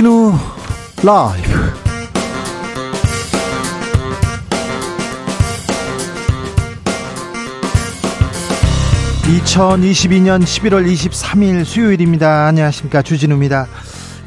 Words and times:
주진우 0.00 0.32
라이브 1.02 1.48
2022년 9.24 10.42
11월 10.42 10.90
23일 10.90 11.66
수요일입니다. 11.66 12.46
안녕하십니까. 12.46 13.02
주진우입니다. 13.02 13.66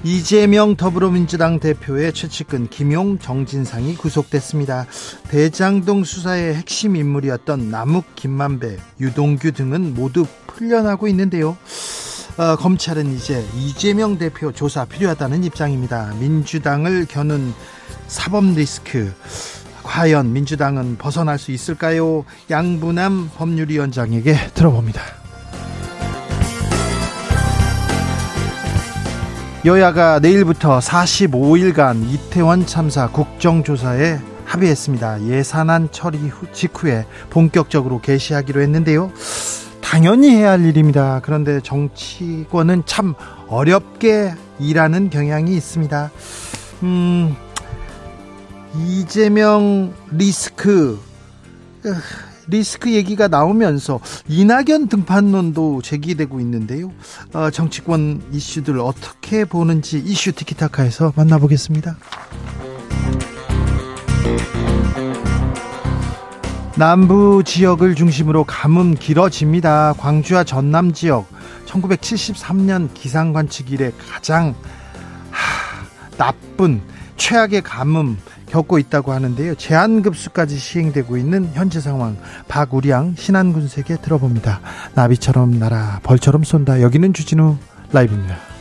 이재명 0.03 0.75
더불어민주당 0.75 1.59
대표의 1.59 2.13
최측근 2.13 2.67
김용 2.67 3.17
정진상이 3.17 3.95
구속됐습니다. 3.95 4.85
대장동 5.29 6.03
수사의 6.03 6.53
핵심 6.53 6.95
인물이었던 6.95 7.71
남욱 7.71 8.05
김만배, 8.15 8.77
유동규 8.99 9.53
등은 9.53 9.95
모두 9.95 10.27
풀려나고 10.45 11.07
있는데요. 11.07 11.57
어, 12.35 12.55
검찰은 12.55 13.13
이제 13.13 13.45
이재명 13.55 14.17
대표 14.17 14.51
조사 14.51 14.85
필요하다는 14.85 15.43
입장입니다. 15.43 16.13
민주당을 16.19 17.05
겨눈 17.07 17.53
사법 18.07 18.45
리스크 18.45 19.13
과연 19.83 20.33
민주당은 20.33 20.97
벗어날 20.97 21.37
수 21.37 21.51
있을까요? 21.51 22.25
양분남 22.49 23.29
법률위원장에게 23.35 24.35
들어봅니다. 24.55 25.01
여야가 29.65 30.19
내일부터 30.19 30.79
45일간 30.79 32.09
이태원 32.09 32.65
참사 32.65 33.07
국정조사에 33.09 34.19
합의했습니다. 34.45 35.27
예산안 35.27 35.89
처리 35.91 36.17
후, 36.29 36.47
직후에 36.51 37.05
본격적으로 37.29 38.01
개시하기로 38.01 38.61
했는데요. 38.61 39.11
당연히 39.93 40.31
해야 40.31 40.49
할 40.49 40.65
일입니다. 40.65 41.21
그런데 41.23 41.59
정치권은 41.61 42.81
참 42.87 43.13
어렵게 43.47 44.33
일하는 44.57 45.11
경향이 45.11 45.55
있습니다. 45.55 46.09
음, 46.81 47.35
이재명 48.75 49.93
리스크 50.09 50.99
리스크 52.47 52.91
얘기가 52.91 53.27
나오면서 53.27 53.99
이낙연 54.27 54.87
등판론도 54.89 55.83
제기되고 55.83 56.39
있는데요. 56.39 56.91
어, 57.33 57.51
정치권 57.51 58.23
이슈들 58.31 58.79
어떻게 58.79 59.45
보는지 59.45 59.99
이슈 59.99 60.31
티키타카에서 60.31 61.13
만나보겠습니다. 61.15 61.97
남부 66.75 67.43
지역을 67.45 67.93
중심으로 67.93 68.45
가뭄 68.45 68.95
길어집니다. 68.95 69.93
광주와 69.93 70.43
전남 70.43 70.91
지역 70.91 71.27
1973년 71.67 72.89
기상 72.95 73.31
관측 73.31 73.71
이래 73.71 73.91
가장 74.11 74.55
하, 75.29 76.17
나쁜 76.17 76.81
최악의 77.15 77.61
가뭄 77.61 78.17
겪고 78.47 78.79
있다고 78.79 79.11
하는데요. 79.11 79.55
제한급수까지 79.55 80.57
시행되고 80.57 81.17
있는 81.17 81.49
현재 81.53 81.79
상황 81.79 82.17
박우량 82.47 83.15
신안군세계 83.17 83.97
들어봅니다. 83.97 84.59
나비처럼 84.95 85.59
날아 85.59 86.01
벌처럼 86.03 86.43
쏜다. 86.43 86.81
여기는 86.81 87.13
주진우 87.13 87.57
라이브입니다. 87.91 88.52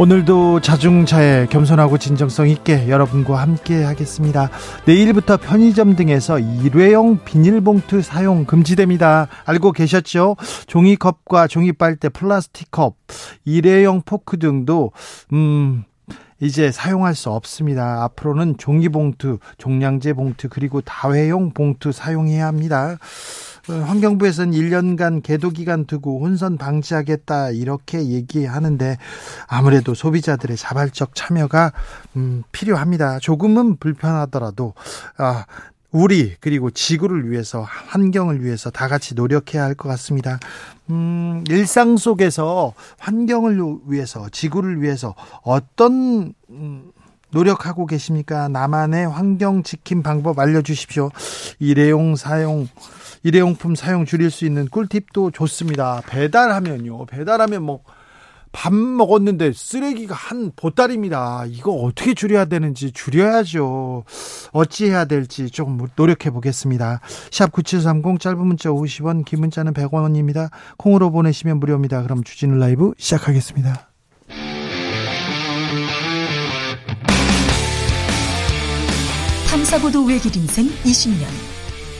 오늘도 0.00 0.60
자중차에 0.60 1.46
겸손하고 1.46 1.98
진정성 1.98 2.48
있게 2.50 2.88
여러분과 2.88 3.40
함께 3.42 3.82
하겠습니다. 3.82 4.48
내일부터 4.86 5.36
편의점 5.38 5.96
등에서 5.96 6.38
일회용 6.38 7.18
비닐봉투 7.24 8.02
사용 8.02 8.44
금지됩니다. 8.44 9.26
알고 9.44 9.72
계셨죠? 9.72 10.36
종이컵과 10.68 11.48
종이빨대, 11.48 12.10
플라스틱컵, 12.10 12.94
일회용 13.44 14.02
포크 14.02 14.38
등도 14.38 14.92
음 15.32 15.82
이제 16.40 16.70
사용할 16.70 17.16
수 17.16 17.30
없습니다. 17.30 18.04
앞으로는 18.04 18.56
종이봉투, 18.58 19.40
종량제 19.58 20.12
봉투 20.12 20.48
그리고 20.48 20.80
다회용 20.80 21.50
봉투 21.50 21.90
사용해야 21.90 22.46
합니다. 22.46 22.98
어, 23.70 23.72
환경부에서는 23.72 24.52
1년간 24.52 25.22
계도 25.22 25.50
기간 25.50 25.84
두고 25.84 26.20
혼선 26.24 26.56
방지하겠다 26.58 27.50
이렇게 27.50 28.04
얘기하는데 28.08 28.96
아무래도 29.46 29.94
소비자들의 29.94 30.56
자발적 30.56 31.14
참여가 31.14 31.72
음, 32.16 32.42
필요합니다. 32.52 33.18
조금은 33.18 33.76
불편하더라도 33.76 34.74
아, 35.16 35.44
우리 35.90 36.34
그리고 36.40 36.70
지구를 36.70 37.30
위해서 37.30 37.62
환경을 37.62 38.44
위해서 38.44 38.70
다 38.70 38.88
같이 38.88 39.14
노력해야 39.14 39.64
할 39.64 39.74
것 39.74 39.88
같습니다. 39.90 40.38
음, 40.90 41.44
일상 41.48 41.96
속에서 41.96 42.74
환경을 42.98 43.58
위해서 43.86 44.28
지구를 44.30 44.82
위해서 44.82 45.14
어떤 45.42 46.32
음, 46.50 46.90
노력하고 47.30 47.84
계십니까? 47.86 48.48
나만의 48.48 49.06
환경 49.08 49.62
지킴 49.62 50.02
방법 50.02 50.38
알려주십시오. 50.38 51.10
일회용 51.58 52.16
사용 52.16 52.68
일회용품 53.22 53.74
사용 53.74 54.04
줄일 54.04 54.30
수 54.30 54.44
있는 54.44 54.68
꿀팁도 54.68 55.30
좋습니다. 55.32 56.02
배달하면요. 56.06 57.06
배달하면 57.06 57.62
뭐 57.62 57.82
밥 58.52 58.72
먹었는데 58.74 59.52
쓰레기가 59.52 60.14
한 60.14 60.52
보따리입니다. 60.56 61.44
이거 61.48 61.72
어떻게 61.72 62.14
줄여야 62.14 62.46
되는지 62.46 62.92
줄여야죠. 62.92 64.04
어찌해야 64.52 65.04
될지 65.04 65.50
조금 65.50 65.78
노력해 65.96 66.30
보겠습니다. 66.30 67.00
샵 67.30 67.52
9730 67.52 68.20
짧은 68.20 68.38
문자 68.38 68.70
50원, 68.70 69.24
긴 69.24 69.40
문자는 69.40 69.74
100원입니다. 69.74 70.50
콩으로 70.76 71.10
보내시면 71.10 71.60
무료입니다. 71.60 72.02
그럼 72.02 72.24
주진우 72.24 72.56
라이브 72.56 72.92
시작하겠습니다. 72.98 73.88
탐사보도 79.50 80.04
외길 80.04 80.36
인생 80.36 80.66
20년. 80.84 81.57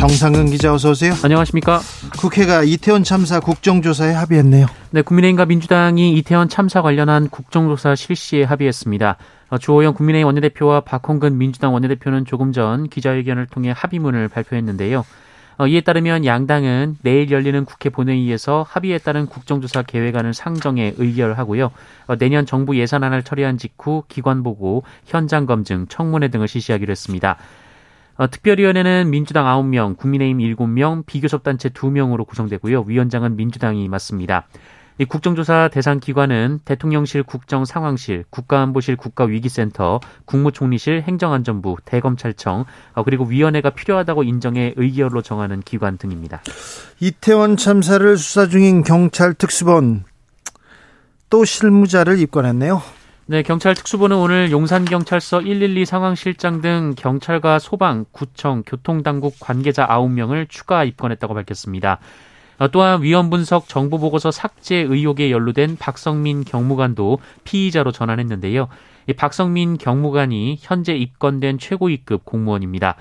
정상근 0.00 0.46
기자 0.46 0.72
어서 0.72 0.92
오세요. 0.92 1.12
안녕하십니까? 1.22 1.78
국회가 2.18 2.62
이태원 2.62 3.04
참사 3.04 3.38
국정조사에 3.38 4.14
합의했네요. 4.14 4.64
네, 4.92 5.02
국민의힘과 5.02 5.44
민주당이 5.44 6.14
이태원 6.14 6.48
참사 6.48 6.80
관련한 6.80 7.28
국정조사 7.28 7.94
실시에 7.96 8.44
합의했습니다. 8.44 9.18
어, 9.50 9.58
주호영 9.58 9.92
국민의힘 9.92 10.24
원내대표와 10.24 10.80
박홍근 10.80 11.36
민주당 11.36 11.74
원내대표는 11.74 12.24
조금 12.24 12.52
전 12.52 12.88
기자회견을 12.88 13.48
통해 13.48 13.74
합의문을 13.76 14.28
발표했는데요. 14.28 15.04
어, 15.58 15.66
이에 15.66 15.82
따르면 15.82 16.24
양당은 16.24 16.96
내일 17.02 17.30
열리는 17.30 17.62
국회 17.66 17.90
본회의에서 17.90 18.64
합의에 18.66 18.96
따른 18.96 19.26
국정조사 19.26 19.82
계획안을 19.82 20.32
상정해 20.32 20.94
의결하고요. 20.96 21.72
어, 22.06 22.16
내년 22.16 22.46
정부 22.46 22.78
예산안을 22.78 23.22
처리한 23.22 23.58
직후 23.58 24.04
기관 24.08 24.42
보고, 24.42 24.82
현장 25.04 25.44
검증, 25.44 25.86
청문회 25.88 26.28
등을 26.28 26.48
실시하기로 26.48 26.90
했습니다. 26.90 27.36
어, 28.20 28.28
특별위원회는 28.28 29.08
민주당 29.08 29.46
9명, 29.46 29.96
국민의힘 29.96 30.54
7명, 30.54 31.06
비교섭단체 31.06 31.70
2명으로 31.70 32.26
구성되고요. 32.26 32.84
위원장은 32.86 33.34
민주당이 33.36 33.88
맡습니다. 33.88 34.46
이 34.98 35.06
국정조사 35.06 35.70
대상 35.72 36.00
기관은 36.00 36.60
대통령실 36.66 37.22
국정상황실, 37.22 38.26
국가안보실 38.28 38.96
국가위기센터, 38.96 40.00
국무총리실 40.26 41.00
행정안전부, 41.00 41.76
대검찰청, 41.86 42.66
어, 42.92 43.04
그리고 43.04 43.24
위원회가 43.24 43.70
필요하다고 43.70 44.24
인정해 44.24 44.74
의결로 44.76 45.22
정하는 45.22 45.60
기관 45.60 45.96
등입니다. 45.96 46.42
이태원 47.00 47.56
참사를 47.56 48.18
수사 48.18 48.46
중인 48.48 48.82
경찰 48.82 49.32
특수본 49.32 50.04
또 51.30 51.46
실무자를 51.46 52.18
입건했네요. 52.18 52.99
네, 53.30 53.42
경찰 53.44 53.76
특수부는 53.76 54.16
오늘 54.16 54.50
용산경찰서 54.50 55.42
112 55.42 55.86
상황실장 55.86 56.62
등 56.62 56.94
경찰과 56.96 57.60
소방, 57.60 58.04
구청, 58.10 58.64
교통당국 58.66 59.36
관계자 59.38 59.86
9명을 59.86 60.48
추가 60.48 60.82
입건했다고 60.82 61.34
밝혔습니다. 61.34 62.00
어, 62.58 62.66
또한 62.72 63.04
위험 63.04 63.30
분석 63.30 63.68
정보 63.68 63.98
보고서 63.98 64.32
삭제 64.32 64.78
의혹에 64.78 65.30
연루된 65.30 65.76
박성민 65.76 66.42
경무관도 66.42 67.20
피의자로 67.44 67.92
전환했는데요. 67.92 68.66
이 69.06 69.12
박성민 69.12 69.78
경무관이 69.78 70.58
현재 70.58 70.96
입건된 70.96 71.58
최고위급 71.58 72.24
공무원입니다. 72.24 72.96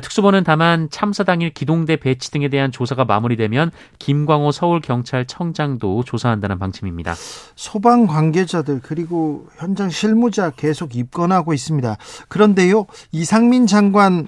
특수본은 0.00 0.44
다만 0.44 0.88
참사 0.90 1.24
당일 1.24 1.50
기동대 1.50 1.96
배치 1.96 2.30
등에 2.30 2.48
대한 2.48 2.72
조사가 2.72 3.04
마무리되면 3.04 3.70
김광호 3.98 4.52
서울경찰청장도 4.52 6.04
조사한다는 6.04 6.58
방침입니다. 6.58 7.14
소방 7.54 8.06
관계자들 8.06 8.80
그리고 8.82 9.46
현장 9.58 9.90
실무자 9.90 10.50
계속 10.50 10.96
입건하고 10.96 11.52
있습니다. 11.52 11.96
그런데요, 12.28 12.86
이상민 13.12 13.66
장관 13.66 14.26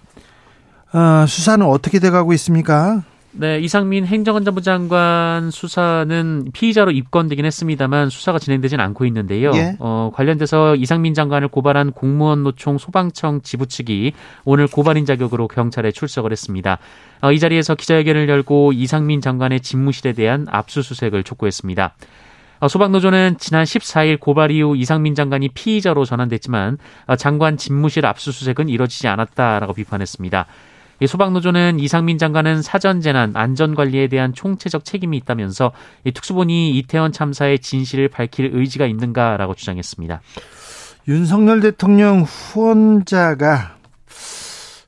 어, 0.92 1.26
수사는 1.26 1.66
어떻게 1.66 1.98
돼가고 1.98 2.32
있습니까? 2.34 3.02
네, 3.36 3.58
이상민 3.58 4.06
행정안전부 4.06 4.62
장관 4.62 5.50
수사는 5.50 6.50
피의자로 6.52 6.92
입건되긴 6.92 7.44
했습니다만 7.44 8.08
수사가 8.08 8.38
진행되진 8.38 8.78
않고 8.78 9.04
있는데요. 9.06 9.50
예? 9.54 9.76
어, 9.80 10.12
관련돼서 10.14 10.76
이상민 10.76 11.14
장관을 11.14 11.48
고발한 11.48 11.90
공무원 11.92 12.44
노총 12.44 12.78
소방청 12.78 13.42
지부 13.42 13.66
측이 13.66 14.12
오늘 14.44 14.68
고발인 14.68 15.04
자격으로 15.04 15.48
경찰에 15.48 15.90
출석을 15.90 16.30
했습니다. 16.30 16.78
어, 17.22 17.32
이 17.32 17.40
자리에서 17.40 17.74
기자회견을 17.74 18.28
열고 18.28 18.72
이상민 18.72 19.20
장관의 19.20 19.60
집무실에 19.60 20.12
대한 20.12 20.46
압수수색을 20.48 21.24
촉구했습니다. 21.24 21.94
어, 22.60 22.68
소방노조는 22.68 23.38
지난 23.38 23.64
14일 23.64 24.20
고발 24.20 24.52
이후 24.52 24.76
이상민 24.76 25.16
장관이 25.16 25.48
피의자로 25.48 26.04
전환됐지만 26.04 26.78
어, 27.08 27.16
장관 27.16 27.56
집무실 27.56 28.06
압수수색은 28.06 28.68
이뤄지지 28.68 29.08
않았다라고 29.08 29.72
비판했습니다. 29.72 30.46
소방노조는 31.06 31.80
이상민 31.80 32.18
장관은 32.18 32.62
사전 32.62 33.00
재난 33.00 33.32
안전 33.34 33.74
관리에 33.74 34.08
대한 34.08 34.32
총체적 34.32 34.84
책임이 34.84 35.16
있다면서 35.18 35.72
특수본이 36.12 36.76
이태원 36.78 37.12
참사의 37.12 37.58
진실을 37.58 38.08
밝힐 38.08 38.50
의지가 38.52 38.86
있는가라고 38.86 39.54
주장했습니다. 39.54 40.20
윤석열 41.08 41.60
대통령 41.60 42.22
후원자가 42.22 43.76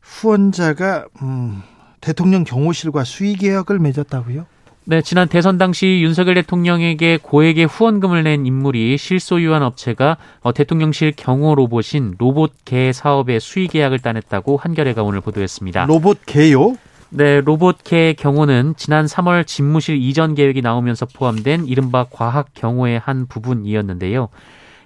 후원자가 0.00 1.06
음, 1.22 1.62
대통령 2.00 2.44
경호실과 2.44 3.04
수의 3.04 3.34
계약을 3.34 3.78
맺었다고요? 3.78 4.46
네, 4.88 5.02
지난 5.02 5.26
대선 5.26 5.58
당시 5.58 6.00
윤석열 6.00 6.36
대통령에게 6.36 7.18
고액의 7.20 7.66
후원금을 7.66 8.22
낸 8.22 8.46
인물이 8.46 8.96
실소유한 8.96 9.64
업체가 9.64 10.16
어, 10.42 10.52
대통령실 10.52 11.14
경호 11.16 11.56
로봇인 11.56 12.14
로봇개 12.18 12.92
사업의 12.92 13.40
수의 13.40 13.66
계약을 13.66 13.98
따냈다고 13.98 14.56
한겨레가 14.56 15.02
오늘 15.02 15.20
보도했습니다. 15.22 15.86
로봇개요? 15.86 16.76
네, 17.10 17.40
로봇개 17.40 18.12
경호는 18.12 18.74
지난 18.76 19.06
3월 19.06 19.44
집무실 19.44 19.96
이전 20.00 20.36
계획이 20.36 20.62
나오면서 20.62 21.06
포함된 21.06 21.66
이른바 21.66 22.06
과학 22.08 22.54
경호의 22.54 23.00
한 23.00 23.26
부분이었는데요. 23.26 24.28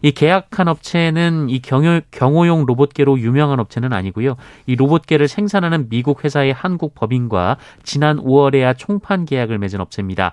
이 0.02 0.12
계약한 0.12 0.68
업체는 0.68 1.50
이 1.50 1.60
경호, 1.60 2.00
경호용 2.10 2.66
로봇계로 2.66 3.18
유명한 3.20 3.60
업체는 3.60 3.92
아니고요. 3.92 4.36
이 4.66 4.76
로봇계를 4.76 5.28
생산하는 5.28 5.88
미국 5.88 6.24
회사의 6.24 6.52
한국 6.52 6.94
법인과 6.94 7.56
지난 7.82 8.18
5월에야 8.18 8.76
총판 8.76 9.26
계약을 9.26 9.58
맺은 9.58 9.80
업체입니다. 9.80 10.32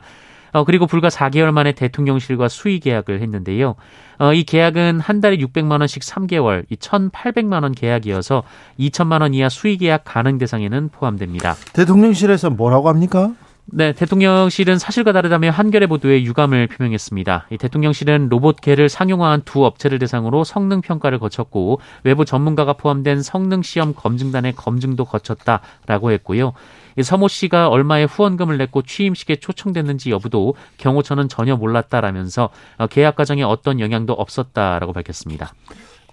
어, 0.53 0.63
그리고 0.63 0.87
불과 0.87 1.09
4개월 1.09 1.51
만에 1.51 1.73
대통령실과 1.73 2.47
수의 2.47 2.79
계약을 2.79 3.21
했는데요. 3.21 3.75
어, 4.19 4.33
이 4.33 4.43
계약은 4.43 4.99
한 4.99 5.21
달에 5.21 5.37
600만 5.37 5.79
원씩 5.79 6.01
3개월, 6.03 6.65
이 6.69 6.75
1,800만 6.75 7.63
원 7.63 7.73
계약이어서 7.73 8.43
2천만 8.79 9.21
원 9.21 9.33
이하 9.33 9.49
수의 9.49 9.77
계약 9.77 10.03
가능 10.05 10.37
대상에는 10.37 10.89
포함됩니다. 10.89 11.55
대통령실에서 11.73 12.49
뭐라고 12.49 12.89
합니까? 12.89 13.33
네, 13.69 13.91
대통령실은 13.91 14.79
사실과 14.79 15.11
다르다며 15.11 15.49
한겨레 15.49 15.87
보도에 15.87 16.23
유감을 16.23 16.67
표명했습니다. 16.67 17.47
이 17.51 17.57
대통령실은 17.57 18.29
로봇개를 18.29 18.87
상용화한 18.87 19.41
두 19.43 19.65
업체를 19.65 19.99
대상으로 19.99 20.45
성능 20.45 20.79
평가를 20.79 21.19
거쳤고 21.19 21.81
외부 22.03 22.23
전문가가 22.23 22.73
포함된 22.73 23.21
성능 23.21 23.61
시험 23.61 23.93
검증단의 23.93 24.53
검증도 24.53 25.03
거쳤다라고 25.03 26.11
했고요. 26.11 26.53
이 26.97 27.03
서모 27.03 27.27
씨가 27.27 27.67
얼마의 27.67 28.07
후원금을 28.07 28.57
냈고 28.57 28.83
취임식에 28.83 29.35
초청됐는지 29.35 30.11
여부도 30.11 30.55
경호처는 30.77 31.27
전혀 31.27 31.57
몰랐다라면서 31.57 32.49
어, 32.77 32.87
계약 32.87 33.17
과정에 33.17 33.43
어떤 33.43 33.81
영향도 33.81 34.13
없었다라고 34.13 34.93
밝혔습니다. 34.93 35.53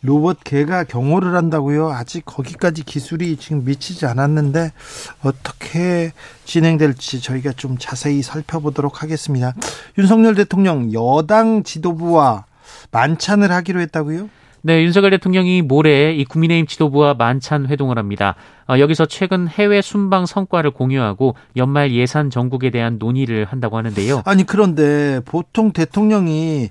로봇 0.05 0.45
개가 0.45 0.85
경호를 0.85 1.35
한다고요? 1.35 1.89
아직 1.89 2.27
거기까지 2.27 2.85
기술이 2.85 3.37
지금 3.37 3.65
미치지 3.65 4.05
않았는데 4.05 4.73
어떻게 5.23 6.13
진행될지 6.45 7.23
저희가 7.23 7.53
좀 7.53 7.79
자세히 7.79 8.21
살펴보도록 8.21 9.03
하겠습니다. 9.03 9.55
윤석열 9.97 10.35
대통령 10.35 10.93
여당 10.93 11.63
지도부와 11.63 12.45
만찬을 12.91 13.51
하기로 13.51 13.81
했다고요? 13.81 14.29
네, 14.67 14.83
윤석열 14.83 15.11
대통령이 15.11 15.61
모레 15.61 16.15
이 16.15 16.25
국민의힘 16.25 16.67
지도부와 16.67 17.13
만찬 17.13 17.67
회동을 17.67 17.99
합니다. 17.99 18.35
어, 18.67 18.79
여기서 18.79 19.05
최근 19.05 19.47
해외 19.47 19.83
순방 19.83 20.25
성과를 20.25 20.71
공유하고 20.71 21.35
연말 21.55 21.93
예산 21.93 22.31
전국에 22.31 22.71
대한 22.71 22.97
논의를 22.99 23.45
한다고 23.45 23.77
하는데요. 23.77 24.23
아니 24.25 24.45
그런데 24.45 25.21
보통 25.27 25.73
대통령이 25.73 26.71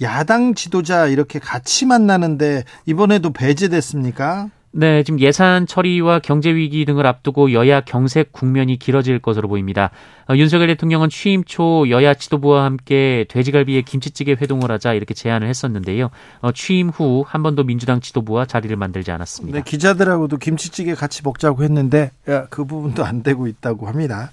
야당 0.00 0.54
지도자 0.54 1.06
이렇게 1.06 1.38
같이 1.38 1.84
만나는데 1.84 2.64
이번에도 2.86 3.30
배제됐습니까? 3.30 4.48
네, 4.76 5.04
지금 5.04 5.20
예산 5.20 5.68
처리와 5.68 6.18
경제 6.18 6.52
위기 6.52 6.84
등을 6.84 7.06
앞두고 7.06 7.52
여야 7.52 7.80
경색 7.80 8.32
국면이 8.32 8.76
길어질 8.76 9.20
것으로 9.20 9.46
보입니다. 9.46 9.90
어, 10.28 10.34
윤석열 10.34 10.66
대통령은 10.66 11.10
취임 11.10 11.44
초 11.44 11.88
여야 11.90 12.14
지도부와 12.14 12.64
함께 12.64 13.24
돼지갈비에 13.28 13.82
김치찌개 13.82 14.32
회동을 14.32 14.72
하자 14.72 14.94
이렇게 14.94 15.14
제안을 15.14 15.46
했었는데요. 15.46 16.10
어, 16.40 16.50
취임 16.50 16.88
후 16.88 17.22
한 17.24 17.44
번도 17.44 17.62
민주당 17.62 18.00
지도부와 18.00 18.46
자리를 18.46 18.74
만들지 18.76 19.12
않았습니다. 19.12 19.58
네, 19.58 19.62
기자들하고도 19.64 20.38
김치찌개 20.38 20.94
같이 20.94 21.22
먹자고 21.22 21.62
했는데 21.62 22.10
야, 22.28 22.46
그 22.50 22.64
부분도 22.64 23.04
안 23.04 23.22
되고 23.22 23.46
있다고 23.46 23.86
합니다. 23.86 24.32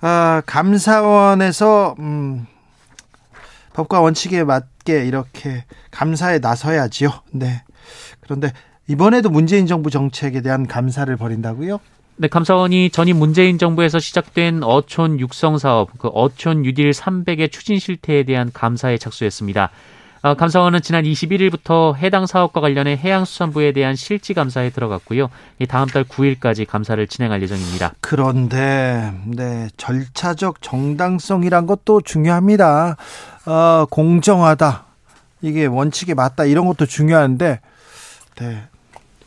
아, 0.00 0.42
감사원에서 0.46 1.96
음, 1.98 2.46
법과 3.72 4.00
원칙에 4.00 4.44
맞게 4.44 5.04
이렇게 5.06 5.64
감사에 5.90 6.38
나서야지요. 6.38 7.10
네. 7.32 7.62
그런데 8.20 8.52
이번에도 8.88 9.30
문재인 9.30 9.66
정부 9.66 9.90
정책에 9.90 10.40
대한 10.40 10.66
감사를 10.66 11.14
벌인다고요? 11.16 11.80
네, 12.16 12.28
감사원이 12.28 12.90
전임 12.90 13.16
문재인 13.18 13.58
정부에서 13.58 13.98
시작된 13.98 14.62
어촌 14.62 15.18
육성 15.18 15.58
사업, 15.58 15.90
그 15.98 16.08
어촌 16.08 16.64
유딜 16.64 16.90
300의 16.90 17.50
추진 17.50 17.78
실태에 17.78 18.22
대한 18.24 18.50
감사에 18.52 18.98
착수했습니다. 18.98 19.70
아, 20.24 20.34
감사원은 20.34 20.82
지난 20.82 21.02
21일부터 21.02 21.96
해당 21.96 22.26
사업과 22.26 22.60
관련해 22.60 22.96
해양수산부에 22.96 23.72
대한 23.72 23.96
실지 23.96 24.34
감사에 24.34 24.70
들어갔고요. 24.70 25.30
다음 25.68 25.88
달 25.88 26.04
9일까지 26.04 26.64
감사를 26.64 27.04
진행할 27.08 27.42
예정입니다. 27.42 27.94
그런데 28.00 29.12
네, 29.26 29.68
절차적 29.76 30.62
정당성이란 30.62 31.66
것도 31.66 32.02
중요합니다. 32.02 32.96
어, 33.46 33.86
공정하다. 33.90 34.84
이게 35.40 35.66
원칙에 35.66 36.14
맞다 36.14 36.44
이런 36.44 36.66
것도 36.66 36.86
중요한데 36.86 37.60
네, 38.36 38.62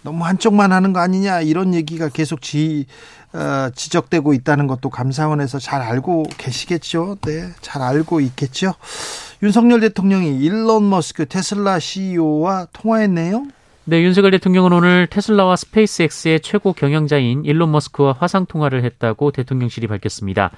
너무 0.06 0.24
한쪽만 0.24 0.72
하는 0.72 0.94
거 0.94 1.00
아니냐 1.00 1.42
이런 1.42 1.74
얘기가 1.74 2.10
계속 2.10 2.42
지, 2.42 2.86
어, 3.34 3.70
지적되고 3.74 4.34
있다는 4.34 4.68
것도 4.68 4.90
감사원에서 4.90 5.58
잘 5.58 5.82
알고 5.82 6.28
계시겠죠. 6.38 7.18
네, 7.22 7.50
잘 7.60 7.82
알고 7.82 8.22
있겠죠. 8.22 8.76
윤석열 9.42 9.82
대통령이 9.82 10.38
일론 10.38 10.90
머스크 10.90 11.26
테슬라 11.26 11.80
CEO와 11.80 12.68
통화했네요. 12.72 13.48
네, 13.86 14.02
윤석열 14.04 14.32
대통령은 14.32 14.74
오늘 14.74 15.08
테슬라와 15.08 15.56
스페이스X의 15.56 16.40
최고 16.42 16.74
경영자인 16.74 17.44
일론 17.44 17.72
머스크와 17.72 18.16
화상 18.18 18.46
통화를 18.46 18.84
했다고 18.84 19.32
대통령실이 19.32 19.88
밝혔습니다. 19.88 20.52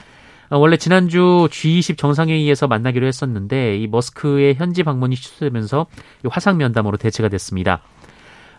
어, 0.50 0.58
원래 0.58 0.76
지난주 0.76 1.48
G20 1.50 1.98
정상회의에서 1.98 2.68
만나기로 2.68 3.08
했었는데 3.08 3.78
이 3.78 3.88
머스크의 3.88 4.56
현지 4.56 4.84
방문이 4.84 5.16
취소되면서 5.16 5.88
화상 6.30 6.58
면담으로 6.58 6.98
대체가 6.98 7.30
됐습니다. 7.30 7.82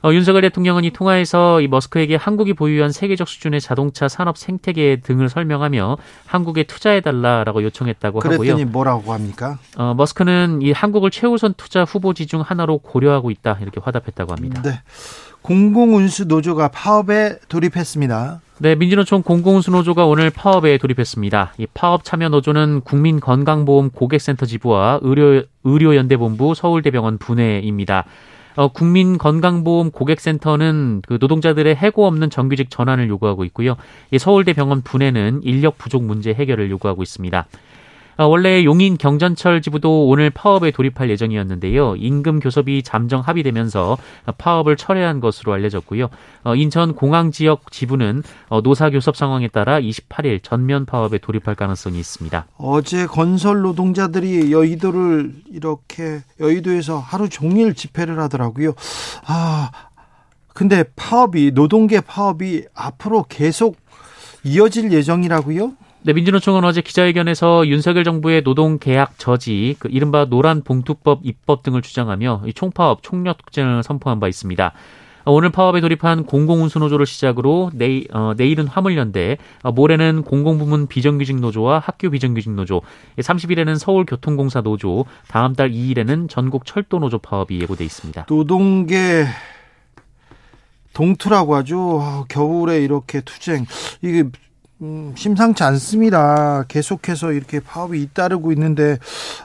어, 0.03 0.13
윤석열 0.13 0.43
대통령은 0.43 0.85
이 0.85 0.91
통화에서 0.91 1.61
이 1.61 1.69
머스크에게 1.69 2.17
한국이 2.17 2.55
보유한 2.55 2.93
세계적 2.93 3.29
수준의 3.29 3.61
자동차 3.61 4.09
산업 4.09 4.39
생태계 4.39 5.01
등을 5.03 5.29
설명하며 5.29 5.97
한국에 6.27 6.65
투자해달라라고 6.65 7.63
요청했다고 7.65 8.21
그랬더니 8.21 8.51
하고요. 8.51 8.67
뭐라고 8.67 9.13
합니까? 9.13 9.59
어, 9.77 9.95
머스크는 9.97 10.63
이 10.63 10.73
한국을 10.73 11.11
최우선 11.11 11.55
투자 11.57 11.85
후보지 11.85 12.27
중 12.27 12.41
하나로 12.41 12.79
고려하고 12.79 13.31
있다 13.31 13.59
이렇게 13.61 13.81
화답했다고 13.83 14.33
합니다. 14.33 14.63
네. 14.63 14.81
공공운수 15.43 16.25
노조가 16.25 16.69
파업에 16.69 17.39
돌입했습니다. 17.49 18.41
네, 18.59 18.75
민주노총 18.75 19.23
공공운수노조가 19.23 20.05
오늘 20.05 20.31
파업에 20.31 20.79
돌입했습니다. 20.79 21.55
이 21.59 21.67
파업 21.73 22.05
참여 22.05 22.29
노조는 22.29 22.81
국민건강보험 22.81 23.91
고객센터 23.91 24.47
지부와 24.47 24.99
의료 25.03 25.45
의료연대본부 25.65 26.55
서울대병원 26.55 27.19
분회입니다. 27.19 28.05
어, 28.59 28.67
국민건강보험 28.67 29.93
고객센터는 29.93 31.03
그 31.07 31.19
노동자들의 31.21 31.77
해고 31.77 32.09
없는 32.09 32.29
정규직 32.29 32.71
전환을 32.71 33.09
요구하고 33.09 33.45
있고요. 33.45 33.77
이 34.11 34.19
서울대 34.19 34.53
병원 34.53 34.83
분해는 34.83 35.43
인력 35.45 35.79
부족 35.79 36.03
문제 36.03 36.35
해결을 36.35 36.69
요구하고 36.69 37.05
있습니다. 37.05 37.47
아, 38.21 38.25
원래 38.25 38.65
용인 38.65 38.99
경전철 38.99 39.63
지부도 39.63 40.09
오늘 40.09 40.29
파업에 40.29 40.73
돌입할 40.73 41.09
예정이었는데요. 41.09 41.95
임금 41.95 42.41
교섭이 42.41 42.83
잠정 42.83 43.21
합의되면서 43.21 43.97
파업을 44.39 44.77
철회한 44.77 45.21
것으로 45.21 45.53
알려졌고요. 45.53 46.09
어, 46.43 46.57
인천 46.57 46.97
공항 46.97 47.31
지역 47.31 47.71
지부는 47.71 48.25
어, 48.49 48.61
노사 48.61 48.91
교섭 48.91 49.17
상황에 49.17 49.47
따라 49.47 49.81
28일 49.81 50.43
전면 50.43 50.85
파업에 50.85 51.19
돌입할 51.19 51.55
가능성이 51.55 52.01
있습니다. 52.01 52.47
어제 52.57 53.07
건설 53.07 53.61
노동자들이 53.61 54.51
여의도를 54.51 55.35
이렇게 55.53 56.25
여의도에서 56.41 56.99
하루 56.99 57.29
종일 57.29 57.75
집회를 57.75 58.19
하더라고요. 58.19 58.75
아, 59.27 59.71
근데 60.55 60.83
파업이 60.97 61.53
노동계 61.55 62.01
파업이 62.01 62.65
앞으로 62.75 63.27
계속 63.29 63.77
이어질 64.43 64.91
예정이라고요? 64.91 65.75
네, 66.03 66.13
민주노총은 66.13 66.65
어제 66.65 66.81
기자회견에서 66.81 67.67
윤석열 67.67 68.05
정부의 68.05 68.45
노동 68.45 68.79
개악 68.79 69.19
저지, 69.19 69.75
그 69.81 69.89
이른바 69.91 70.27
노란 70.27 70.63
봉투법 70.63 71.21
입법 71.25 71.65
등을 71.65 71.83
주장하며 71.83 72.45
총파업, 72.55 73.03
총력투쟁을 73.03 73.83
선포한 73.83 74.21
바 74.21 74.29
있습니다. 74.29 74.73
오늘 75.27 75.51
파업에 75.51 75.81
돌입한 75.81 76.25
공공운수노조를 76.25 77.05
시작으로 77.05 77.71
내일, 77.75 78.07
어, 78.13 78.33
내일은 78.37 78.69
화물연대, 78.69 79.39
어, 79.63 79.73
모레는 79.73 80.23
공공부문 80.23 80.87
비정규직 80.87 81.41
노조와 81.41 81.81
학교 81.81 82.11
비정규직 82.11 82.53
노조, 82.53 82.81
30일에는 83.19 83.77
서울교통공사 83.77 84.63
노조, 84.63 85.05
다음 85.27 85.55
달 85.55 85.73
2일에는 85.73 86.31
전국 86.31 86.65
철도 86.65 87.01
노조 87.01 87.19
파업이 87.19 87.61
예고돼 87.61 87.85
있습니다. 87.85 88.27
노동계 88.29 89.27
동투라고 90.95 91.57
하죠. 91.57 92.01
아, 92.01 92.25
겨울에 92.29 92.83
이렇게 92.83 93.21
투쟁 93.21 93.67
이게 94.01 94.25
음, 94.81 95.13
심상치 95.17 95.65
않습니다. 95.65 96.65
계속해서 96.69 97.33
이렇게 97.33 97.59
파업이 97.59 98.01
잇따르고 98.01 98.53
있는데 98.53 98.99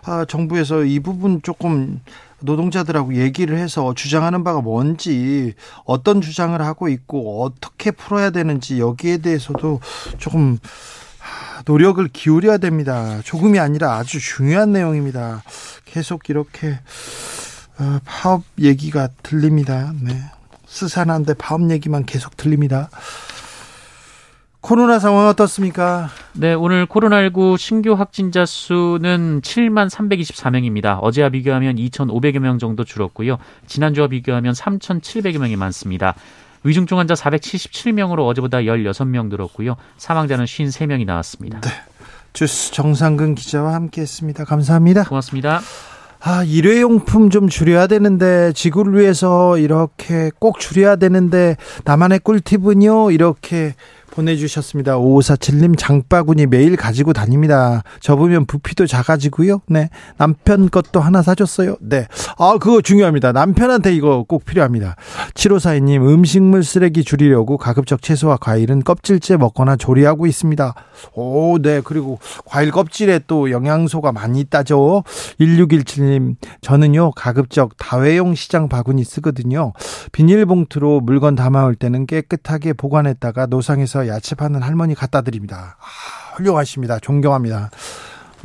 아, 0.06 0.26
정부에서 0.26 0.84
이 0.84 1.00
부분 1.00 1.42
조금 1.42 2.02
노동자들하고 2.40 3.16
얘기를 3.16 3.58
해서 3.58 3.94
주장하는 3.96 4.44
바가 4.44 4.62
뭔지 4.62 5.54
어떤 5.86 6.22
주장을 6.22 6.62
하고 6.62 6.88
있고 6.90 7.44
어떻게 7.44 7.90
풀어야 7.90 8.30
되는지 8.30 8.80
여기에 8.80 9.20
대해서도 9.20 9.80
조금 10.20 10.60
노력을 11.66 12.06
기울여야 12.08 12.58
됩니다. 12.58 13.20
조금이 13.24 13.58
아니라 13.60 13.96
아주 13.96 14.20
중요한 14.20 14.74
내용입니다. 14.74 15.42
계속 15.86 16.30
이렇게 16.30 16.80
어, 17.80 18.00
파업 18.06 18.44
얘기가 18.60 19.10
들립니다. 19.24 19.94
네. 20.00 20.20
스산한데 20.68 21.36
파업 21.36 21.70
얘기만 21.72 22.06
계속 22.06 22.36
들립니다. 22.36 22.90
코로나 24.64 24.98
상황 24.98 25.28
어떻습니까? 25.28 26.08
네, 26.32 26.54
오늘 26.54 26.86
코로나19 26.86 27.58
신규 27.58 27.96
확진자 27.96 28.46
수는 28.46 29.42
7만 29.42 29.90
324명입니다. 29.90 31.00
어제와 31.02 31.28
비교하면 31.28 31.76
2,500여 31.76 32.40
명 32.40 32.60
정도 32.60 32.86
줄었고요. 32.86 33.40
지난주와 33.68 34.08
비교하면 34.08 34.54
3,700여 34.54 35.40
명이 35.40 35.58
많습니다. 35.58 36.16
위중증 36.64 36.98
환자 36.98 37.14
477명으로 37.14 38.26
어제보다 38.26 38.60
16명 38.60 39.28
늘었고요. 39.28 39.76
사망자는 39.98 40.46
53명이 40.46 41.06
나왔습니다. 41.06 41.60
네. 41.60 41.70
주스 42.32 42.72
정상근 42.72 43.36
기자와 43.36 43.74
함께 43.74 44.00
했습니다. 44.00 44.46
감사합니다. 44.46 45.04
고맙습니다. 45.04 45.60
아, 46.26 46.42
일회용품 46.46 47.32
좀 47.32 47.50
줄여야 47.50 47.88
되는데, 47.88 48.54
지구를 48.54 48.98
위해서 48.98 49.58
이렇게 49.58 50.32
꼭 50.40 50.58
줄여야 50.58 50.96
되는데, 50.96 51.58
나만의 51.84 52.20
꿀팁은요, 52.20 53.12
이렇게 53.12 53.76
보내주셨습니다. 54.14 54.98
5547님 54.98 55.76
장바구니 55.78 56.46
매일 56.46 56.76
가지고 56.76 57.14
다닙니다. 57.14 57.84
접으면 58.00 58.46
부피도 58.46 58.86
작아지고요. 58.86 59.62
네. 59.68 59.90
남편 60.18 60.70
것도 60.70 61.00
하나 61.00 61.22
사줬어요. 61.22 61.78
네. 61.82 62.08
아, 62.38 62.58
그거 62.60 62.82
중요합니다. 62.82 63.32
남편한테 63.32 63.94
이거 63.96 64.24
꼭 64.28 64.46
필요합니다. 64.46 64.96
7542님 65.34 66.08
음식물 66.08 66.64
쓰레기 66.64 67.04
줄이려고 67.04 67.58
가급적 67.58 68.02
채소와 68.02 68.38
과일은 68.38 68.84
껍질째 68.84 69.38
먹거나 69.38 69.76
조리하고 69.76 70.28
있습니다. 70.28 70.76
오, 71.14 71.58
네. 71.60 71.82
그리고 71.84 72.20
과일 72.46 72.72
껍질에 72.72 73.22
또 73.26 73.50
영양소가 73.52 74.12
많이 74.12 74.40
있다죠. 74.42 75.04
1617님 75.40 76.36
저는요, 76.62 77.12
가급적 77.12 77.76
다회용 77.78 78.36
시장 78.36 78.70
바구니 78.70 79.04
쓰거든요. 79.04 79.74
비닐봉투로 80.12 81.02
물건 81.02 81.36
담아올 81.36 81.76
때는 81.76 82.06
깨끗하게 82.06 82.74
보관했다가 82.74 83.48
노상에서 83.48 84.03
야채 84.08 84.36
파는 84.36 84.62
할머니 84.62 84.96
갖다 84.96 85.22
드립니다. 85.22 85.78
아, 85.80 86.36
훌륭하십니다. 86.36 87.00
존경합니다. 87.00 87.70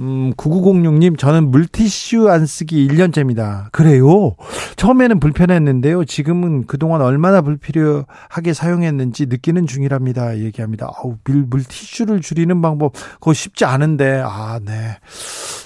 음, 0.00 0.32
9906님, 0.36 1.18
저는 1.18 1.50
물티슈 1.50 2.28
안 2.28 2.46
쓰기 2.46 2.86
1년째입니다. 2.86 3.70
그래요? 3.72 4.36
처음에는 4.76 5.18
불편했는데요. 5.18 6.04
지금은 6.04 6.66
그동안 6.66 7.00
얼마나 7.00 7.40
불필요하게 7.40 8.52
사용했는지 8.54 9.26
느끼는 9.26 9.66
중이랍니다. 9.66 10.38
얘기합니다. 10.38 10.88
아우, 10.96 11.16
물, 11.24 11.44
물티슈를 11.48 12.20
줄이는 12.20 12.62
방법, 12.62 12.92
그거 13.14 13.32
쉽지 13.32 13.64
않은데, 13.64 14.22
아, 14.24 14.60
네. 14.64 14.98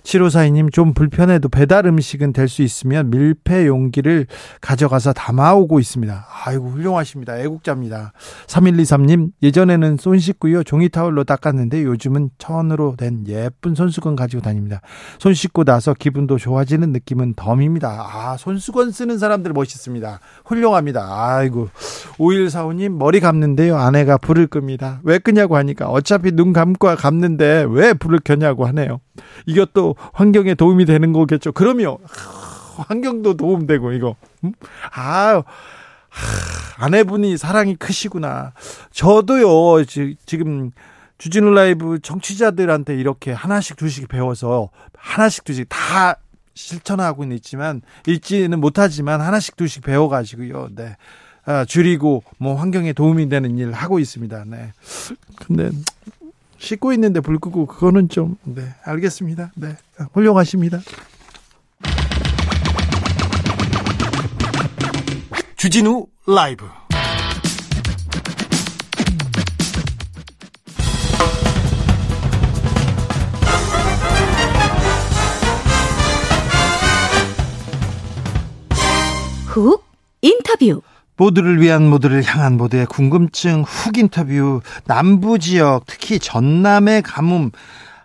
7542님, 0.02 0.72
좀 0.72 0.94
불편해도 0.94 1.48
배달 1.48 1.86
음식은 1.86 2.32
될 2.32 2.48
수 2.52 2.62
있으면 2.62 3.08
밀폐 3.10 3.66
용기를 3.66 4.26
가져가서 4.60 5.14
담아오고 5.14 5.80
있습니다. 5.80 6.26
아이고, 6.44 6.68
훌륭하십니다. 6.70 7.38
애국자입니다. 7.38 8.12
3123님, 8.46 9.30
예전에는 9.42 9.96
손 9.98 10.18
씻고요. 10.18 10.64
종이 10.64 10.88
타월로 10.90 11.24
닦았는데 11.24 11.84
요즘은 11.84 12.30
천으로 12.36 12.96
된 12.96 13.24
예쁜 13.26 13.74
손수건 13.74 14.16
가지고 14.22 14.42
다닙니다. 14.42 14.80
손 15.18 15.34
씻고 15.34 15.64
나서 15.64 15.94
기분도 15.94 16.38
좋아지는 16.38 16.92
느낌은 16.92 17.34
덤입니다. 17.34 17.88
아, 17.88 18.36
손수건 18.36 18.92
쓰는 18.92 19.18
사람들 19.18 19.52
멋있습니다. 19.52 20.20
훌륭합니다. 20.44 21.06
아이고. 21.08 21.68
5145님, 22.18 22.90
머리 22.96 23.20
감는데요. 23.20 23.76
아내가 23.76 24.16
불을 24.16 24.46
끕니다. 24.46 25.00
왜 25.02 25.18
끄냐고 25.18 25.56
하니까 25.56 25.88
어차피 25.88 26.32
눈 26.32 26.52
감고 26.52 26.94
감는데 26.96 27.66
왜 27.68 27.92
불을 27.92 28.20
켜냐고 28.24 28.66
하네요. 28.66 29.00
이것도 29.46 29.96
환경에 30.12 30.54
도움이 30.54 30.84
되는 30.84 31.12
거겠죠. 31.12 31.52
그럼요. 31.52 31.98
환경도 32.76 33.34
도움되고, 33.34 33.92
이거. 33.92 34.16
음? 34.44 34.52
아, 34.94 35.42
아내분이 36.78 37.36
사랑이 37.36 37.76
크시구나. 37.76 38.52
저도요, 38.92 39.84
지금 40.26 40.70
주진우 41.22 41.52
라이브 41.52 42.00
정치자들한테 42.00 42.96
이렇게 42.96 43.30
하나씩 43.30 43.76
두씩 43.76 44.08
배워서 44.08 44.70
하나씩 44.96 45.44
두씩 45.44 45.68
다 45.68 46.16
실천하고는 46.54 47.36
있지만 47.36 47.80
읽지는 48.08 48.58
못하지만 48.58 49.20
하나씩 49.20 49.54
두씩 49.54 49.84
배워가지고요. 49.84 50.70
네. 50.74 50.96
아, 51.44 51.64
줄이고 51.64 52.24
뭐 52.38 52.56
환경에 52.56 52.92
도움이 52.92 53.28
되는 53.28 53.56
일 53.56 53.70
하고 53.70 54.00
있습니다. 54.00 54.46
네. 54.48 54.72
근데 55.36 55.70
씻고 56.58 56.92
있는데 56.94 57.20
불 57.20 57.38
끄고 57.38 57.66
그거는 57.66 58.08
좀 58.08 58.36
네, 58.42 58.74
알겠습니다. 58.82 59.52
네. 59.54 59.76
훌륭하십니다. 60.14 60.80
주진우 65.54 66.08
라이브 66.26 66.66
훅 79.52 79.84
인터뷰 80.22 80.80
모두를 81.18 81.60
위한 81.60 81.86
모두를 81.88 82.24
향한 82.24 82.56
모두의 82.56 82.86
궁금증 82.86 83.62
훅 83.62 83.98
인터뷰 83.98 84.62
남부 84.86 85.38
지역 85.38 85.84
특히 85.86 86.18
전남의 86.18 87.02
가뭄 87.02 87.50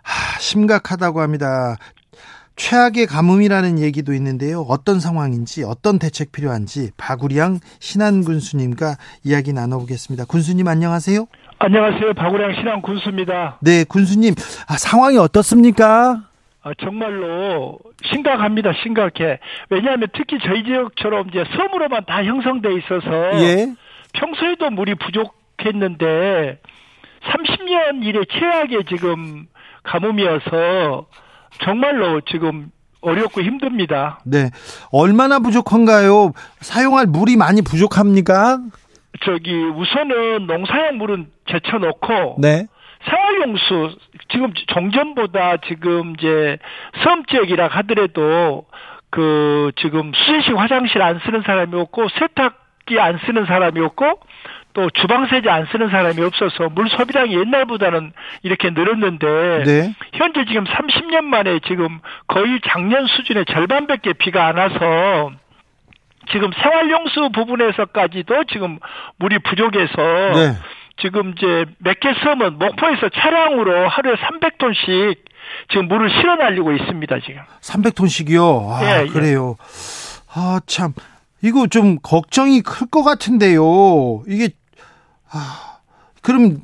하, 0.02 0.38
심각하다고 0.40 1.22
합니다. 1.22 1.76
최악의 2.56 3.06
가뭄이라는 3.06 3.78
얘기도 3.78 4.12
있는데요. 4.12 4.60
어떤 4.62 5.00
상황인지 5.00 5.64
어떤 5.64 5.98
대책 5.98 6.32
필요한지 6.32 6.90
박우량 6.98 7.60
신한 7.78 8.24
군수님과 8.24 8.96
이야기 9.24 9.52
나눠보겠습니다. 9.54 10.26
군수님 10.26 10.68
안녕하세요. 10.68 11.26
안녕하세요. 11.60 12.12
박우량 12.14 12.56
신한 12.56 12.82
군수입니다. 12.82 13.58
네, 13.62 13.84
군수님 13.84 14.34
아, 14.66 14.76
상황이 14.76 15.16
어떻습니까? 15.16 16.28
아, 16.62 16.72
정말로 16.82 17.78
심각합니다. 18.04 18.72
심각해. 18.82 19.38
왜냐하면 19.70 20.08
특히 20.12 20.38
저희 20.44 20.64
지역처럼 20.64 21.28
이제 21.30 21.44
섬으로만 21.56 22.04
다 22.06 22.24
형성돼 22.24 22.68
있어서 22.74 23.40
예. 23.42 23.72
평소에도 24.12 24.70
물이 24.70 24.96
부족했는데 24.96 26.60
30년 27.22 28.04
이래 28.04 28.20
최악의 28.30 28.84
지금 28.88 29.46
가뭄이어서 29.84 31.06
정말로 31.62 32.20
지금 32.22 32.70
어렵고 33.00 33.42
힘듭니다. 33.42 34.20
네. 34.24 34.50
얼마나 34.90 35.38
부족한가요? 35.38 36.32
사용할 36.60 37.06
물이 37.06 37.36
많이 37.36 37.62
부족합니까? 37.62 38.58
저기 39.24 39.52
우선은 39.52 40.46
농사용 40.46 40.98
물은 40.98 41.30
제쳐놓고 41.50 42.36
네. 42.38 42.66
생활용수 43.04 43.96
지금 44.28 44.52
종전보다 44.66 45.58
지금 45.58 46.14
이제 46.18 46.58
섬 47.02 47.24
지역이라 47.26 47.68
하더라도 47.68 48.66
그 49.10 49.72
지금 49.76 50.12
수제식 50.14 50.56
화장실 50.56 51.00
안 51.02 51.18
쓰는 51.24 51.42
사람이 51.42 51.74
없고 51.80 52.08
세탁기 52.08 53.00
안 53.00 53.18
쓰는 53.24 53.46
사람이 53.46 53.80
없고 53.80 54.20
또 54.74 54.90
주방세제 54.90 55.48
안 55.48 55.66
쓰는 55.72 55.88
사람이 55.88 56.20
없어서 56.22 56.68
물 56.68 56.88
소비량이 56.88 57.34
옛날보다는 57.36 58.12
이렇게 58.42 58.70
늘었는데 58.70 59.64
네. 59.64 59.94
현재 60.12 60.44
지금 60.44 60.64
30년 60.64 61.24
만에 61.24 61.58
지금 61.66 61.98
거의 62.26 62.60
작년 62.68 63.06
수준의 63.06 63.46
절반밖에 63.46 64.12
비가 64.12 64.46
안 64.46 64.58
와서 64.58 65.32
지금 66.30 66.50
생활용수 66.52 67.30
부분에서까지도 67.30 68.44
지금 68.44 68.78
물이 69.16 69.38
부족해서 69.38 69.96
네. 69.96 70.52
지금 71.00 71.34
이제 71.36 71.64
몇개 71.78 72.08
섬은 72.22 72.58
목포에서 72.58 73.08
차량으로 73.10 73.88
하루에 73.88 74.14
300톤씩 74.14 75.16
지금 75.70 75.88
물을 75.88 76.10
실어 76.10 76.36
날리고 76.36 76.72
있습니다, 76.72 77.20
지금. 77.20 77.40
300톤씩이요? 77.62 78.70
아, 78.70 78.80
예, 78.82 79.02
예. 79.02 79.06
그래요. 79.06 79.56
아, 80.34 80.60
참. 80.66 80.92
이거 81.42 81.66
좀 81.68 81.98
걱정이 82.02 82.62
클 82.62 82.88
것 82.88 83.02
같은데요. 83.04 84.22
이게, 84.26 84.48
아, 85.32 85.78
그럼 86.22 86.58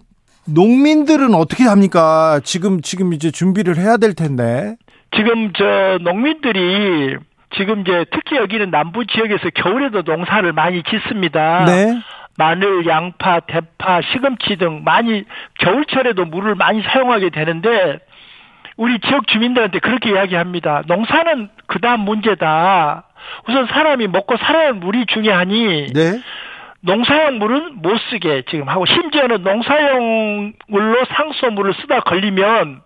농민들은 0.46 1.34
어떻게 1.34 1.64
합니까? 1.64 2.40
지금, 2.44 2.80
지금 2.82 3.12
이제 3.12 3.30
준비를 3.30 3.76
해야 3.78 3.96
될 3.96 4.14
텐데. 4.14 4.76
지금 5.16 5.52
저 5.56 5.98
농민들이 6.02 7.16
지금 7.56 7.82
이제 7.82 8.04
특히 8.10 8.36
여기는 8.36 8.70
남부 8.70 9.06
지역에서 9.06 9.48
겨울에도 9.54 10.02
농사를 10.02 10.52
많이 10.52 10.82
짓습니다. 10.82 11.64
네. 11.66 11.94
마늘, 12.36 12.86
양파, 12.86 13.40
대파, 13.40 14.00
시금치 14.12 14.56
등 14.56 14.82
많이 14.84 15.24
겨울철에도 15.60 16.24
물을 16.24 16.54
많이 16.54 16.82
사용하게 16.82 17.30
되는데 17.30 17.98
우리 18.76 18.98
지역 19.00 19.26
주민들한테 19.28 19.78
그렇게 19.78 20.10
이야기합니다. 20.10 20.82
농사는 20.86 21.48
그다음 21.66 22.00
문제다. 22.00 23.04
우선 23.48 23.66
사람이 23.66 24.08
먹고 24.08 24.36
살아야 24.36 24.72
물이 24.72 25.06
중요하니 25.06 25.92
네. 25.92 26.20
농사용 26.80 27.38
물은 27.38 27.80
못 27.80 27.96
쓰게 28.10 28.42
지금 28.50 28.68
하고 28.68 28.84
심지어는 28.84 29.42
농사용 29.42 30.52
물로 30.68 31.04
상수 31.16 31.46
물을 31.52 31.72
쓰다 31.80 32.00
걸리면 32.00 32.82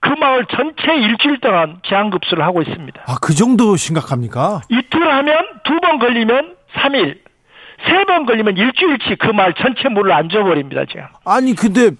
그 0.00 0.08
마을 0.10 0.46
전체 0.46 0.94
일주일 0.94 1.40
동안 1.40 1.80
제한급수를 1.84 2.44
하고 2.44 2.62
있습니다. 2.62 3.02
아, 3.06 3.16
그 3.20 3.34
정도 3.34 3.76
심각합니까? 3.76 4.60
이틀 4.70 5.06
하면 5.10 5.44
두 5.64 5.78
번 5.80 5.98
걸리면 5.98 6.54
3일, 6.74 7.18
세 7.86 8.04
번 8.06 8.26
걸리면 8.26 8.56
일주일치 8.56 9.16
그 9.18 9.26
마을 9.28 9.52
전체 9.54 9.88
물을 9.88 10.12
안 10.12 10.28
줘버립니다, 10.28 10.84
지금. 10.86 11.02
아니, 11.24 11.54
근데 11.54 11.90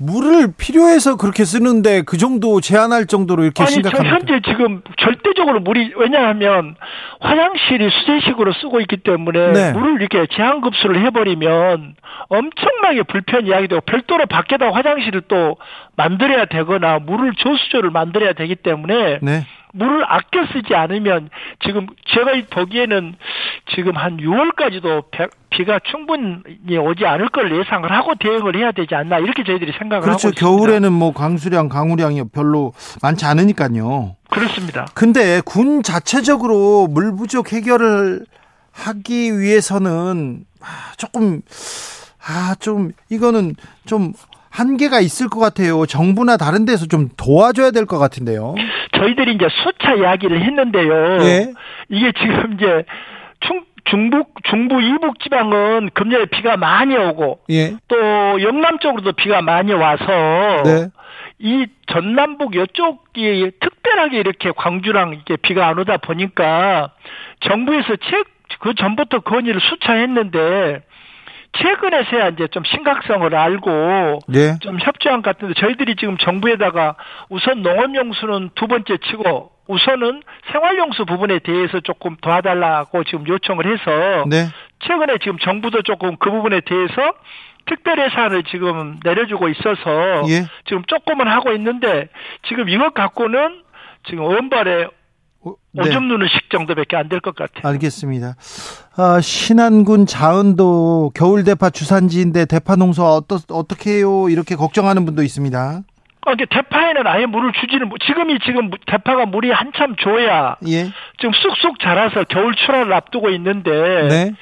물을 0.00 0.52
필요해서 0.56 1.16
그렇게 1.16 1.44
쓰는데 1.44 2.02
그 2.02 2.16
정도 2.18 2.60
제한할 2.60 3.06
정도로 3.06 3.42
이렇게 3.42 3.64
아니, 3.64 3.72
심각합니까? 3.72 4.14
현재 4.14 4.40
지금 4.48 4.80
절대적으로 4.96 5.58
물이 5.60 5.94
왜냐하면 5.96 6.76
화장실이 7.20 7.90
수제식으로 7.90 8.52
쓰고 8.52 8.80
있기 8.82 8.98
때문에 8.98 9.52
네. 9.52 9.72
물을 9.72 10.00
이렇게 10.00 10.26
제한 10.32 10.60
급수를 10.60 11.04
해버리면 11.04 11.96
엄청나게 12.28 13.02
불편 13.08 13.46
이 13.48 13.50
야기 13.50 13.66
되고 13.66 13.80
별도로 13.80 14.26
밖에다 14.26 14.70
화장실을 14.72 15.22
또 15.26 15.56
만들어야 15.96 16.44
되거나 16.44 17.00
물을 17.00 17.32
조수조를 17.34 17.90
만들어야 17.90 18.34
되기 18.34 18.54
때문에 18.54 19.18
네. 19.20 19.46
물을 19.78 20.04
아껴 20.06 20.46
쓰지 20.52 20.74
않으면 20.74 21.30
지금 21.64 21.86
제가 22.06 22.32
보기에는 22.50 23.14
지금 23.74 23.96
한 23.96 24.16
6월까지도 24.18 25.04
비가 25.50 25.78
충분히 25.90 26.76
오지 26.78 27.06
않을 27.06 27.28
걸 27.30 27.56
예상을 27.58 27.90
하고 27.90 28.14
대응을 28.18 28.56
해야 28.56 28.72
되지 28.72 28.94
않나 28.94 29.18
이렇게 29.18 29.44
저희들이 29.44 29.72
생각을 29.78 30.02
그렇죠. 30.02 30.28
하고 30.28 30.34
있습니다. 30.34 30.40
겨울에는 30.40 30.92
뭐 30.92 31.12
강수량, 31.12 31.68
강우량이 31.68 32.24
별로 32.32 32.72
많지 33.02 33.24
않으니까요. 33.24 34.16
그렇습니다. 34.30 34.86
근데 34.94 35.40
군 35.44 35.82
자체적으로 35.82 36.86
물 36.88 37.14
부족 37.16 37.52
해결을 37.52 38.24
하기 38.72 39.38
위해서는 39.38 40.44
아, 40.60 40.92
조금 40.96 41.40
아 42.26 42.54
좀 42.60 42.90
이거는 43.08 43.54
좀 43.86 44.12
한계가 44.62 45.00
있을 45.00 45.28
것 45.28 45.38
같아요. 45.38 45.86
정부나 45.86 46.36
다른 46.36 46.64
데서 46.64 46.86
좀 46.86 47.08
도와줘야 47.16 47.70
될 47.70 47.86
것 47.86 47.98
같은데요. 47.98 48.54
저희들이 48.96 49.34
이제 49.34 49.46
수차 49.62 49.94
이야기를 49.94 50.42
했는데요. 50.42 51.18
예. 51.22 51.52
이게 51.88 52.12
지금 52.12 52.54
이제 52.54 52.84
충, 53.40 53.64
중북 53.84 54.34
중부 54.44 54.82
이북 54.82 55.20
지방은 55.20 55.90
금년에 55.94 56.26
비가 56.26 56.56
많이 56.56 56.96
오고 56.96 57.40
예. 57.50 57.76
또 57.86 57.96
영남 58.42 58.78
쪽으로도 58.80 59.12
비가 59.12 59.40
많이 59.42 59.72
와서 59.72 60.04
네. 60.64 60.88
이 61.38 61.66
전남북 61.86 62.56
이쪽이 62.56 63.52
특별하게 63.60 64.18
이렇게 64.18 64.50
광주랑 64.56 65.14
이게 65.14 65.36
비가 65.36 65.68
안 65.68 65.78
오다 65.78 65.98
보니까 65.98 66.90
정부에서 67.40 67.94
그 68.60 68.74
전부터 68.74 69.20
건의를 69.20 69.60
수차했는데 69.60 70.80
최근에서야 71.60 72.28
이제 72.28 72.46
좀 72.48 72.62
심각성을 72.64 73.34
알고 73.34 74.20
네. 74.28 74.58
좀 74.60 74.78
협조한 74.80 75.22
것 75.22 75.36
같은데 75.36 75.54
저희들이 75.54 75.96
지금 75.96 76.16
정부에다가 76.18 76.94
우선 77.28 77.62
농업용수는 77.62 78.50
두 78.54 78.66
번째 78.66 78.96
치고 78.98 79.50
우선은 79.66 80.22
생활용수 80.52 81.04
부분에 81.04 81.40
대해서 81.40 81.80
조금 81.80 82.16
도와달라고 82.20 83.04
지금 83.04 83.26
요청을 83.26 83.66
해서 83.66 84.24
네. 84.28 84.46
최근에 84.80 85.18
지금 85.18 85.38
정부도 85.38 85.82
조금 85.82 86.16
그 86.16 86.30
부분에 86.30 86.60
대해서 86.60 87.12
특별 87.66 87.98
예산을 87.98 88.44
지금 88.44 88.98
내려주고 89.04 89.48
있어서 89.50 90.22
예. 90.28 90.46
지금 90.66 90.82
조금은 90.86 91.28
하고 91.28 91.52
있는데 91.52 92.08
지금 92.48 92.68
이것 92.68 92.94
갖고는 92.94 93.62
지금 94.08 94.24
원발에 94.24 94.88
네. 95.72 95.82
오줌 95.82 96.08
누는 96.08 96.26
식 96.28 96.50
정도밖에 96.50 96.96
안 96.96 97.08
될 97.08 97.20
것 97.20 97.34
같아요. 97.36 97.60
알겠습니다. 97.72 98.34
어, 98.98 99.20
신안군 99.20 100.06
자은도 100.06 101.12
겨울 101.14 101.44
대파 101.44 101.70
주산지인데 101.70 102.46
대파 102.46 102.76
농사 102.76 103.04
어떠, 103.04 103.38
어떻게 103.50 103.92
해요? 103.98 104.28
이렇게 104.28 104.56
걱정하는 104.56 105.04
분도 105.04 105.22
있습니다. 105.22 105.58
아, 106.26 106.30
근데 106.30 106.44
대파에는 106.50 107.06
아예 107.06 107.24
물을 107.26 107.52
주지는 107.58 107.88
지금이 108.06 108.38
지금 108.44 108.70
대파가 108.86 109.24
물이 109.26 109.50
한참 109.50 109.94
줘야 109.96 110.56
예. 110.66 110.84
지금 111.18 111.32
쑥쑥 111.32 111.78
자라서 111.80 112.24
겨울 112.24 112.54
출하를 112.54 112.92
앞두고 112.92 113.30
있는데 113.30 113.70
네. 114.08 114.32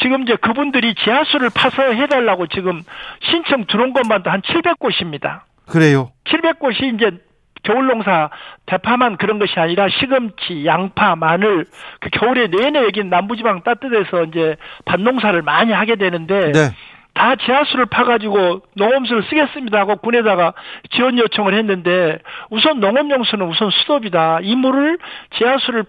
지금 0.00 0.22
이제 0.22 0.36
그분들이 0.36 0.94
지하수를 1.02 1.50
파서 1.52 1.82
해달라고 1.82 2.46
지금 2.48 2.82
신청 3.22 3.64
들어온 3.66 3.92
것만도 3.94 4.30
한 4.30 4.42
700곳입니다. 4.42 5.40
그래요. 5.66 6.10
700곳이 6.26 6.94
이제 6.94 7.10
겨울 7.64 7.86
농사 7.86 8.30
대파만 8.66 9.16
그런 9.16 9.38
것이 9.38 9.58
아니라 9.58 9.88
시금치, 9.88 10.64
양파, 10.64 11.16
마늘 11.16 11.64
그 12.00 12.10
겨울에 12.10 12.46
내내 12.46 12.84
여기 12.84 13.02
남부지방 13.02 13.62
따뜻해서 13.62 14.24
이제 14.24 14.56
밭농사를 14.84 15.40
많이 15.42 15.72
하게 15.72 15.96
되는데 15.96 16.52
네. 16.52 16.70
다 17.14 17.36
지하수를 17.36 17.86
파가지고 17.86 18.62
농업수를 18.74 19.22
쓰겠습니다 19.24 19.78
하고 19.78 19.96
군에다가 19.96 20.52
지원 20.90 21.16
요청을 21.18 21.54
했는데 21.54 22.18
우선 22.50 22.80
농업용수는 22.80 23.46
우선 23.46 23.70
수도비다. 23.70 24.40
이 24.42 24.56
물을 24.56 24.98
지하수를 25.36 25.84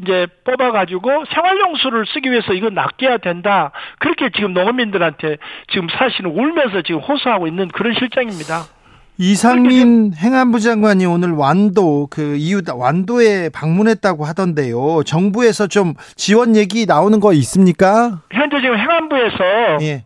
이제 0.00 0.28
뽑아가지고 0.44 1.24
생활용수를 1.34 2.06
쓰기 2.06 2.30
위해서 2.30 2.52
이거 2.52 2.70
낚여야 2.70 3.18
된다. 3.18 3.72
그렇게 3.98 4.30
지금 4.30 4.54
농업민들한테 4.54 5.38
지금 5.72 5.88
사실은 5.88 6.30
울면서 6.30 6.82
지금 6.82 7.00
호소하고 7.00 7.48
있는 7.48 7.66
그런 7.68 7.94
실정입니다. 7.94 8.77
이상민 9.18 10.12
행안부 10.14 10.60
장관이 10.60 11.04
오늘 11.04 11.32
완도 11.32 12.06
그 12.08 12.36
이유 12.36 12.62
완도에 12.72 13.48
방문했다고 13.48 14.24
하던데요. 14.24 15.02
정부에서 15.04 15.66
좀 15.66 15.94
지원 16.14 16.54
얘기 16.54 16.86
나오는 16.86 17.18
거 17.18 17.32
있습니까? 17.32 18.22
현재 18.30 18.60
지금 18.60 18.78
행안부에서 18.78 19.82
예. 19.82 20.04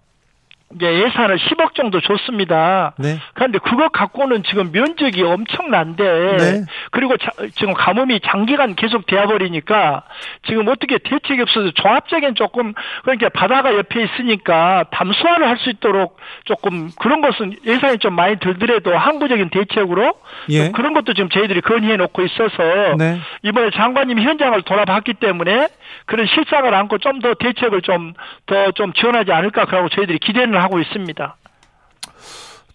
이제 0.76 0.86
예산을 0.86 1.38
10억 1.38 1.74
정도 1.74 2.00
줬습니다. 2.00 2.92
네. 2.98 3.18
그런데 3.34 3.58
그거 3.58 3.88
갖고는 3.88 4.42
지금 4.44 4.70
면적이 4.72 5.22
엄청난데 5.22 6.36
네. 6.36 6.64
그리고 6.90 7.16
자, 7.16 7.30
지금 7.54 7.72
가뭄이 7.74 8.20
장기간 8.24 8.74
계속 8.74 9.06
되어 9.06 9.26
버리니까 9.26 10.02
지금 10.46 10.68
어떻게 10.68 10.98
대책이 10.98 11.40
없어서 11.42 11.70
종합적인 11.72 12.34
조금 12.34 12.74
그러니까 13.02 13.28
바다가 13.30 13.74
옆에 13.74 14.02
있으니까 14.04 14.84
담수화를 14.90 15.48
할 15.48 15.62
수 15.62 15.70
있도록 15.70 16.16
조금 16.44 16.90
그런 16.98 17.20
것은 17.20 17.54
예산이 17.64 17.98
좀 17.98 18.14
많이 18.14 18.36
들더라도 18.40 18.96
항구적인 18.96 19.50
대책으로 19.50 20.14
예. 20.50 20.70
그런 20.72 20.92
것도 20.92 21.14
지금 21.14 21.28
저희들이 21.28 21.60
건의해 21.60 21.96
놓고 21.96 22.22
있어서 22.22 22.96
네. 22.98 23.20
이번에 23.42 23.70
장관님이 23.70 24.22
현장을 24.24 24.60
돌아봤기 24.62 25.14
때문에 25.14 25.68
그런 26.06 26.26
실상을 26.26 26.72
안고 26.74 26.98
좀 26.98 27.20
더 27.20 27.34
대책을 27.34 27.82
좀 27.82 28.14
더좀 28.46 28.72
좀 28.74 28.92
지원하지 28.94 29.30
않을까 29.32 29.66
그러고 29.66 29.88
저희들이 29.90 30.18
기대는 30.18 30.60
하고 30.60 30.80
있습니다. 30.80 31.36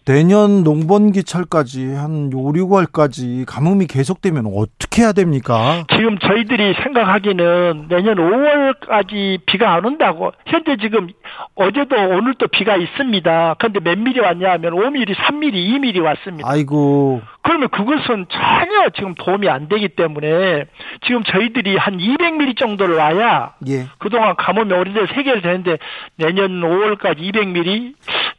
내년 0.06 0.64
농번기철까지 0.64 1.94
한 1.96 2.32
5, 2.34 2.54
6월까지 2.54 3.44
가뭄이 3.46 3.88
계속되면 3.88 4.46
어떻게 4.56 5.02
해야 5.02 5.12
됩니까? 5.12 5.84
지금 5.94 6.18
저희들이 6.18 6.76
생각하기는 6.82 7.88
내년 7.90 8.16
5월까지 8.16 9.42
비가 9.46 9.74
안 9.74 9.84
온다고 9.86 10.32
현재 10.46 10.78
지금 10.80 11.10
어제도 11.56 11.98
오늘도 11.98 12.48
비가 12.54 12.78
있습니다. 12.78 13.56
그런데 13.60 13.80
몇 13.82 13.98
미리 14.00 14.22
왔냐 14.22 14.50
하면 14.54 14.76
5미리, 14.76 15.14
3미리, 15.14 15.56
2미리 15.72 16.02
왔습니다. 16.02 16.50
아이고. 16.50 17.22
그러면 17.48 17.70
그것은 17.70 18.26
전혀 18.30 18.90
지금 18.94 19.16
도움이 19.16 19.48
안 19.48 19.70
되기 19.70 19.88
때문에 19.88 20.66
지금 21.06 21.24
저희들이 21.24 21.78
한 21.78 21.98
200mm 21.98 22.58
정도를 22.58 22.96
와야 22.98 23.54
예. 23.70 23.86
그동안 24.00 24.36
가뭄이 24.36 24.74
오래돼서 24.74 25.14
해결되는데 25.14 25.78
내년 26.18 26.60
5월까지 26.60 27.20
200mm 27.20 27.94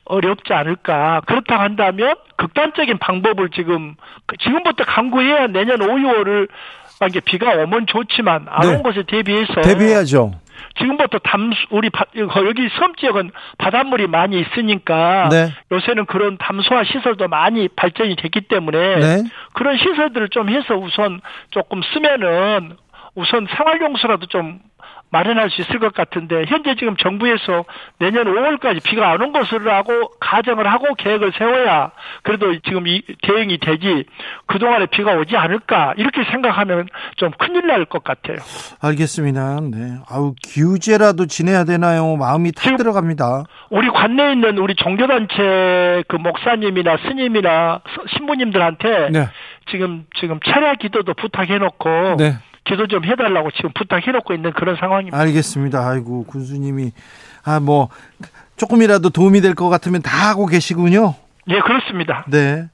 어렵지 0.04 0.52
않을까. 0.52 1.22
그렇다고 1.24 1.62
한다면 1.62 2.16
극단적인 2.36 2.98
방법을 2.98 3.48
지금 3.54 3.94
지금부터 4.40 4.84
강구해야 4.84 5.46
내년 5.46 5.80
5, 5.80 5.86
6월을 5.86 6.48
이게 7.08 7.20
비가 7.20 7.52
오면 7.52 7.86
좋지만 7.86 8.44
안온 8.46 8.76
네. 8.76 8.82
것에 8.82 9.04
대비해서 9.04 9.62
대비해야죠. 9.62 10.32
지금부터 10.78 11.18
담수 11.18 11.66
우리 11.70 11.90
바, 11.90 12.04
여기 12.16 12.68
섬 12.78 12.94
지역은 12.94 13.30
바닷물이 13.58 14.06
많이 14.06 14.40
있으니까 14.40 15.28
네. 15.30 15.52
요새는 15.72 16.06
그런 16.06 16.38
담수화 16.38 16.84
시설도 16.84 17.28
많이 17.28 17.68
발전이 17.68 18.16
됐기 18.16 18.42
때문에 18.42 18.96
네. 18.96 19.24
그런 19.52 19.76
시설들을 19.76 20.28
좀 20.30 20.48
해서 20.48 20.74
우선 20.76 21.20
조금 21.50 21.82
쓰면은 21.92 22.76
우선 23.14 23.46
생활용수라도 23.56 24.26
좀 24.26 24.60
마련할 25.10 25.48
수 25.50 25.62
있을 25.62 25.78
것 25.78 25.94
같은데 25.94 26.44
현재 26.48 26.74
지금 26.74 26.96
정부에서 26.96 27.64
내년 27.98 28.24
5월까지 28.26 28.82
비가 28.82 29.10
안 29.12 29.22
온 29.22 29.32
것으로 29.32 29.70
하고 29.72 30.10
가정을 30.20 30.70
하고 30.70 30.94
계획을 30.94 31.32
세워야 31.36 31.90
그래도 32.22 32.56
지금 32.60 32.86
이 32.86 33.02
대응이 33.22 33.58
되지 33.58 34.04
그동안에 34.46 34.86
비가 34.86 35.12
오지 35.14 35.36
않을까 35.36 35.94
이렇게 35.96 36.22
생각하면 36.30 36.88
좀 37.16 37.30
큰일 37.38 37.66
날 37.66 37.84
것 37.86 38.04
같아요. 38.04 38.36
알겠습니다. 38.82 39.60
네. 39.62 39.96
아우 40.10 40.34
규제라도 40.46 41.26
지내야 41.26 41.64
되나요? 41.64 42.16
마음이 42.16 42.52
탁 42.52 42.76
들어갑니다. 42.76 43.44
우리 43.70 43.88
관내에 43.88 44.32
있는 44.32 44.58
우리 44.58 44.74
종교단체 44.74 46.04
그 46.08 46.16
목사님이나 46.16 46.96
스님이나 47.08 47.80
신부님들한테 48.16 49.08
네. 49.10 49.28
지금 49.70 50.04
지금 50.20 50.38
차례 50.46 50.74
기도도 50.76 51.14
부탁해 51.14 51.58
놓고 51.58 52.16
네. 52.18 52.34
기도 52.68 52.86
좀 52.86 53.04
해달라고 53.04 53.50
지금 53.52 53.70
부탁해놓고 53.74 54.34
있는 54.34 54.52
그런 54.52 54.76
상황입니다. 54.76 55.18
알겠습니다. 55.18 55.88
아이고 55.88 56.24
군수님이 56.24 56.92
아 57.44 57.58
뭐 57.60 57.88
조금이라도 58.56 59.10
도움이 59.10 59.40
될 59.40 59.54
것 59.54 59.68
같으면 59.68 60.02
다 60.02 60.30
하고 60.30 60.46
계시군요. 60.46 61.14
예, 61.48 61.60
그렇습니다. 61.60 62.24
네. 62.28 62.66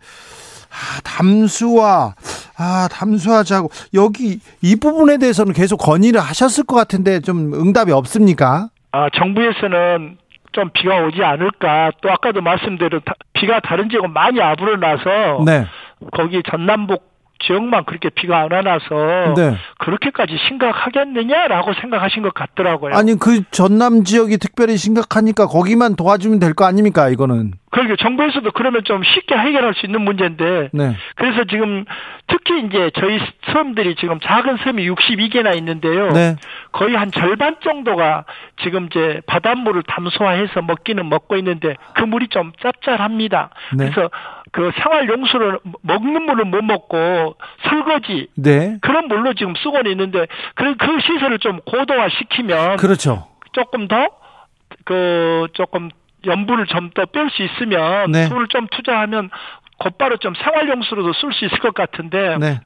아, 0.70 1.00
담수화, 1.04 2.14
아, 2.56 2.88
담수화자고, 2.90 3.68
여기, 3.94 4.40
이 4.62 4.76
부분에 4.76 5.18
대해서는 5.18 5.52
계속 5.52 5.76
건의를 5.76 6.20
하셨을 6.20 6.64
것 6.64 6.74
같은데 6.74 7.20
좀 7.20 7.54
응답이 7.54 7.92
없습니까? 7.92 8.68
아, 8.92 9.08
정부에서는 9.14 10.16
좀 10.52 10.70
비가 10.72 10.96
오지 11.04 11.22
않을까. 11.22 11.92
또 12.02 12.10
아까도 12.10 12.40
말씀드린 12.40 13.00
비가 13.34 13.60
다른 13.60 13.88
지역은 13.90 14.12
많이 14.12 14.40
아부러나서 14.40 15.44
네. 15.44 15.66
거기 16.12 16.42
전남북 16.50 17.13
지역만 17.40 17.84
그렇게 17.84 18.08
비가 18.10 18.40
안 18.40 18.52
와서 18.66 19.34
네. 19.36 19.56
그렇게까지 19.78 20.36
심각하겠느냐라고 20.48 21.72
생각하신 21.80 22.22
것 22.22 22.32
같더라고요. 22.34 22.94
아니 22.94 23.18
그 23.18 23.42
전남 23.50 24.04
지역이 24.04 24.38
특별히 24.38 24.76
심각하니까 24.76 25.46
거기만 25.46 25.96
도와주면 25.96 26.38
될 26.38 26.54
거 26.54 26.64
아닙니까 26.66 27.08
이거는? 27.08 27.52
그러게 27.74 27.96
정부에서도 27.96 28.48
그러면 28.52 28.84
좀 28.84 29.02
쉽게 29.02 29.36
해결할 29.36 29.74
수 29.74 29.84
있는 29.84 30.02
문제인데 30.02 30.68
네. 30.72 30.96
그래서 31.16 31.42
지금 31.42 31.84
특히 32.28 32.64
이제 32.64 32.92
저희 32.94 33.18
섬들이 33.52 33.96
지금 33.96 34.20
작은 34.20 34.58
섬이 34.58 34.88
62개나 34.88 35.56
있는데요. 35.56 36.12
네. 36.12 36.36
거의 36.70 36.94
한 36.94 37.10
절반 37.10 37.56
정도가 37.64 38.26
지금 38.62 38.86
이제 38.86 39.20
바닷물을 39.26 39.82
담소화해서 39.88 40.62
먹기는 40.62 41.08
먹고 41.08 41.36
있는데 41.38 41.74
그 41.94 42.04
물이 42.04 42.28
좀 42.28 42.52
짭짤합니다. 42.62 43.50
네. 43.76 43.90
그래서 43.90 44.08
그 44.52 44.70
생활 44.80 45.08
용수를 45.08 45.58
먹는 45.82 46.26
물을 46.26 46.44
못 46.44 46.62
먹고 46.62 47.34
설거지 47.68 48.28
네. 48.36 48.78
그런 48.82 49.08
물로 49.08 49.34
지금 49.34 49.52
쓰고는 49.56 49.90
있는데 49.90 50.28
그, 50.54 50.76
그 50.76 51.00
시설을 51.00 51.40
좀 51.40 51.58
고도화 51.66 52.08
시키면 52.08 52.76
그렇죠. 52.76 53.26
조금 53.52 53.88
더그 53.88 55.48
조금 55.54 55.90
연분을 56.26 56.66
좀 56.66 56.90
더 56.94 57.06
뺄 57.06 57.30
수 57.30 57.42
있으면 57.42 58.10
네. 58.12 58.28
돈을 58.28 58.48
좀 58.48 58.66
투자하면 58.70 59.30
곧바로 59.78 60.16
좀 60.18 60.34
생활 60.34 60.68
용수로도 60.68 61.12
쓸 61.14 61.32
수 61.32 61.44
있을 61.46 61.58
것 61.58 61.74
같은데 61.74 62.36
네. 62.38 62.60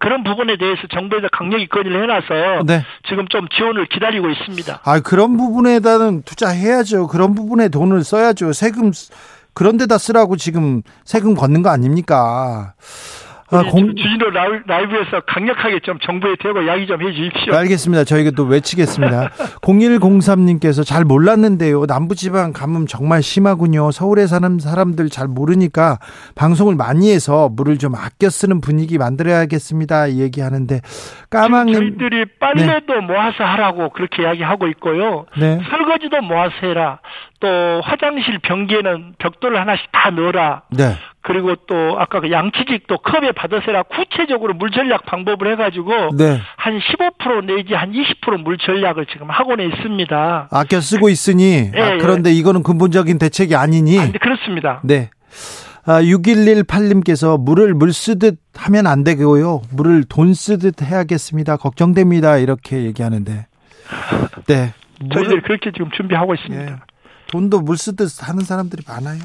그런 0.00 0.22
부분에 0.24 0.56
대해서 0.58 0.82
정부에서 0.92 1.28
강력히 1.32 1.66
건의를 1.68 2.02
해놔서 2.02 2.64
네. 2.66 2.84
지금 3.08 3.26
좀 3.28 3.48
지원을 3.48 3.86
기다리고 3.86 4.28
있습니다. 4.28 4.80
아 4.84 5.00
그런 5.00 5.36
부분에다는 5.36 6.22
투자해야죠. 6.22 7.06
그런 7.06 7.34
부분에 7.34 7.68
돈을 7.68 8.02
써야죠. 8.04 8.52
세금 8.52 8.90
그런 9.54 9.76
데다 9.76 9.98
쓰라고 9.98 10.36
지금 10.36 10.82
세금 11.04 11.34
걷는 11.34 11.62
거 11.62 11.70
아닙니까? 11.70 12.74
아, 13.58 13.62
공... 13.70 13.94
주진우 13.94 14.30
라이브에서 14.66 15.20
강력하게 15.26 15.80
좀 15.80 15.98
정부에 16.00 16.34
대고 16.40 16.62
이야기 16.62 16.86
좀 16.86 17.00
해주십시오. 17.00 17.54
알겠습니다. 17.54 18.04
저희가 18.04 18.30
또 18.32 18.44
외치겠습니다. 18.44 19.30
0103님께서 19.62 20.84
잘 20.84 21.04
몰랐는데요. 21.04 21.84
남부지방 21.86 22.52
가뭄 22.52 22.86
정말 22.86 23.22
심하군요. 23.22 23.90
서울에 23.90 24.26
사는 24.26 24.58
사람들 24.58 25.08
잘 25.08 25.28
모르니까 25.28 25.98
방송을 26.34 26.74
많이 26.74 27.10
해서 27.10 27.48
물을 27.48 27.78
좀 27.78 27.94
아껴 27.94 28.28
쓰는 28.28 28.60
분위기 28.60 28.98
만들어야겠습니다. 28.98 30.14
얘기하는데 30.14 30.80
까망님 31.34 31.74
저희들이 31.74 32.24
빨래도 32.38 32.94
네. 32.94 33.00
모아서 33.00 33.44
하라고 33.44 33.90
그렇게 33.90 34.22
이야기하고 34.22 34.68
있고요. 34.68 35.26
네. 35.36 35.60
설거지도 35.70 36.22
모아서 36.22 36.54
해라. 36.62 37.00
또 37.40 37.80
화장실 37.82 38.38
변기에는 38.38 39.14
벽돌을 39.18 39.60
하나씩 39.60 39.86
다 39.92 40.10
넣어라. 40.10 40.62
네. 40.70 40.96
그리고 41.22 41.54
또 41.66 41.96
아까 41.98 42.20
그 42.20 42.30
양치직도 42.30 42.98
컵에 42.98 43.32
받으세라 43.32 43.84
구체적으로 43.84 44.54
물 44.54 44.70
전략 44.70 45.06
방법을 45.06 45.52
해가지고 45.52 46.16
네. 46.16 46.40
한15% 46.58 47.46
내지 47.46 47.74
한 47.74 47.92
20%물 47.92 48.58
전략을 48.58 49.06
지금 49.06 49.30
학원에 49.30 49.64
있습니다. 49.66 50.48
아껴 50.50 50.80
쓰고 50.80 51.08
있으니 51.08 51.70
네, 51.72 51.80
아, 51.80 51.96
그런데 51.98 52.30
네. 52.30 52.36
이거는 52.36 52.62
근본적인 52.62 53.18
대책이 53.18 53.56
아니니. 53.56 53.98
아, 53.98 54.10
그렇습니다. 54.20 54.80
네. 54.84 55.10
아, 55.86 56.00
6118님께서 56.02 57.38
물을 57.38 57.74
물 57.74 57.92
쓰듯 57.92 58.38
하면 58.54 58.86
안 58.86 59.04
되고요. 59.04 59.62
물을 59.70 60.04
돈 60.04 60.32
쓰듯 60.32 60.82
해야겠습니다. 60.82 61.56
걱정됩니다. 61.56 62.38
이렇게 62.38 62.84
얘기하는데. 62.84 63.46
네. 64.46 64.74
저희들 65.12 65.42
그렇게 65.42 65.70
지금 65.72 65.90
준비하고 65.94 66.34
있습니다. 66.34 66.72
예. 66.72 66.76
돈도 67.28 67.60
물 67.60 67.76
쓰듯 67.76 68.26
하는 68.26 68.44
사람들이 68.44 68.82
많아요. 68.86 69.20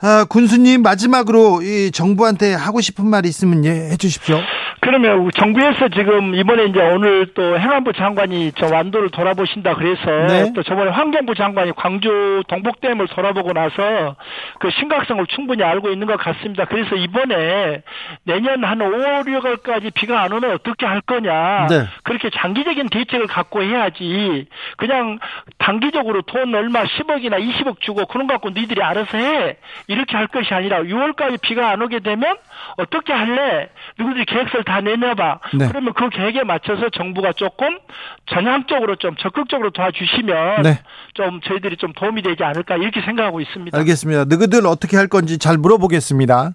아, 0.00 0.26
군수님 0.28 0.82
마지막으로 0.82 1.62
이 1.62 1.90
정부한테 1.90 2.54
하고 2.54 2.80
싶은 2.80 3.06
말 3.06 3.24
있으면 3.24 3.64
예, 3.64 3.70
해주십시오. 3.92 4.40
그러면 4.80 5.30
정부에서 5.34 5.88
지금 5.88 6.34
이번에 6.34 6.66
이제 6.66 6.80
오늘 6.80 7.32
또 7.34 7.58
행안부 7.58 7.92
장관이 7.94 8.52
저 8.56 8.68
완도를 8.72 9.10
돌아보신다 9.10 9.74
그래서 9.74 10.04
네. 10.28 10.52
또 10.54 10.62
저번에 10.62 10.90
환경부 10.90 11.34
장관이 11.34 11.72
광주 11.76 12.42
동복댐을 12.46 13.08
돌아보고 13.08 13.52
나서 13.52 14.14
그 14.60 14.70
심각성을 14.70 15.26
충분히 15.26 15.64
알고 15.64 15.88
있는 15.90 16.06
것 16.06 16.16
같습니다. 16.18 16.66
그래서 16.66 16.94
이번에 16.94 17.82
내년 18.24 18.62
한 18.62 18.80
5, 18.80 18.84
6월까지 19.24 19.92
비가 19.94 20.22
안 20.22 20.32
오면 20.32 20.52
어떻게 20.52 20.86
할 20.86 21.00
거냐. 21.00 21.66
네. 21.68 21.86
그렇게 22.04 22.30
장기적인 22.30 22.88
대책을 22.90 23.26
갖고 23.26 23.62
해야지. 23.62 24.46
그냥 24.76 25.18
단기적으로 25.58 26.22
돈 26.22 26.54
얼마 26.54 26.84
10억이나 26.84 27.40
20억 27.40 27.80
주고 27.80 28.06
그런 28.06 28.28
거 28.28 28.34
갖고 28.34 28.50
니들이 28.50 28.80
알아서 28.82 29.18
해. 29.18 29.56
이렇게 29.88 30.16
할 30.16 30.26
것이 30.26 30.52
아니라 30.52 30.82
6월까지 30.82 31.40
비가 31.40 31.70
안 31.70 31.80
오게 31.82 32.00
되면 32.00 32.36
어떻게 32.76 33.12
할래? 33.12 33.68
누구들이 33.98 34.24
계획서를 34.24 34.64
다 34.64 34.80
내놔봐. 34.80 35.40
네. 35.58 35.68
그러면 35.68 35.94
그 35.94 36.08
계획에 36.10 36.42
맞춰서 36.44 36.88
정부가 36.90 37.32
조금 37.32 37.78
전향적으로 38.26 38.96
좀 38.96 39.14
적극적으로 39.16 39.70
도와주시면 39.70 40.62
네. 40.62 40.80
좀 41.14 41.40
저희들이 41.40 41.76
좀 41.76 41.92
도움이 41.92 42.22
되지 42.22 42.42
않을까 42.42 42.76
이렇게 42.76 43.00
생각하고 43.02 43.40
있습니다. 43.40 43.76
알겠습니다. 43.78 44.24
너희들 44.24 44.66
어떻게 44.66 44.96
할 44.96 45.06
건지 45.06 45.38
잘 45.38 45.56
물어보겠습니다. 45.56 46.50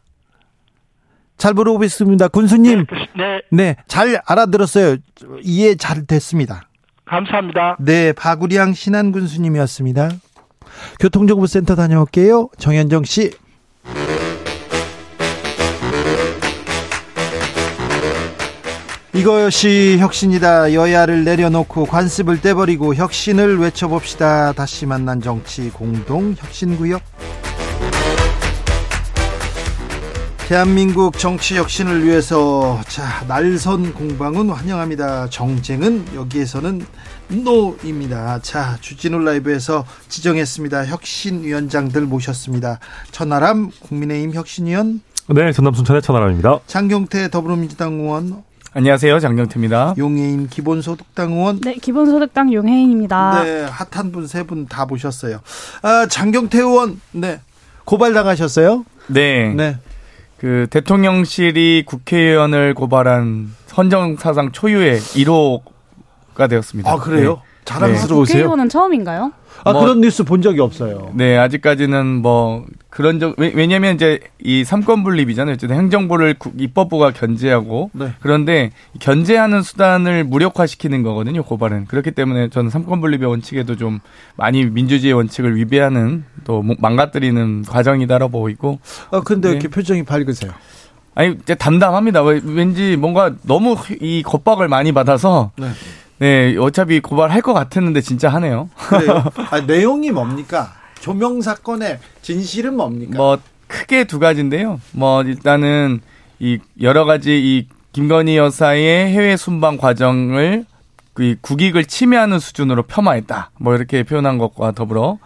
잘 1.38 1.54
물어보겠습니다. 1.54 2.28
군수님. 2.28 2.86
네. 3.16 3.42
네. 3.50 3.76
잘 3.88 4.20
알아들었어요. 4.28 4.98
이해 5.42 5.76
잘 5.76 6.06
됐습니다. 6.06 6.64
감사합니다. 7.06 7.78
네. 7.80 8.14
바구리양 8.14 8.74
신한 8.74 9.12
군수님이었습니다. 9.12 10.10
교통정보센터 11.00 11.76
다녀올게요. 11.76 12.50
정현정 12.58 13.04
씨. 13.04 13.32
이것이 19.14 19.98
혁신이다. 20.00 20.74
여야를 20.74 21.26
내려놓고 21.26 21.86
관습을 21.86 22.42
떼버리고 22.42 22.96
혁신을 22.96 23.60
외쳐봅시다. 23.60 24.54
다시 24.54 24.86
만난 24.86 25.22
정치 25.22 25.70
공동 25.70 26.34
혁신구역. 26.38 27.02
대한민국 30.48 31.18
정치 31.18 31.56
혁신을 31.56 32.06
위해서 32.06 32.82
자 32.88 33.24
날선 33.28 33.94
공방은 33.94 34.50
환영합니다. 34.50 35.30
정쟁은 35.30 36.08
여기에서는 36.16 36.86
노입니다. 37.32 38.40
자 38.42 38.78
주진우 38.82 39.20
라이브에서 39.20 39.86
지정했습니다. 40.10 40.86
혁신위원장들 40.88 42.02
모셨습니다. 42.02 42.80
천하람 43.12 43.72
국민의힘 43.82 44.34
혁신위원. 44.34 45.02
네, 45.30 45.52
전남 45.54 45.74
순천의 45.74 46.02
천하람입니다. 46.02 46.60
장경태 46.68 47.30
더불어민주당 47.30 47.94
의원. 47.94 48.44
안녕하세요. 48.74 49.20
장경태입니다. 49.20 49.96
용해인 49.98 50.48
기본소득당 50.48 51.32
의원. 51.34 51.60
네, 51.62 51.76
기본소득당 51.76 52.54
용해인입니다. 52.54 53.44
네, 53.44 53.64
핫한 53.66 54.12
분 54.12 54.26
세 54.28 54.44
분 54.44 54.68
다 54.68 54.86
모셨어요. 54.86 55.40
아, 55.82 56.06
장경태 56.10 56.60
의원. 56.60 57.00
네. 57.12 57.40
고발 57.86 58.14
당하셨어요? 58.14 58.86
네. 59.08 59.54
네. 59.54 59.78
그 60.38 60.68
대통령실이 60.70 61.84
국회의원을 61.86 62.74
고발한 62.74 63.54
헌정사상 63.78 64.52
초유의 64.54 65.00
1호 65.00 65.62
가 66.42 66.48
되었습니다. 66.48 66.92
아, 66.92 66.96
그래요? 66.98 67.36
네. 67.36 67.52
자랑스러우세요? 67.66 68.36
네. 68.36 68.44
국회의원은 68.44 68.70
처음인가요? 68.70 69.32
아, 69.64 69.74
뭐, 69.74 69.82
그런 69.82 70.02
뉴스 70.02 70.24
본 70.24 70.42
적이 70.42 70.62
없어요. 70.62 71.12
네, 71.14 71.38
아직까지는 71.38 72.08
뭐 72.24 72.66
그런 72.90 73.20
적 73.20 73.36
왜, 73.38 73.68
냐면 73.68 73.94
이제 73.94 74.20
이 74.44 74.64
삼권 74.64 75.04
분립이잖아요. 75.04 75.54
어쨌든 75.54 75.78
행정부를 75.78 76.36
입법부가 76.58 77.12
견제하고 77.12 77.92
네. 77.94 78.14
그런데 78.20 78.72
견제하는 79.00 79.62
수단을 79.62 80.24
무력화시키는 80.24 81.04
거거든요. 81.04 81.44
고발은. 81.44 81.86
그렇기 81.86 82.12
때문에 82.12 82.50
저는 82.50 82.72
삼권 82.72 83.02
분립의 83.02 83.30
원칙에도 83.30 83.78
좀 83.78 84.00
많이 84.36 84.66
민주주의 84.66 85.14
원칙을 85.14 85.56
위배하는 85.56 86.26
또 86.44 86.64
망가뜨리는 86.80 87.64
과정이다라고 87.64 88.32
보고 88.32 88.50
있고. 88.50 88.80
아, 89.12 89.22
근데 89.24 89.50
네. 89.50 89.52
이렇게 89.54 89.68
표정이 89.68 90.04
밝으세요. 90.04 90.52
아니, 91.14 91.36
이제 91.42 91.54
담담합니다. 91.56 92.24
왠지 92.24 92.96
뭔가 92.96 93.34
너무 93.44 93.76
이 94.00 94.24
겁박을 94.24 94.68
많이 94.70 94.92
받아서 94.92 95.52
네. 95.58 95.68
네, 96.22 96.56
어차피 96.60 97.00
고발할 97.00 97.42
것 97.42 97.52
같았는데 97.52 98.02
진짜 98.02 98.30
하네요. 98.30 98.70
아, 99.50 99.60
내용이 99.62 100.12
뭡니까? 100.12 100.72
조명 101.00 101.42
사건의 101.42 101.98
진실은 102.22 102.76
뭡니까? 102.78 103.18
뭐 103.18 103.40
크게 103.66 104.04
두 104.04 104.20
가지인데요. 104.20 104.80
뭐 104.92 105.24
일단은 105.24 106.00
이 106.38 106.60
여러 106.80 107.06
가지 107.06 107.40
이 107.40 107.68
김건희 107.94 108.38
여사의 108.38 109.12
해외 109.12 109.36
순방 109.36 109.78
과정을 109.78 110.66
그 111.14 111.38
국익을 111.42 111.86
침해하는 111.86 112.38
수준으로 112.38 112.84
폄하했다. 112.84 113.50
뭐 113.58 113.76
이렇게 113.76 114.04
표현한 114.04 114.38
것과 114.38 114.74
더불어 114.74 115.18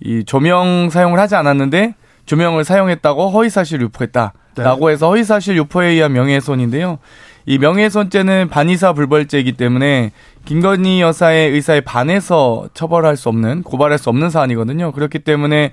이 0.00 0.24
조명 0.24 0.88
사용을 0.90 1.18
하지 1.18 1.34
않았는데 1.34 1.94
조명을 2.24 2.64
사용했다고 2.64 3.28
허위 3.30 3.50
사실 3.50 3.82
유포했다 3.82 4.32
라고 4.56 4.86
네. 4.86 4.94
해서 4.94 5.08
허위 5.08 5.24
사실 5.24 5.58
유포에 5.58 5.88
의한 5.88 6.14
명예훼손인데요. 6.14 7.00
이 7.46 7.58
명예훼손죄는 7.58 8.48
반의사 8.50 8.92
불벌죄이기 8.92 9.52
때문에 9.52 10.12
김건희 10.48 11.02
여사의 11.02 11.50
의사에 11.50 11.82
반해서 11.82 12.70
처벌할 12.72 13.18
수 13.18 13.28
없는 13.28 13.62
고발할 13.64 13.98
수 13.98 14.08
없는 14.08 14.30
사안이거든요. 14.30 14.92
그렇기 14.92 15.18
때문에 15.18 15.72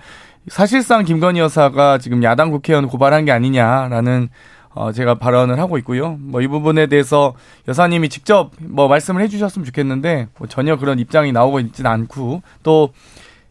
사실상 0.50 1.06
김건희 1.06 1.40
여사가 1.40 1.98
지금 1.98 2.22
야당 2.24 2.52
국회의원 2.52 2.90
고발한 2.90 3.24
게 3.24 3.32
아니냐라는 3.32 4.28
어 4.74 4.92
제가 4.92 5.16
발언을 5.16 5.60
하고 5.60 5.78
있고요. 5.78 6.18
뭐 6.20 6.42
이 6.42 6.48
부분에 6.48 6.88
대해서 6.88 7.36
여사님이 7.70 8.10
직접 8.10 8.52
뭐 8.60 8.90
말씀을 8.90 9.22
해주셨으면 9.22 9.66
좋겠는데 9.66 10.28
뭐 10.38 10.46
전혀 10.50 10.76
그런 10.76 11.00
입장이 11.00 11.32
나오고 11.32 11.62
있지는 11.62 11.90
않고 11.90 12.42
또 12.62 12.90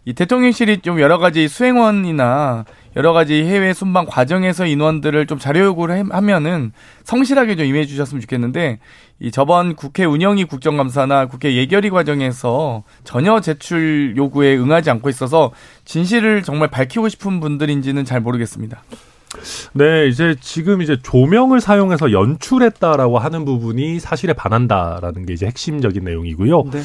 이 0.07 0.13
대통령실이 0.13 0.79
좀 0.79 1.01
여러 1.01 1.19
가지 1.19 1.49
수행원이나 1.49 2.65
여러 2.97 3.13
가지 3.13 3.43
해외 3.45 3.73
순방 3.73 4.07
과정에서 4.07 4.67
인원들을 4.67 5.27
좀 5.27 5.39
자료 5.39 5.61
요구를 5.65 6.11
하면은 6.11 6.73
성실하게 7.05 7.57
좀 7.57 7.67
임해 7.67 7.87
주셨으면 7.87 8.21
좋겠는데 8.21 8.79
이 9.21 9.31
저번 9.31 9.75
국회 9.75 10.05
운영위 10.05 10.45
국정감사나 10.45 11.27
국회 11.27 11.55
예결위 11.55 11.91
과정에서 11.91 12.85
전혀 13.05 13.41
제출 13.41 14.15
요구에 14.17 14.57
응하지 14.57 14.91
않고 14.91 15.09
있어서 15.09 15.53
진실을 15.85 16.43
정말 16.43 16.69
밝히고 16.69 17.09
싶은 17.09 17.41
분들인지는 17.41 18.05
잘 18.05 18.21
모르겠습니다. 18.21 18.83
네, 19.73 20.07
이제 20.07 20.37
지금 20.41 20.81
이제 20.83 20.97
조명을 21.03 21.61
사용해서 21.61 22.13
연출했다라고 22.13 23.19
하는 23.19 23.45
부분이 23.45 23.99
사실에 23.99 24.33
반한다라는 24.33 25.27
게 25.27 25.33
이제 25.33 25.47
핵심적인 25.47 26.05
내용이고요. 26.05 26.63
네. 26.71 26.81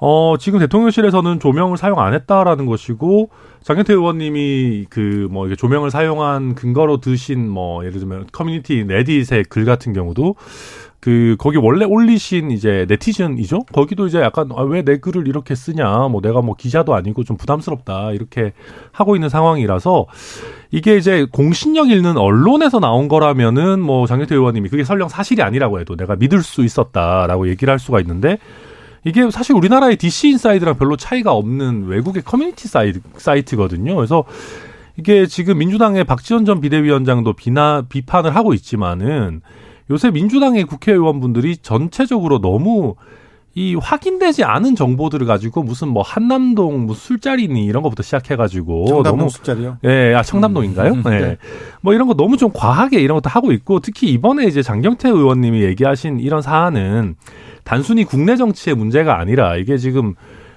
어, 0.00 0.36
지금 0.38 0.60
대통령실에서는 0.60 1.40
조명을 1.40 1.76
사용 1.76 1.98
안 1.98 2.14
했다라는 2.14 2.66
것이고 2.66 3.30
장현태 3.62 3.92
의원님이 3.94 4.86
그 4.90 5.28
뭐 5.30 5.52
조명을 5.54 5.90
사용한 5.90 6.54
근거로 6.54 7.00
드신 7.00 7.48
뭐 7.48 7.84
예를 7.84 7.98
들면 8.00 8.26
커뮤니티 8.32 8.84
레딧의 8.84 9.44
글 9.48 9.64
같은 9.64 9.92
경우도 9.92 10.36
그 11.00 11.36
거기 11.38 11.58
원래 11.58 11.84
올리신 11.84 12.50
이제 12.50 12.84
네티즌이죠. 12.88 13.64
거기도 13.72 14.06
이제 14.06 14.20
약간 14.20 14.48
아, 14.56 14.62
왜 14.62 14.82
내 14.82 14.98
글을 14.98 15.28
이렇게 15.28 15.54
쓰냐. 15.54 16.08
뭐 16.08 16.20
내가 16.20 16.40
뭐 16.42 16.54
기자도 16.56 16.94
아니고 16.94 17.24
좀 17.24 17.36
부담스럽다. 17.36 18.12
이렇게 18.12 18.52
하고 18.92 19.14
있는 19.16 19.28
상황이라서 19.28 20.06
이게 20.70 20.96
이제 20.96 21.26
공신력 21.30 21.90
있는 21.90 22.16
언론에서 22.16 22.80
나온 22.80 23.08
거라면은 23.08 23.80
뭐 23.80 24.06
장경태 24.06 24.34
의원님이 24.34 24.68
그게 24.70 24.82
설령 24.84 25.08
사실이 25.08 25.42
아니라고 25.42 25.78
해도 25.80 25.96
내가 25.96 26.16
믿을 26.16 26.42
수 26.42 26.64
있었다라고 26.64 27.48
얘기를 27.48 27.70
할 27.70 27.78
수가 27.78 28.00
있는데 28.00 28.38
이게 29.04 29.30
사실 29.30 29.54
우리나라의 29.54 29.96
DC 29.96 30.28
인사이드랑 30.30 30.76
별로 30.76 30.96
차이가 30.96 31.32
없는 31.32 31.86
외국의 31.86 32.22
커뮤니티 32.22 32.68
사이트, 32.68 33.00
사이트거든요. 33.16 33.94
그래서 33.94 34.24
이게 34.96 35.26
지금 35.26 35.58
민주당의 35.58 36.04
박지원 36.04 36.44
전 36.44 36.60
비대위원장도 36.60 37.34
비나 37.34 37.82
비판을 37.88 38.34
하고 38.34 38.52
있지만은 38.54 39.40
요새 39.90 40.10
민주당의 40.10 40.64
국회의원분들이 40.64 41.58
전체적으로 41.58 42.40
너무 42.40 42.96
이 43.54 43.74
확인되지 43.74 44.44
않은 44.44 44.76
정보들을 44.76 45.26
가지고 45.26 45.62
무슨 45.62 45.88
뭐 45.88 46.02
한남동 46.02 46.86
무슨 46.86 47.00
술자리니 47.00 47.64
이런 47.64 47.82
것부터 47.82 48.02
시작해가지고 48.02 48.86
청담동 48.86 49.18
너무 49.18 49.30
술자리요? 49.30 49.78
예, 49.84 50.14
아 50.14 50.22
청담동인가요? 50.22 50.92
음, 50.92 51.02
네. 51.04 51.20
네. 51.20 51.36
뭐 51.80 51.94
이런 51.94 52.06
거 52.06 52.14
너무 52.14 52.36
좀 52.36 52.52
과하게 52.52 53.00
이런 53.00 53.16
것도 53.16 53.30
하고 53.30 53.50
있고 53.52 53.80
특히 53.80 54.12
이번에 54.12 54.44
이제 54.44 54.62
장경태 54.62 55.08
의원님이 55.08 55.62
얘기하신 55.62 56.20
이런 56.20 56.42
사안은 56.42 57.16
단순히 57.68 58.04
국내 58.04 58.34
정치의 58.36 58.74
문제가 58.74 59.18
아니라 59.18 59.56
이게 59.56 59.76
지금 59.76 60.14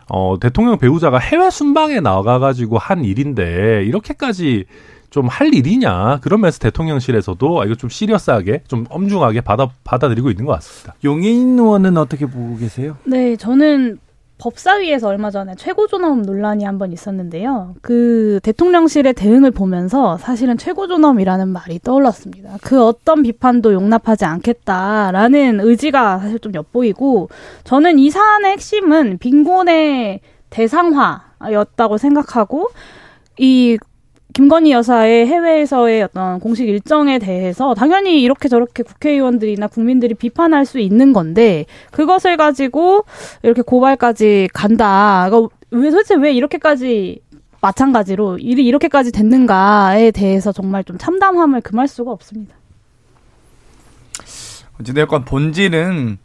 어, 0.10 0.38
대통령 0.40 0.78
배우자가 0.78 1.18
해외 1.20 1.50
순방에 1.50 2.00
나가가지고 2.00 2.78
한 2.78 3.04
일인데 3.04 3.84
이렇게까지 3.86 4.64
좀 5.10 5.28
할 5.28 5.54
일이냐 5.54 6.20
그러면서 6.22 6.58
대통령실에서도 6.60 7.62
아, 7.62 7.66
이거 7.66 7.76
좀 7.76 7.90
시리어스하게 7.90 8.64
좀 8.70 8.86
엄중하게 8.90 9.42
받아 9.42 9.68
받아들이고 9.84 10.30
있는 10.30 10.46
것 10.46 10.54
같습니다. 10.54 10.96
용인 11.04 11.60
의원은 11.60 11.98
어떻게 11.98 12.26
보고 12.26 12.56
계세요? 12.58 12.96
네, 13.04 13.36
저는 13.36 14.00
법사위에서 14.42 15.08
얼마 15.08 15.30
전에 15.30 15.54
최고존엄 15.56 16.24
논란이 16.24 16.64
한 16.66 16.78
번 16.78 16.92
있었는데요. 16.92 17.76
그 17.82 18.40
대통령실의 18.42 19.14
대응을 19.14 19.52
보면서 19.52 20.18
사실은 20.18 20.58
최고존엄이라는 20.58 21.48
말이 21.48 21.80
떠올랐습니다. 21.80 22.58
그 22.62 22.84
어떤 22.84 23.22
비판도 23.22 23.72
용납하지 23.74 24.26
않겠다라는 24.26 25.60
의지가 25.62 26.20
사실 26.20 26.40
좀 26.40 26.56
엿보이고 26.56 27.30
저는 27.66 28.00
이 28.00 28.10
사안의 28.10 28.54
핵심은 28.54 29.20
빈곤의 29.20 30.22
대상화였다고 30.50 31.98
생각하고 31.98 32.70
이 33.38 33.78
김건희 34.34 34.72
여사의 34.72 35.28
해외에서의 35.28 36.04
어떤 36.04 36.40
공식 36.40 36.68
일정에 36.68 37.20
대해서 37.20 37.74
당연히 37.74 38.22
이렇게 38.22 38.48
저렇게 38.48 38.84
국회의원들이나 38.84 39.68
국민들이 39.68 40.14
비판할 40.14 40.66
수 40.66 40.80
있는 40.80 41.12
건데 41.12 41.66
그것을 41.92 42.38
가지고 42.38 43.06
이렇게 43.44 43.62
고발까지 43.62 44.50
간다. 44.54 45.28
그러니까 45.30 45.56
왜 45.72 45.90
도대체 45.90 46.16
왜 46.16 46.32
이렇게까지 46.34 47.22
마찬가지로 47.62 48.38
일이 48.40 48.66
이렇게까지 48.66 49.12
됐는가에 49.12 50.12
대해서 50.12 50.52
정말 50.52 50.84
좀 50.84 50.98
참담함을 50.98 51.62
금할 51.62 51.88
수가 51.88 52.12
없습니다. 52.12 52.56
어찌됐건 54.80 55.26
본질은 55.26 56.18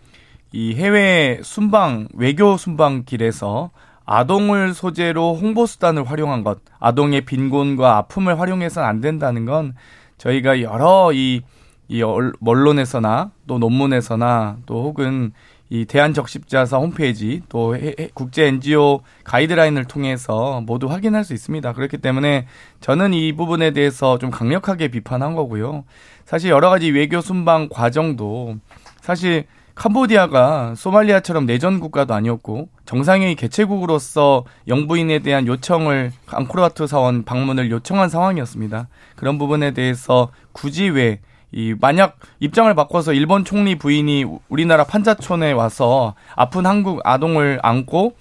이 0.53 0.75
해외 0.75 1.41
순방 1.43 2.09
외교 2.15 2.57
순방 2.57 3.05
길에서 3.05 3.71
아동을 4.07 4.73
소재로 4.73 5.35
홍보 5.35 5.67
수단을 5.67 6.09
활용한 6.09 6.45
것, 6.45 6.61
아동의 6.79 7.23
빈곤과 7.23 7.97
아픔을 7.99 8.39
해서는 8.63 8.89
안 8.89 9.01
된다는 9.01 9.45
건 9.45 9.75
저희가 10.17 10.63
여러 10.63 11.13
이, 11.13 11.43
이 11.89 12.03
언론에서나 12.03 13.33
또 13.47 13.59
논문에서나 13.59 14.59
또 14.65 14.85
혹은 14.85 15.33
이 15.69 15.85
대한적십자사 15.85 16.79
홈페이지 16.79 17.43
또 17.49 17.77
국제 18.15 18.47
NGO 18.47 19.01
가이드라인을 19.25 19.87
통해서 19.87 20.61
모두 20.65 20.87
확인할 20.87 21.25
수 21.25 21.35
있습니다. 21.35 21.73
그렇기 21.73 21.99
때문에 21.99 22.47
저는 22.81 23.13
이 23.15 23.33
부분에 23.33 23.73
대해서 23.73 24.19
좀 24.19 24.31
강력하게 24.31 24.89
비판한 24.89 25.35
거고요. 25.35 25.85
사실 26.25 26.51
여러 26.51 26.71
가지 26.71 26.91
외교 26.91 27.21
순방 27.21 27.69
과정도 27.69 28.57
사실 29.01 29.47
캄보디아가 29.77 30.75
소말리아처럼 30.75 31.47
내전 31.47 31.81
국가도 31.81 32.13
아니었고 32.15 32.69
정상회의 32.85 33.37
개최국으로서 33.37 34.45
영부인에 34.67 35.21
대한 35.21 35.47
요청을 35.47 36.13
앙코르와트 36.27 36.87
사원 36.87 37.25
방문을 37.25 37.71
요청한 37.71 38.09
상황이었습니다. 38.09 38.89
그런 39.15 39.39
부분에 39.39 39.71
대해서 39.73 40.31
굳이 40.53 40.89
왜 40.89 41.21
이 41.53 41.75
만약 41.81 42.19
입장을 42.41 42.73
바꿔서 42.75 43.13
일본 43.13 43.45
총리 43.45 43.77
부인이 43.77 44.27
우리나라 44.49 44.85
판자촌에 44.85 45.53
와서 45.53 46.15
아픈 46.35 46.67
한국 46.67 47.01
아동을 47.05 47.61
안고 47.63 48.15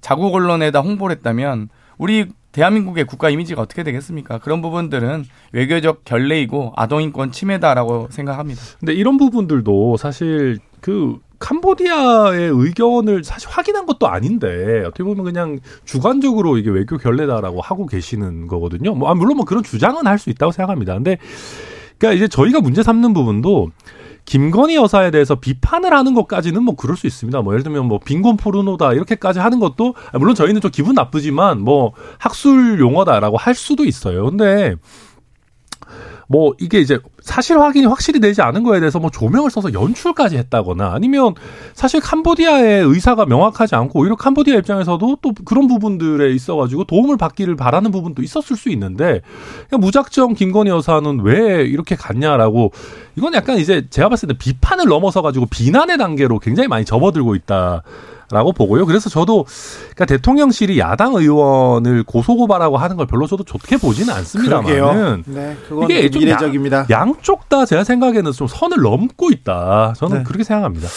자국 0.00 0.34
언론에다 0.34 0.80
홍보를 0.80 1.16
했다면 1.16 1.68
우리 1.98 2.28
대한민국의 2.52 3.04
국가 3.04 3.30
이미지가 3.30 3.60
어떻게 3.60 3.82
되겠습니까? 3.82 4.38
그런 4.38 4.62
부분들은 4.62 5.24
외교적 5.52 6.04
결례이고 6.04 6.72
아동인권 6.76 7.30
침해다라고 7.30 8.08
생각합니다. 8.10 8.60
근데 8.80 8.94
이런 8.94 9.16
부분들도 9.18 9.96
사실 9.96 10.58
그 10.80 11.18
캄보디아의 11.38 12.50
의견을 12.52 13.22
사실 13.22 13.48
확인한 13.48 13.86
것도 13.86 14.08
아닌데 14.08 14.82
어떻게 14.84 15.04
보면 15.04 15.24
그냥 15.24 15.60
주관적으로 15.84 16.58
이게 16.58 16.70
외교 16.70 16.98
결례다라고 16.98 17.60
하고 17.60 17.86
계시는 17.86 18.48
거거든요. 18.48 18.94
뭐 18.94 19.08
아, 19.08 19.14
물론 19.14 19.36
뭐 19.36 19.46
그런 19.46 19.62
주장은 19.62 20.06
할 20.06 20.18
수 20.18 20.30
있다고 20.30 20.50
생각합니다. 20.50 20.94
근데 20.94 21.18
그러니까 21.98 22.16
이제 22.16 22.28
저희가 22.28 22.60
문제 22.60 22.82
삼는 22.82 23.12
부분도 23.12 23.70
김건희 24.24 24.74
여사에 24.74 25.10
대해서 25.10 25.36
비판을 25.36 25.92
하는 25.92 26.12
것까지는 26.14 26.62
뭐 26.62 26.74
그럴 26.76 26.96
수 26.96 27.06
있습니다. 27.06 27.40
뭐 27.40 27.54
예를 27.54 27.62
들면 27.62 27.86
뭐 27.86 27.98
빈곤 27.98 28.36
포르노다 28.36 28.92
이렇게까지 28.92 29.38
하는 29.38 29.58
것도 29.60 29.94
물론 30.18 30.34
저희는 30.34 30.60
좀 30.60 30.70
기분 30.70 30.94
나쁘지만 30.94 31.60
뭐 31.60 31.92
학술 32.18 32.78
용어다라고 32.80 33.36
할 33.36 33.54
수도 33.54 33.84
있어요. 33.84 34.24
근데 34.24 34.74
뭐 36.30 36.54
이게 36.60 36.78
이제 36.78 36.98
사실 37.20 37.58
확인이 37.58 37.86
확실히 37.86 38.20
되지 38.20 38.42
않은 38.42 38.62
거에 38.62 38.80
대해서 38.80 39.00
뭐 39.00 39.10
조명을 39.10 39.50
써서 39.50 39.72
연출까지 39.72 40.36
했다거나 40.36 40.92
아니면 40.92 41.34
사실 41.72 42.00
캄보디아의 42.00 42.84
의사가 42.84 43.24
명확하지 43.24 43.74
않고 43.74 44.00
오히려 44.00 44.14
캄보디아 44.14 44.56
입장에서도 44.58 45.18
또 45.22 45.32
그런 45.44 45.66
부분들에 45.68 46.30
있어가지고 46.32 46.84
도움을 46.84 47.16
받기를 47.16 47.56
바라는 47.56 47.90
부분도 47.90 48.22
있었을 48.22 48.56
수 48.56 48.68
있는데 48.68 49.22
무작정 49.70 50.34
김건희 50.34 50.70
여사는 50.70 51.20
왜 51.20 51.64
이렇게 51.64 51.96
갔냐라고 51.96 52.72
이건 53.16 53.32
약간 53.32 53.58
이제 53.58 53.86
제가 53.88 54.10
봤을 54.10 54.28
때 54.28 54.34
비판을 54.36 54.84
넘어서 54.84 55.22
가지고 55.22 55.46
비난의 55.46 55.96
단계로 55.96 56.40
굉장히 56.40 56.68
많이 56.68 56.84
접어들고 56.84 57.36
있다. 57.36 57.82
라고 58.30 58.52
보고요. 58.52 58.84
그래서 58.84 59.08
저도 59.08 59.46
그러니까 59.94 60.04
대통령실이 60.04 60.78
야당 60.78 61.14
의원을 61.14 62.02
고소고발하고 62.04 62.76
하는 62.76 62.96
걸 62.96 63.06
별로 63.06 63.26
저도 63.26 63.42
좋게 63.44 63.78
보지는 63.78 64.12
않습니다만은 64.12 65.24
네, 65.26 65.56
이게 65.84 66.10
좀 66.10 66.20
미래적입니다. 66.20 66.86
양, 66.90 67.08
양쪽 67.08 67.48
다 67.48 67.64
제가 67.64 67.84
생각에는 67.84 68.30
좀 68.32 68.46
선을 68.46 68.82
넘고 68.82 69.30
있다. 69.30 69.94
저는 69.96 70.18
네. 70.18 70.24
그렇게 70.24 70.44
생각합니다. 70.44 70.88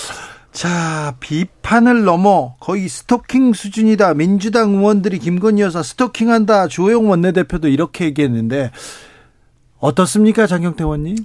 자, 0.51 1.15
비판을 1.21 2.03
넘어 2.03 2.55
거의 2.59 2.89
스토킹 2.89 3.53
수준이다. 3.53 4.15
민주당 4.15 4.73
의원들이 4.73 5.19
김건희 5.19 5.61
여사 5.61 5.81
스토킹한다. 5.81 6.67
주호영 6.67 7.09
원내대표도 7.09 7.69
이렇게 7.69 8.05
얘기했는데 8.05 8.71
어떻습니까, 9.79 10.47
장경태 10.47 10.83
의원님? 10.83 11.15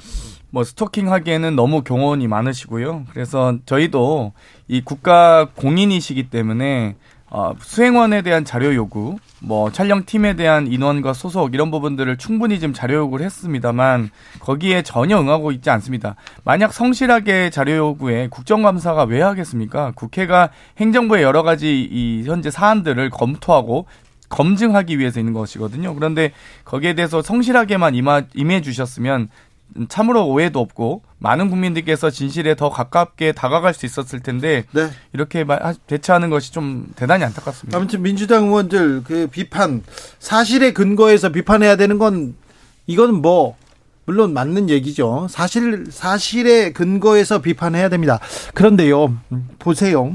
뭐 0.50 0.62
스토킹 0.62 1.12
하기에는 1.12 1.56
너무 1.56 1.82
경험이 1.82 2.28
많으시고요. 2.28 3.06
그래서 3.12 3.58
저희도 3.66 4.32
이 4.68 4.80
국가 4.80 5.48
공인이시기 5.54 6.30
때문에 6.30 6.96
어, 7.28 7.54
수행원에 7.60 8.22
대한 8.22 8.44
자료 8.44 8.72
요구, 8.74 9.16
뭐 9.40 9.70
촬영팀에 9.72 10.34
대한 10.36 10.68
인원과 10.68 11.12
소속 11.12 11.54
이런 11.54 11.72
부분들을 11.72 12.16
충분히 12.18 12.60
지금 12.60 12.72
자료 12.72 12.94
요구를 12.98 13.26
했습니다만 13.26 14.10
거기에 14.38 14.82
전혀 14.82 15.20
응하고 15.20 15.50
있지 15.50 15.68
않습니다. 15.70 16.14
만약 16.44 16.72
성실하게 16.72 17.50
자료 17.50 17.76
요구에 17.76 18.28
국정감사가 18.28 19.04
왜 19.04 19.20
하겠습니까? 19.22 19.92
국회가 19.96 20.50
행정부의 20.78 21.24
여러 21.24 21.42
가지 21.42 21.82
이 21.82 22.22
현재 22.24 22.50
사안들을 22.50 23.10
검토하고 23.10 23.86
검증하기 24.28 24.98
위해서 24.98 25.20
있는 25.20 25.32
것이거든요. 25.32 25.94
그런데 25.94 26.32
거기에 26.64 26.94
대해서 26.94 27.22
성실하게만 27.22 27.94
임해 28.34 28.60
주셨으면 28.60 29.28
참으로 29.88 30.26
오해도 30.26 30.60
없고 30.60 31.02
많은 31.18 31.50
국민들께서 31.50 32.10
진실에 32.10 32.54
더 32.54 32.70
가깝게 32.70 33.32
다가갈 33.32 33.74
수 33.74 33.86
있었을 33.86 34.20
텐데 34.20 34.64
네. 34.72 34.88
이렇게 35.12 35.44
대처하는 35.86 36.30
것이 36.30 36.52
좀 36.52 36.86
대단히 36.96 37.24
안타깝습니다. 37.24 37.76
아무튼 37.76 38.02
민주당 38.02 38.44
의원들 38.44 39.02
그 39.04 39.26
비판 39.30 39.82
사실에 40.18 40.72
근거해서 40.72 41.30
비판해야 41.30 41.76
되는 41.76 41.98
건 41.98 42.34
이건 42.86 43.20
뭐 43.22 43.56
물론 44.04 44.32
맞는 44.32 44.70
얘기죠. 44.70 45.26
사실 45.28 45.86
사실에 45.90 46.72
근거해서 46.72 47.40
비판해야 47.40 47.88
됩니다. 47.88 48.20
그런데요, 48.54 49.16
보세요. 49.58 50.14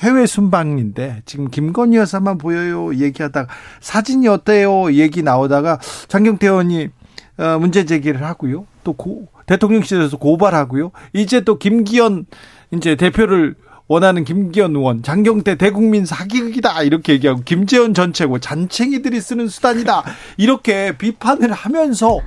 해외 0.00 0.26
순방인데 0.26 1.22
지금 1.26 1.50
김건희 1.50 1.96
여사만 1.96 2.38
보여요 2.38 2.94
얘기하다가 2.94 3.52
사진이 3.80 4.28
어때요 4.28 4.94
얘기 4.94 5.22
나오다가 5.22 5.78
장경태 6.08 6.46
의원이 6.46 6.88
어, 7.36 7.58
문제 7.58 7.84
제기를 7.84 8.22
하고요. 8.22 8.66
또 8.84 8.92
고, 8.92 9.28
대통령실에서 9.46 10.16
고발하고요. 10.16 10.92
이제 11.12 11.40
또 11.40 11.58
김기현 11.58 12.26
이제 12.72 12.94
대표를 12.94 13.56
원하는 13.88 14.22
김기현 14.22 14.76
의원, 14.76 15.02
장경태 15.02 15.56
대국민 15.56 16.06
사기극이다 16.06 16.82
이렇게 16.84 17.14
얘기하고 17.14 17.42
김재현 17.44 17.92
전 17.92 18.12
최고 18.12 18.38
잔챙이들이 18.38 19.20
쓰는 19.20 19.48
수단이다 19.48 20.04
이렇게 20.36 20.96
비판을 20.96 21.52
하면서 21.52 22.20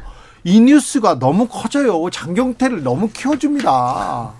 이 0.43 0.59
뉴스가 0.59 1.19
너무 1.19 1.47
커져요. 1.47 2.09
장경태를 2.09 2.83
너무 2.83 3.09
키워줍니다. 3.13 4.33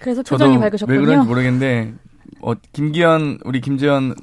그래서 0.00 0.22
표정이 0.24 0.58
밝으셨군요. 0.58 0.98
왜 0.98 1.04
그런지 1.04 1.28
모르겠는데 1.28 1.94
어, 2.40 2.54
김기현 2.72 3.38
우리 3.44 3.60
김재현 3.60 4.16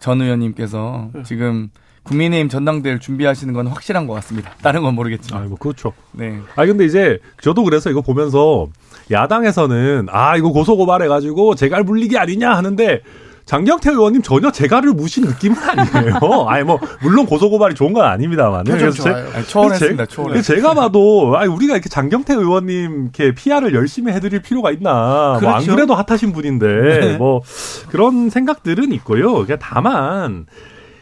전 0.00 0.20
의원님께서 0.20 1.10
네. 1.14 1.22
지금 1.22 1.70
국민의힘 2.08 2.48
전당대회를 2.48 3.00
준비하시는 3.00 3.52
건 3.54 3.66
확실한 3.66 4.06
것 4.06 4.14
같습니다. 4.14 4.52
다른 4.62 4.82
건 4.82 4.94
모르겠지만. 4.94 5.42
아, 5.42 5.46
뭐 5.46 5.58
그렇죠. 5.58 5.92
네. 6.12 6.38
아 6.56 6.66
근데 6.66 6.84
이제 6.84 7.18
저도 7.40 7.64
그래서 7.64 7.90
이거 7.90 8.00
보면서 8.00 8.66
야당에서는 9.10 10.08
아 10.10 10.36
이거 10.36 10.50
고소고발해가지고 10.50 11.54
제갈 11.54 11.84
물리기 11.84 12.18
아니냐 12.18 12.54
하는데 12.56 13.02
장경태 13.44 13.92
의원님 13.92 14.20
전혀 14.20 14.50
재갈을 14.52 14.92
무신 14.92 15.24
느낌은 15.24 15.56
아니에요. 15.56 16.18
아니 16.48 16.64
뭐 16.64 16.78
물론 17.00 17.24
고소고발이 17.24 17.74
좋은 17.74 17.94
건 17.94 18.04
아닙니다만. 18.04 18.64
그래서 18.64 19.02
제, 19.02 19.08
아니, 19.08 19.46
초월했습니다. 19.46 20.06
초월. 20.06 20.42
제가 20.42 20.74
봐도 20.74 21.34
아니 21.34 21.50
우리가 21.50 21.72
이렇게 21.72 21.88
장경태 21.88 22.34
의원님 22.34 23.04
이렇게 23.04 23.34
PR을 23.34 23.74
열심히 23.74 24.12
해드릴 24.12 24.42
필요가 24.42 24.70
있나. 24.70 25.38
그렇죠. 25.38 25.46
뭐안 25.46 25.66
그래도 25.66 25.94
핫하신 25.94 26.32
분인데 26.34 26.66
네. 26.66 27.16
뭐 27.16 27.40
그런 27.88 28.28
생각들은 28.28 28.92
있고요. 28.92 29.46
그냥 29.46 29.58
다만. 29.60 30.46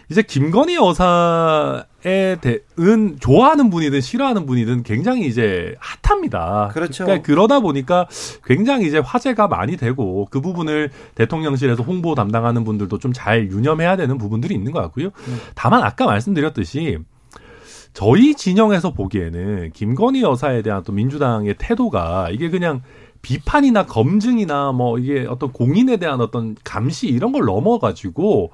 이제 0.08 0.22
김건희 0.22 0.76
여사에 0.76 2.36
대은 2.40 3.16
좋아하는 3.18 3.70
분이든 3.70 4.00
싫어하는 4.00 4.46
분이든 4.46 4.84
굉장히 4.84 5.26
이제 5.26 5.74
핫합니다. 5.80 6.70
그렇죠. 6.72 7.04
그러니까 7.04 7.26
그러다 7.26 7.58
보니까 7.60 8.06
굉장히 8.44 8.86
이제 8.86 8.98
화제가 8.98 9.48
많이 9.48 9.76
되고 9.76 10.28
그 10.30 10.40
부분을 10.40 10.90
대통령실에서 11.16 11.82
홍보 11.82 12.14
담당하는 12.14 12.62
분들도 12.64 12.98
좀 12.98 13.12
잘 13.16 13.50
유념해야 13.50 13.96
되는 13.96 14.18
부분들이 14.18 14.54
있는 14.54 14.72
것 14.72 14.80
같고요. 14.82 15.06
음. 15.06 15.38
다만 15.54 15.82
아까 15.82 16.04
말씀드렸듯이 16.04 16.98
저희 17.94 18.34
진영에서 18.34 18.92
보기에는 18.92 19.70
김건희 19.72 20.20
여사에 20.22 20.60
대한 20.60 20.82
또 20.82 20.92
민주당의 20.92 21.54
태도가 21.58 22.28
이게 22.30 22.50
그냥 22.50 22.82
비판이나 23.22 23.86
검증이나 23.86 24.72
뭐 24.72 24.98
이게 24.98 25.24
어떤 25.26 25.50
공인에 25.50 25.96
대한 25.96 26.20
어떤 26.20 26.54
감시 26.62 27.08
이런 27.08 27.32
걸 27.32 27.46
넘어가지고 27.46 28.52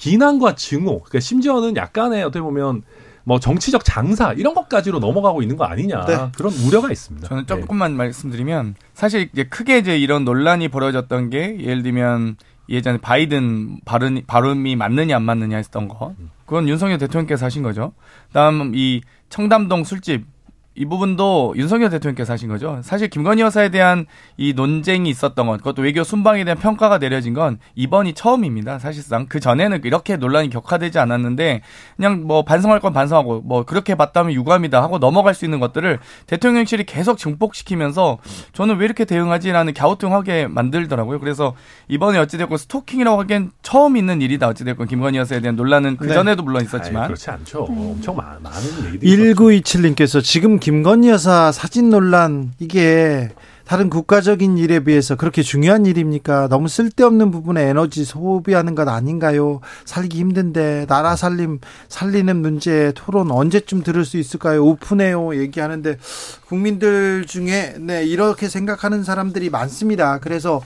비난과 0.00 0.54
증오, 0.54 1.00
그러니까 1.00 1.20
심지어는 1.20 1.76
약간의 1.76 2.22
어떻게 2.22 2.40
보면 2.40 2.82
뭐 3.24 3.38
정치적 3.38 3.84
장사 3.84 4.32
이런 4.32 4.54
것까지로 4.54 4.98
넘어가고 4.98 5.42
있는 5.42 5.58
거 5.58 5.64
아니냐 5.64 6.06
네. 6.06 6.16
그런 6.34 6.52
우려가 6.66 6.90
있습니다. 6.90 7.28
저는 7.28 7.44
네. 7.44 7.46
조금만 7.46 7.92
네. 7.92 7.98
말씀드리면 7.98 8.76
사실 8.94 9.28
이제 9.30 9.44
크게 9.44 9.78
이제 9.78 9.98
이런 9.98 10.24
논란이 10.24 10.68
벌어졌던 10.68 11.28
게 11.28 11.60
예를 11.60 11.82
들면 11.82 12.36
예전에 12.70 12.98
바이든 12.98 13.80
발언 13.84 14.22
발음이 14.26 14.74
맞느냐 14.74 15.16
안 15.16 15.22
맞느냐 15.22 15.58
했던 15.58 15.86
거 15.86 16.14
그건 16.46 16.66
윤석열 16.66 16.96
대통령께서 16.98 17.44
하신 17.44 17.62
거죠. 17.62 17.92
다음 18.32 18.72
이 18.74 19.02
청담동 19.28 19.84
술집 19.84 20.24
이 20.80 20.86
부분도 20.86 21.52
윤석열 21.58 21.90
대통령께서 21.90 22.32
하신 22.32 22.48
거죠. 22.48 22.80
사실 22.82 23.08
김건희 23.08 23.42
여사에 23.42 23.68
대한 23.68 24.06
이 24.38 24.54
논쟁이 24.54 25.10
있었던 25.10 25.46
것, 25.46 25.58
그것도 25.58 25.82
외교 25.82 26.02
순방에 26.02 26.42
대한 26.44 26.58
평가가 26.58 26.98
내려진 26.98 27.34
건 27.34 27.58
이번이 27.74 28.14
처음입니다. 28.14 28.78
사실상 28.78 29.26
그 29.28 29.40
전에는 29.40 29.82
이렇게 29.84 30.16
논란이 30.16 30.48
격화되지 30.48 30.98
않았는데 30.98 31.60
그냥 31.96 32.22
뭐 32.26 32.46
반성할 32.46 32.80
건 32.80 32.94
반성하고 32.94 33.42
뭐 33.42 33.66
그렇게 33.66 33.94
봤다면 33.94 34.32
유감이다 34.32 34.82
하고 34.82 34.98
넘어갈 34.98 35.34
수 35.34 35.44
있는 35.44 35.60
것들을 35.60 35.98
대통령실이 36.26 36.84
계속 36.84 37.18
증폭시키면서 37.18 38.16
저는 38.54 38.78
왜 38.78 38.86
이렇게 38.86 39.04
대응하지라는 39.04 39.74
갸우뚱하게 39.74 40.46
만들더라고요. 40.46 41.20
그래서 41.20 41.54
이번에 41.88 42.18
어찌됐건 42.20 42.56
스토킹이라고 42.56 43.20
하기엔 43.20 43.50
처음 43.60 43.98
있는 43.98 44.22
일이다. 44.22 44.48
어찌됐건 44.48 44.86
김건희 44.86 45.18
여사에 45.18 45.40
대한 45.40 45.56
논란은 45.56 45.98
그 45.98 46.06
네. 46.06 46.14
전에도 46.14 46.42
물론 46.42 46.62
있었지만 46.62 47.02
아이, 47.02 47.08
그렇지 47.08 47.28
않죠. 47.28 47.64
엄청 47.64 48.16
많, 48.16 48.42
많은 48.42 48.94
얘기들이 48.94 49.34
1927님께서 49.34 50.24
지금 50.24 50.58
김 50.58 50.69
건희 50.70 51.08
여사 51.08 51.50
사진 51.52 51.90
논란 51.90 52.52
이게 52.60 53.30
다른 53.64 53.90
국가적인 53.90 54.56
일에 54.56 54.80
비해서 54.80 55.16
그렇게 55.16 55.42
중요한 55.42 55.84
일입니까? 55.84 56.48
너무 56.48 56.68
쓸데없는 56.68 57.30
부분에 57.30 57.62
에너지 57.68 58.04
소비하는 58.04 58.74
것 58.74 58.88
아닌가요? 58.88 59.60
살기 59.84 60.18
힘든데 60.18 60.86
나라 60.88 61.16
살림 61.16 61.60
살리는 61.88 62.36
문제 62.36 62.92
토론 62.94 63.30
언제쯤 63.30 63.82
들을 63.82 64.04
수 64.04 64.16
있을까요? 64.16 64.64
오픈해요 64.64 65.40
얘기하는데 65.40 65.98
국민들 66.46 67.26
중에 67.26 67.74
네 67.78 68.04
이렇게 68.04 68.48
생각하는 68.48 69.02
사람들이 69.02 69.50
많습니다. 69.50 70.18
그래서 70.18 70.62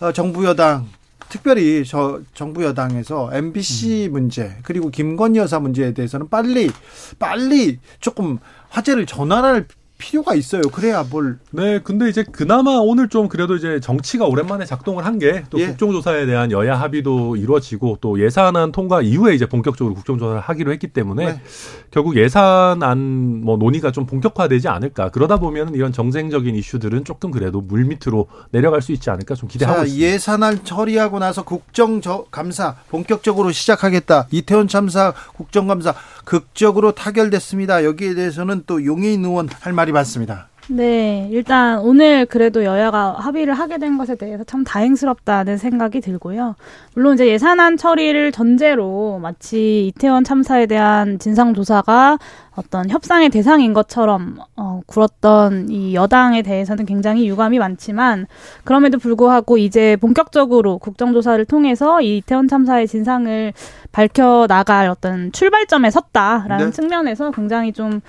어, 0.00 0.12
정부 0.12 0.44
여당 0.44 0.86
특별히 1.28 1.84
저 1.84 2.20
정부 2.34 2.64
여당에서 2.64 3.30
MBC 3.32 4.06
음. 4.06 4.12
문제 4.12 4.56
그리고 4.62 4.88
김건희 4.90 5.38
여사 5.38 5.58
문제에 5.60 5.92
대해서는 5.92 6.28
빨리 6.28 6.70
빨리 7.18 7.78
조금 8.00 8.38
화제를 8.70 9.06
전환할 9.06 9.66
필요가 9.98 10.34
있어요. 10.34 10.62
그래야 10.62 11.02
뭘. 11.02 11.38
네, 11.50 11.80
근데 11.82 12.08
이제 12.08 12.22
그나마 12.22 12.76
오늘 12.76 13.08
좀 13.08 13.28
그래도 13.28 13.56
이제 13.56 13.80
정치가 13.80 14.26
오랜만에 14.26 14.64
작동을 14.64 15.04
한 15.04 15.18
게또 15.18 15.58
예. 15.58 15.66
국정조사에 15.66 16.24
대한 16.24 16.52
여야 16.52 16.80
합의도 16.80 17.36
이루어지고 17.36 17.98
또 18.00 18.20
예산안 18.20 18.70
통과 18.70 19.02
이후에 19.02 19.34
이제 19.34 19.46
본격적으로 19.46 19.94
국정조사를 19.96 20.40
하기로 20.40 20.72
했기 20.72 20.86
때문에 20.86 21.26
네. 21.26 21.42
결국 21.90 22.16
예산안 22.16 23.42
뭐 23.42 23.56
논의가 23.56 23.90
좀 23.90 24.06
본격화되지 24.06 24.68
않을까. 24.68 25.10
그러다 25.10 25.38
보면 25.38 25.74
이런 25.74 25.92
정쟁적인 25.92 26.54
이슈들은 26.54 27.04
조금 27.04 27.32
그래도 27.32 27.60
물 27.60 27.84
밑으로 27.84 28.28
내려갈 28.52 28.80
수 28.80 28.92
있지 28.92 29.10
않을까 29.10 29.34
좀 29.34 29.48
기대하고 29.48 29.80
자, 29.80 29.84
있습니다. 29.84 30.06
예산안 30.06 30.64
처리하고 30.64 31.18
나서 31.18 31.42
국정감사 31.42 32.76
본격적으로 32.88 33.50
시작하겠다. 33.50 34.28
이태원 34.30 34.68
참사 34.68 35.12
국정감사 35.34 35.94
극적으로 36.24 36.92
타결됐습니다. 36.92 37.84
여기에 37.84 38.14
대해서는 38.14 38.62
또 38.66 38.84
용해인 38.84 39.24
의원 39.24 39.48
할 39.60 39.72
말이 39.72 39.87
많습니다. 39.92 40.48
네, 40.70 41.28
일단 41.32 41.78
오늘 41.78 42.26
그래도 42.26 42.62
여야가 42.62 43.16
합의를 43.18 43.54
하게 43.54 43.78
된 43.78 43.96
것에 43.96 44.16
대해서 44.16 44.44
참 44.44 44.64
다행스럽다는 44.64 45.56
생각이 45.56 46.02
들고요. 46.02 46.56
물론 46.94 47.14
이제 47.14 47.26
예산안 47.26 47.78
처리를 47.78 48.32
전제로 48.32 49.18
마치 49.18 49.86
이태원 49.86 50.24
참사에 50.24 50.66
대한 50.66 51.18
진상 51.18 51.54
조사가 51.54 52.18
어떤 52.54 52.90
협상의 52.90 53.30
대상인 53.30 53.72
것처럼 53.72 54.40
어, 54.56 54.82
굴었던 54.86 55.70
이 55.70 55.94
여당에 55.94 56.42
대해서는 56.42 56.84
굉장히 56.84 57.26
유감이 57.28 57.58
많지만 57.58 58.26
그럼에도 58.64 58.98
불구하고 58.98 59.56
이제 59.56 59.96
본격적으로 59.96 60.76
국정조사를 60.78 61.42
통해서 61.46 62.02
이 62.02 62.18
이태원 62.18 62.46
참사의 62.46 62.88
진상을 62.88 63.54
밝혀 63.90 64.46
나갈 64.48 64.88
어떤 64.88 65.32
출발점에 65.32 65.90
섰다라는 65.90 66.66
네. 66.66 66.70
측면에서 66.72 67.30
굉장히 67.30 67.72
좀 67.72 68.02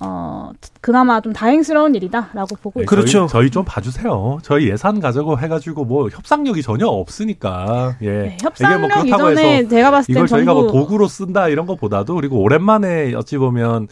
어, 0.00 0.50
그나마 0.80 1.20
좀 1.20 1.32
다행스러운 1.32 1.94
일이다라고 1.94 2.56
보고 2.62 2.80
네, 2.80 2.86
그렇죠. 2.86 3.26
저희, 3.26 3.28
저희, 3.28 3.50
좀 3.50 3.64
봐주세요. 3.64 4.38
저희 4.42 4.68
예산 4.68 5.00
가지고 5.00 5.38
해가지고 5.38 5.84
뭐 5.84 6.08
협상력이 6.08 6.62
전혀 6.62 6.86
없으니까. 6.86 7.96
예. 8.02 8.10
네, 8.10 8.36
협상력 8.40 8.80
뭐 8.80 8.88
그렇다고 8.88 9.30
해서 9.30 9.68
제가 9.68 9.90
봤을 9.90 10.10
이걸 10.10 10.26
저희가 10.26 10.52
뭐 10.52 10.70
도구로 10.70 11.06
쓴다 11.06 11.48
이런 11.48 11.66
것보다도 11.66 12.14
그리고 12.16 12.42
오랜만에 12.42 13.14
어찌 13.14 13.38
보면 13.38 13.88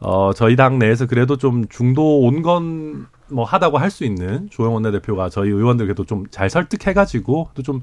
어, 0.00 0.32
저희 0.34 0.56
당 0.56 0.78
내에서 0.78 1.06
그래도 1.06 1.36
좀 1.36 1.66
중도 1.68 2.20
온건 2.20 3.06
뭐 3.28 3.44
하다고 3.44 3.78
할 3.78 3.90
수 3.90 4.04
있는 4.04 4.48
조영 4.50 4.74
원 4.74 4.82
내대표가 4.82 5.28
저희 5.30 5.50
의원들께도 5.50 6.04
좀 6.04 6.24
잘 6.30 6.48
설득해가지고 6.50 7.50
또 7.54 7.62
좀 7.62 7.82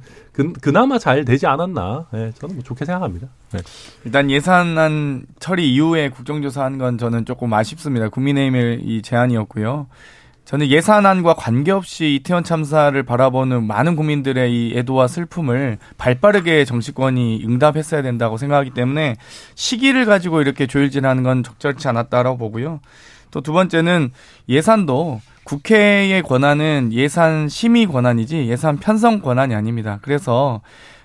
그나마 0.62 0.98
잘 1.00 1.26
되지 1.26 1.48
않았나 1.48 2.08
네, 2.12 2.32
저는 2.40 2.56
뭐 2.56 2.64
좋게 2.64 2.86
생각합니다. 2.86 3.28
네. 3.52 3.60
일단 4.06 4.30
예산안 4.32 5.26
처리 5.40 5.74
이후에 5.74 6.10
국정조사한 6.10 6.78
건 6.78 6.98
저는 6.98 7.26
조금 7.26 7.54
아쉽습니다. 7.54 8.10
국민의힘의 8.10 8.82
이 8.84 9.02
제안이었고요. 9.02 9.88
저는 10.46 10.68
예산안과 10.68 11.36
관계없이 11.36 12.16
이태원 12.16 12.44
참사를 12.44 13.02
바라보는 13.02 13.64
많은 13.66 13.96
국민들의 13.96 14.52
이 14.54 14.78
애도와 14.78 15.08
슬픔을 15.08 15.78
발빠르게 15.98 16.66
정치권이 16.66 17.44
응답했어야 17.46 18.02
된다고 18.02 18.36
생각하기 18.38 18.72
때문에 18.72 19.16
시기를 19.56 20.06
가지고 20.06 20.42
이렇게 20.42 20.68
조일질하는 20.68 21.24
건 21.24 21.44
적절치 21.44 21.88
않았다라고 21.88 22.38
보고요. 22.38 22.82
또 23.32 23.40
두 23.42 23.54
번째는 23.54 24.12
예산도 24.50 25.22
국회의 25.44 26.22
권한은 26.22 26.90
예산 26.94 27.50
심의 27.50 27.86
권한이지 27.86 28.48
예산 28.48 28.78
편성 28.78 29.20
권한이 29.22 29.54
아닙니다. 29.56 30.00
그래서 30.02 30.62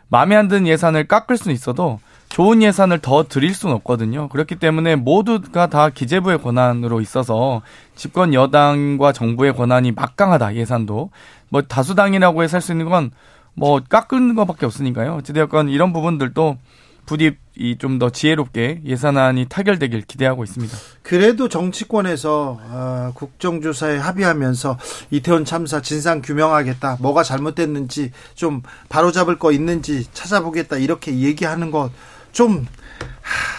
마음에 0.08 0.36
안 0.36 0.48
드는 0.48 0.66
예산을 0.66 1.06
깎을 1.06 1.36
수는 1.36 1.54
있어도 1.54 2.00
좋은 2.28 2.62
예산을 2.62 2.98
더 2.98 3.24
드릴 3.24 3.54
수는 3.54 3.74
없거든요. 3.76 4.28
그렇기 4.28 4.56
때문에 4.56 4.96
모두가 4.96 5.66
다 5.66 5.88
기재부의 5.90 6.42
권한으로 6.42 7.00
있어서 7.00 7.62
집권 7.96 8.34
여당과 8.34 9.12
정부의 9.12 9.54
권한이 9.54 9.92
막강하다 9.92 10.54
예산도 10.54 11.10
뭐 11.48 11.62
다수당이라고 11.62 12.42
해서 12.42 12.56
할 12.56 12.62
수 12.62 12.72
있는 12.72 12.88
건 12.88 13.10
뭐 13.58 13.80
깎은 13.86 14.36
것밖에 14.36 14.66
없으니까요. 14.66 15.16
어찌되었건 15.16 15.68
이런 15.68 15.92
부분들도 15.92 16.56
부디 17.08 17.36
좀 17.78 17.98
더 17.98 18.10
지혜롭게 18.10 18.82
예산안이 18.84 19.46
타결되길 19.48 20.02
기대하고 20.02 20.44
있습니다. 20.44 20.76
그래도 21.02 21.48
정치권에서 21.48 22.60
어, 22.62 23.12
국정조사에 23.14 23.96
합의하면서 23.96 24.78
이태원 25.10 25.44
참사 25.44 25.80
진상 25.80 26.22
규명하겠다, 26.22 26.98
뭐가 27.00 27.24
잘못됐는지 27.24 28.12
좀 28.34 28.62
바로잡을 28.88 29.38
거 29.38 29.50
있는지 29.50 30.06
찾아보겠다 30.12 30.76
이렇게 30.76 31.18
얘기하는 31.18 31.72
것좀 31.72 32.66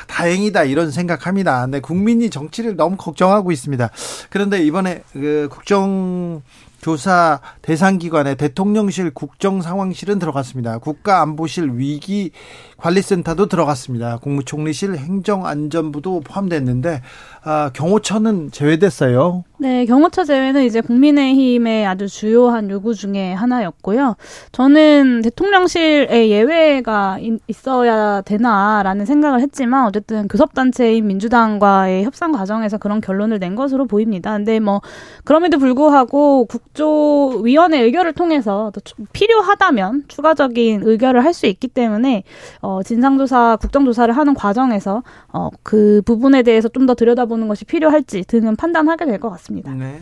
다행이다 0.08 0.64
이런 0.64 0.92
생각합니다. 0.92 1.68
네, 1.68 1.80
국민이 1.82 2.30
정치를 2.30 2.76
너무 2.76 2.96
걱정하고 2.98 3.52
있습니다. 3.52 3.90
그런데 4.30 4.64
이번에 4.64 5.02
그 5.12 5.50
국정 5.52 6.42
조사 6.82 7.42
대상 7.62 7.98
기관에 7.98 8.36
대통령실 8.36 9.12
국정상황실은 9.12 10.18
들어갔습니다. 10.18 10.78
국가안보실 10.78 11.72
위기 11.74 12.32
관리센터도 12.80 13.48
들어갔습니다. 13.48 14.18
국무총리실 14.18 14.96
행정안전부도 14.96 16.22
포함됐는데 16.22 17.02
아, 17.44 17.72
경호처는 17.74 18.52
제외됐어요. 18.52 19.44
네, 19.58 19.86
경호처 19.86 20.24
제외는 20.26 20.64
이제 20.64 20.82
국민의힘의 20.82 21.86
아주 21.86 22.08
주요한 22.08 22.70
요구 22.70 22.94
중에 22.94 23.34
하나였고요. 23.34 24.16
저는 24.52 25.22
대통령실에 25.24 26.30
예외가 26.30 27.18
있어야 27.48 28.22
되나라는 28.22 29.06
생각을 29.06 29.42
했지만 29.42 29.86
어쨌든 29.88 30.28
교섭단체인 30.28 31.08
민주당과의 31.08 32.04
협상 32.04 32.32
과정에서 32.32 32.78
그런 32.78 33.02
결론을 33.02 33.40
낸 33.40 33.56
것으로 33.56 33.86
보입니다. 33.86 34.34
근데 34.34 34.60
뭐 34.60 34.82
그럼에도 35.24 35.58
불구하고 35.58 36.46
국조위원회 36.46 37.82
의결을 37.82 38.14
통해서 38.14 38.72
필요하다면 39.14 40.06
추가적인 40.08 40.82
의결을 40.84 41.24
할 41.26 41.30
수 41.40 41.46
있기 41.46 41.68
때문에 41.70 42.24
어, 42.62 42.69
진상조사, 42.84 43.58
국정조사를 43.62 44.16
하는 44.16 44.34
과정에서 44.34 45.04
어, 45.32 45.50
그 45.64 46.02
부분에 46.06 46.44
대해서 46.44 46.68
좀 46.70 46.86
더 46.86 46.94
들여다보는 46.96 47.48
것이 47.48 47.66
필요할지 47.66 48.24
등은 48.28 48.56
판단하게 48.56 49.06
될 49.06 49.20
것 49.20 49.30
같습니다. 49.32 49.72
네. 49.74 50.02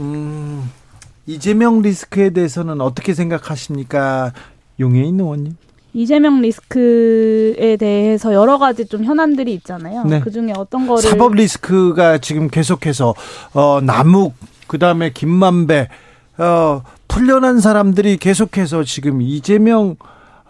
음, 0.00 0.68
이재명 1.26 1.80
리스크에 1.80 2.30
대해서는 2.30 2.80
어떻게 2.80 3.14
생각하십니까? 3.14 4.32
용해인 4.80 5.20
의원님? 5.20 5.56
이재명 5.94 6.40
리스크에 6.40 7.76
대해서 7.76 8.34
여러 8.34 8.58
가지 8.58 8.84
좀 8.86 9.04
현안들이 9.04 9.54
있잖아요. 9.54 10.04
네. 10.04 10.20
그 10.20 10.30
중에 10.32 10.52
어떤 10.56 10.86
거를 10.88 11.02
사법 11.08 11.34
리스크가 11.34 12.18
지금 12.18 12.48
계속해서 12.48 13.14
어 13.54 13.80
남욱 13.80 14.34
그다음에 14.66 15.10
김만배 15.12 15.88
어 16.38 16.82
풀려난 17.06 17.60
사람들이 17.60 18.16
계속해서 18.16 18.82
지금 18.82 19.22
이재명 19.22 19.94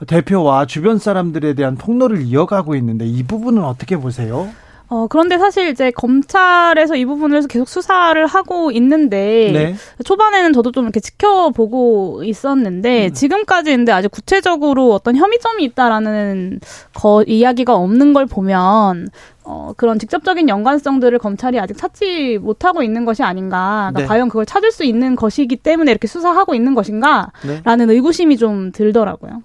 대표와 0.05 0.67
주변 0.67 0.99
사람들에 0.99 1.55
대한 1.55 1.77
폭로를 1.77 2.23
이어가고 2.23 2.75
있는데 2.77 3.07
이 3.07 3.23
부분은 3.23 3.65
어떻게 3.65 3.97
보세요? 3.97 4.49
어, 4.95 5.09
그런데 5.09 5.38
사실 5.38 5.70
이제 5.70 5.90
검찰에서 5.90 6.95
이 6.95 7.05
부분을 7.05 7.49
계속 7.49 7.68
수사를 7.68 8.24
하고 8.26 8.70
있는데, 8.70 9.51
네. 9.53 9.74
초반에는 10.05 10.53
저도 10.53 10.70
좀 10.70 10.84
이렇게 10.84 11.01
지켜보고 11.01 12.22
있었는데, 12.22 13.09
음. 13.09 13.12
지금까지 13.12 13.74
근데 13.74 13.90
아직 13.90 14.09
구체적으로 14.12 14.92
어떤 14.92 15.16
혐의점이 15.16 15.64
있다라는 15.64 16.61
거, 16.95 17.24
이야기가 17.26 17.74
없는 17.74 18.12
걸 18.12 18.26
보면, 18.26 19.09
어, 19.42 19.72
그런 19.76 19.99
직접적인 19.99 20.49
연관성들을 20.49 21.18
검찰이 21.18 21.59
아직 21.59 21.76
찾지 21.76 22.38
못하고 22.40 22.84
있는 22.84 23.05
것이 23.05 23.24
아닌가. 23.24 23.90
그러니까 23.90 24.01
네. 24.01 24.07
과연 24.07 24.28
그걸 24.28 24.47
찾을 24.47 24.70
수 24.70 24.84
있는 24.84 25.16
것이기 25.16 25.57
때문에 25.57 25.90
이렇게 25.90 26.07
수사하고 26.07 26.55
있는 26.55 26.76
것인가? 26.76 27.32
네. 27.45 27.61
라는 27.64 27.90
의구심이 27.90 28.36
좀 28.36 28.70
들더라고요. 28.70 29.42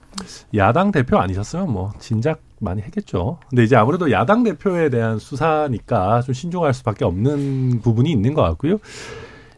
야당 0.55 0.91
대표 0.91 1.17
아니셨으면 1.17 1.71
뭐, 1.71 1.89
진작 1.97 2.39
많이 2.59 2.81
했겠죠. 2.81 3.39
근데 3.49 3.63
이제 3.63 3.75
아무래도 3.75 4.11
야당 4.11 4.43
대표에 4.43 4.89
대한 4.89 5.19
수사니까 5.19 6.21
좀 6.21 6.33
신중할 6.33 6.73
수밖에 6.73 7.05
없는 7.05 7.81
부분이 7.81 8.09
있는 8.11 8.33
것 8.33 8.41
같고요. 8.43 8.77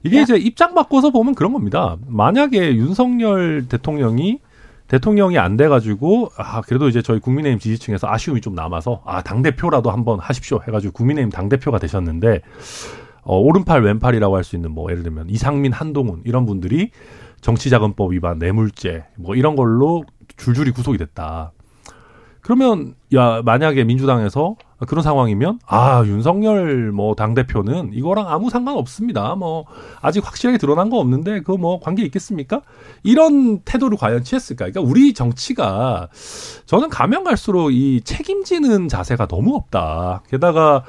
이게 0.03 0.17
야. 0.17 0.21
이제 0.21 0.35
입장 0.37 0.73
바꿔서 0.73 1.11
보면 1.11 1.35
그런 1.35 1.53
겁니다. 1.53 1.97
만약에 2.07 2.75
윤석열 2.75 3.67
대통령이 3.67 4.39
대통령이 4.87 5.37
안 5.37 5.55
돼가지고 5.57 6.31
아 6.37 6.61
그래도 6.61 6.89
이제 6.89 7.01
저희 7.01 7.19
국민의힘 7.19 7.59
지지층에서 7.59 8.07
아쉬움이 8.09 8.41
좀 8.41 8.55
남아서 8.55 9.01
아 9.05 9.21
당 9.21 9.41
대표라도 9.41 9.89
한번 9.91 10.19
하십시오 10.19 10.59
해가지고 10.67 10.91
국민의힘 10.93 11.29
당 11.31 11.47
대표가 11.49 11.79
되셨는데 11.79 12.41
어, 13.23 13.37
오른팔 13.37 13.83
왼팔이라고 13.83 14.35
할 14.35 14.43
수 14.43 14.55
있는 14.55 14.71
뭐 14.71 14.91
예를 14.91 15.03
들면 15.03 15.29
이상민 15.29 15.71
한동훈 15.71 16.21
이런 16.25 16.45
분들이 16.45 16.89
정치자금법 17.39 18.11
위반 18.11 18.39
뇌물죄 18.39 19.05
뭐 19.15 19.35
이런 19.35 19.55
걸로 19.55 20.03
줄줄이 20.37 20.71
구속이 20.71 20.97
됐다. 20.97 21.51
그러면 22.41 22.95
야 23.13 23.41
만약에 23.43 23.83
민주당에서 23.83 24.55
그런 24.87 25.03
상황이면 25.03 25.59
아 25.67 26.03
윤석열 26.05 26.91
뭐 26.91 27.13
당 27.13 27.35
대표는 27.35 27.91
이거랑 27.93 28.27
아무 28.29 28.49
상관 28.49 28.75
없습니다. 28.77 29.35
뭐 29.35 29.65
아직 30.01 30.25
확실하게 30.25 30.57
드러난 30.57 30.89
거 30.89 30.97
없는데 30.97 31.41
그 31.41 31.51
뭐 31.61 31.79
관계 31.79 32.03
있겠습니까? 32.03 32.61
이런 33.03 33.59
태도를 33.59 33.97
과연 33.97 34.23
취했을까? 34.23 34.65
그러니까 34.65 34.81
우리 34.81 35.13
정치가 35.13 36.07
저는 36.65 36.89
가면 36.89 37.23
갈수록 37.23 37.69
이 37.71 38.01
책임지는 38.03 38.87
자세가 38.87 39.27
너무 39.27 39.55
없다. 39.55 40.23
게다가 40.29 40.83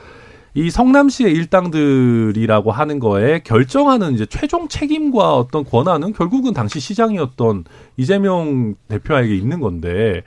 이 0.54 0.70
성남시의 0.70 1.32
일당들이라고 1.32 2.72
하는 2.72 2.98
거에 2.98 3.40
결정하는 3.42 4.12
이제 4.12 4.26
최종 4.26 4.68
책임과 4.68 5.34
어떤 5.36 5.64
권한은 5.64 6.12
결국은 6.12 6.52
당시 6.52 6.78
시장이었던 6.78 7.64
이재명 7.96 8.74
대표에게 8.88 9.34
있는 9.34 9.60
건데 9.60 10.24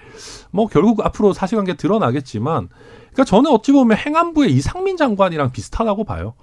뭐 0.50 0.68
결국 0.68 1.06
앞으로 1.06 1.34
사실관계 1.34 1.76
드러나겠지만 1.76 2.70
그러니까 3.14 3.24
저는 3.24 3.52
어찌 3.52 3.72
보면 3.72 3.98
행안부의 3.98 4.52
이상민 4.52 4.98
장관이랑 4.98 5.52
비슷하다고 5.52 6.06
봐요. 6.06 6.34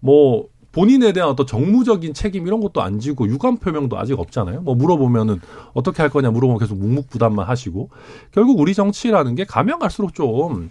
뭐 0.00 0.48
본인에 0.72 1.12
대한 1.12 1.30
어떤 1.30 1.46
정무적인 1.46 2.12
책임 2.12 2.46
이런 2.46 2.60
것도 2.60 2.82
안 2.82 3.00
지고 3.00 3.26
유감 3.26 3.56
표명도 3.56 3.98
아직 3.98 4.18
없잖아요. 4.20 4.60
뭐 4.60 4.74
물어보면은 4.74 5.40
어떻게 5.72 6.02
할 6.02 6.10
거냐 6.10 6.30
물어보면 6.30 6.60
계속 6.60 6.78
묵묵부담만 6.78 7.48
하시고 7.48 7.88
결국 8.32 8.60
우리 8.60 8.74
정치라는 8.74 9.34
게 9.34 9.44
가면 9.44 9.78
갈수록 9.78 10.14
좀 10.14 10.70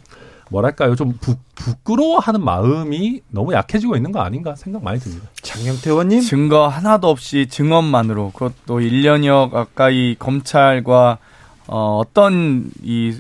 뭐랄까요 0.50 0.96
좀 0.96 1.14
부, 1.20 1.36
부끄러워하는 1.56 2.44
마음이 2.44 3.22
너무 3.30 3.54
약해지고 3.54 3.96
있는 3.96 4.12
거 4.12 4.22
아닌가 4.22 4.56
생각 4.56 4.84
많이 4.84 5.00
듭니다. 5.00 5.30
장영태 5.42 5.90
의원님 5.92 6.22
증거 6.22 6.68
하나도 6.68 7.10
없이 7.10 7.48
증언만으로 7.48 8.32
그것도 8.32 8.80
1년여 8.80 9.52
가까이 9.52 10.16
검찰과 10.18 11.20
어, 11.68 11.98
어떤 11.98 12.72
이 12.82 13.20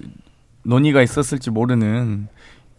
논의가 0.64 1.02
있었을지 1.02 1.52
모르는 1.52 2.28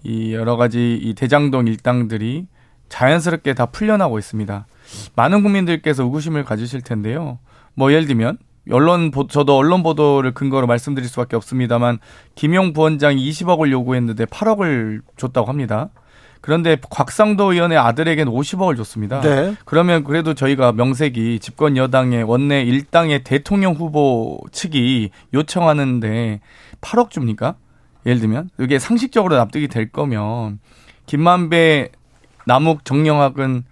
이 0.03 0.35
여러 0.35 0.57
가지 0.57 0.99
이 1.01 1.15
대장동 1.15 1.67
일당들이 1.67 2.47
자연스럽게 2.89 3.55
다 3.55 3.67
풀려나고 3.67 4.19
있습니다. 4.19 4.67
많은 5.15 5.43
국민들께서 5.43 6.03
의구심을 6.03 6.45
가지실 6.45 6.83
텐데요. 6.83 7.39
뭐 7.75 7.93
예를 7.93 8.07
들면 8.07 8.39
언론 8.71 9.11
보, 9.11 9.27
저도 9.27 9.57
언론 9.57 9.83
보도를 9.83 10.33
근거로 10.33 10.67
말씀드릴 10.67 11.09
수밖에 11.09 11.37
없습니다만 11.37 11.99
김용 12.35 12.73
부원장이 12.73 13.29
20억을 13.31 13.71
요구했는데 13.71 14.27
8억을 14.27 15.01
줬다고 15.17 15.49
합니다. 15.49 15.91
그런데 16.41 16.77
곽상도 16.89 17.53
의원의 17.53 17.77
아들에게는 17.79 18.33
50억을 18.33 18.77
줬습니다. 18.77 19.21
네. 19.21 19.55
그러면 19.65 20.05
그래도 20.05 20.35
저희가 20.35 20.73
명색이 20.73 21.39
집권 21.41 21.77
여당의 21.77 22.23
원내 22.25 22.63
일당의 22.63 23.25
대통령 23.25 23.75
후보 23.75 24.41
측이 24.51 25.11
요청하는데 25.35 26.41
8억 26.81 27.11
줍니까? 27.11 27.57
예를 28.07 28.21
들면 28.21 28.51
이게 28.59 28.79
상식적으로 28.79 29.37
납득이 29.37 29.69
될 29.69 29.91
거면 29.91 30.61
김만배 31.05 31.91
남욱 32.47 32.85
정영학은 32.85 33.65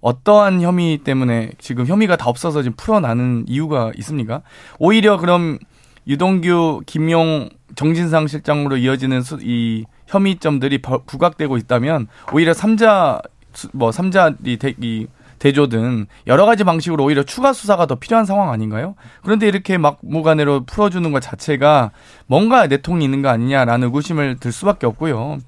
어떠한 0.00 0.62
혐의 0.62 0.98
때문에 0.98 1.50
지금 1.58 1.86
혐의가 1.86 2.16
다 2.16 2.28
없어서 2.28 2.62
지금 2.62 2.76
풀어나는 2.76 3.44
이유가 3.48 3.92
있습니까? 3.98 4.42
오히려 4.78 5.18
그럼 5.18 5.58
유동규, 6.06 6.82
김용, 6.86 7.50
정진상 7.76 8.26
실장으로 8.26 8.76
이어지는 8.78 9.22
수, 9.22 9.38
이 9.42 9.84
혐의점들이 10.06 10.80
부각되고 10.82 11.56
있다면 11.56 12.08
오히려 12.32 12.52
삼자 12.52 13.20
뭐 13.72 13.92
삼자 13.92 14.34
이, 14.44 14.56
대, 14.56 14.74
이 14.80 15.06
대조든 15.38 16.06
여러 16.26 16.46
가지 16.46 16.64
방식으로 16.64 17.04
오히려 17.04 17.22
추가 17.22 17.52
수사가 17.52 17.86
더 17.86 17.94
필요한 17.96 18.26
상황 18.26 18.50
아닌가요? 18.50 18.94
그런데 19.22 19.48
이렇게 19.48 19.78
막무가내로 19.78 20.64
풀어주는 20.64 21.10
것 21.12 21.20
자체가 21.20 21.92
뭔가 22.26 22.66
내통이 22.66 23.04
있는 23.04 23.22
거 23.22 23.30
아니냐라는 23.30 23.86
의구심을 23.86 24.36
들 24.36 24.52
수밖에 24.52 24.86
없고요. 24.86 25.38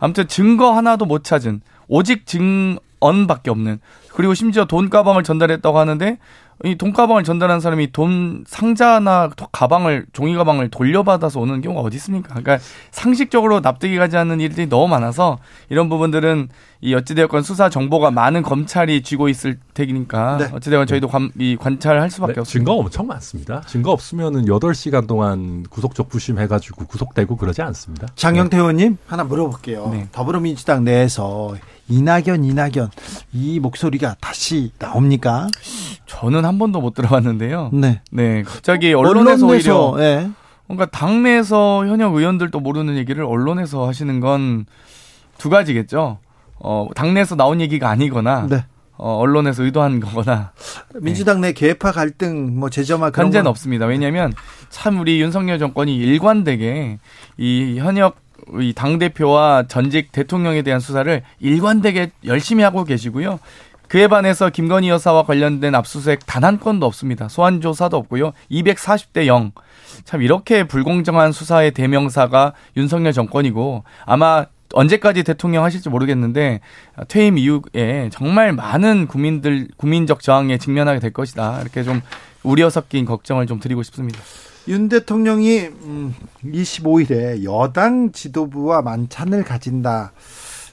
아무튼 0.00 0.26
증거 0.28 0.72
하나도 0.72 1.04
못 1.04 1.24
찾은 1.24 1.60
오직 1.88 2.26
증 2.26 2.78
언밖에 3.04 3.50
없는 3.50 3.80
그리고 4.14 4.34
심지어 4.34 4.64
돈 4.64 4.90
가방을 4.90 5.22
전달했다고 5.22 5.78
하는데 5.78 6.18
이 6.64 6.76
돈 6.76 6.92
가방을 6.92 7.24
전달한 7.24 7.58
사람이 7.60 7.90
돈 7.92 8.44
상자나 8.46 9.30
가방을 9.50 10.06
종이 10.12 10.34
가방을 10.36 10.70
돌려받아서 10.70 11.40
오는 11.40 11.60
경우가 11.60 11.82
어디 11.82 11.96
있습니까? 11.96 12.28
그러니까 12.28 12.58
상식적으로 12.92 13.60
납득이 13.60 13.96
가지 13.96 14.16
않는 14.16 14.40
일들이 14.40 14.68
너무 14.68 14.86
많아서 14.88 15.38
이런 15.68 15.88
부분들은 15.88 16.48
이 16.80 16.94
어찌되었건 16.94 17.42
수사 17.42 17.68
정보가 17.68 18.10
많은 18.12 18.42
검찰이 18.42 19.02
쥐고 19.02 19.28
있을 19.28 19.58
테니까 19.72 20.36
네. 20.36 20.50
어찌되건 20.52 20.86
저희도 20.86 21.08
관, 21.08 21.30
이 21.38 21.56
관찰할 21.58 22.10
수밖에 22.10 22.34
네, 22.34 22.40
없습니다. 22.40 22.70
증거 22.70 22.80
엄청 22.80 23.06
많습니다. 23.06 23.62
증거 23.66 23.90
없으면은 23.90 24.44
8시간 24.44 25.06
동안 25.08 25.64
구속적 25.70 26.08
부심 26.08 26.38
해가지고 26.38 26.84
구속되고 26.86 27.36
그러지 27.36 27.62
않습니다. 27.62 28.06
장영태 28.14 28.58
의원님 28.58 28.92
네. 28.92 28.98
하나 29.06 29.24
물어볼게요. 29.24 29.88
네. 29.90 30.08
더불어민주당 30.12 30.84
내에서 30.84 31.54
이낙연, 31.88 32.44
이낙연 32.44 32.90
이 33.32 33.60
목소리가 33.60 34.16
다시 34.20 34.70
나옵니까? 34.78 35.48
저는 36.06 36.44
한 36.44 36.58
번도 36.58 36.80
못 36.80 36.94
들어봤는데요. 36.94 37.70
네. 37.72 38.00
네. 38.10 38.42
갑자기 38.42 38.92
언론에서, 38.92 39.46
언론에서 39.46 39.46
오히려 39.46 39.94
네. 39.98 40.30
그러니까 40.66 40.86
당내에서 40.86 41.86
현역 41.86 42.14
의원들도 42.14 42.58
모르는 42.60 42.96
얘기를 42.96 43.24
언론에서 43.24 43.86
하시는 43.86 44.20
건 44.20 44.64
두 45.38 45.50
가지겠죠. 45.50 46.18
어, 46.60 46.88
당내에서 46.94 47.36
나온 47.36 47.60
얘기가 47.60 47.88
아니거나 47.90 48.46
네. 48.48 48.64
어, 48.96 49.16
언론에서 49.16 49.64
의도한 49.64 50.00
거거나 50.00 50.52
민주당 51.00 51.40
내 51.40 51.52
개파 51.52 51.92
갈등 51.92 52.58
뭐 52.58 52.70
제점화 52.70 53.10
그런 53.10 53.26
현재는 53.26 53.48
없습니다. 53.48 53.86
왜냐하면 53.86 54.32
참 54.70 55.00
우리 55.00 55.20
윤석열 55.20 55.58
정권이 55.58 55.94
일관되게 55.96 56.98
이 57.36 57.78
현역 57.78 58.16
이당 58.60 58.98
대표와 58.98 59.64
전직 59.68 60.12
대통령에 60.12 60.62
대한 60.62 60.80
수사를 60.80 61.22
일관되게 61.40 62.10
열심히 62.26 62.62
하고 62.64 62.84
계시고요. 62.84 63.38
그에 63.88 64.08
반해서 64.08 64.50
김건희 64.50 64.88
여사와 64.88 65.24
관련된 65.24 65.74
압수수색 65.74 66.26
단 66.26 66.44
한 66.44 66.58
건도 66.58 66.84
없습니다. 66.86 67.28
소환 67.28 67.60
조사도 67.60 67.96
없고요. 67.96 68.32
240대 68.50 69.26
0. 69.26 69.52
참 70.04 70.22
이렇게 70.22 70.64
불공정한 70.64 71.32
수사의 71.32 71.70
대명사가 71.70 72.52
윤석열 72.76 73.12
정권이고 73.12 73.84
아마 74.04 74.46
언제까지 74.72 75.22
대통령 75.22 75.64
하실지 75.64 75.88
모르겠는데 75.88 76.60
퇴임 77.08 77.38
이후에 77.38 78.10
정말 78.10 78.52
많은 78.52 79.06
국민들 79.06 79.68
국민적 79.76 80.20
저항에 80.20 80.58
직면하게 80.58 80.98
될 80.98 81.12
것이다. 81.12 81.60
이렇게 81.60 81.82
좀 81.84 82.02
우려 82.42 82.68
섞인 82.68 83.04
걱정을 83.04 83.46
좀 83.46 83.60
드리고 83.60 83.82
싶습니다. 83.84 84.18
윤 84.66 84.88
대통령이 84.88 85.68
25일에 86.44 87.38
음, 87.38 87.44
여당 87.44 88.12
지도부와 88.12 88.80
만찬을 88.82 89.44
가진다. 89.44 90.12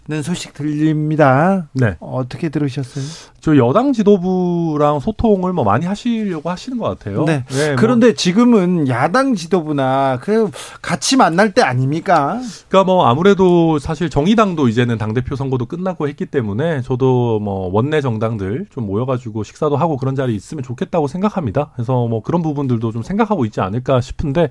는 0.07 0.23
소식 0.23 0.55
들립니다. 0.55 1.69
네. 1.73 1.95
어떻게 1.99 2.49
들으셨어요? 2.49 3.05
저 3.39 3.55
여당 3.55 3.93
지도부랑 3.93 4.99
소통을 4.99 5.53
뭐 5.53 5.63
많이 5.63 5.85
하시려고 5.85 6.49
하시는 6.49 6.79
것 6.79 6.85
같아요. 6.85 7.23
네. 7.25 7.45
네 7.47 7.67
뭐. 7.67 7.75
그런데 7.77 8.07
뭐. 8.07 8.15
지금은 8.15 8.87
야당 8.87 9.35
지도부나 9.35 10.17
그 10.19 10.49
같이 10.81 11.17
만날 11.17 11.53
때 11.53 11.61
아닙니까? 11.61 12.41
그러니까 12.67 12.91
뭐 12.91 13.05
아무래도 13.05 13.77
사실 13.77 14.09
정의당도 14.09 14.69
이제는 14.69 14.97
당 14.97 15.13
대표 15.13 15.35
선거도 15.35 15.67
끝나고 15.67 16.07
했기 16.07 16.25
때문에 16.25 16.81
저도 16.81 17.39
뭐 17.39 17.69
원내 17.71 18.01
정당들 18.01 18.65
좀 18.71 18.87
모여가지고 18.87 19.43
식사도 19.43 19.77
하고 19.77 19.97
그런 19.97 20.15
자리 20.15 20.33
있으면 20.35 20.63
좋겠다고 20.63 21.07
생각합니다. 21.07 21.69
그래서 21.75 22.07
뭐 22.07 22.23
그런 22.23 22.41
부분들도 22.41 22.91
좀 22.91 23.03
생각하고 23.03 23.45
있지 23.45 23.61
않을까 23.61 24.01
싶은데 24.01 24.49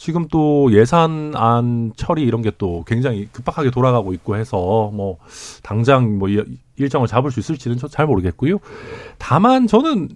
지금 0.00 0.26
또 0.28 0.72
예산안 0.72 1.92
처리 1.94 2.22
이런 2.22 2.40
게 2.40 2.50
또 2.58 2.84
굉장히 2.86 3.26
급박하게 3.32 3.70
돌아가고 3.70 4.12
있고 4.14 4.36
해서 4.36 4.90
뭐 4.92 5.18
당장 5.62 6.18
뭐 6.18 6.28
일정을 6.76 7.06
잡을 7.06 7.30
수 7.30 7.40
있을지는 7.40 7.78
잘 7.90 8.06
모르겠고요. 8.06 8.58
다만 9.18 9.66
저는 9.66 10.08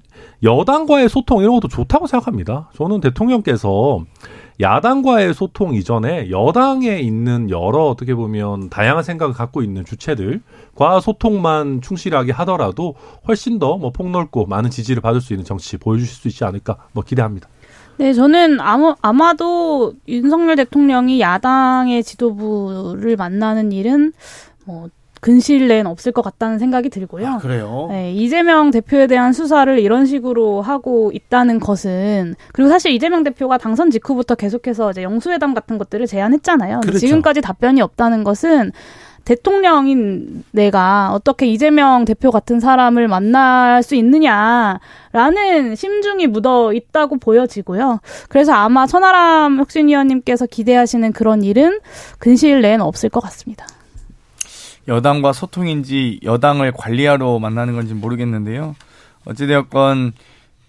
여당과의 0.43 1.09
소통 1.09 1.41
이런 1.43 1.55
것도 1.55 1.68
좋다고 1.68 2.07
생각합니다. 2.07 2.70
저는 2.74 3.01
대통령께서 3.01 4.05
야당과의 4.61 5.35
소통 5.35 5.74
이전에 5.74 6.30
여당에 6.30 6.99
있는 7.01 7.51
여러 7.51 7.85
어떻게 7.87 8.14
보면 8.14 8.70
다양한 8.70 9.03
생각을 9.03 9.35
갖고 9.35 9.62
있는 9.62 9.85
주체들과 9.85 11.01
소통만 11.01 11.80
충실하게 11.82 12.32
하더라도 12.32 12.95
훨씬 13.28 13.59
더 13.59 13.76
뭐 13.76 13.91
폭넓고 13.91 14.47
많은 14.47 14.70
지지를 14.70 15.03
받을 15.03 15.20
수 15.20 15.32
있는 15.32 15.45
정치 15.45 15.76
보여주실 15.76 16.14
수 16.14 16.28
있지 16.28 16.45
않을까 16.45 16.76
뭐 16.93 17.05
기대합니다. 17.05 17.49
네, 17.97 18.12
저는 18.12 18.61
아무, 18.61 18.95
아마도 19.03 19.95
윤석열 20.09 20.57
대통령이 20.57 21.20
야당의 21.20 22.03
지도부를 22.03 23.16
만나는 23.16 23.72
일은 23.72 24.12
뭐 24.64 24.88
근시일 25.24 25.68
내엔 25.68 25.86
없을 25.86 26.12
것 26.12 26.20
같다는 26.20 26.59
생각이 26.59 26.90
들고요. 26.90 27.26
아, 27.26 27.38
그래요? 27.38 27.86
네, 27.88 28.12
이재명 28.12 28.70
대표에 28.70 29.07
대한 29.07 29.32
수사를 29.32 29.78
이런 29.78 30.05
식으로 30.05 30.61
하고 30.61 31.12
있다는 31.14 31.61
것은 31.61 32.34
그리고 32.53 32.68
사실 32.68 32.92
이재명 32.92 33.22
대표가 33.22 33.57
당선 33.57 33.90
직후부터 33.90 34.34
계속해서 34.34 34.90
이제 34.90 35.03
영수회담 35.03 35.55
같은 35.55 35.78
것들을 35.78 36.07
제안했잖아요. 36.07 36.80
그렇죠. 36.80 36.99
지금까지 36.99 37.40
답변이 37.40 37.80
없다는 37.80 38.22
것은 38.22 38.72
대통령인 39.25 40.45
내가 40.51 41.12
어떻게 41.12 41.47
이재명 41.47 42.05
대표 42.05 42.31
같은 42.31 42.61
사람을 42.61 43.09
만날 43.09 43.83
수 43.83 43.95
있느냐라는 43.95 45.75
심중이 45.77 46.27
묻어 46.27 46.72
있다고 46.72 47.18
보여지고요. 47.18 48.01
그래서 48.29 48.53
아마 48.53 48.87
천하람 48.87 49.59
혁신위원님께서 49.59 50.47
기대하시는 50.47 51.12
그런 51.12 51.43
일은 51.43 51.81
근시일 52.18 52.61
내에는 52.61 52.85
없을 52.85 53.09
것 53.09 53.20
같습니다. 53.20 53.66
여당과 54.87 55.33
소통인지 55.33 56.20
여당을 56.22 56.72
관리하러 56.72 57.39
만나는 57.39 57.75
건지 57.75 57.95
모르겠는데요. 57.95 58.77
어찌되었건 59.25 60.12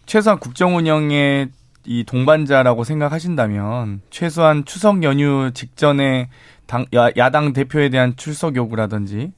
최소한 0.06 0.39
국정 0.39 0.78
운영의 0.78 1.49
이 1.86 2.04
동반자라고 2.04 2.84
생각하신다면 2.84 4.02
최소한 4.10 4.66
추석 4.66 5.04
연휴 5.04 5.52
직전에 5.54 6.30
당, 6.66 6.86
야, 6.94 7.30
당 7.30 7.54
대표에 7.54 7.90
대한 7.90 8.16
출석 8.16 8.56
요구라든지 8.56 9.32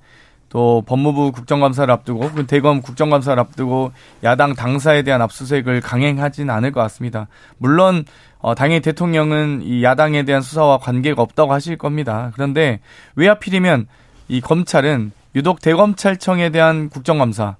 또 0.50 0.82
법무부 0.86 1.34
국정감사를 1.34 1.92
앞두고 1.94 2.46
대검 2.46 2.82
국정감사를 2.82 3.38
앞두고 3.40 3.92
야당 4.24 4.54
당사에 4.54 5.02
대한 5.04 5.22
압수수색을 5.22 5.82
강행하진 5.82 6.50
않을 6.50 6.72
것 6.72 6.82
같습니다. 6.82 7.28
물론 7.58 8.06
어, 8.40 8.56
당연히 8.56 8.82
대통령은 8.82 9.62
이 9.64 9.84
야당에 9.84 10.24
대한 10.24 10.42
수사와 10.42 10.78
관계가 10.78 11.22
없다고 11.22 11.52
하실 11.52 11.78
겁니다. 11.78 12.32
그런데 12.34 12.80
왜 13.16 13.28
하필이면 13.28 13.88
이 14.30 14.40
검찰은 14.42 15.12
유독 15.36 15.62
대검찰청에 15.62 16.50
대한 16.50 16.90
국정감사 16.90 17.58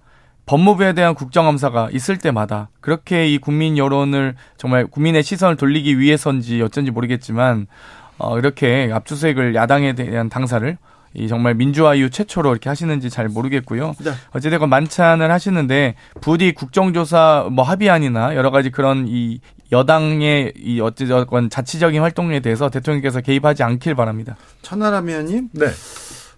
법무부에 0.48 0.94
대한 0.94 1.14
국정감사가 1.14 1.90
있을 1.92 2.18
때마다 2.18 2.70
그렇게 2.82 3.28
이 3.28 3.38
국민 3.38 3.78
여론을 3.78 4.36
정말 4.58 4.88
국민의 4.88 5.22
시선을 5.22 5.58
돌리기 5.58 6.00
위해서인지 6.00 6.62
어쩐지 6.62 6.90
모르겠지만 6.90 7.68
어 8.18 8.40
이렇게 8.40 8.90
압수수색을 8.92 9.54
야당에 9.54 9.94
대한 9.94 10.30
당사를 10.30 10.78
이 11.14 11.28
정말 11.28 11.54
민주화 11.54 11.96
이후 11.96 12.10
최초로 12.10 12.52
이렇게 12.52 12.70
하시는지 12.70 13.10
잘 13.10 13.28
모르겠고요. 13.28 13.94
네. 14.00 14.12
어찌됐건 14.32 14.70
만찬을 14.70 15.32
하시는데 15.32 15.96
부디 16.22 16.54
국정조사 16.54 17.50
뭐 17.52 17.66
합의안이나 17.66 18.36
여러 18.36 18.50
가지 18.50 18.70
그런 18.70 19.06
이 19.08 19.40
여당의 19.72 20.54
이 20.58 20.80
어찌됐건 20.80 21.50
자치적인 21.50 22.02
활동에 22.02 22.40
대해서 22.40 22.70
대통령께서 22.70 23.22
개입하지 23.22 23.64
않길 23.64 23.96
바랍니다. 23.96 24.38
천하람 24.62 25.10
의원님. 25.10 25.50
네. 25.52 25.68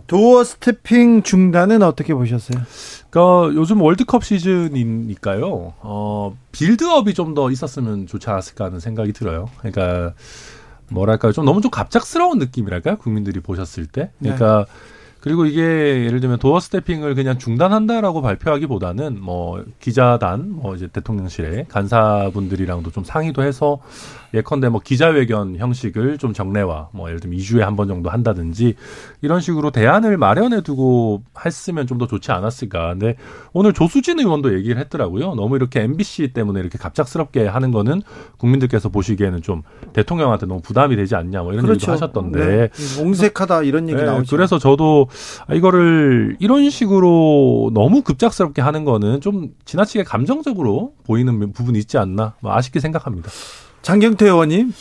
도어 0.10 0.44
스태핑 0.44 1.24
중단은 1.24 1.84
어떻게 1.84 2.14
보셨어요? 2.14 2.62
그러니까 3.10 3.56
요즘 3.56 3.82
월드컵 3.82 4.24
시즌이니까요. 4.24 5.74
어, 5.80 6.38
빌드업이 6.52 7.14
좀 7.14 7.30
더 7.36 7.52
있었으면 7.52 8.08
좋지 8.08 8.28
않았을까 8.30 8.66
하는 8.66 8.80
생각이 8.80 9.14
들어요. 9.14 9.50
그러니까 9.60 10.14
뭐랄까요? 10.90 11.32
좀 11.32 11.46
너무 11.46 11.62
좀 11.62 11.70
갑작스러운 11.70 12.40
느낌이랄까요? 12.40 12.98
국민들이 12.98 13.40
보셨을 13.40 13.86
때. 13.86 14.12
그러니까 14.20 14.66
네. 14.68 14.74
그리고 15.22 15.46
이게 15.46 15.62
예를 16.06 16.22
들면 16.22 16.40
도어 16.40 16.60
스태핑을 16.62 17.14
그냥 17.16 17.38
중단한다라고 17.38 18.22
발표하기보다는 18.22 19.22
뭐 19.22 19.64
기자단 19.80 20.50
뭐 20.50 20.76
이제 20.76 20.88
대통령실에 20.88 21.66
간사분들이랑도 21.68 22.92
좀 22.92 23.04
상의도 23.04 23.44
해서 23.44 23.80
예컨대 24.34 24.70
뭐 24.70 24.80
기자회견 24.80 25.58
형식을 25.58 26.20
좀 26.20 26.34
정례화, 26.34 26.90
뭐 26.94 27.08
예를 27.08 27.20
들면 27.20 27.40
2주에 27.40 27.62
한 27.62 27.76
번 27.76 27.88
정도 27.88 28.10
한다든지 28.12 28.76
이런 29.22 29.42
식으로 29.42 29.72
대안을 29.72 30.18
마련해 30.18 30.62
두고 30.62 31.24
했으면 31.46 31.88
좀 31.88 32.00
더 32.00 32.08
좋지 32.08 32.32
않았을까. 32.32 32.92
근데 32.92 33.16
오늘 33.52 33.74
조수진 33.74 34.20
의원도 34.20 34.54
얘기를 34.56 34.78
했더라고요. 34.80 35.36
너무 35.36 35.58
이렇게 35.58 35.82
MBC 35.82 36.30
때문에 36.30 36.62
이렇게 36.62 36.78
갑작스럽게 36.78 37.46
하는 37.46 37.72
거는 37.72 38.04
국민들께서 38.38 38.88
보시기에는 38.88 39.42
좀 39.42 39.64
대통령한테 39.92 40.46
너무 40.46 40.62
부담이 40.62 40.96
되지 40.96 41.16
않냐 41.16 41.42
뭐 41.42 41.52
이런 41.52 41.66
그렇죠. 41.66 41.92
얘기도 41.92 41.92
하셨던데. 41.92 42.70
네. 42.72 43.02
옹색하다 43.04 43.64
이런 43.64 43.90
얘기 43.90 44.00
네. 44.00 44.06
나오죠. 44.06 44.34
그래서 44.34 44.58
저도 44.60 45.09
이거를 45.54 46.38
이런 46.40 46.70
식으로 46.70 47.72
너무 47.74 48.02
급작스럽게 48.02 48.62
하는 48.62 48.86
거는 48.86 49.22
좀 49.22 49.50
지나치게 49.66 50.04
감정적으로 50.04 50.94
보이는 51.06 51.52
부분이 51.52 51.78
있지 51.80 51.98
않나 51.98 52.36
뭐 52.42 52.56
아쉽게 52.56 52.80
생각합니다. 52.80 53.30
장경태 53.82 54.26
의원님. 54.26 54.74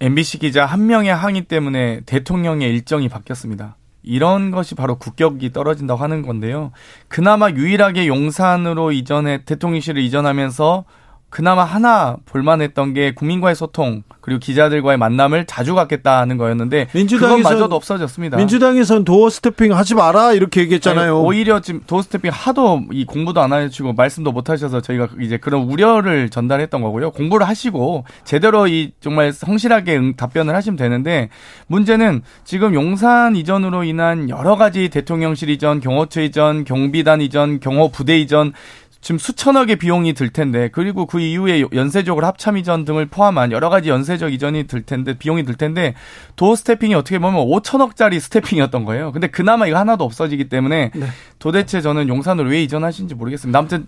MBC 0.00 0.38
기자 0.40 0.66
한 0.66 0.86
명의 0.86 1.14
항의 1.14 1.42
때문에 1.42 2.02
대통령의 2.04 2.68
일정이 2.70 3.08
바뀌었습니다. 3.08 3.76
이런 4.02 4.52
것이 4.52 4.74
바로 4.74 4.98
국격이 4.98 5.52
떨어진다고 5.52 6.02
하는 6.02 6.22
건데요. 6.22 6.70
그나마 7.08 7.50
유일하게 7.50 8.06
용산으로 8.06 8.92
이전해 8.92 9.44
대통령실을 9.44 10.00
이전하면서 10.00 10.84
그나마 11.28 11.64
하나 11.64 12.16
볼만했던 12.26 12.94
게 12.94 13.12
국민과의 13.12 13.54
소통 13.54 14.02
그리고 14.20 14.40
기자들과의 14.40 14.96
만남을 14.96 15.44
자주 15.46 15.74
갖겠다는 15.74 16.36
거였는데 16.36 16.88
민주당에서도 16.94 17.74
없어졌습니다. 17.74 18.36
민주당에서는 18.36 19.04
doorstepping 19.04 19.72
하지 19.76 19.94
마라 19.94 20.32
이렇게 20.32 20.62
얘기했잖아요. 20.62 21.16
아니, 21.16 21.26
오히려 21.26 21.60
지금 21.60 21.80
doorstepping 21.86 22.30
하도 22.32 22.82
이 22.90 23.04
공부도 23.04 23.40
안 23.40 23.52
하시고 23.52 23.92
말씀도 23.92 24.32
못 24.32 24.50
하셔서 24.50 24.80
저희가 24.80 25.08
이제 25.20 25.36
그런 25.36 25.62
우려를 25.62 26.28
전달했던 26.30 26.80
거고요. 26.80 27.10
공부를 27.10 27.46
하시고 27.46 28.04
제대로 28.24 28.66
이 28.66 28.92
정말 29.00 29.32
성실하게 29.32 29.96
응, 29.96 30.16
답변을 30.16 30.54
하시면 30.54 30.76
되는데 30.76 31.28
문제는 31.66 32.22
지금 32.44 32.74
용산 32.74 33.36
이전으로 33.36 33.84
인한 33.84 34.28
여러 34.30 34.56
가지 34.56 34.88
대통령실 34.88 35.50
이전, 35.50 35.80
경호처 35.80 36.22
이전, 36.22 36.64
경비단 36.64 37.20
이전, 37.20 37.60
경호 37.60 37.90
부대 37.90 38.18
이전 38.18 38.52
지금 39.00 39.18
수천억의 39.18 39.76
비용이 39.76 40.14
들 40.14 40.30
텐데 40.30 40.68
그리고 40.72 41.06
그 41.06 41.20
이후에 41.20 41.64
연쇄적으로 41.72 42.26
합참 42.26 42.56
이전 42.56 42.84
등을 42.84 43.06
포함한 43.06 43.52
여러 43.52 43.68
가지 43.68 43.88
연쇄적 43.88 44.32
이전이 44.32 44.66
들 44.66 44.82
텐데 44.82 45.16
비용이 45.16 45.44
들 45.44 45.54
텐데 45.54 45.94
도어 46.36 46.56
스태핑이 46.56 46.94
어떻게 46.94 47.18
보면 47.18 47.46
5천억짜리 47.46 48.18
스태핑이었던 48.18 48.84
거예요. 48.84 49.12
근데 49.12 49.28
그나마 49.28 49.66
이거 49.66 49.78
하나도 49.78 50.04
없어지기 50.04 50.48
때문에 50.48 50.90
네. 50.94 51.06
도대체 51.38 51.80
저는 51.80 52.08
용산으로 52.08 52.48
왜 52.48 52.62
이전하신지 52.62 53.14
모르겠습니다. 53.14 53.58
아무튼 53.58 53.86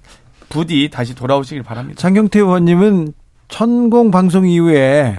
부디 0.49 0.89
다시 0.91 1.15
돌아오시길 1.15 1.63
바랍니다. 1.63 2.01
장경태 2.01 2.39
의원님은 2.39 3.13
천공 3.49 4.11
방송 4.11 4.47
이후에 4.47 5.17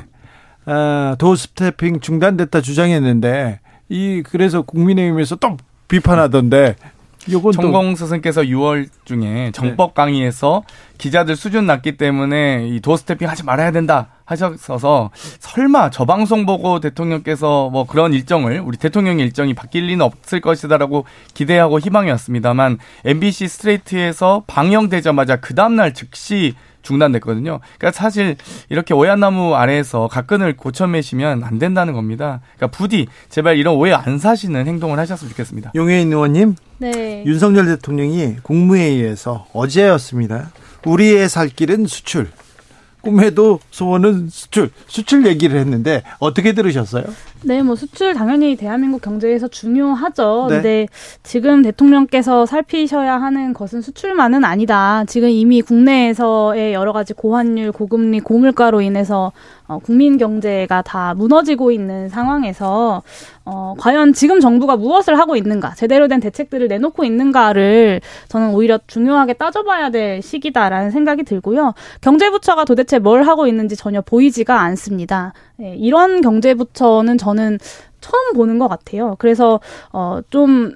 어, 0.66 1.16
도어 1.18 1.36
스태핑 1.36 2.00
중단됐다 2.00 2.62
주장했는데 2.62 3.60
이 3.90 4.24
그래서 4.24 4.62
국민의힘에서 4.62 5.36
또 5.38 5.58
비판하던데 5.88 6.76
천공 7.54 7.96
스승께서 7.96 8.42
6월 8.44 8.88
중에 9.06 9.52
정법 9.54 9.90
네. 9.90 9.94
강의에서 9.96 10.64
기자들 10.98 11.36
수준 11.36 11.66
낮기 11.66 11.98
때문에 11.98 12.68
이 12.68 12.80
도스태핑 12.80 13.28
하지 13.28 13.44
말아야 13.44 13.72
된다 13.72 14.10
하셨어서 14.26 15.10
설마 15.40 15.90
저 15.90 16.06
방송 16.06 16.46
보고 16.46 16.80
대통령께서 16.80 17.70
뭐 17.70 17.86
그런 17.86 18.14
일정을 18.14 18.62
우리 18.64 18.78
대통령의 18.78 19.26
일정이 19.26 19.54
바뀔 19.54 19.88
리는 19.88 20.06
없을 20.06 20.40
것이다라고 20.40 21.06
기대하고 21.34 21.80
희망이었습니다만 21.80 22.78
MBC 23.06 23.48
스트레이트에서 23.48 24.44
방영되자마자 24.48 25.38
그 25.38 25.56
다음날 25.56 25.94
즉시 25.94 26.54
중단됐거든요. 26.82 27.60
그러니까 27.78 27.92
사실 27.92 28.36
이렇게 28.70 28.94
오얏나무 28.94 29.56
아래에서 29.56 30.08
각근을 30.08 30.56
고쳐 30.58 30.88
매시면 30.88 31.44
안 31.44 31.60
된다는 31.60 31.94
겁니다. 31.94 32.42
그러니까 32.56 32.78
부디 32.78 33.08
제발 33.30 33.58
이런 33.58 33.76
오해 33.76 33.94
안 33.94 34.18
사시는 34.18 34.68
행동을 34.68 35.00
하셨으면 35.00 35.30
좋겠습니다. 35.32 35.72
용혜인 35.76 36.12
의원님, 36.12 36.56
네. 36.80 37.24
윤석열 37.26 37.66
대통령이 37.66 38.38
국무회의에서 38.44 39.48
어제였습니다. 39.54 40.52
우리의 40.86 41.28
살 41.30 41.50
길은 41.50 41.88
수출. 41.88 42.30
꿈에도 43.02 43.60
소원은 43.72 44.30
수출, 44.30 44.72
수출 44.88 45.26
얘기를 45.26 45.60
했는데 45.60 46.04
어떻게 46.20 46.54
들으셨어요? 46.54 47.04
네, 47.44 47.62
뭐 47.62 47.76
수출 47.76 48.14
당연히 48.14 48.56
대한민국 48.56 49.02
경제에서 49.02 49.48
중요하죠. 49.48 50.48
네. 50.50 50.56
근데 50.56 50.88
지금 51.24 51.62
대통령께서 51.62 52.46
살피셔야 52.46 53.22
하는 53.22 53.54
것은 53.54 53.82
수출만은 53.82 54.44
아니다. 54.44 55.06
지금 55.08 55.30
이미 55.30 55.62
국내에서의 55.62 56.74
여러 56.74 56.92
가지 56.92 57.14
고환율, 57.14 57.72
고금리, 57.72 58.20
고물가로 58.20 58.82
인해서 58.82 59.32
어, 59.70 59.78
국민 59.78 60.18
경제가 60.18 60.82
다 60.82 61.14
무너지고 61.14 61.72
있는 61.72 62.10
상황에서 62.10 63.04
어, 63.46 63.76
과연 63.78 64.14
지금 64.14 64.40
정부가 64.40 64.76
무엇을 64.76 65.20
하고 65.20 65.36
있는가, 65.36 65.76
제대로 65.76 66.08
된 66.08 66.20
대책들을 66.20 66.68
내놓고 66.68 67.04
있는가를 67.04 68.02
저는 68.30 68.56
오히려 68.56 68.80
중요하게 68.88 69.34
따져봐야 69.34 69.92
될 69.92 70.24
시기다라는 70.24 70.90
생각이 70.90 71.22
들고요. 71.24 71.76
경제부처가 72.02 72.66
도대체 72.66 72.98
뭘 72.98 73.22
하고 73.24 73.46
있는지 73.46 73.76
전혀 73.76 74.02
보이지가 74.02 74.60
않습니다. 74.60 75.34
네, 75.58 75.76
이런 75.78 76.22
경제부처는 76.22 77.20
저는 77.20 77.60
처음 78.02 78.34
보는 78.34 78.58
것 78.58 78.68
같아요. 78.68 79.16
그래서 79.20 79.60
어, 79.94 80.20
좀 80.32 80.74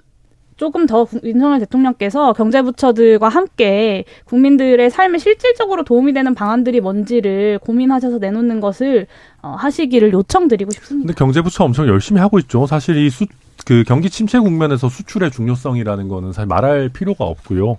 조금 0.64 0.86
더 0.86 1.06
윤석열 1.26 1.60
대통령께서 1.60 2.32
경제부처들과 2.32 3.28
함께 3.28 4.06
국민들의 4.24 4.90
삶에 4.90 5.18
실질적으로 5.18 5.84
도움이 5.84 6.14
되는 6.14 6.34
방안들이 6.34 6.80
뭔지를 6.80 7.60
고민하셔서 7.60 8.20
내놓는 8.20 8.62
것을 8.62 9.08
어, 9.42 9.56
하시기를 9.60 10.14
요청드리고 10.14 10.72
싶습니다. 10.72 11.08
근데 11.08 11.20
경제부처 11.20 11.66
엄청 11.66 11.86
열심히 11.90 12.22
하고 12.22 12.40
있죠. 12.40 12.66
사실 12.66 12.96
이 12.96 13.10
수, 13.10 13.26
그 13.66 13.84
경기 13.86 14.10
침체 14.10 14.40
국면에서 14.40 14.88
수출의 14.88 15.32
중요성이라는 15.32 16.08
거는 16.08 16.32
사실 16.32 16.48
말할 16.48 16.88
필요가 16.88 17.26
없고요. 17.26 17.76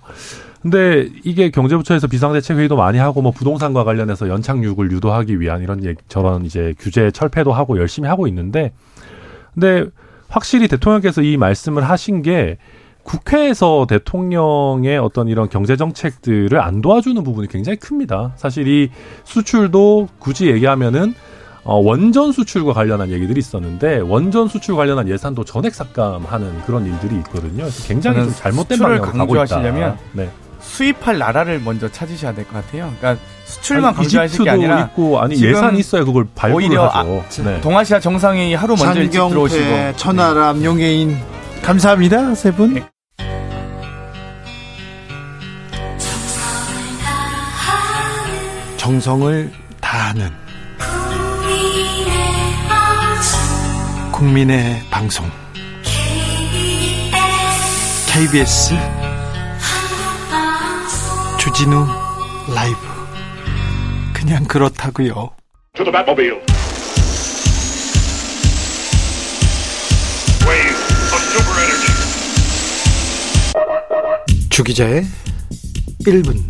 근데 0.61 1.09
이게 1.23 1.49
경제부처에서 1.49 2.05
비상대책 2.05 2.59
회의도 2.59 2.75
많이 2.75 2.99
하고 2.99 3.23
뭐 3.23 3.31
부동산과 3.31 3.83
관련해서 3.83 4.29
연착륙을 4.29 4.91
유도하기 4.91 5.39
위한 5.39 5.63
이런 5.63 5.95
저런 6.07 6.45
이제 6.45 6.75
규제 6.77 7.09
철폐도 7.09 7.51
하고 7.51 7.79
열심히 7.79 8.07
하고 8.07 8.27
있는데 8.27 8.73
근데 9.55 9.85
확실히 10.29 10.67
대통령께서 10.67 11.21
이 11.21 11.37
말씀을 11.37 11.83
하신 11.83 12.21
게 12.21 12.57
국회에서 13.03 13.85
대통령의 13.87 14.97
어떤 14.97 15.27
이런 15.27 15.47
경제 15.47 15.75
정책들을 15.75 16.59
안 16.59 16.81
도와주는 16.81 17.23
부분이 17.23 17.47
굉장히 17.47 17.77
큽니다. 17.77 18.33
사실 18.35 18.67
이 18.67 18.89
수출도 19.25 20.09
굳이 20.17 20.47
얘기하면은 20.47 21.13
어, 21.63 21.77
원전 21.77 22.31
수출과 22.31 22.73
관련한 22.73 23.09
얘기들이 23.11 23.39
있었는데 23.39 23.99
원전 23.99 24.47
수출 24.47 24.75
관련한 24.75 25.07
예산도 25.07 25.45
전액 25.45 25.73
삭감하는 25.73 26.61
그런 26.63 26.85
일들이 26.85 27.15
있거든요. 27.17 27.57
그래서 27.63 27.87
굉장히 27.87 28.17
좀 28.25 28.33
잘못된 28.35 28.77
방향으로 28.79 29.01
가고 29.19 29.35
있다. 29.35 29.55
네. 30.13 30.29
수입할 30.59 31.17
나라를 31.19 31.59
먼저 31.61 31.87
찾으셔야 31.91 32.33
될 32.33 32.45
것 32.45 32.53
같아요. 32.53 32.91
그러니까 32.99 33.23
수출만 33.45 33.89
아니, 33.89 33.97
강조하실 33.97 34.43
게 34.43 34.49
아니라 34.49 34.79
있고 34.81 35.21
아니 35.21 35.41
예산이 35.41 35.79
있어야 35.79 36.03
그걸 36.03 36.27
발굴을 36.35 36.65
하죠. 36.65 37.23
아, 37.29 37.43
네. 37.43 37.61
동아시아 37.61 37.99
정상회의 37.99 38.55
하루 38.55 38.75
먼저 38.75 38.99
일찍 38.99 39.19
들어오시고 39.29 39.95
천하람 39.95 40.59
네. 40.59 40.65
용해인 40.65 41.17
감사합니다 41.61 42.35
세 42.35 42.51
분. 42.51 42.73
네. 42.73 42.83
정성을 48.77 49.51
다하는 49.81 50.29
국민의 54.11 54.81
방송 54.91 55.29
KBS 58.07 58.75
주진우 61.39 61.85
라이브 62.53 62.94
그냥 64.25 64.43
그렇다고요. 64.45 65.29
주기자의 74.49 75.03
1분. 76.07 76.41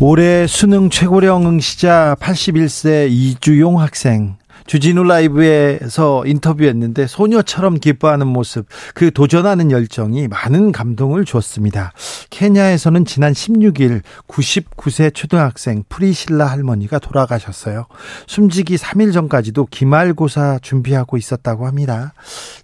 올해 0.00 0.46
수능 0.46 0.88
최고령 0.88 1.46
응시자 1.46 2.16
81세 2.18 3.10
이주용 3.10 3.78
학생 3.78 4.39
주진우 4.70 5.02
라이브에서 5.02 6.24
인터뷰했는데 6.24 7.08
소녀처럼 7.08 7.80
기뻐하는 7.80 8.28
모습, 8.28 8.66
그 8.94 9.10
도전하는 9.10 9.72
열정이 9.72 10.28
많은 10.28 10.70
감동을 10.70 11.24
줬습니다. 11.24 11.92
케냐에서는 12.30 13.04
지난 13.04 13.32
16일 13.32 14.02
99세 14.28 15.12
초등학생 15.12 15.82
프리실라 15.88 16.46
할머니가 16.46 17.00
돌아가셨어요. 17.00 17.86
숨지기 18.28 18.76
3일 18.76 19.12
전까지도 19.12 19.66
기말고사 19.72 20.60
준비하고 20.62 21.16
있었다고 21.16 21.66
합니다. 21.66 22.14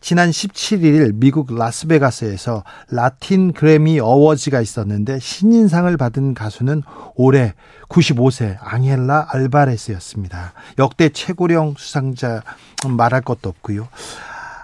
지난 0.01 0.31
17일 0.31 1.11
미국 1.17 1.53
라스베가스에서 1.59 2.63
라틴 2.89 3.53
그래미 3.53 3.99
어워즈가 3.99 4.61
있었는데 4.61 5.19
신인상을 5.19 5.97
받은 5.97 6.35
가수는 6.35 6.85
올해 7.17 7.55
95세 7.89 8.57
앙헬라 8.61 9.29
알바레스였습니다. 9.31 10.53
역대 10.79 11.09
최고령 11.09 11.75
수상자 11.77 12.43
말할 12.87 13.23
것도 13.23 13.49
없고요. 13.49 13.89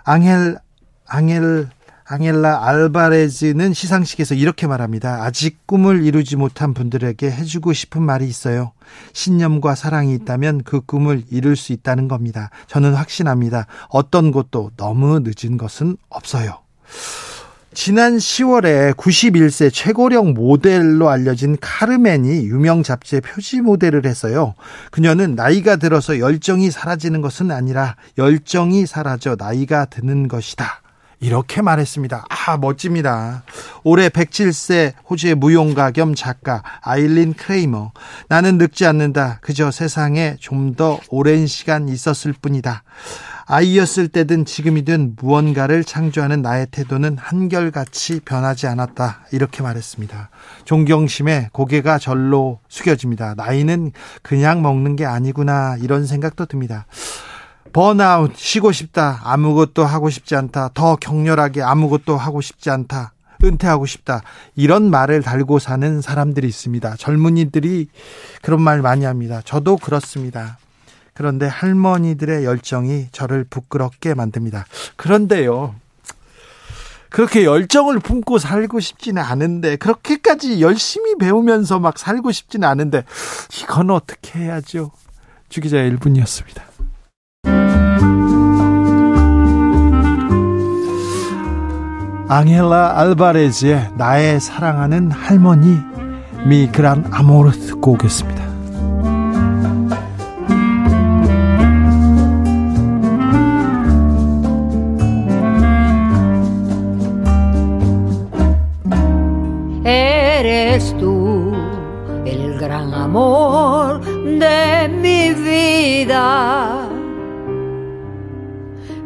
앙헬 0.05 0.59
앙헬 1.07 1.69
앙헬라 2.05 2.67
알바레즈는 2.67 3.73
시상식에서 3.73 4.35
이렇게 4.35 4.67
말합니다. 4.67 5.23
아직 5.23 5.67
꿈을 5.67 6.05
이루지 6.05 6.37
못한 6.37 6.75
분들에게 6.75 7.31
해주고 7.31 7.73
싶은 7.73 8.03
말이 8.03 8.27
있어요. 8.27 8.73
신념과 9.15 9.75
사랑이 9.75 10.15
있다면 10.15 10.63
그 10.65 10.81
꿈을 10.81 11.23
이룰 11.31 11.57
수 11.57 11.73
있다는 11.73 12.09
겁니다. 12.09 12.51
저는 12.67 12.95
확신합니다. 12.95 13.67
어떤 13.89 14.31
것도 14.31 14.73
너무 14.77 15.21
늦은 15.25 15.57
것은 15.57 15.97
없어요. 16.11 16.59
지난 17.75 18.19
10월에 18.19 18.95
91세 18.95 19.73
최고령 19.73 20.35
모델로 20.35 21.09
알려진 21.09 21.57
카르멘이 21.59 22.45
유명 22.45 22.83
잡지의 22.83 23.23
표지 23.23 23.63
모델을 23.63 24.05
했어요. 24.05 24.55
그녀는 24.91 25.35
나이가 25.35 25.77
들어서 25.77 26.19
열정이 26.19 26.71
사라지는 26.71 27.23
것은 27.23 27.51
아니라 27.51 27.97
열정이 28.19 28.85
사라져 28.87 29.37
나이가 29.39 29.87
드는 29.87 30.29
것이다. 30.29 30.83
이렇게 31.21 31.63
말했습니다. 31.63 32.27
아, 32.29 32.57
멋집니다. 32.59 33.45
올해 33.85 34.09
107세 34.09 34.93
호주의 35.09 35.37
무용가 35.37 35.93
겸 35.93 36.15
작가 36.17 36.63
아일린 36.83 37.33
크레이머. 37.35 37.93
나는 38.29 38.59
늙지 38.59 38.85
않는다. 38.87 39.39
그저 39.41 39.71
세상에 39.71 40.37
좀 40.41 40.75
더 40.75 40.99
오랜 41.11 41.47
시간 41.47 41.89
있었을 41.89 42.35
뿐이다. 42.35 42.83
아이였을 43.47 44.09
때든 44.09 44.45
지금이든 44.45 45.17
무언가를 45.21 45.85
창조하는 45.85 46.43
나의 46.43 46.67
태도는 46.71 47.19
한결같이 47.19 48.21
변하지 48.21 48.67
않았다. 48.67 49.27
이렇게 49.33 49.63
말했습니다. 49.63 50.31
존경심에 50.65 51.49
고개가 51.53 51.99
절로 51.99 52.61
숙여집니다. 52.69 53.35
나이는 53.35 53.93
그냥 54.23 54.63
먹는 54.63 54.97
게 54.97 55.05
아니구나. 55.05 55.77
이런 55.81 56.07
생각도 56.07 56.47
듭니다. 56.47 56.87
번아웃, 57.73 58.33
쉬고 58.37 58.71
싶다. 58.73 59.21
아무것도 59.25 59.85
하고 59.85 60.11
싶지 60.11 60.37
않다. 60.37 60.71
더 60.75 60.97
격렬하게 60.97 61.63
아무것도 61.63 62.17
하고 62.17 62.41
싶지 62.41 62.71
않다. 62.71 63.15
은퇴하고 63.45 63.87
싶다. 63.87 64.23
이런 64.55 64.91
말을 64.91 65.23
달고 65.23 65.59
사는 65.59 66.01
사람들이 66.01 66.47
있습니다. 66.47 66.95
젊은이들이 66.97 67.89
그런 68.41 68.61
말 68.61 68.83
많이 68.83 69.05
합니다. 69.05 69.41
저도 69.45 69.79
그렇습니다. 69.79 70.59
그런데 71.15 71.47
할머니들의 71.47 72.45
열정이 72.45 73.09
저를 73.13 73.45
부끄럽게 73.45 74.15
만듭니다. 74.15 74.67
그런데요. 74.97 75.75
그렇게 77.11 77.45
열정을 77.45 77.99
품고 78.01 78.39
살고 78.39 78.81
싶지는 78.81 79.23
않은데 79.23 79.77
그렇게까지 79.77 80.63
열심히 80.63 81.17
배우면서 81.19 81.79
막 81.79 81.99
살고 81.99 82.33
싶지는 82.33 82.67
않은데 82.67 83.05
이건 83.63 83.91
어떻게 83.91 84.39
해야죠? 84.39 84.91
주기자 85.51 85.77
1분이었습니다. 85.77 86.63
앙헬라 92.29 92.99
알바레즈의 92.99 93.91
나의 93.99 94.41
사랑하는 94.41 95.11
할머니 95.11 95.79
미그란 96.47 97.05
아모르 97.13 97.51
듣고 97.51 97.93
오겠습니다. 97.93 98.52
Eres 109.85 110.97
tú 110.99 111.53
el 112.25 112.59
gran 112.59 112.95
amor 112.95 114.01
de 114.25 114.89
mi 114.89 115.33
vida. 115.35 116.89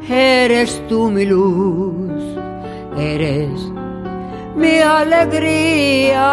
Eres 0.09 0.81
tú 0.89 1.11
mi 1.11 1.25
luz, 1.25 2.23
eres 2.97 3.51
mi 4.55 4.79
alegría. 4.79 6.29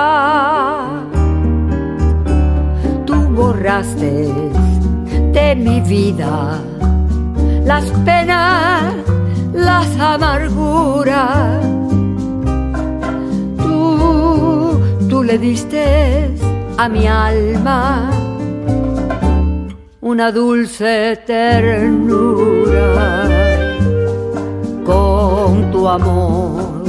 Tú 3.06 3.16
borraste 3.36 4.32
de 5.32 5.56
mi 5.56 5.82
vida 5.82 6.62
las 7.66 7.86
penas, 8.06 8.94
las 9.54 10.00
amarguras 10.00 11.64
le 15.29 15.37
diste 15.37 16.35
a 16.79 16.89
mi 16.89 17.07
alma 17.07 18.11
una 20.01 20.33
dulce 20.33 21.21
ternura. 21.27 22.89
Con 24.87 25.71
tu 25.71 25.87
amor 25.87 26.83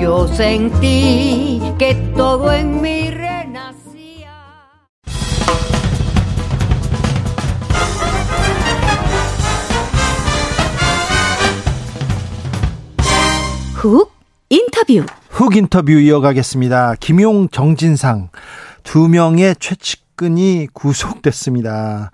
yo 0.00 0.28
sentí 0.28 1.60
que 1.80 1.96
todo 2.14 2.52
en 2.52 2.80
mí 2.80 3.10
renacía. 3.10 4.36
훅 13.82 14.08
인터뷰 14.48 15.02
훅 15.29 15.55
인터뷰 15.55 15.91
이어가겠습니다. 15.91 16.95
김용 16.99 17.47
정진상 17.49 18.29
두 18.83 19.07
명의 19.07 19.55
최측근이 19.57 20.67
구속됐습니다. 20.73 22.11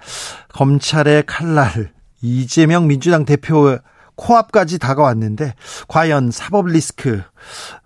검찰의 0.49 1.24
칼날 1.26 1.91
이재명 2.22 2.88
민주당 2.88 3.26
대표 3.26 3.78
코앞까지 4.16 4.80
다가왔는데 4.80 5.55
과연 5.88 6.32
사법 6.32 6.68
리스크 6.68 7.22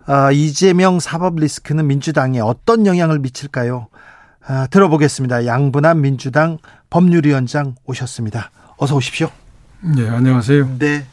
아, 0.06 0.30
이재명 0.30 1.00
사법 1.00 1.36
리스크는 1.36 1.86
민주당에 1.86 2.40
어떤 2.40 2.86
영향을 2.86 3.18
미칠까요? 3.18 3.88
아, 4.46 4.66
들어보겠습니다. 4.68 5.46
양분한 5.46 6.00
민주당 6.00 6.58
법률위원장 6.90 7.76
오셨습니다. 7.84 8.50
어서 8.76 8.96
오십시오. 8.96 9.30
네, 9.80 10.08
안녕하세요. 10.08 10.78
네. 10.78 11.06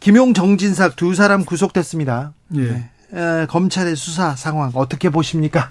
김용 0.00 0.34
정진삭 0.34 0.96
두 0.96 1.14
사람 1.14 1.44
구속됐습니다. 1.44 2.32
예. 2.56 2.60
네. 2.60 2.90
에, 3.12 3.46
검찰의 3.46 3.96
수사 3.96 4.34
상황 4.34 4.70
어떻게 4.74 5.10
보십니까? 5.10 5.70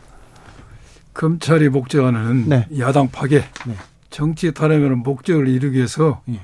검찰이 1.13 1.69
목적하는 1.69 2.47
네. 2.47 2.67
야당 2.79 3.09
파괴, 3.09 3.43
네. 3.65 3.75
정치 4.09 4.53
탄압이라는 4.53 4.99
목적을 4.99 5.47
이루기 5.47 5.77
위해서 5.77 6.21
예. 6.29 6.39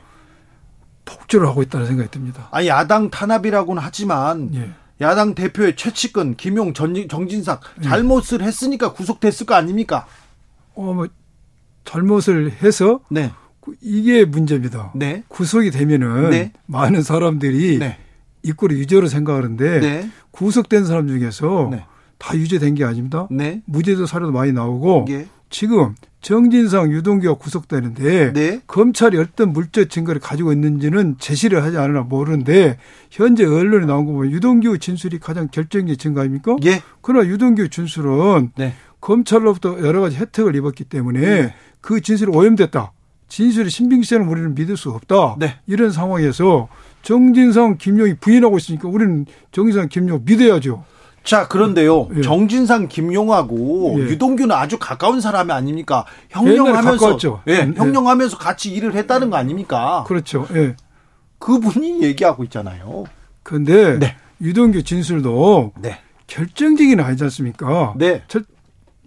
폭주를 1.05 1.47
하고 1.47 1.61
있다는 1.61 1.85
생각이 1.85 2.09
듭니다. 2.11 2.49
아, 2.51 2.65
야당 2.65 3.09
탄압이라고는 3.09 3.81
하지만 3.81 4.53
예. 4.55 4.71
야당 4.99 5.35
대표의 5.35 5.75
최측근 5.75 6.35
김용 6.35 6.73
전, 6.73 7.07
정진삭 7.07 7.61
예. 7.79 7.83
잘못을 7.83 8.41
했으니까 8.41 8.93
구속됐을 8.93 9.45
거 9.45 9.55
아닙니까? 9.55 10.07
어, 10.75 10.93
뭐 10.93 11.07
잘못을 11.85 12.51
해서 12.61 12.99
네. 13.09 13.31
이게 13.81 14.25
문제입니다. 14.25 14.91
네. 14.95 15.23
구속이 15.27 15.71
되면은 15.71 16.29
네. 16.29 16.51
많은 16.65 17.03
사람들이 17.03 17.79
네. 17.79 17.97
입구를 18.47 18.77
유죄로 18.77 19.07
생각하는데 19.07 19.79
네. 19.79 20.09
구속된 20.31 20.85
사람 20.85 21.07
중에서 21.07 21.69
네. 21.71 21.85
다 22.17 22.35
유죄된 22.35 22.75
게 22.75 22.83
아닙니다. 22.83 23.27
네. 23.29 23.61
무죄도 23.65 24.05
사례도 24.05 24.31
많이 24.31 24.51
나오고 24.51 25.05
예. 25.09 25.27
지금 25.49 25.95
정진상 26.21 26.91
유동규가 26.91 27.35
구속되는데 27.35 28.33
네. 28.33 28.61
검찰이 28.67 29.17
어떤 29.17 29.53
물적 29.53 29.89
증거를 29.89 30.19
가지고 30.19 30.51
있는지는 30.51 31.15
제시를 31.19 31.63
하지 31.63 31.77
않으나 31.77 32.01
모르는데 32.01 32.77
현재 33.11 33.45
언론에 33.45 33.85
나온 33.85 34.05
거 34.05 34.11
보면 34.11 34.31
유동규 34.31 34.79
진술이 34.79 35.19
가장 35.19 35.47
결정적인 35.49 35.97
증거 35.97 36.21
아닙니까? 36.21 36.55
예. 36.65 36.81
그러나 37.01 37.27
유동규 37.27 37.69
진술은 37.69 38.51
네. 38.57 38.73
검찰로부터 38.99 39.79
여러 39.79 40.01
가지 40.01 40.17
혜택을 40.17 40.55
입었기 40.55 40.85
때문에 40.85 41.19
네. 41.19 41.53
그 41.81 42.01
진술이 42.01 42.35
오염됐다. 42.35 42.91
진술의 43.29 43.69
신빙성을 43.69 44.27
우리는 44.27 44.55
믿을 44.55 44.75
수 44.77 44.89
없다. 44.89 45.35
네. 45.37 45.59
이런 45.67 45.91
상황에서 45.91 46.67
정진상, 47.07 47.77
김용이 47.77 48.15
부인하고 48.15 48.57
있으니까 48.57 48.89
우리는 48.89 49.25
정진상, 49.53 49.87
김용 49.87 50.23
믿어야죠. 50.25 50.83
자, 51.23 51.47
그런데요. 51.47 52.09
예. 52.17 52.21
정진상, 52.21 52.89
김용하고 52.89 53.95
예. 53.99 54.03
유동규는 54.09 54.53
아주 54.53 54.77
가까운 54.77 55.21
사람이 55.21 55.53
아닙니까? 55.53 56.03
형령하면서 56.31 57.19
예, 57.47 57.51
예, 57.53 57.71
형령하면서 57.77 58.37
같이 58.37 58.73
일을 58.73 58.93
했다는 58.93 59.29
거 59.29 59.37
아닙니까? 59.37 60.03
그렇죠. 60.05 60.47
예. 60.53 60.75
그분이 61.39 62.03
얘기하고 62.03 62.43
있잖아요. 62.43 63.05
그런데 63.41 63.99
네. 63.99 64.17
유동규 64.41 64.83
진술도 64.83 65.71
네. 65.79 65.99
결정적인 66.27 66.99
아니지 66.99 67.23
않습니까? 67.23 67.93
네. 67.95 68.21
저, 68.27 68.41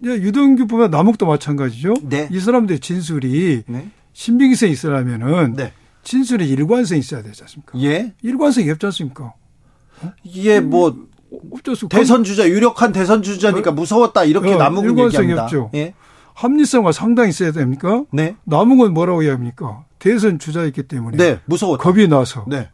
유동규 0.03 0.65
보면 0.65 0.89
남욱도 0.89 1.27
마찬가지죠. 1.27 1.93
네. 2.01 2.27
이 2.31 2.39
사람들의 2.39 2.79
진술이 2.79 3.63
네. 3.67 3.91
신빙성이 4.13 4.71
있으려면은 4.71 5.53
네. 5.55 5.71
진술에 6.03 6.45
일관성이 6.45 6.99
있어야 6.99 7.21
되지 7.21 7.43
않습니까? 7.43 7.79
예. 7.79 8.13
일관성이 8.21 8.69
없지 8.71 8.85
않습니까? 8.87 9.33
이게 10.23 10.59
뭐 10.59 11.07
어쩌수 11.51 11.87
대선 11.87 12.23
주자 12.23 12.47
유력한 12.47 12.91
대선 12.91 13.21
주자니까 13.21 13.71
어? 13.71 13.73
무서웠다 13.73 14.23
이렇게 14.25 14.53
어, 14.53 14.57
남은 14.57 14.97
얘기합니다. 14.97 15.43
없죠. 15.43 15.69
예? 15.75 15.93
합리성과 16.33 16.91
상당히 16.91 17.29
있어야 17.29 17.51
됩니까? 17.51 18.03
네. 18.11 18.35
남은 18.45 18.77
건 18.77 18.93
뭐라고 18.93 19.23
해야 19.23 19.33
합니까? 19.33 19.85
대선 19.99 20.39
주자였기 20.39 20.83
때문에. 20.83 21.17
네, 21.17 21.39
무서웠다. 21.45 21.83
겁이 21.83 22.07
나서. 22.07 22.45
네. 22.47 22.69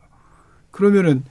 그러면은 0.72 1.24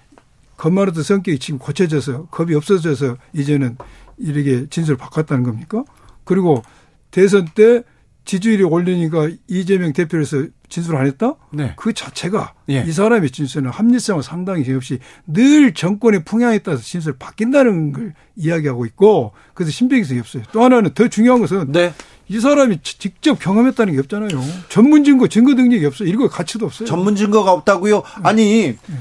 겁말하던 0.57 1.03
성격이 1.03 1.39
지금 1.39 1.59
고쳐져서 1.59 2.27
겁이 2.27 2.55
없어져서 2.55 3.17
이제는 3.33 3.77
이렇게 4.19 4.67
진술을 4.69 4.97
바꿨다는 4.97 5.45
겁니까? 5.45 5.85
그리고 6.25 6.63
대선 7.11 7.47
때 7.55 7.83
지지율이 8.25 8.65
올리니까 8.65 9.31
이재명 9.47 9.93
대표에서 9.93 10.47
진술 10.69 10.97
안 10.97 11.07
했다? 11.07 11.35
네. 11.51 11.75
그 11.77 11.93
자체가 11.93 12.55
예. 12.71 12.85
이 12.87 12.93
사람의 12.93 13.31
진술은 13.31 13.71
합리성은 13.71 14.23
상당히 14.23 14.71
없이 14.73 14.99
늘 15.27 15.75
정권의 15.75 16.25
풍향에 16.25 16.59
따라서 16.61 16.83
진술을 16.83 17.17
바뀐다는 17.19 17.93
걸 17.93 18.15
이야기하고 18.37 18.87
있고 18.87 19.33
그래서 19.55 19.73
신빙성이 19.73 20.21
없어요. 20.21 20.43
또 20.53 20.63
하나는 20.63 20.93
더 20.95 21.09
중요한 21.09 21.41
것은 21.41 21.73
네. 21.73 21.93
이 22.29 22.41
사람이 22.41 22.81
직접 22.83 23.39
경험했다는 23.39 23.93
게 23.93 23.99
없잖아요. 24.01 24.29
전문 24.69 25.05
증거, 25.05 25.29
증거 25.29 25.55
능력이 25.55 25.87
없어요. 25.87 26.09
이거 26.09 26.29
가치도 26.29 26.67
없어요. 26.67 26.87
전문 26.87 27.15
증거가 27.15 27.53
없다고요? 27.53 28.03
아니 28.23 28.77
네. 28.87 28.97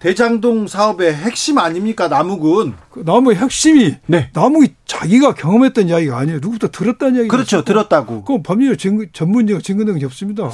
대장동 0.00 0.66
사업의 0.66 1.14
핵심 1.14 1.56
아닙니까 1.56 2.08
남욱은? 2.08 2.74
그 2.90 3.02
나무의 3.06 3.38
핵심이 3.38 3.96
네. 4.06 4.28
남욱이 4.34 4.74
자기가 4.84 5.32
경험했던 5.34 5.88
이야기가 5.88 6.18
아니에요. 6.18 6.40
누구부터 6.40 6.68
들었다는 6.68 7.14
이야기. 7.16 7.28
그렇죠? 7.28 7.64
들었다고. 7.64 8.24
그럼 8.24 8.42
법률 8.42 8.76
증거 8.76 9.06
전문적 9.12 9.62
증거 9.64 9.84
능력이 9.84 10.04
없습니다. 10.04 10.50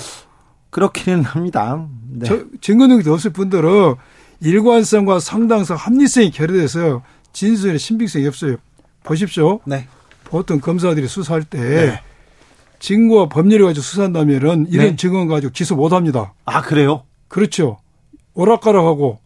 그렇기는 0.70 1.22
합니다. 1.24 1.86
네. 2.08 2.26
저, 2.26 2.44
증거 2.60 2.86
능력이 2.86 3.08
없을 3.10 3.32
뿐더러 3.32 3.98
일관성과 4.40 5.20
상당성, 5.20 5.76
합리성이 5.76 6.30
결여돼서 6.30 7.02
진술의 7.32 7.78
신빙성이 7.78 8.26
없어요. 8.26 8.56
보십시오. 9.02 9.60
네. 9.64 9.86
보통 10.24 10.60
검사들이 10.60 11.08
수사할 11.08 11.44
때 11.44 11.58
네. 11.58 12.00
증거와 12.78 13.28
법률을 13.28 13.66
가지고 13.66 13.82
수사한다면은 13.82 14.66
이런 14.70 14.86
네. 14.86 14.96
증거 14.96 15.26
가지고 15.26 15.52
기소 15.52 15.76
못 15.76 15.92
합니다. 15.92 16.32
아, 16.44 16.62
그래요? 16.62 17.04
그렇죠. 17.28 17.78
오락가락하고 18.34 19.18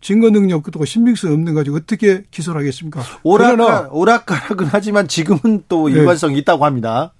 증거 0.00 0.30
능력도 0.30 0.84
신빙성 0.84 1.32
없는 1.32 1.54
가지고 1.54 1.76
어떻게 1.76 2.22
기소를 2.30 2.60
하겠습니까? 2.60 3.02
오락가락, 3.22 3.94
오락가락은 3.94 4.68
하지만 4.70 5.08
지금은 5.08 5.64
또 5.68 5.88
네. 5.88 5.96
일관성이 5.96 6.34
네. 6.34 6.40
있다고 6.40 6.64
합니다. 6.64 7.12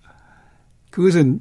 그것은 0.91 1.41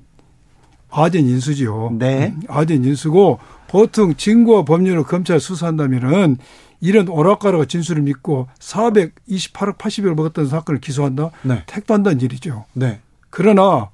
아된 0.92 1.28
인수지요. 1.28 1.96
네. 1.98 2.34
아된 2.48 2.84
인수고 2.84 3.40
보통 3.68 4.16
증거와 4.16 4.66
법률을 4.66 5.04
검찰 5.04 5.40
수사한다면은 5.40 6.38
이런 6.82 7.08
오락가락 7.08 7.68
진술을 7.68 8.04
믿고 8.04 8.48
428억 8.60 9.78
80억을 9.78 10.16
먹었던 10.16 10.48
사건을 10.48 10.80
기소한다? 10.80 11.32
네. 11.44 11.64
택도 11.66 11.94
한다는 11.94 12.22
일이죠. 12.22 12.66
네. 12.74 13.00
그러나 13.30 13.90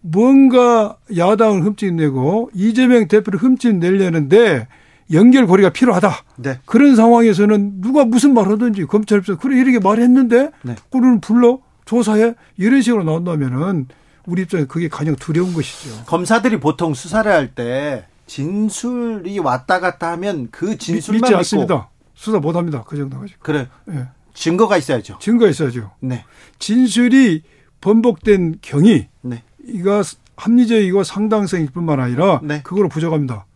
뭔가 0.00 0.96
야당을 1.16 1.64
흠집 1.64 1.94
내고 1.94 2.50
이재명 2.54 3.08
대표를 3.08 3.42
흠집 3.42 3.76
내려는데 3.76 4.68
연결고리가 5.12 5.70
필요하다. 5.70 6.10
네. 6.36 6.58
그런 6.64 6.96
상황에서는 6.96 7.80
누가 7.80 8.04
무슨 8.04 8.34
말 8.34 8.48
하든지 8.48 8.84
검찰에서 8.86 9.36
그래 9.36 9.58
이렇게 9.58 9.78
말했는데 9.78 10.50
네. 10.62 10.74
그를 10.90 11.20
불러 11.20 11.58
조사해 11.84 12.34
이런 12.56 12.82
식으로 12.82 13.04
나온다면은 13.04 13.86
우리 14.26 14.42
입장에 14.42 14.64
그게 14.66 14.88
가장 14.88 15.16
두려운 15.16 15.52
것이죠. 15.54 16.04
검사들이 16.06 16.60
보통 16.60 16.94
수사를 16.94 17.30
할 17.30 17.54
때 17.54 18.06
진술이 18.26 19.38
왔다 19.38 19.78
갔다 19.80 20.10
하면 20.12 20.48
그 20.50 20.76
진술만 20.76 21.20
믿지 21.22 21.34
않습니다. 21.36 21.88
수사 22.14 22.38
못 22.40 22.56
합니다. 22.56 22.82
그 22.86 22.96
정도 22.96 23.20
가지고. 23.20 23.38
그래. 23.42 23.68
네. 23.84 24.06
증거가 24.34 24.76
있어야죠. 24.76 25.18
증거가 25.20 25.48
있어야죠. 25.50 25.92
네. 26.00 26.24
진술이 26.58 27.42
번복된 27.80 28.58
경위 28.62 29.06
네. 29.22 29.42
이가 29.66 30.02
합리적이고 30.36 31.04
상당성일 31.04 31.68
뿐만 31.70 32.00
아니라 32.00 32.40
네. 32.42 32.62
그걸로 32.62 32.88
부족합니다. 32.88 33.46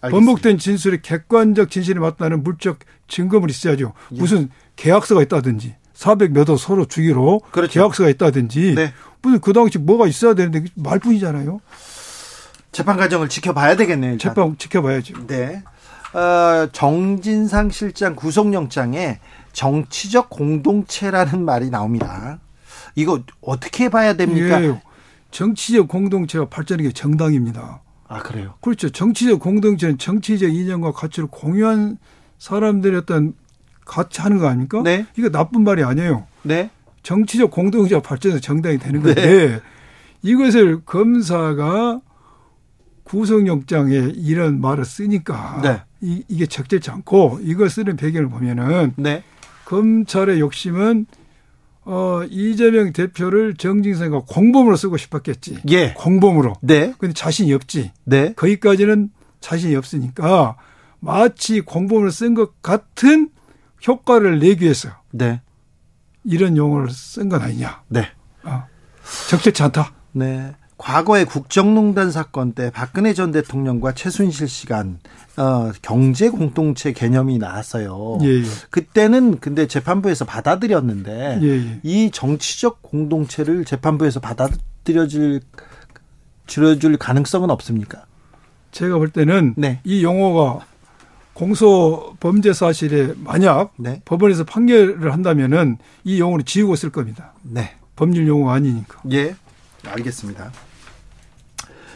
알겠습니다. 0.00 0.10
번복된 0.10 0.58
진술이 0.58 1.02
객관적 1.02 1.70
진실이 1.70 1.98
맞다는 1.98 2.42
물적 2.44 2.78
증거물이 3.08 3.50
있어야죠. 3.50 3.94
예. 4.12 4.18
무슨 4.18 4.50
계약서가 4.76 5.22
있다든지 5.22 5.74
400 5.98 6.30
몇 6.32 6.48
호 6.48 6.56
서로 6.56 6.84
주기로 6.84 7.40
그렇죠. 7.50 7.72
계약서가 7.80 8.08
있다든지 8.10 8.74
네. 8.76 8.92
무슨 9.20 9.40
그 9.40 9.52
당시 9.52 9.78
뭐가 9.78 10.06
있어야 10.06 10.34
되는데 10.34 10.64
말뿐이잖아요. 10.76 11.60
재판 12.70 12.96
과정을 12.96 13.28
지켜봐야 13.28 13.74
되겠네요. 13.74 14.12
일단. 14.12 14.30
재판 14.30 14.56
지켜봐야죠. 14.56 15.26
네. 15.26 15.64
어, 16.14 16.68
정진상 16.70 17.70
실장 17.70 18.14
구속영장에 18.14 19.18
정치적 19.52 20.30
공동체라는 20.30 21.44
말이 21.44 21.68
나옵니다. 21.68 22.38
이거 22.94 23.20
어떻게 23.40 23.88
봐야 23.88 24.12
됩니까? 24.14 24.62
예, 24.62 24.80
정치적 25.32 25.88
공동체가 25.88 26.48
발전하는 26.48 26.88
게 26.90 26.94
정당입니다. 26.94 27.80
아, 28.06 28.22
그래요? 28.22 28.54
그렇죠. 28.60 28.88
정치적 28.88 29.40
공동체는 29.40 29.98
정치적 29.98 30.54
이념과 30.54 30.92
가치를 30.92 31.28
공유한 31.28 31.98
사람들의 32.38 33.00
어떤 33.00 33.34
같이 33.88 34.20
하는 34.20 34.38
거 34.38 34.46
아닙니까? 34.46 34.82
네. 34.84 35.06
이거 35.16 35.30
나쁜 35.30 35.64
말이 35.64 35.82
아니에요. 35.82 36.26
네. 36.42 36.70
정치적 37.02 37.50
공동체가 37.50 38.00
발전해서 38.02 38.40
정당이 38.40 38.78
되는 38.78 39.02
건데 39.02 39.26
네. 39.26 39.60
이것을 40.22 40.82
검사가 40.84 42.00
구속영장에 43.04 44.12
이런 44.14 44.60
말을 44.60 44.84
쓰니까 44.84 45.60
네. 45.62 45.82
이, 46.00 46.22
이게 46.28 46.46
적절치 46.46 46.90
않고 46.90 47.40
이걸 47.42 47.70
쓰는 47.70 47.96
배경을 47.96 48.28
보면은 48.28 48.92
네. 48.96 49.24
검찰의 49.64 50.40
욕심은 50.40 51.06
어, 51.84 52.22
이재명 52.28 52.92
대표를 52.92 53.54
정진상과 53.54 54.24
공범으로 54.28 54.76
쓰고 54.76 54.98
싶었겠지. 54.98 55.58
예. 55.70 55.94
공범으로. 55.94 56.54
네. 56.60 56.92
근데 56.98 57.14
자신이 57.14 57.52
없지. 57.54 57.92
네. 58.04 58.34
거기까지는 58.34 59.10
자신이 59.40 59.74
없으니까 59.74 60.56
마치 61.00 61.62
공범을 61.62 62.10
쓴 62.12 62.34
것 62.34 62.60
같은 62.60 63.30
효과를 63.86 64.38
내기 64.38 64.64
위해서. 64.64 64.90
네. 65.10 65.40
이런 66.24 66.56
용어를 66.56 66.90
쓴 66.90 67.28
건 67.28 67.42
아니냐. 67.42 67.82
네. 67.88 68.06
어. 68.44 68.64
적절치 69.28 69.62
않다. 69.62 69.92
네. 70.12 70.54
과거에 70.76 71.24
국정농단 71.24 72.12
사건 72.12 72.52
때 72.52 72.70
박근혜 72.70 73.12
전 73.12 73.32
대통령과 73.32 73.94
최순실 73.94 74.46
씨간 74.46 75.00
어, 75.36 75.72
경제 75.82 76.28
공동체 76.28 76.92
개념이 76.92 77.38
나왔어요. 77.38 78.18
예, 78.22 78.28
예. 78.28 78.44
그때는 78.70 79.40
근데 79.40 79.66
재판부에서 79.66 80.24
받아들였는데 80.24 81.40
예, 81.42 81.48
예. 81.48 81.80
이 81.82 82.10
정치적 82.12 82.82
공동체를 82.82 83.64
재판부에서 83.64 84.20
받아들여질 84.20 85.40
줄여줄 86.46 86.96
가능성은 86.96 87.50
없습니까? 87.50 88.04
제가 88.70 88.98
볼 88.98 89.10
때는 89.10 89.54
네. 89.56 89.80
이 89.82 90.04
용어가 90.04 90.64
공소 91.38 92.16
범죄 92.18 92.52
사실에 92.52 93.14
만약 93.22 93.72
네. 93.76 94.02
법원에서 94.04 94.42
판결을 94.42 95.12
한다면은 95.12 95.78
이 96.02 96.18
용어를 96.18 96.44
지우고 96.44 96.74
쓸 96.74 96.90
겁니다. 96.90 97.32
네. 97.42 97.76
법률 97.94 98.26
용어가 98.26 98.54
아니니까. 98.54 99.00
예. 99.12 99.36
알겠습니다. 99.86 100.50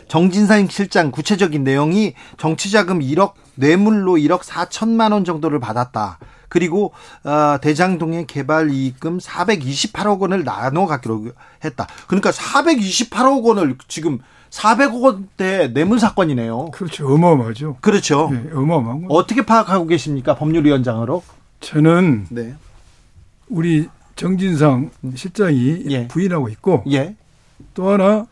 정진상 0.07 0.68
실장 0.68 1.11
구체적인 1.11 1.64
내용이 1.64 2.14
정치자금 2.38 3.01
1억 3.01 3.32
뇌물로 3.57 4.12
1억 4.12 4.43
4천만 4.43 5.12
원 5.12 5.24
정도를 5.24 5.59
받았다. 5.59 6.20
그리고 6.49 6.93
어, 7.24 7.59
대장동의 7.61 8.28
개발 8.28 8.70
이익금 8.70 9.18
428억 9.18 10.20
원을 10.20 10.45
나눠 10.45 10.86
갖기로 10.86 11.32
했다. 11.64 11.88
그러니까 12.07 12.30
428억 12.30 13.43
원을 13.43 13.76
지금 13.88 14.20
400억 14.53 15.01
원대 15.01 15.73
뇌물 15.73 15.99
사건이네요. 15.99 16.73
그렇죠. 16.73 17.09
어마어마하죠. 17.09 17.79
그렇죠. 17.81 18.29
네, 18.31 18.51
어마어마한 18.53 19.07
거. 19.07 19.15
어떻게 19.15 19.45
파악하고 19.45 19.87
계십니까? 19.87 20.37
법률위원장으로? 20.37 21.23
저는 21.61 22.27
네. 22.31 22.55
우리 23.49 23.89
정진상 24.15 24.91
실장이 25.15 25.85
예. 25.91 26.09
부인하고 26.09 26.49
있고 26.51 26.85
예. 26.91 27.17
또 27.75 27.91
하나 27.91 28.27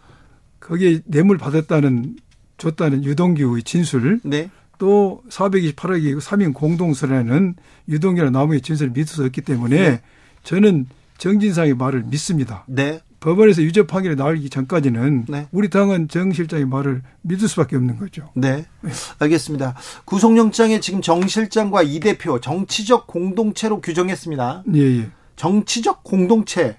거기에 0.61 1.01
뇌물 1.07 1.39
받았다는 1.39 2.17
줬다는 2.59 3.05
유동규의 3.05 3.63
진술 3.63 4.21
네. 4.23 4.51
또 4.79 5.23
428억이 5.31 6.21
3인 6.21 6.53
공동선에는 6.53 7.55
유동규나 7.89 8.31
나무의 8.31 8.61
진술을 8.61 8.93
믿을 8.93 9.07
수 9.07 9.25
없기 9.25 9.41
때문에 9.41 9.91
네. 9.91 10.01
저는 10.43 10.87
정진상의 11.17 11.75
말을 11.75 12.05
믿습니다. 12.05 12.65
네. 12.67 13.01
법원에서 13.21 13.63
유죄 13.63 13.87
판결이 13.87 14.17
나오기 14.17 14.49
전까지는 14.49 15.27
네. 15.29 15.47
우리 15.53 15.69
당은 15.69 16.09
정 16.09 16.33
실장의 16.33 16.67
말을 16.67 17.03
믿을 17.23 17.49
수밖에 17.49 17.77
없는 17.77 17.99
거죠. 17.99 18.31
네. 18.35 18.65
네. 18.81 18.91
알겠습니다. 19.19 19.75
구속영장에 20.07 20.81
지금 20.81 21.03
정 21.03 21.27
실장과 21.27 21.83
이 21.83 22.01
대표 22.01 22.41
정치적 22.41 23.07
공동체로 23.07 23.81
규정했습니다. 23.81 24.65
예, 24.75 24.81
예. 24.81 25.11
정치적 25.37 26.03
공동체. 26.03 26.79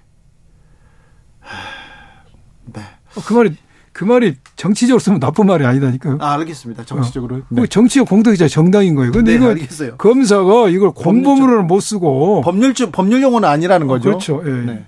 네. 2.66 2.82
어, 3.14 3.20
그 3.24 3.34
말이 3.34 3.56
그 3.92 4.04
말이 4.04 4.36
정치적으로 4.56 4.98
쓰면 4.98 5.20
나쁜 5.20 5.46
말이 5.46 5.64
아니다니까요. 5.64 6.18
아, 6.20 6.32
알겠습니다. 6.34 6.84
정치적으로. 6.84 7.36
어. 7.36 7.42
네. 7.50 7.66
정치적 7.66 8.08
공동체자 8.08 8.48
정당인 8.48 8.94
거예요. 8.96 9.12
근데 9.12 9.32
네, 9.32 9.36
이거 9.36 9.48
알겠어요. 9.50 9.96
검사가 9.96 10.70
이걸 10.70 10.90
공범으로는 10.92 11.66
못 11.68 11.80
쓰고 11.80 12.40
법률 12.40 12.74
법률 12.90 13.22
용어는 13.22 13.48
아니라는 13.48 13.86
거죠. 13.86 14.08
어, 14.08 14.12
그렇죠. 14.12 14.42
예. 14.46 14.50
네. 14.50 14.84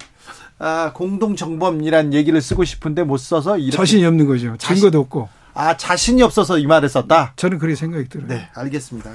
아, 0.58 0.92
공동 0.94 1.36
정범이란 1.36 2.14
얘기를 2.14 2.40
쓰고 2.40 2.64
싶은데 2.64 3.02
못 3.02 3.18
써서 3.18 3.58
이렇게 3.58 3.76
자신이 3.76 4.04
없는 4.06 4.26
거죠. 4.26 4.56
증거도 4.56 5.00
없고. 5.00 5.28
아, 5.54 5.76
자신이 5.76 6.22
없어서 6.22 6.58
이 6.58 6.66
말을 6.66 6.88
썼다. 6.88 7.34
저는 7.36 7.58
그렇게 7.58 7.76
생각이 7.76 8.08
들어요. 8.08 8.28
네, 8.28 8.48
알겠습니다. 8.54 9.10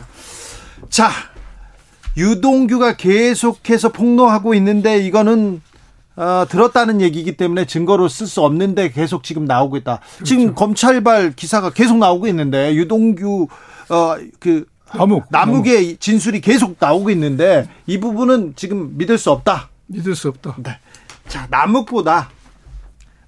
자, 0.89 1.09
유동규가 2.17 2.95
계속해서 2.97 3.89
폭로하고 3.91 4.53
있는데 4.55 4.99
이거는 4.99 5.61
어, 6.15 6.45
들었다는 6.49 6.99
얘기이기 6.99 7.37
때문에 7.37 7.65
증거로 7.65 8.09
쓸 8.09 8.27
수 8.27 8.41
없는데 8.41 8.91
계속 8.91 9.23
지금 9.23 9.45
나오고 9.45 9.77
있다. 9.77 9.99
그렇죠. 9.99 10.25
지금 10.25 10.53
검찰발 10.53 11.33
기사가 11.33 11.69
계속 11.69 11.97
나오고 11.97 12.27
있는데 12.27 12.75
유동규 12.75 13.47
어그 13.87 14.65
남욱 14.93 15.25
남욱의 15.29 15.97
진술이 15.97 16.41
계속 16.41 16.75
나오고 16.77 17.09
있는데 17.11 17.69
이 17.87 17.99
부분은 17.99 18.53
지금 18.57 18.97
믿을 18.97 19.17
수 19.17 19.31
없다. 19.31 19.69
믿을 19.87 20.13
수 20.15 20.27
없다. 20.27 20.57
네. 20.57 20.77
자 21.29 21.47
남욱보다 21.49 22.29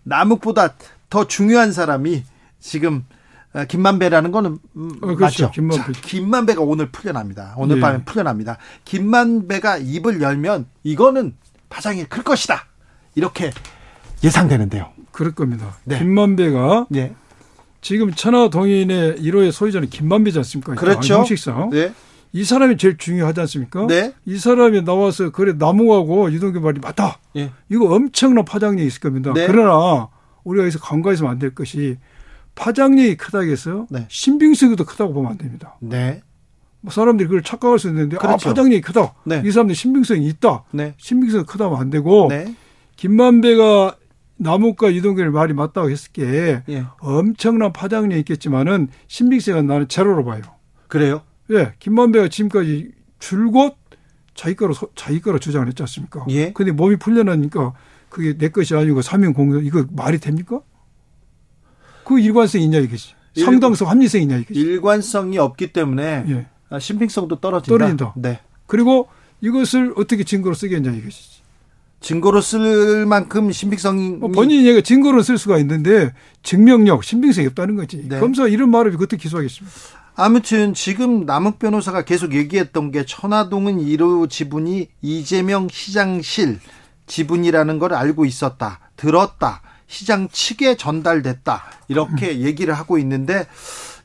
남욱보다 0.03 0.73
더 1.09 1.27
중요한 1.27 1.71
사람이 1.71 2.23
지금 2.59 3.05
어, 3.53 3.65
김만배라는 3.65 4.31
거는 4.31 4.59
음, 4.75 4.91
어, 5.01 5.15
그렇죠. 5.15 5.45
맞죠. 5.45 5.51
김만배. 5.51 5.93
자, 5.93 6.01
김만배가 6.01 6.61
오늘 6.61 6.89
풀려납니다. 6.89 7.53
오늘 7.57 7.77
예. 7.77 7.81
밤에 7.81 8.03
풀려납니다. 8.03 8.57
김만배가 8.85 9.77
입을 9.77 10.21
열면 10.21 10.67
이거는 10.83 11.35
파장이 11.69 12.05
클 12.05 12.23
것이다. 12.23 12.65
이렇게 13.15 13.51
예상되는데요. 14.23 14.89
그럴 15.11 15.33
겁니다. 15.33 15.75
네. 15.83 15.99
김만배가 15.99 16.87
네. 16.89 17.13
지금 17.81 18.13
천하 18.13 18.49
동인의 18.49 19.17
1호의 19.17 19.51
소유자는 19.51 19.89
김만배지 19.89 20.37
않습니까? 20.39 20.75
그렇죠. 20.75 21.15
형식상. 21.15 21.69
네. 21.71 21.93
이 22.33 22.43
사람이 22.45 22.77
제일 22.77 22.97
중요하지 22.97 23.41
않습니까? 23.41 23.87
네. 23.87 24.13
이 24.25 24.37
사람이 24.37 24.83
나와서 24.83 25.31
그래 25.31 25.53
나무하고 25.57 26.31
유동규 26.31 26.61
말이 26.61 26.79
맞다. 26.79 27.19
예. 27.35 27.51
이거 27.69 27.93
엄청난 27.93 28.45
파장력이 28.45 28.85
있을 28.87 29.01
겁니다. 29.01 29.33
네. 29.33 29.47
그러나 29.47 30.07
우리가 30.43 30.63
여기서 30.63 30.79
간과해서는 30.79 31.29
안 31.31 31.39
될 31.39 31.53
것이 31.53 31.97
파장력이 32.55 33.17
크다고 33.17 33.45
해서 33.45 33.85
네. 33.89 34.05
신빙성이 34.09 34.75
더 34.75 34.85
크다고 34.85 35.13
보면 35.13 35.31
안 35.31 35.37
됩니다. 35.37 35.77
네. 35.81 36.21
뭐 36.81 36.91
사람들이 36.91 37.27
그걸 37.27 37.43
착각할 37.43 37.79
수 37.79 37.87
있는데 37.89 38.15
아, 38.17 38.19
그렇죠. 38.19 38.49
아 38.49 38.53
파장력이 38.53 38.81
크다. 38.81 39.13
네. 39.25 39.41
이 39.45 39.51
사람들 39.51 39.75
신빙성이 39.75 40.25
있다. 40.27 40.63
네. 40.71 40.93
신빙성이 40.97 41.43
크다면 41.45 41.79
안 41.79 41.89
되고 41.89 42.27
네. 42.29 42.55
김만배가 42.95 43.97
나무과 44.37 44.93
유동규의 44.93 45.29
말이 45.31 45.53
맞다고 45.53 45.89
했을 45.91 46.11
게 46.11 46.63
예. 46.69 46.85
엄청난 46.99 47.71
파장력이 47.73 48.19
있겠지만은 48.21 48.87
신빙성은 49.07 49.67
나는 49.67 49.87
제로로 49.87 50.23
봐요. 50.25 50.41
그래요? 50.87 51.21
예. 51.51 51.73
김만배가 51.79 52.29
지금까지 52.29 52.91
줄곧 53.19 53.75
자기 54.33 54.55
거로 54.55 54.73
자기 54.95 55.21
거로 55.21 55.39
주장을 55.39 55.67
했지 55.67 55.83
않습니까? 55.83 56.25
예. 56.29 56.51
근데 56.53 56.71
몸이 56.71 56.97
풀려나니까 56.97 57.73
그게 58.09 58.37
내 58.37 58.49
것이 58.49 58.75
아니고 58.75 59.01
사명 59.01 59.33
공동 59.33 59.63
이거 59.63 59.85
말이 59.91 60.19
됩니까? 60.19 60.61
그 62.05 62.19
일관성이 62.19 62.65
있냐 62.65 62.79
이것이. 62.79 63.13
상당성, 63.37 63.89
합리성이 63.89 64.23
있냐 64.23 64.37
이것이. 64.37 64.59
일관성이 64.59 65.37
없기 65.37 65.71
때문에 65.73 66.25
예. 66.27 66.47
아, 66.69 66.79
신빙성도 66.79 67.39
떨어진다. 67.39 67.77
떨어진다. 67.77 68.13
네. 68.17 68.39
그리고 68.65 69.07
이것을 69.41 69.93
어떻게 69.97 70.23
증거로 70.23 70.55
쓰겠냐 70.55 70.91
이것이지. 70.91 71.41
증거로 71.99 72.41
쓸 72.41 73.05
만큼 73.05 73.51
신빙성이 73.51 74.09
뭐 74.11 74.29
본인이 74.29 74.67
얘가 74.67 74.81
증거로 74.81 75.21
쓸 75.21 75.37
수가 75.37 75.59
있는데 75.59 76.11
증명력, 76.41 77.03
신빙성이 77.03 77.47
없다는 77.47 77.75
거지. 77.75 78.07
네. 78.07 78.19
검사 78.19 78.47
이런 78.47 78.71
말을 78.71 78.97
그때 78.97 79.17
기소하겠습니다. 79.17 80.00
아무튼 80.15 80.73
지금 80.73 81.25
남욱 81.25 81.59
변호사가 81.59 82.03
계속 82.03 82.33
얘기했던 82.33 82.91
게 82.91 83.05
천화동은 83.05 83.79
1호 83.79 84.29
지분이 84.29 84.89
이재명 85.01 85.67
시장실 85.69 86.59
지분이라는 87.07 87.79
걸 87.79 87.93
알고 87.93 88.25
있었다. 88.25 88.79
들었다. 88.95 89.61
시장 89.87 90.29
측에 90.29 90.77
전달됐다. 90.77 91.63
이렇게 91.87 92.31
음. 92.31 92.41
얘기를 92.41 92.73
하고 92.73 92.97
있는데 92.97 93.47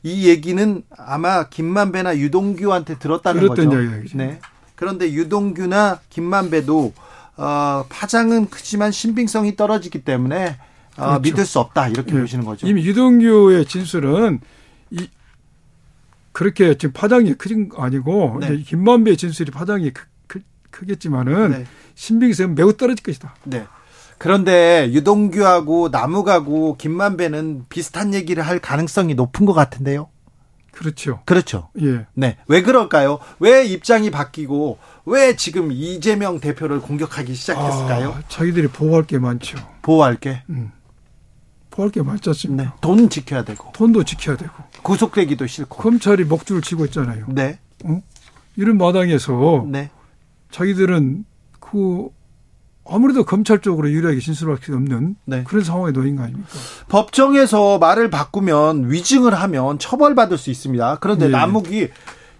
이 0.03 0.27
얘기는 0.27 0.83
아마 0.97 1.47
김만배나 1.47 2.17
유동규한테 2.17 2.99
들었다는 2.99 3.47
거죠. 3.47 3.63
이야기죠. 3.63 4.17
네. 4.17 4.39
그런데 4.75 5.11
유동규나 5.11 5.99
김만배도 6.09 6.93
어, 7.37 7.85
파장은 7.89 8.49
크지만 8.49 8.91
신빙성이 8.91 9.55
떨어지기 9.55 10.03
때문에 10.03 10.57
어, 10.97 11.05
그렇죠. 11.05 11.19
믿을 11.21 11.45
수 11.45 11.59
없다 11.59 11.87
이렇게 11.89 12.11
네. 12.11 12.21
보시는 12.21 12.45
거죠. 12.45 12.67
이미 12.67 12.85
유동규의 12.85 13.65
진술은 13.65 14.39
이 14.91 15.07
그렇게 16.37 16.77
지금 16.77 16.93
파장이 16.93 17.33
크진 17.33 17.71
아니고 17.75 18.37
네. 18.41 18.57
김만배의 18.57 19.17
진술이 19.17 19.49
파장이 19.49 19.89
크, 19.89 20.05
크, 20.27 20.39
크겠지만은 20.69 21.49
네. 21.49 21.65
신빙성은 21.95 22.53
매우 22.53 22.77
떨어질 22.77 23.03
것이다. 23.03 23.33
네. 23.45 23.65
그런데 24.19 24.87
유동규하고 24.91 25.89
나무가고 25.89 26.77
김만배는 26.77 27.65
비슷한 27.69 28.13
얘기를 28.13 28.45
할 28.45 28.59
가능성이 28.59 29.15
높은 29.15 29.47
것 29.47 29.53
같은데요. 29.53 30.09
그렇죠. 30.71 31.21
그렇죠. 31.25 31.69
예. 31.81 32.05
네. 32.13 32.37
왜 32.47 32.61
그럴까요? 32.61 33.17
왜 33.39 33.65
입장이 33.65 34.11
바뀌고 34.11 34.77
왜 35.05 35.35
지금 35.35 35.71
이재명 35.71 36.39
대표를 36.39 36.81
공격하기 36.81 37.33
시작했을까요? 37.33 38.09
아, 38.09 38.21
자기들이 38.27 38.67
보호할 38.67 39.07
게 39.07 39.17
많죠. 39.17 39.57
보호할 39.81 40.17
게? 40.17 40.43
음. 40.51 40.71
보호할 41.77 41.91
게 41.91 42.01
많지 42.01 42.27
않습니까? 42.29 42.63
네. 42.63 42.69
돈 42.81 43.07
지켜야 43.09 43.43
되고. 43.43 43.71
돈도 43.71 44.03
지켜야 44.03 44.35
되고. 44.35 44.51
구속되기도 44.81 45.45
싫고. 45.45 45.77
검찰이 45.77 46.23
목줄을 46.23 46.61
치고 46.61 46.85
있잖아요. 46.85 47.27
네. 47.29 47.59
어? 47.85 48.01
이런 48.55 48.77
마당에서 48.77 49.65
네. 49.69 49.91
자기들은 50.49 51.25
그 51.59 52.07
아무래도 52.89 53.23
검찰 53.25 53.59
쪽으로 53.59 53.91
유리하게 53.91 54.19
진술할 54.19 54.57
수 54.61 54.73
없는 54.73 55.17
네. 55.25 55.43
그런 55.43 55.63
상황에 55.63 55.91
놓인 55.91 56.15
거 56.15 56.23
아닙니까? 56.23 56.49
법정에서 56.89 57.77
말을 57.77 58.09
바꾸면 58.09 58.89
위증을 58.89 59.35
하면 59.35 59.77
처벌받을 59.77 60.37
수 60.37 60.49
있습니다. 60.49 60.97
그런데 60.99 61.25
네. 61.25 61.31
남욱이 61.31 61.89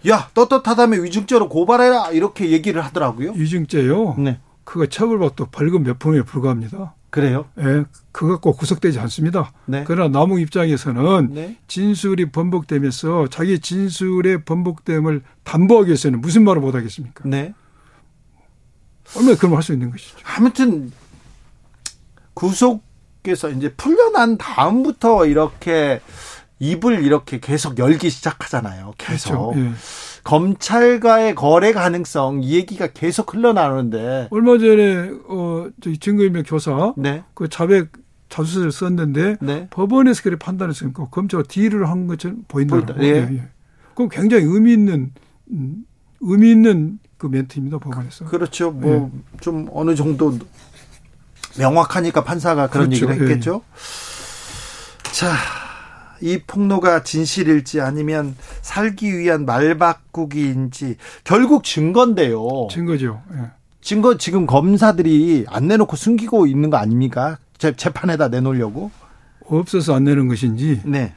야 0.07 0.29
떳떳하다면 0.33 1.03
위증죄로 1.03 1.49
고발해라 1.49 2.11
이렇게 2.11 2.49
얘기를 2.49 2.83
하더라고요. 2.83 3.33
위증죄요? 3.33 4.15
네. 4.17 4.39
그거 4.63 4.88
처벌받도 4.88 5.47
벌금 5.47 5.83
몇 5.83 5.99
푼에 5.99 6.23
불과합니다. 6.23 6.95
그래요? 7.09 7.45
예, 7.59 7.85
그거 8.11 8.33
갖고 8.33 8.53
구속되지 8.53 8.99
않습니다. 8.99 9.53
네. 9.65 9.83
그러나 9.87 10.19
남욱 10.19 10.41
입장에서는 10.41 11.29
네. 11.33 11.57
진술이 11.67 12.31
번복되면서 12.31 13.27
자기 13.27 13.59
진술의 13.59 14.43
번복됨을 14.43 15.23
담보하기 15.43 15.87
위해서는 15.87 16.21
무슨 16.21 16.43
말을 16.43 16.61
못 16.61 16.75
하겠습니까? 16.75 17.27
네. 17.27 17.53
얼마나 19.15 19.37
그런 19.37 19.55
할수 19.55 19.73
있는 19.73 19.89
것이죠. 19.89 20.17
아무튼 20.23 20.91
구속에서 22.33 23.49
이제 23.51 23.73
풀려난 23.75 24.37
다음부터 24.37 25.25
이렇게 25.25 26.01
입을 26.59 27.03
이렇게 27.03 27.39
계속 27.39 27.77
열기 27.77 28.09
시작하잖아요. 28.09 28.93
계속. 28.97 29.53
그렇죠. 29.53 29.59
예. 29.59 29.73
검찰과의 30.28 31.36
거래 31.36 31.71
가능성 31.71 32.43
이 32.43 32.55
얘기가 32.55 32.88
계속 32.88 33.34
흘러나오는데 33.34 34.28
얼마 34.30 34.57
전에 34.57 35.11
어 35.30 35.69
저기 35.82 35.97
증거인멸 35.97 36.43
교사 36.45 36.93
네. 36.97 37.23
그 37.34 37.47
자백 37.47 37.93
자수서를 38.28 38.73
썼는데 38.73 39.38
네. 39.39 39.67
법원에서 39.69 40.23
그렇게 40.23 40.38
판단했으니까 40.38 41.07
검찰가 41.09 41.47
딜을 41.47 41.88
한 41.88 42.07
것처럼 42.07 42.43
보인다고. 42.49 43.01
예. 43.03 43.07
예. 43.07 43.15
예. 43.32 43.47
그럼 43.95 44.09
굉장히 44.09 44.43
의미 44.43 44.73
있는 44.73 45.13
음, 45.51 45.86
의미 46.19 46.51
있는 46.51 46.99
그 47.17 47.28
멘트입니다 47.28 47.78
법원에서. 47.78 48.25
그렇죠. 48.25 48.71
뭐좀 48.71 49.65
예. 49.67 49.69
어느 49.71 49.95
정도 49.95 50.38
명확하니까 51.57 52.25
판사가 52.25 52.67
그런 52.67 52.89
그렇죠. 52.89 53.05
얘기를 53.05 53.30
했겠죠. 53.30 53.61
예. 53.63 55.11
자. 55.13 55.66
이 56.22 56.39
폭로가 56.45 57.03
진실일지 57.03 57.82
아니면 57.82 58.36
살기 58.61 59.18
위한 59.18 59.45
말바꾸기인지 59.45 60.95
결국 61.24 61.63
증거인데요. 61.63 62.68
증거죠. 62.72 63.22
예. 63.34 63.51
증거 63.82 64.18
지금 64.18 64.45
검사들이 64.45 65.45
안 65.47 65.68
내놓고 65.68 65.95
숨기고 65.95 66.47
있는 66.47 66.70
거 66.70 66.78
아닙니까? 66.78 67.38
재, 67.57 67.74
재판에다 67.76 68.28
내놓으려고? 68.28 68.91
없어서 69.45 69.95
안 69.95 70.03
내는 70.03 70.28
것인지 70.28 70.82
네. 70.84 71.13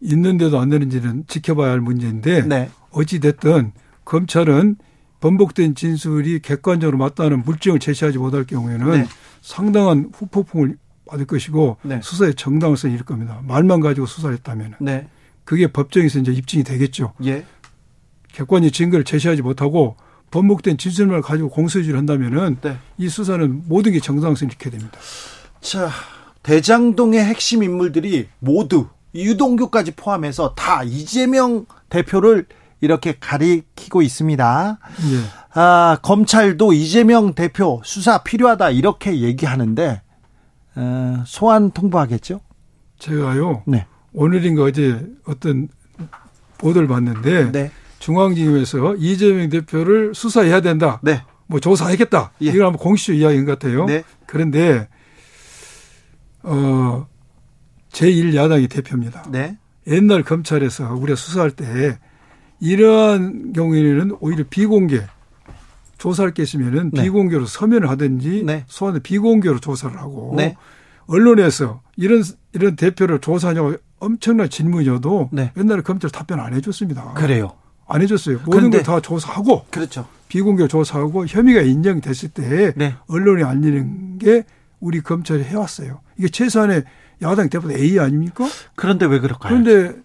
있는데도 0.00 0.58
안 0.58 0.70
내는지는 0.70 1.24
지켜봐야 1.26 1.70
할 1.70 1.80
문제인데 1.80 2.42
네. 2.42 2.70
어찌 2.90 3.20
됐든 3.20 3.72
검찰은 4.04 4.76
번복된 5.20 5.74
진술이 5.74 6.40
객관적으로 6.40 6.98
맞다는 6.98 7.42
물증을 7.42 7.78
제시하지 7.78 8.18
못할 8.18 8.44
경우에는 8.44 8.90
네. 8.90 9.06
상당한 9.40 10.10
후폭풍을 10.14 10.76
받을 11.06 11.26
것이고 11.26 11.76
네. 11.82 12.00
수사의 12.02 12.34
정당성이 12.34 12.94
일 12.94 13.04
겁니다. 13.04 13.40
말만 13.46 13.80
가지고 13.80 14.06
수사를 14.06 14.34
했다면 14.36 14.76
네. 14.80 15.08
그게 15.44 15.66
법정에서 15.66 16.18
이제 16.20 16.32
입증이 16.32 16.64
되겠죠. 16.64 17.12
예. 17.24 17.44
객관이 18.32 18.70
증거를 18.70 19.04
제시하지 19.04 19.42
못하고 19.42 19.96
번복된 20.30 20.78
진술만 20.78 21.22
가지고 21.22 21.50
공소유지를 21.50 21.98
한다면은 21.98 22.56
네. 22.60 22.78
이 22.98 23.08
수사는 23.08 23.62
모든 23.66 23.92
게 23.92 24.00
정당성을 24.00 24.52
잃게 24.52 24.70
됩니다. 24.70 24.98
자, 25.60 25.90
대장동의 26.42 27.24
핵심 27.24 27.62
인물들이 27.62 28.28
모두 28.40 28.88
유동규까지 29.14 29.92
포함해서 29.92 30.54
다 30.54 30.82
이재명 30.82 31.66
대표를 31.88 32.46
이렇게 32.80 33.14
가리키고 33.18 34.02
있습니다. 34.02 34.78
예. 35.12 35.20
아, 35.54 35.98
검찰도 36.02 36.72
이재명 36.72 37.34
대표 37.34 37.80
수사 37.84 38.22
필요하다 38.24 38.70
이렇게 38.70 39.20
얘기하는데 39.20 39.92
어, 39.92 40.03
소환 41.26 41.70
통보하겠죠? 41.70 42.40
제가요. 42.98 43.62
네. 43.66 43.86
오늘인가 44.12 44.64
어제 44.64 45.06
어떤 45.26 45.68
보도를 46.58 46.88
봤는데 46.88 47.52
네. 47.52 47.70
중앙지검에서 47.98 48.96
이재명 48.96 49.48
대표를 49.48 50.14
수사해야 50.14 50.60
된다. 50.60 51.00
네. 51.02 51.22
뭐 51.46 51.60
조사하겠다. 51.60 52.32
예. 52.42 52.46
이걸 52.46 52.66
한번 52.66 52.78
공식적 52.78 53.16
이야기인 53.16 53.44
것 53.44 53.58
같아요. 53.58 53.84
네. 53.86 54.02
그런데 54.26 54.88
어 56.42 57.06
제1야당이 57.92 58.70
대표입니다. 58.70 59.24
네. 59.30 59.58
옛날 59.86 60.22
검찰에서 60.22 60.94
우리가 60.94 61.16
수사할 61.16 61.50
때 61.50 61.98
이러한 62.60 63.52
경우에는 63.52 64.16
오히려 64.20 64.44
비공개 64.48 65.02
조사할 66.04 66.34
게 66.34 66.42
있으면은 66.42 66.90
네. 66.92 67.02
비공개로 67.02 67.46
서면을 67.46 67.88
하든지 67.88 68.42
네. 68.44 68.64
소환을 68.66 69.00
비공개로 69.00 69.58
조사를 69.60 69.96
하고 69.98 70.34
네. 70.36 70.54
언론에서 71.06 71.80
이런 71.96 72.22
이런 72.52 72.76
대표를 72.76 73.20
조사하냐고 73.20 73.76
엄청난 74.00 74.50
질문이어도 74.50 75.30
네. 75.32 75.50
옛날에 75.56 75.80
검찰 75.80 76.10
답변 76.10 76.40
안 76.40 76.52
해줬습니다. 76.52 77.14
그래요. 77.14 77.52
안 77.88 78.02
해줬어요. 78.02 78.40
모든 78.44 78.68
걸 78.70 78.82
다 78.82 79.00
조사하고 79.00 79.64
그렇죠. 79.70 80.06
비공개 80.28 80.68
조사하고 80.68 81.24
혐의가 81.26 81.62
인정됐을 81.62 82.28
때 82.28 82.74
네. 82.76 82.96
언론에 83.06 83.42
알리는 83.42 84.18
게 84.18 84.44
우리 84.80 85.00
검찰이 85.00 85.42
해왔어요. 85.44 86.00
이게 86.18 86.28
최소한의 86.28 86.84
야당 87.22 87.48
대표 87.48 87.72
A 87.72 87.98
아닙니까? 87.98 88.44
그런데 88.76 89.06
왜 89.06 89.20
그럴까요? 89.20 89.48
그런데 89.48 89.98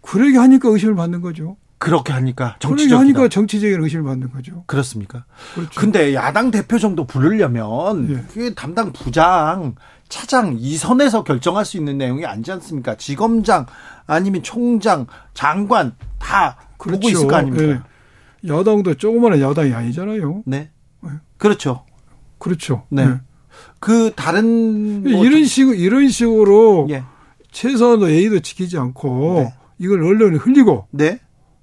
그러게 0.00 0.38
하니까 0.38 0.70
의심을 0.70 0.94
받는 0.94 1.20
거죠. 1.20 1.58
그렇게 1.80 2.12
하니까 2.12 2.56
정치적 2.58 3.00
하니까 3.00 3.28
정치적인 3.28 3.82
의심을 3.82 4.04
받는 4.04 4.30
거죠. 4.30 4.64
그렇습니까? 4.66 5.24
그렇죠. 5.54 5.80
근데 5.80 6.14
야당 6.14 6.50
대표 6.50 6.78
정도 6.78 7.06
부르려면 7.06 8.10
예. 8.10 8.14
그게 8.28 8.54
담당 8.54 8.92
부장, 8.92 9.74
차장 10.10 10.56
이 10.58 10.76
선에서 10.76 11.24
결정할 11.24 11.64
수 11.64 11.78
있는 11.78 11.96
내용이 11.96 12.26
아니지 12.26 12.52
않습니까? 12.52 12.96
지검장 12.96 13.64
아니면 14.06 14.42
총장, 14.42 15.06
장관 15.32 15.94
다 16.18 16.58
그렇죠. 16.76 17.00
보고 17.00 17.08
있을 17.08 17.26
거 17.26 17.36
아닙니까? 17.36 17.82
예. 18.44 18.48
야당도 18.52 18.94
조그마한 18.96 19.40
야당이 19.40 19.72
아니잖아요. 19.72 20.42
네. 20.44 20.70
예. 21.06 21.08
그렇죠. 21.38 21.86
그렇죠. 22.36 22.84
네. 22.90 23.06
네. 23.06 23.14
그 23.78 24.12
다른 24.14 25.02
뭐 25.02 25.24
이런 25.24 25.46
식으로 25.46 25.74
이런 25.74 26.08
식으로 26.10 26.88
예. 26.90 27.04
최소한도 27.52 28.10
예의도 28.10 28.40
지키지 28.40 28.76
않고 28.76 29.44
네. 29.44 29.54
이걸 29.78 30.04
언론에 30.04 30.36
흘리고 30.36 30.86
네. 30.90 31.20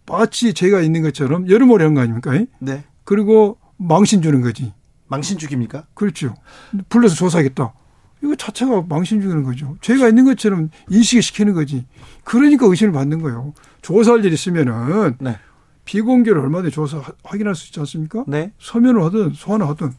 마치 0.08 0.54
제가 0.54 0.82
있는 0.82 1.02
것처럼 1.02 1.50
여름머리 1.50 1.84
한거 1.84 2.02
아닙니까? 2.02 2.32
네. 2.60 2.84
그리고 3.04 3.58
망신 3.78 4.22
주는 4.22 4.42
거지. 4.42 4.74
망신 5.08 5.38
죽입니까? 5.38 5.86
그렇죠. 5.94 6.34
불러서 6.90 7.16
조사하겠다. 7.16 7.74
이거 8.24 8.36
자체가 8.36 8.86
망신 8.90 9.22
주는 9.22 9.44
거죠. 9.44 9.78
죄가 9.82 10.10
있는 10.10 10.26
것처럼 10.26 10.70
인식을 10.90 11.22
시키는 11.22 11.54
거지. 11.54 11.86
그러니까 12.24 12.66
의심을 12.66 12.92
받는 12.92 13.22
거예요. 13.22 13.54
조사할 13.82 14.26
일 14.26 14.34
있으면은 14.34 15.18
네. 15.20 15.38
비공개로 15.86 16.42
얼마든지 16.42 16.74
조사 16.74 17.02
확인할 17.24 17.56
수 17.56 17.68
있지 17.68 17.80
않습니까? 17.80 18.26
네. 18.28 18.52
서면을 18.60 19.04
하든 19.04 19.34
소환을 19.34 19.68
하든. 19.70 19.94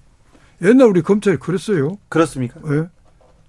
옛날 0.62 0.88
우리 0.88 1.02
검찰이 1.02 1.36
그랬어요. 1.36 1.96
그렇습니까? 2.08 2.60
네. 2.60 2.88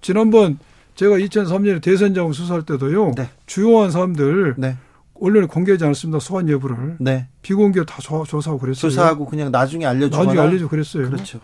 지난번 0.00 0.58
제가 0.94 1.16
2003년에 1.16 1.82
대선자금 1.82 2.32
수사할 2.32 2.62
때도요. 2.64 3.12
네. 3.16 3.28
주요한 3.46 3.90
사람들 3.90 4.54
네. 4.56 4.76
언론에 5.20 5.46
공개하지 5.46 5.84
않았습니다. 5.84 6.18
소환 6.20 6.48
여부를. 6.48 6.96
네. 7.00 7.28
비공개 7.42 7.84
다 7.84 8.00
조 8.02 8.24
사하고 8.40 8.58
그랬어요. 8.58 8.90
조사하고 8.90 9.26
그냥 9.26 9.50
나중에 9.50 9.84
알려주거나. 9.86 10.24
나중에 10.24 10.46
알려줘 10.46 10.68
그랬어요. 10.68 11.10
그렇죠. 11.10 11.40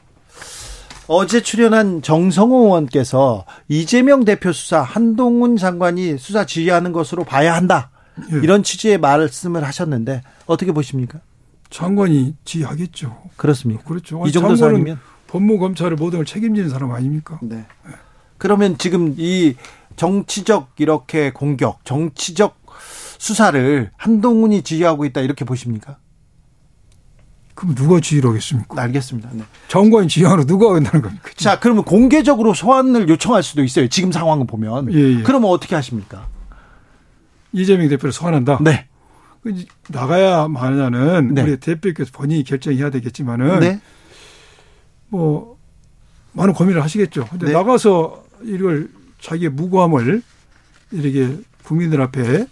어제 1.09 1.41
출연한 1.41 2.03
정성호 2.03 2.65
의원께서 2.65 3.45
이재명 3.69 4.25
대표 4.25 4.53
수사 4.53 4.83
한동훈 4.83 5.57
장관이 5.57 6.19
수사 6.19 6.45
지휘하는 6.45 6.93
것으로 6.93 7.23
봐야 7.25 7.55
한다. 7.55 7.91
예. 8.33 8.37
이런 8.39 8.63
취지의 8.63 8.99
말씀을 8.99 9.63
하셨는데 9.63 10.23
어떻게 10.47 10.73
보십니까? 10.73 11.21
장관이 11.71 12.35
지휘하겠죠. 12.45 13.17
그렇습니까? 13.37 13.85
그렇죠. 13.85 14.25
이 14.27 14.33
정도 14.33 14.57
사람이면 14.57 14.99
법무검찰의 15.29 15.97
모든 15.97 16.21
걸 16.21 16.27
책임지는 16.27 16.71
사람 16.71 16.91
아닙니까? 16.93 17.39
네. 17.43 17.67
네. 17.87 17.93
그러면 18.39 18.77
지금 18.79 19.15
이 19.17 19.55
정치적 19.97 20.73
이렇게 20.79 21.31
공격, 21.33 21.85
정치적 21.85 22.57
수사를 23.19 23.91
한동훈이 23.97 24.63
지휘하고 24.63 25.05
있다 25.05 25.21
이렇게 25.21 25.45
보십니까? 25.45 25.99
그럼 27.55 27.75
누가 27.75 27.99
지휘를 28.01 28.31
하겠습니까? 28.31 28.81
알겠습니다. 28.83 29.31
네. 29.33 29.43
정관이 29.69 30.09
지휘하러 30.09 30.45
누가 30.45 30.75
한다는 30.75 31.01
겁니까? 31.01 31.31
자, 31.37 31.59
그러면 31.59 31.85
공개적으로 31.85 32.53
소환을 32.53 33.09
요청할 33.09 33.43
수도 33.43 33.65
있어요. 33.65 33.89
지금 33.89 34.13
상황을 34.13 34.47
보면. 34.47 34.93
예, 34.93 35.19
예. 35.19 35.23
그러면 35.23 35.51
어떻게 35.51 35.75
하십니까? 35.75 36.29
이재명 37.53 37.89
대표를 37.89 38.13
소환한다? 38.13 38.59
네. 38.63 38.87
그 39.43 39.55
나가야 39.89 40.49
마냐는 40.49 41.33
네. 41.35 41.43
우리 41.43 41.57
대표께서 41.57 42.11
본인이 42.13 42.45
결정해야 42.45 42.91
되겠지만은 42.91 43.61
네. 43.61 43.81
뭐 45.09 45.57
많은 46.33 46.53
고민을 46.53 46.83
하시겠죠. 46.83 47.27
근데 47.31 47.47
네. 47.47 47.53
나가서 47.53 48.23
이걸 48.43 48.91
자기의 49.21 49.51
무고함을 49.51 50.23
이렇게 50.91 51.39
국민들 51.65 52.03
앞에 52.03 52.47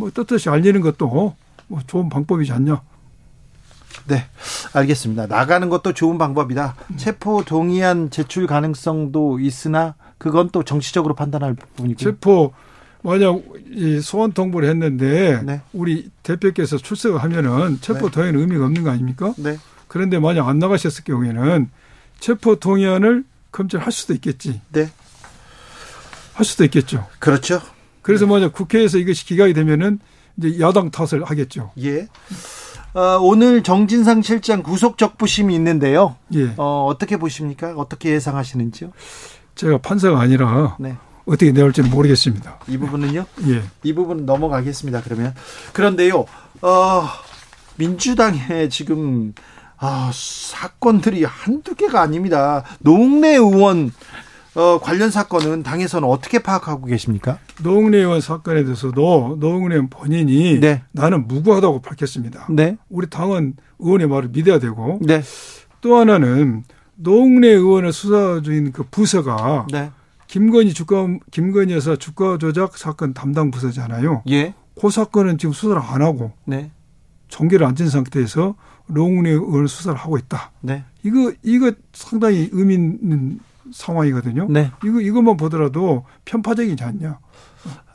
뭐 0.00 0.10
떳떳이 0.10 0.48
알리는 0.48 0.80
것도 0.80 1.36
뭐 1.68 1.80
좋은 1.86 2.08
방법이지 2.08 2.52
않냐. 2.52 2.80
네, 4.06 4.24
알겠습니다. 4.72 5.26
나가는 5.26 5.68
것도 5.68 5.92
좋은 5.92 6.16
방법이다. 6.16 6.74
음. 6.90 6.96
체포 6.96 7.44
동의안 7.44 8.08
제출 8.08 8.46
가능성도 8.46 9.40
있으나 9.40 9.94
그건 10.16 10.48
또 10.50 10.62
정치적으로 10.62 11.14
판단할 11.14 11.54
부분이고. 11.54 11.98
체포 11.98 12.54
만약 13.02 13.42
이 13.72 14.00
소환 14.00 14.32
통보를 14.32 14.70
했는데 14.70 15.42
네. 15.42 15.60
우리 15.74 16.10
대표께서 16.22 16.78
출석을 16.78 17.22
하면은 17.22 17.78
체포 17.82 18.06
네. 18.06 18.12
동의는 18.12 18.40
의미가 18.40 18.64
없는 18.64 18.82
거 18.82 18.90
아닙니까? 18.90 19.34
네. 19.36 19.58
그런데 19.86 20.18
만약 20.18 20.48
안 20.48 20.58
나가셨을 20.58 21.04
경우에는 21.04 21.68
체포 22.20 22.56
동의안을 22.56 23.24
검찰할 23.52 23.92
수도 23.92 24.14
있겠지. 24.14 24.62
네. 24.72 24.90
할 26.32 26.44
수도 26.46 26.64
있겠죠. 26.64 27.06
그렇죠. 27.18 27.60
그래서 28.10 28.26
먼저 28.26 28.50
국회에서 28.50 28.98
이것이 28.98 29.24
기각이 29.24 29.54
되면은 29.54 30.00
이제 30.36 30.58
야당 30.58 30.90
탓을 30.90 31.22
하겠죠. 31.22 31.70
예. 31.80 32.08
어, 32.92 33.18
오늘 33.20 33.62
정진상 33.62 34.22
실장 34.22 34.64
구속 34.64 34.98
적부심이 34.98 35.54
있는데요. 35.54 36.16
예. 36.34 36.52
어, 36.56 36.86
어떻게 36.90 37.16
보십니까? 37.18 37.74
어떻게 37.76 38.10
예상하시는지요? 38.10 38.90
제가 39.54 39.78
판사가 39.78 40.18
아니라 40.18 40.76
네. 40.80 40.96
어떻게 41.24 41.52
내올지는 41.52 41.88
모르겠습니다. 41.88 42.58
이 42.66 42.78
부분은요? 42.78 43.26
예. 43.46 43.62
이 43.84 43.92
부분은 43.92 44.26
넘어가겠습니다. 44.26 45.02
그러면 45.04 45.32
그런데요, 45.72 46.24
어, 46.62 47.04
민주당에 47.76 48.68
지금 48.70 49.34
아, 49.78 50.10
사건들이 50.12 51.22
한두 51.22 51.76
개가 51.76 52.00
아닙니다. 52.00 52.64
노웅래 52.80 53.36
의원 53.36 53.92
어, 54.54 54.80
관련 54.80 55.10
사건은 55.10 55.62
당에서는 55.62 56.08
어떻게 56.08 56.40
파악하고 56.40 56.86
계십니까? 56.86 57.38
노웅래 57.62 57.98
의원 57.98 58.20
사건에 58.20 58.64
대해서도 58.64 59.36
노웅래 59.38 59.76
의원 59.76 59.88
본인이 59.88 60.58
네. 60.58 60.82
나는 60.92 61.28
무고하다고 61.28 61.82
밝혔습니다. 61.82 62.46
네. 62.50 62.76
우리 62.88 63.08
당은 63.08 63.54
의원의 63.78 64.08
말을 64.08 64.30
믿어야 64.30 64.58
되고 64.58 64.98
네. 65.02 65.22
또 65.80 65.96
하나는 65.96 66.64
노웅래 66.96 67.48
의원을 67.48 67.92
수사 67.92 68.40
중인 68.42 68.72
그 68.72 68.84
부서가 68.90 69.66
네. 69.70 69.90
김건희 70.26 70.74
주가 70.74 71.06
김건희 71.30 71.74
여사 71.74 71.96
주가 71.96 72.38
조작 72.38 72.76
사건 72.76 73.14
담당 73.14 73.50
부서잖아요. 73.50 74.22
예. 74.30 74.54
그 74.80 74.90
사건은 74.90 75.38
지금 75.38 75.52
수사를 75.52 75.80
안 75.80 76.02
하고 76.02 76.32
네. 76.44 76.70
종결을 77.28 77.66
안진 77.66 77.88
상태에서 77.88 78.54
노웅래 78.86 79.30
의원 79.30 79.66
수사를 79.66 79.98
하고 79.98 80.18
있다. 80.18 80.52
네. 80.60 80.84
이거 81.02 81.32
이거 81.42 81.72
상당히 81.92 82.48
의미 82.52 82.74
있는 82.74 83.40
상황이거든요. 83.72 84.46
네. 84.50 84.70
이거 84.84 85.00
이것만 85.00 85.36
보더라도 85.36 86.04
편파적이지 86.24 86.82
않냐. 86.82 87.18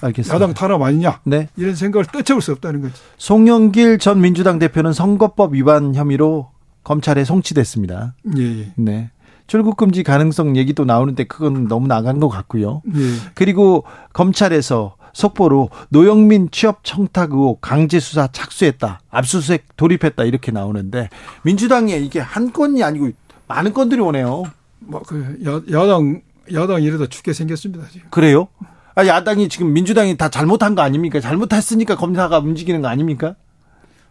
알겠습니다. 0.01 0.35
야당 0.35 0.53
탄압 0.53 0.81
아니냐. 0.81 1.21
네. 1.23 1.49
이런 1.55 1.75
생각을 1.75 2.05
떠쳐볼 2.05 2.41
수 2.41 2.51
없다는 2.53 2.81
거죠. 2.81 2.95
송영길 3.17 3.99
전 3.99 4.21
민주당 4.21 4.59
대표는 4.59 4.93
선거법 4.93 5.53
위반 5.53 5.95
혐의로 5.95 6.49
검찰에 6.83 7.23
송치됐습니다. 7.23 8.13
예, 8.37 8.43
예. 8.43 8.73
네. 8.75 9.09
출국 9.47 9.77
금지 9.77 10.03
가능성 10.03 10.57
얘기도 10.57 10.85
나오는데 10.85 11.25
그건 11.25 11.67
너무 11.67 11.87
나간 11.87 12.19
것 12.19 12.29
같고요. 12.29 12.81
예. 12.95 13.31
그리고 13.33 13.83
검찰에서 14.13 14.95
속보로 15.13 15.69
노영민 15.89 16.49
취업 16.51 16.83
청탁 16.83 17.31
의혹 17.31 17.61
강제 17.61 17.99
수사 17.99 18.27
착수했다. 18.27 18.99
압수수색 19.09 19.77
돌입했다 19.77 20.23
이렇게 20.25 20.51
나오는데 20.51 21.09
민주당에 21.43 21.95
이게 21.97 22.19
한 22.19 22.51
건이 22.51 22.83
아니고 22.83 23.11
많은 23.47 23.73
건들이 23.73 24.01
오네요. 24.01 24.43
뭐 24.87 25.01
그 25.05 25.37
야당 25.71 26.21
야당 26.53 26.81
이러다 26.81 27.07
죽게 27.07 27.33
생겼습니다 27.33 27.85
지금. 27.91 28.07
그래요? 28.09 28.47
아 28.95 29.05
야당이 29.05 29.49
지금 29.49 29.73
민주당이 29.73 30.15
다 30.17 30.29
잘못한 30.29 30.75
거 30.75 30.81
아닙니까? 30.81 31.19
잘못했으니까 31.19 31.95
검사가 31.95 32.39
움직이는 32.39 32.81
거 32.81 32.87
아닙니까? 32.87 33.35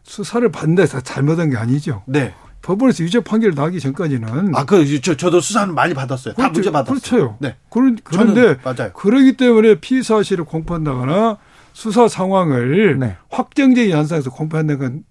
수사를 0.02 0.46
받는데 0.50 0.86
다 0.86 1.00
잘못한 1.00 1.50
게 1.50 1.56
아니죠. 1.56 2.02
네. 2.06 2.34
법원에서 2.62 3.04
유죄 3.04 3.20
판결 3.20 3.54
나기 3.54 3.78
전까지는 3.78 4.54
아그 4.54 5.00
저, 5.02 5.16
저도 5.16 5.40
수사는 5.40 5.74
많이 5.74 5.92
받았어요. 5.94 6.34
다 6.34 6.42
그렇죠. 6.44 6.52
문제 6.52 6.70
받았어요. 6.70 6.98
그렇죠. 7.00 7.36
네. 7.40 7.56
그런, 7.70 7.98
그런데 8.02 8.56
맞아요. 8.64 8.92
그러기 8.94 9.36
때문에 9.36 9.76
피사실을 9.80 10.44
공포한다거나 10.44 11.38
수사 11.74 12.08
상황을 12.08 12.98
네. 12.98 13.16
확정적인 13.30 13.90
현상에서 13.90 14.30
공포한다는 14.30 14.78
건 14.80 15.04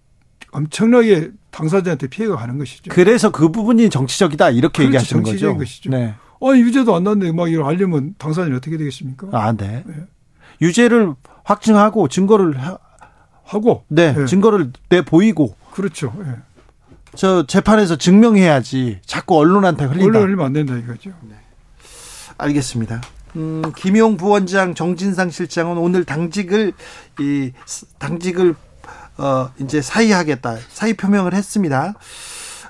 엄청나게 0.53 1.31
당사자한테 1.51 2.07
피해가 2.07 2.35
가는 2.35 2.57
것이죠. 2.57 2.83
그래서 2.89 3.31
그 3.31 3.49
부분이 3.49 3.89
정치적이다 3.89 4.51
이렇게 4.51 4.77
그렇죠. 4.79 4.87
얘기하시는 4.87 5.23
정치적인 5.23 5.57
거죠. 5.57 5.65
것이죠. 5.65 5.89
네. 5.91 6.15
아니 6.41 6.61
유죄도 6.61 6.95
안 6.95 7.03
났는데 7.03 7.31
막 7.31 7.51
이걸 7.51 7.65
알려면 7.65 8.15
당사자는 8.17 8.57
어떻게 8.57 8.77
되겠습니까? 8.77 9.27
아, 9.31 9.53
네. 9.53 9.83
네. 9.85 9.93
유죄를 10.61 11.13
확증하고 11.43 12.07
증거를 12.07 12.57
하, 12.59 12.77
고 13.59 13.83
네, 13.87 14.13
네. 14.13 14.25
증거를 14.25 14.71
내 14.89 15.03
보이고 15.03 15.55
그렇죠. 15.71 16.13
네. 16.17 16.25
저 17.15 17.45
재판에서 17.45 17.97
증명해야지 17.97 18.99
자꾸 19.05 19.37
언론한테 19.37 19.85
흘린다. 19.85 20.05
언론 20.05 20.23
흘리면 20.23 20.45
안 20.45 20.53
된다 20.53 20.75
이거죠. 20.75 21.11
네. 21.21 21.35
알겠습니다. 22.37 23.01
음, 23.35 23.61
김용 23.75 24.17
부원장, 24.17 24.73
정진상 24.73 25.29
실장은 25.29 25.77
오늘 25.77 26.03
당직을 26.03 26.73
이 27.19 27.51
당직을 27.99 28.55
어 29.17 29.49
이제 29.59 29.81
사의하겠다 29.81 30.57
사의 30.69 30.93
표명을 30.95 31.33
했습니다. 31.33 31.93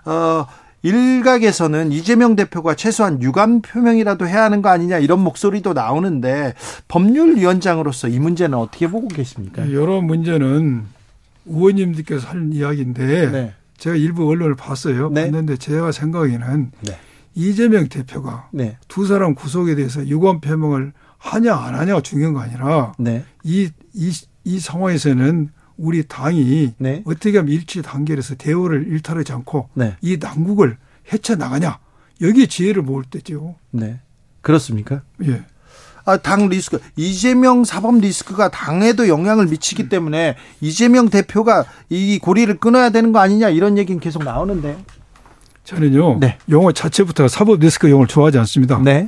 어 0.05 0.45
일각에서는 0.83 1.93
이재명 1.93 2.35
대표가 2.35 2.75
최소한 2.75 3.21
유감 3.21 3.61
표명이라도 3.61 4.27
해야 4.27 4.43
하는 4.43 4.61
거 4.61 4.69
아니냐 4.69 4.99
이런 4.99 5.21
목소리도 5.21 5.73
나오는데 5.73 6.53
법률위원장으로서 6.89 8.09
이 8.09 8.19
문제는 8.19 8.57
어떻게 8.57 8.87
보고 8.87 9.07
계십니까? 9.07 9.71
여러 9.71 10.01
문제는 10.01 10.83
의원님들께서 11.45 12.27
한 12.27 12.51
이야기인데 12.53 13.31
네. 13.31 13.53
제가 13.77 13.95
일부 13.95 14.29
언론을 14.29 14.55
봤어요. 14.55 15.09
네. 15.09 15.23
봤는데 15.23 15.57
제가 15.57 15.91
생각에는 15.91 16.71
네. 16.81 16.97
이재명 17.35 17.87
대표가 17.87 18.49
네. 18.51 18.77
두 18.87 19.07
사람 19.07 19.35
구속에 19.35 19.75
대해서 19.75 20.05
유감 20.05 20.41
표명을 20.41 20.93
하냐 21.17 21.55
안 21.55 21.75
하냐가 21.75 22.01
중요한 22.01 22.33
거 22.33 22.41
아니라 22.41 22.91
네. 22.97 23.23
이, 23.43 23.69
이, 23.93 24.11
이 24.43 24.59
상황에서는 24.59 25.49
우리 25.77 26.03
당이 26.03 26.73
네. 26.77 27.03
어떻게 27.05 27.37
하면 27.37 27.51
일치 27.51 27.81
단결해서 27.81 28.35
대우를 28.35 28.87
일탈하지 28.87 29.33
않고 29.33 29.69
네. 29.73 29.95
이 30.01 30.17
난국을 30.19 30.77
헤쳐 31.11 31.35
나가냐 31.35 31.79
여기에 32.21 32.45
지혜를 32.45 32.81
모을 32.81 33.03
때죠. 33.03 33.55
네. 33.71 33.99
그렇습니까? 34.41 35.01
예. 35.25 35.43
아, 36.05 36.17
당 36.17 36.49
리스크, 36.49 36.79
이재명 36.97 37.63
사법 37.63 37.99
리스크가 37.99 38.49
당에도 38.49 39.07
영향을 39.07 39.47
미치기 39.47 39.87
때문에 39.87 40.35
이재명 40.59 41.09
대표가 41.09 41.65
이 41.89 42.19
고리를 42.19 42.57
끊어야 42.57 42.89
되는 42.89 43.13
거 43.13 43.19
아니냐 43.19 43.49
이런 43.49 43.77
얘기는 43.77 43.99
계속 43.99 44.23
나오는데. 44.23 44.83
저는요. 45.63 46.19
네. 46.19 46.37
용어 46.49 46.73
자체부터 46.73 47.29
사법 47.29 47.59
리스크 47.59 47.89
용어를 47.89 48.07
좋아하지 48.07 48.37
않습니다. 48.39 48.79
네. 48.79 49.07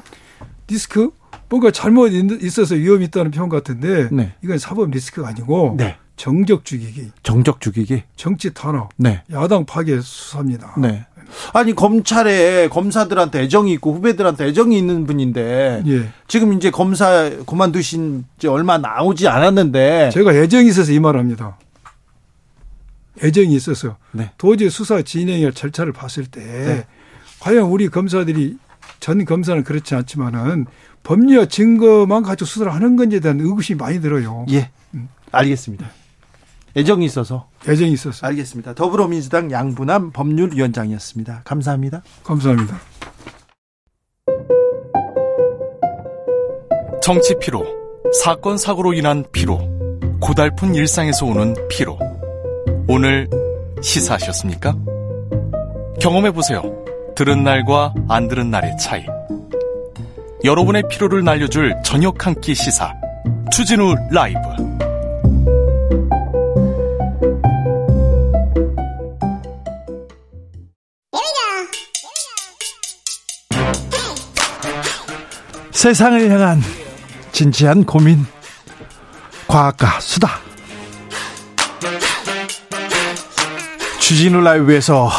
리스크? 0.70 1.12
뭔가 1.50 1.70
잘못 1.70 2.12
있어서 2.14 2.76
위험이 2.76 3.06
있다는 3.06 3.32
표현 3.32 3.50
같은데 3.50 4.10
네. 4.12 4.34
이건 4.42 4.58
사법 4.58 4.90
리스크가 4.90 5.28
아니고 5.28 5.76
네. 5.78 5.98
정적 6.16 6.66
죽이기. 6.66 7.12
정적 7.24 7.62
죽이기. 7.62 8.04
정치 8.16 8.54
탄압. 8.54 8.90
네. 8.98 9.24
야당 9.32 9.66
파괴 9.66 10.00
수사입니다. 10.00 10.76
네. 10.78 11.06
아니 11.54 11.74
검찰에 11.74 12.70
검사들한테 12.70 13.42
애정이 13.42 13.74
있고 13.74 13.94
후배들한테 13.94 14.46
애정이 14.46 14.78
있는 14.78 15.06
분인데 15.06 15.84
예. 15.88 16.10
지금 16.28 16.54
이제 16.54 16.72
검사 16.72 17.30
그만두신 17.46 18.26
지 18.38 18.48
얼마 18.48 18.78
나오지 18.78 19.28
않았는데 19.28 20.12
제가 20.14 20.34
애정이 20.34 20.68
있어서 20.70 20.92
이 20.92 21.00
말합니다. 21.00 21.58
애정이 23.24 23.54
있어서 23.56 23.98
네. 24.12 24.32
도저히 24.38 24.70
수사 24.70 25.02
진행의 25.02 25.54
절차를 25.54 25.94
봤을 25.94 26.26
때 26.26 26.42
네. 26.42 26.88
과연 27.40 27.64
우리 27.64 27.90
검사들이 27.90 28.58
전 29.00 29.26
검사는 29.26 29.64
그렇지 29.64 29.96
않지만은 29.96 30.66
법리와 31.04 31.46
증거만 31.46 32.24
가지고 32.24 32.46
수사를 32.46 32.74
하는 32.74 32.96
건지에 32.96 33.20
대한 33.20 33.40
의구심이 33.40 33.78
많이 33.78 34.02
들어요. 34.02 34.46
예. 34.50 34.70
음. 34.94 35.10
알겠습니다. 35.32 35.90
애정이 36.78 37.06
있어서. 37.06 37.48
애정이 37.68 37.94
있어서. 37.94 38.26
알겠습니다. 38.28 38.74
더불어민주당 38.74 39.52
양분함 39.52 40.12
법률위원장이었습니다. 40.12 41.42
감사합니다. 41.46 42.04
감사합니다. 42.24 42.78
정치 47.02 47.36
피로, 47.40 47.64
사건 48.24 48.58
사고로 48.58 48.94
인한 48.94 49.24
피로, 49.32 49.60
고달픈 50.20 50.74
일상에서 50.74 51.26
오는 51.26 51.56
피로. 51.70 52.00
오늘 52.88 53.30
시사하셨습니까? 53.82 54.76
경험해 56.02 56.32
보세요. 56.32 56.64
들은 57.16 57.44
날과 57.44 57.94
안 58.10 58.28
들은 58.28 58.50
날의 58.50 58.76
차이. 58.78 59.06
여러분의 60.44 60.84
피로를 60.90 61.24
날려줄 61.24 61.76
저녁 61.84 62.26
한 62.26 62.36
끼 62.42 62.54
시사. 62.54 62.92
추진우 63.52 63.96
라이브. 64.12 64.40
세상을 75.76 76.32
향한 76.32 76.64
진지한 77.34 77.84
고민 77.84 78.26
과학과 79.46 80.00
수다 80.00 80.40
주진우 84.00 84.40
라이브에서 84.40 85.12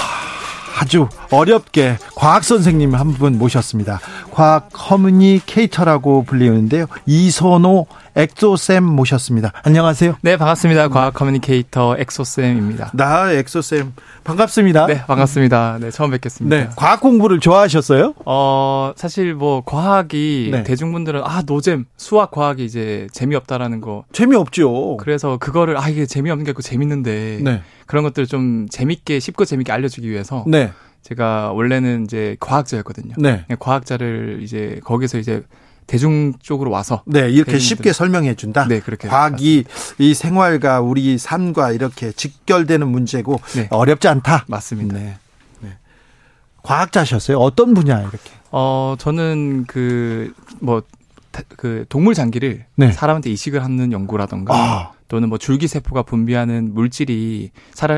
아주 0.78 1.08
어렵게 1.30 1.98
과학 2.14 2.42
선생님 2.42 2.94
한 2.94 3.12
분 3.12 3.36
모셨습니다. 3.38 4.00
과학 4.36 4.68
communicator라고 4.70 6.24
불리는데요. 6.24 6.84
이선호 7.06 7.86
엑소쌤 8.14 8.84
모셨습니다. 8.84 9.50
안녕하세요. 9.62 10.16
네, 10.20 10.36
반갑습니다. 10.36 10.88
과학 10.88 11.14
communicator 11.14 11.96
엑소쌤입니다. 11.98 12.90
나 12.92 13.32
엑소쌤 13.32 13.94
반갑습니다. 14.24 14.86
네, 14.88 15.02
반갑습니다. 15.06 15.78
네, 15.80 15.90
처음 15.90 16.10
뵙겠습니다. 16.10 16.54
네, 16.54 16.68
과학 16.76 17.00
공부를 17.00 17.40
좋아하셨어요? 17.40 18.12
어, 18.26 18.92
사실 18.94 19.32
뭐 19.32 19.62
과학이 19.64 20.50
네. 20.52 20.64
대중분들은 20.64 21.22
아, 21.24 21.42
노잼, 21.46 21.86
수학 21.96 22.30
과학이 22.30 22.62
이제 22.62 23.06
재미없다라는 23.12 23.80
거 23.80 24.04
재미없죠. 24.12 24.98
그래서 24.98 25.38
그거를 25.38 25.78
아, 25.78 25.88
이게 25.88 26.04
재미없는 26.04 26.44
게 26.44 26.50
아니고 26.50 26.60
재밌는데 26.60 27.38
네. 27.42 27.62
그런 27.86 28.04
것들을 28.04 28.26
좀 28.26 28.66
재밌게 28.68 29.18
쉽고 29.18 29.46
재밌게 29.46 29.72
알려 29.72 29.88
주기 29.88 30.10
위해서 30.10 30.44
네. 30.46 30.72
제가 31.06 31.52
원래는 31.52 32.04
이제 32.04 32.36
과학자였거든요. 32.40 33.14
네. 33.18 33.44
과학자를 33.60 34.40
이제 34.42 34.80
거기서 34.82 35.18
이제 35.18 35.44
대중 35.86 36.32
쪽으로 36.40 36.72
와서 36.72 37.04
네 37.06 37.30
이렇게 37.30 37.60
쉽게 37.60 37.92
설명해 37.92 38.34
준다. 38.34 38.66
네 38.66 38.80
그렇게 38.80 39.06
과학이 39.06 39.66
맞습니다. 39.68 40.02
이 40.02 40.14
생활과 40.14 40.80
우리 40.80 41.16
삶과 41.16 41.70
이렇게 41.70 42.10
직결되는 42.10 42.88
문제고 42.88 43.40
네. 43.54 43.68
어렵지 43.70 44.08
않다. 44.08 44.46
맞습니다. 44.48 44.98
네. 44.98 45.16
네. 45.60 45.76
과학자셨어요? 46.64 47.38
어떤 47.38 47.72
분야 47.72 48.00
이렇게? 48.00 48.18
어 48.50 48.96
저는 48.98 49.66
그 49.68 50.34
뭐그 50.58 51.86
동물 51.88 52.14
장기를 52.14 52.64
네. 52.74 52.90
사람한테 52.90 53.30
이식을 53.30 53.62
하는 53.62 53.92
연구라던가 53.92 54.54
아. 54.56 54.95
또는 55.08 55.28
뭐 55.28 55.38
줄기세포가 55.38 56.02
분비하는 56.02 56.74
물질이 56.74 57.50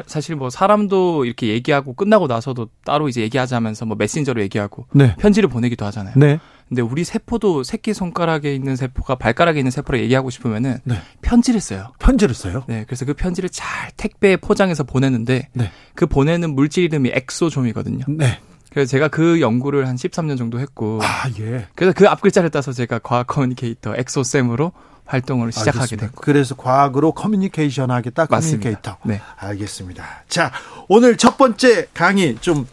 사실 0.06 0.36
뭐 0.36 0.50
사람도 0.50 1.24
이렇게 1.24 1.48
얘기하고 1.48 1.94
끝나고 1.94 2.26
나서도 2.26 2.68
따로 2.84 3.08
이제 3.08 3.22
얘기하자면서 3.22 3.86
뭐 3.86 3.96
메신저로 3.96 4.42
얘기하고 4.42 4.86
네. 4.92 5.14
편지를 5.18 5.48
보내기도 5.48 5.86
하잖아요. 5.86 6.14
네. 6.16 6.38
근데 6.68 6.82
우리 6.82 7.02
세포도 7.02 7.62
새끼 7.62 7.94
손가락에 7.94 8.54
있는 8.54 8.76
세포가 8.76 9.14
발가락에 9.14 9.58
있는 9.58 9.70
세포로 9.70 9.98
얘기하고 10.00 10.28
싶으면은 10.28 10.78
네. 10.84 10.96
편지를 11.22 11.60
써요. 11.60 11.92
편지를 11.98 12.34
써요? 12.34 12.64
네. 12.68 12.84
그래서 12.86 13.06
그 13.06 13.14
편지를 13.14 13.48
잘 13.48 13.90
택배에 13.96 14.36
포장해서 14.36 14.84
보내는데 14.84 15.48
네. 15.54 15.70
그 15.94 16.06
보내는 16.06 16.54
물질 16.54 16.84
이름이 16.84 17.10
exosome이거든요. 17.14 18.04
네. 18.08 18.38
그래서 18.70 18.90
제가 18.90 19.08
그 19.08 19.40
연구를 19.40 19.88
한 19.88 19.96
13년 19.96 20.36
정도 20.36 20.60
했고 20.60 21.00
아, 21.02 21.28
예. 21.40 21.66
그래서 21.74 21.94
그 21.96 22.06
앞글자를 22.06 22.50
따서 22.50 22.72
제가 22.72 22.98
과학 22.98 23.26
communicator 23.26 23.94
엑소쌤으로 23.96 24.72
활동을 25.08 25.50
시작하게 25.52 25.78
알겠습니다. 25.78 26.06
됐고. 26.06 26.20
그래서 26.20 26.54
과학으로 26.54 27.12
커뮤니케이션 27.12 27.90
하겠다. 27.90 28.26
communicator. 28.26 28.98
네. 29.04 29.20
알겠습니다. 29.36 30.04
자, 30.28 30.52
오늘 30.86 31.16
첫 31.16 31.38
번째 31.38 31.86
강의 31.94 32.36
좀 32.40 32.66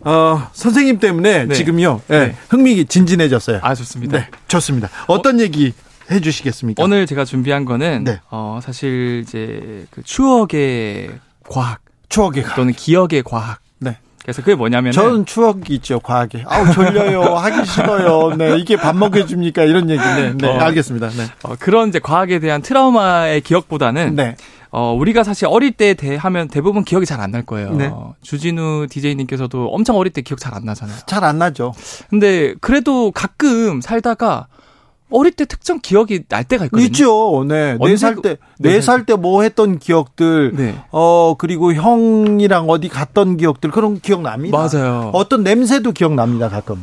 어, 0.00 0.48
선생님 0.52 0.98
때문에 0.98 1.46
네. 1.46 1.54
지금요. 1.54 2.02
네. 2.08 2.26
네. 2.26 2.36
흥미 2.50 2.84
진진해졌어요. 2.84 3.60
아, 3.62 3.74
좋습니다. 3.74 4.18
네, 4.18 4.28
좋습니다. 4.48 4.88
어떤 5.06 5.38
어, 5.38 5.42
얘기 5.42 5.72
해 6.10 6.20
주시겠습니까? 6.20 6.82
오늘 6.82 7.06
제가 7.06 7.24
준비한 7.24 7.64
거는 7.64 8.04
네. 8.04 8.20
어, 8.30 8.58
사실 8.62 9.22
이제 9.24 9.86
그 9.90 10.02
추억의 10.02 11.10
과학, 11.48 11.80
추억의 12.08 12.44
또는 12.56 12.72
기억의 12.72 13.22
과학. 13.22 13.60
네. 14.26 14.32
그래서 14.32 14.42
그게 14.42 14.54
뭐냐면 14.56 14.92
저는 14.92 15.24
추억이 15.24 15.62
있죠 15.68 16.00
과학에 16.00 16.42
아우 16.46 16.72
졸려요 16.72 17.22
하기 17.36 17.64
싫어요 17.64 18.34
네 18.36 18.56
이게 18.58 18.76
밥 18.76 18.96
먹여줍니까 18.96 19.62
이런 19.62 19.88
얘기네 19.88 20.34
네 20.38 20.48
어, 20.48 20.58
알겠습니다 20.58 21.10
네 21.10 21.26
어, 21.44 21.54
그런 21.58 21.88
이제 21.90 21.98
과학에 22.00 22.40
대한 22.40 22.60
트라우마의 22.60 23.40
기억보다는 23.42 24.16
네. 24.16 24.36
어, 24.72 24.92
우리가 24.92 25.22
사실 25.22 25.46
어릴 25.48 25.70
때 25.72 25.94
대, 25.94 26.16
하면 26.16 26.48
대부분 26.48 26.84
기억이 26.84 27.06
잘 27.06 27.20
안 27.20 27.30
날 27.30 27.42
거예요. 27.46 27.70
네. 27.72 27.86
어, 27.90 28.14
주진우 28.20 28.88
DJ님께서도 28.90 29.68
엄청 29.68 29.96
어릴 29.96 30.12
때 30.12 30.20
기억 30.20 30.38
잘 30.38 30.54
안 30.54 30.64
나잖아요. 30.64 30.98
잘 31.06 31.24
안 31.24 31.38
나죠. 31.38 31.72
근데 32.10 32.52
그래도 32.60 33.10
가끔 33.12 33.80
살다가 33.80 34.48
어릴 35.10 35.32
때 35.32 35.44
특정 35.44 35.78
기억이 35.80 36.24
날 36.28 36.44
때가 36.44 36.64
있거든요. 36.66 36.86
있죠. 36.86 37.44
네. 37.46 37.76
네 37.78 37.96
살 37.96 38.16
때, 38.16 38.36
네 38.58 38.78
살 38.80 39.06
때 39.06 39.14
뭐 39.16 39.42
했던 39.42 39.78
기억들, 39.78 40.52
네. 40.56 40.74
어, 40.90 41.34
그리고 41.38 41.72
형이랑 41.72 42.68
어디 42.68 42.88
갔던 42.88 43.36
기억들, 43.36 43.70
그런 43.70 44.00
기억 44.00 44.22
납니다. 44.22 44.56
맞아요. 44.58 45.10
어떤 45.14 45.42
냄새도 45.44 45.92
기억납니다, 45.92 46.48
가끔. 46.48 46.80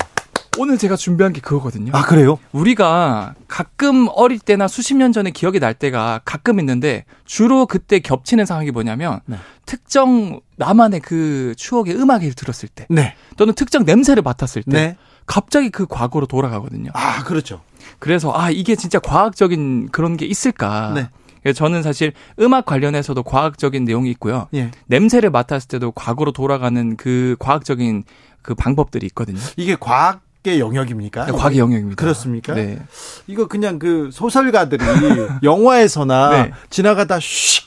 오늘 0.60 0.78
제가 0.78 0.96
준비한 0.96 1.34
게 1.34 1.42
그거거든요. 1.42 1.92
아, 1.96 2.04
그래요? 2.06 2.38
우리가 2.52 3.34
가끔 3.48 4.08
어릴 4.14 4.38
때나 4.38 4.68
수십 4.68 4.94
년 4.96 5.12
전에 5.12 5.32
기억이 5.32 5.60
날 5.60 5.74
때가 5.74 6.22
가끔 6.26 6.60
있는데 6.60 7.06
주로 7.26 7.66
그때 7.66 7.98
겹치는 8.00 8.46
상황이 8.46 8.70
뭐냐면 8.70 9.20
네. 9.26 9.38
특정 9.66 10.40
나만의 10.58 11.00
그 11.00 11.56
추억의 11.58 11.96
음악을 11.96 12.34
들었을 12.34 12.70
때 12.70 12.86
네. 12.92 13.16
또는 13.36 13.56
특정 13.56 13.84
냄새를 13.84 14.22
맡았을 14.22 14.62
때 14.62 14.72
네. 14.72 14.98
갑자기 15.26 15.70
그 15.70 15.86
과거로 15.86 16.26
돌아가거든요. 16.26 16.92
아, 16.94 17.24
그렇죠. 17.24 17.62
그래서 18.00 18.34
아, 18.36 18.50
이게 18.50 18.76
진짜 18.76 19.00
과학적인 19.00 19.90
그런 19.92 20.18
게 20.18 20.26
있을까? 20.26 20.94
네. 20.94 21.10
저는 21.54 21.84
사실 21.84 22.14
음악 22.40 22.66
관련해서도 22.66 23.24
과학적인 23.24 23.84
내용이 23.84 24.10
있고요. 24.12 24.48
예. 24.54 24.72
냄새를 24.88 25.30
맡았을 25.30 25.68
때도 25.68 25.92
과거로 25.92 26.32
돌아가는 26.32 26.96
그 26.96 27.36
과학적인 27.40 28.06
그 28.42 28.56
방법들이 28.56 29.06
있거든요. 29.08 29.40
이게 29.58 29.76
과학 29.78 30.22
과학의 30.44 30.60
영역입니까? 30.60 31.26
네, 31.26 31.32
과학의 31.32 31.58
영역입니다. 31.58 32.00
그렇습니까? 32.00 32.54
네. 32.54 32.80
이거 33.28 33.48
그냥 33.48 33.80
그 33.80 34.10
소설가들이 34.12 34.84
영화에서나 35.42 36.30
네. 36.30 36.52
지나가다 36.70 37.18
슉 37.18 37.64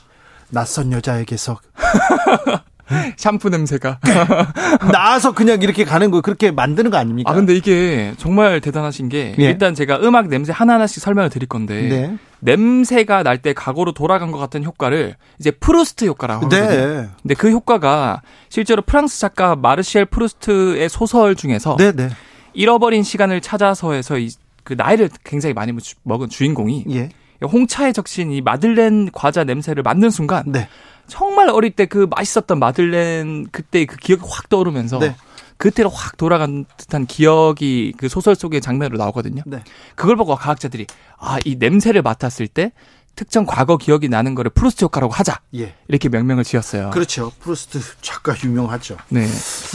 낯선 0.49 0.91
여자에게서 0.93 1.59
샴푸 3.17 3.49
냄새가 3.49 3.99
나와서 4.91 5.33
그냥 5.33 5.61
이렇게 5.61 5.83
가는 5.83 6.11
거 6.11 6.21
그렇게 6.21 6.51
만드는 6.51 6.91
거 6.91 6.97
아닙니까? 6.97 7.31
아 7.31 7.33
근데 7.33 7.53
이게 7.55 8.13
정말 8.17 8.61
대단하신 8.61 9.09
게 9.09 9.35
예. 9.39 9.43
일단 9.43 9.75
제가 9.75 9.99
음악 10.01 10.27
냄새 10.27 10.51
하나하나씩 10.51 11.01
설명을 11.01 11.29
드릴 11.29 11.47
건데 11.47 11.81
네. 11.81 12.17
냄새가 12.39 13.23
날 13.23 13.37
때 13.37 13.53
과거로 13.53 13.91
돌아간 13.93 14.31
것 14.31 14.39
같은 14.39 14.63
효과를 14.63 15.15
이제 15.39 15.51
프루스트 15.51 16.05
효과라고 16.05 16.45
하거든요. 16.45 16.67
네. 16.69 17.09
근데 17.21 17.35
그 17.35 17.51
효과가 17.51 18.21
실제로 18.49 18.81
프랑스 18.81 19.19
작가 19.19 19.55
마르셀 19.55 20.05
프루스트의 20.05 20.89
소설 20.89 21.35
중에서 21.35 21.75
네, 21.77 21.91
네. 21.91 22.09
잃어버린 22.53 23.03
시간을 23.03 23.41
찾아서해서 23.41 24.17
이, 24.17 24.29
그 24.63 24.73
나이를 24.73 25.09
굉장히 25.23 25.53
많이 25.53 25.71
먹은 26.03 26.29
주인공이 26.29 26.85
예. 26.89 27.09
홍차에 27.45 27.91
적신 27.91 28.31
이 28.31 28.41
마들렌 28.41 29.09
과자 29.13 29.43
냄새를 29.43 29.83
맡는 29.83 30.09
순간 30.09 30.43
네. 30.47 30.67
정말 31.07 31.49
어릴 31.49 31.71
때 31.71 31.85
그 31.85 32.07
맛있었던 32.09 32.59
마들렌 32.59 33.47
그때 33.51 33.85
그 33.85 33.95
기억이 33.97 34.23
확 34.27 34.49
떠오르면서 34.49 34.99
네. 34.99 35.15
그때로 35.57 35.89
확 35.89 36.17
돌아간 36.17 36.65
듯한 36.77 37.05
기억이 37.07 37.93
그 37.97 38.09
소설 38.09 38.35
속의 38.35 38.61
장면으로 38.61 38.97
나오거든요. 38.97 39.41
네. 39.45 39.63
그걸 39.95 40.15
보고 40.15 40.35
과학자들이 40.35 40.85
아 41.17 41.39
이 41.45 41.55
냄새를 41.55 42.01
맡았을 42.01 42.47
때 42.47 42.71
특정 43.15 43.47
과거 43.47 43.77
기억이 43.77 44.09
나는 44.09 44.35
거를 44.35 44.51
프루스트 44.51 44.83
효과라고 44.85 45.11
하자. 45.11 45.39
예. 45.55 45.73
이렇게 45.87 46.07
명명을 46.09 46.43
지었어요. 46.43 46.91
그렇죠. 46.91 47.31
프루스트 47.39 47.79
작가 48.01 48.35
유명하죠. 48.43 48.97
네. 49.09 49.25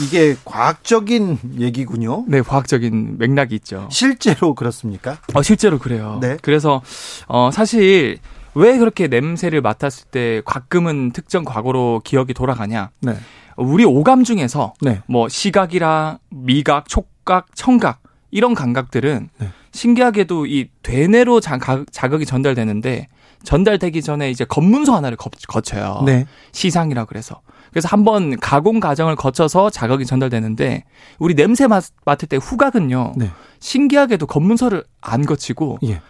이게 0.01 0.37
과학적인 0.45 1.39
얘기군요. 1.59 2.23
네, 2.29 2.41
과학적인 2.41 3.17
맥락이 3.17 3.55
있죠. 3.55 3.89
실제로 3.91 4.55
그렇습니까? 4.55 5.17
어, 5.33 5.41
실제로 5.41 5.77
그래요. 5.77 6.19
네. 6.21 6.37
그래서 6.41 6.81
어 7.27 7.49
사실 7.51 8.19
왜 8.55 8.77
그렇게 8.77 9.07
냄새를 9.07 9.61
맡았을 9.61 10.07
때 10.09 10.41
가끔은 10.45 11.11
특정 11.11 11.43
과거로 11.43 12.01
기억이 12.03 12.33
돌아가냐? 12.33 12.91
네. 13.01 13.15
우리 13.57 13.85
오감 13.85 14.23
중에서 14.23 14.73
네. 14.81 15.01
뭐 15.07 15.29
시각이랑 15.29 16.19
미각, 16.29 16.87
촉각, 16.87 17.55
청각 17.55 18.01
이런 18.31 18.53
감각들은 18.53 19.29
네. 19.37 19.49
신기하게도 19.71 20.45
이 20.45 20.69
대뇌로 20.81 21.39
자극이 21.39 22.25
전달되는데 22.25 23.07
전달되기 23.43 24.01
전에 24.01 24.31
이제 24.31 24.45
검문소 24.45 24.93
하나를 24.93 25.17
거쳐요. 25.47 26.03
네. 26.05 26.25
시상이라 26.51 27.05
그래서. 27.05 27.41
그래서 27.71 27.87
한번 27.89 28.39
가공 28.39 28.79
과정을 28.79 29.15
거쳐서 29.15 29.69
자극이 29.69 30.05
전달되는데 30.05 30.83
우리 31.19 31.33
냄새 31.33 31.67
맡, 31.67 31.83
맡을 32.05 32.27
때 32.27 32.37
후각은요. 32.37 33.13
네. 33.17 33.31
신기하게도 33.59 34.27
검문소를 34.27 34.83
안 35.01 35.25
거치고 35.25 35.79
예. 35.85 36.01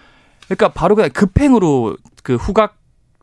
그러니까 0.46 0.70
바로 0.70 0.96
그냥 0.96 1.10
급행으로 1.12 1.98
그 2.24 2.36
후각 2.36 2.76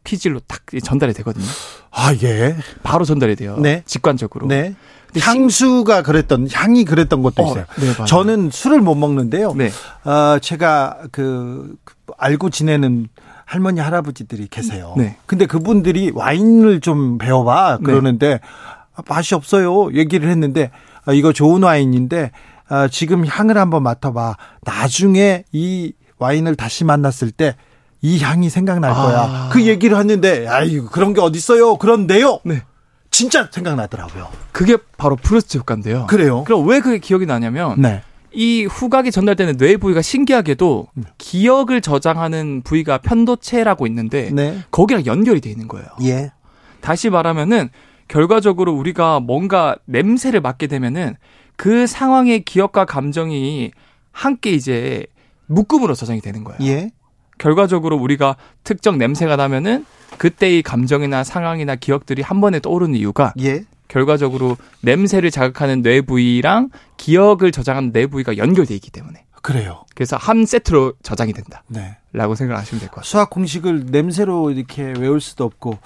피질로 0.05 0.40
딱 0.47 0.62
전달이 0.82 1.12
되거든요. 1.14 1.44
아, 1.90 2.14
예. 2.22 2.56
바로 2.82 3.05
전달이 3.05 3.36
돼요. 3.36 3.56
네. 3.59 3.82
직관적으로. 3.86 4.47
네. 4.47 4.74
향수가 5.18 6.02
그랬던 6.02 6.48
향이 6.52 6.84
그랬던 6.84 7.22
것도 7.22 7.42
어, 7.42 7.51
있어요. 7.51 7.64
네, 7.80 8.05
저는 8.06 8.51
술을 8.51 8.80
못 8.80 8.94
먹는데요. 8.94 9.55
네. 9.55 9.70
어, 10.05 10.38
제가 10.38 10.98
그 11.10 11.74
알고 12.16 12.51
지내는 12.51 13.09
할머니 13.44 13.80
할아버지들이 13.80 14.47
계세요. 14.48 14.94
네. 14.97 15.16
근데 15.26 15.47
그분들이 15.47 16.12
와인을 16.14 16.80
좀 16.80 17.18
배워봐 17.18 17.78
네. 17.78 17.84
그러는데 17.84 18.28
네. 18.28 19.02
맛이 19.09 19.34
없어요. 19.34 19.92
얘기를 19.94 20.28
했는데 20.30 20.70
아, 21.05 21.12
이거 21.12 21.32
좋은 21.32 21.64
와인인데 21.64 22.30
아, 22.68 22.86
지금 22.86 23.26
향을 23.26 23.59
한번 23.59 23.82
맡아봐. 23.82 24.36
나중에 24.62 25.42
이 25.51 25.92
와인을 26.20 26.55
다시 26.55 26.84
만났을 26.84 27.30
때 27.32 27.56
이 28.02 28.18
향이 28.18 28.48
생각날 28.48 28.92
거야. 28.94 29.18
아. 29.20 29.48
그 29.52 29.66
얘기를 29.66 29.97
했는데 29.98 30.47
아이고 30.47 30.86
그런 30.86 31.12
게 31.12 31.20
어딨어요. 31.20 31.76
그런데요. 31.76 32.40
네. 32.44 32.62
진짜 33.10 33.48
생각나더라고요. 33.51 34.28
그게 34.52 34.76
바로 34.97 35.16
프루스트 35.16 35.59
효과인데요. 35.59 36.06
그래요? 36.06 36.44
그럼 36.44 36.66
왜 36.66 36.80
그게 36.80 36.98
기억이 36.98 37.26
나냐면 37.26 37.80
네. 37.80 38.02
이 38.32 38.64
후각이 38.64 39.10
전달되는 39.10 39.56
뇌 39.56 39.76
부위가 39.76 40.01
신기하게도 40.01 40.88
음. 40.97 41.05
기억을 41.18 41.80
저장하는 41.80 42.62
부위가 42.62 42.98
편도체라고 42.98 43.86
있는데 43.88 44.30
네. 44.32 44.60
거기랑 44.70 45.05
연결이 45.06 45.40
돼 45.40 45.51
있는 45.51 45.68
거예요. 45.68 45.86
예. 46.05 46.32
다시 46.80 47.10
말하면은 47.10 47.68
결과적으로 48.09 48.72
우리가 48.72 49.20
뭔가 49.20 49.76
냄새를 49.84 50.40
맡게 50.40 50.68
되면은 50.68 51.16
그 51.56 51.86
상황의 51.86 52.44
기억과 52.44 52.84
감정이 52.86 53.72
함께 54.12 54.51
이제 54.52 55.05
묶음으로 55.51 55.94
저장이 55.94 56.20
되는 56.20 56.44
거예요. 56.44 56.59
예. 56.62 56.90
결과적으로 57.39 57.97
우리가 57.97 58.36
특정 58.64 58.98
냄새가 58.98 59.36
나면은 59.36 59.85
그때의 60.18 60.62
감정이나 60.62 61.24
상황이나 61.24 61.77
기억들이 61.77 62.22
한 62.22 62.40
번에 62.40 62.60
떠오르는 62.60 62.94
이유가 62.94 63.32
예. 63.40 63.64
결과적으로 63.89 64.56
냄새를 64.82 65.31
자극하는 65.31 65.82
뇌 65.82 66.01
부위랑 66.01 66.70
기억을 66.97 67.51
저장하는 67.51 67.93
뇌 67.93 68.06
부위가 68.06 68.36
연결돼 68.36 68.74
있기 68.74 68.90
때문에. 68.90 69.24
그래요. 69.42 69.84
그래서 69.94 70.16
한 70.16 70.44
세트로 70.46 70.94
저장이 71.02 71.32
된다. 71.32 71.62
네. 71.68 71.96
라고 72.12 72.34
생각하시면 72.34 72.80
될 72.80 72.88
것 72.88 72.96
같아요. 72.96 73.08
수학 73.08 73.30
공식을 73.30 73.86
냄새로 73.86 74.50
이렇게 74.50 74.82
외울 74.98 75.20
수도 75.20 75.44
없고. 75.44 75.78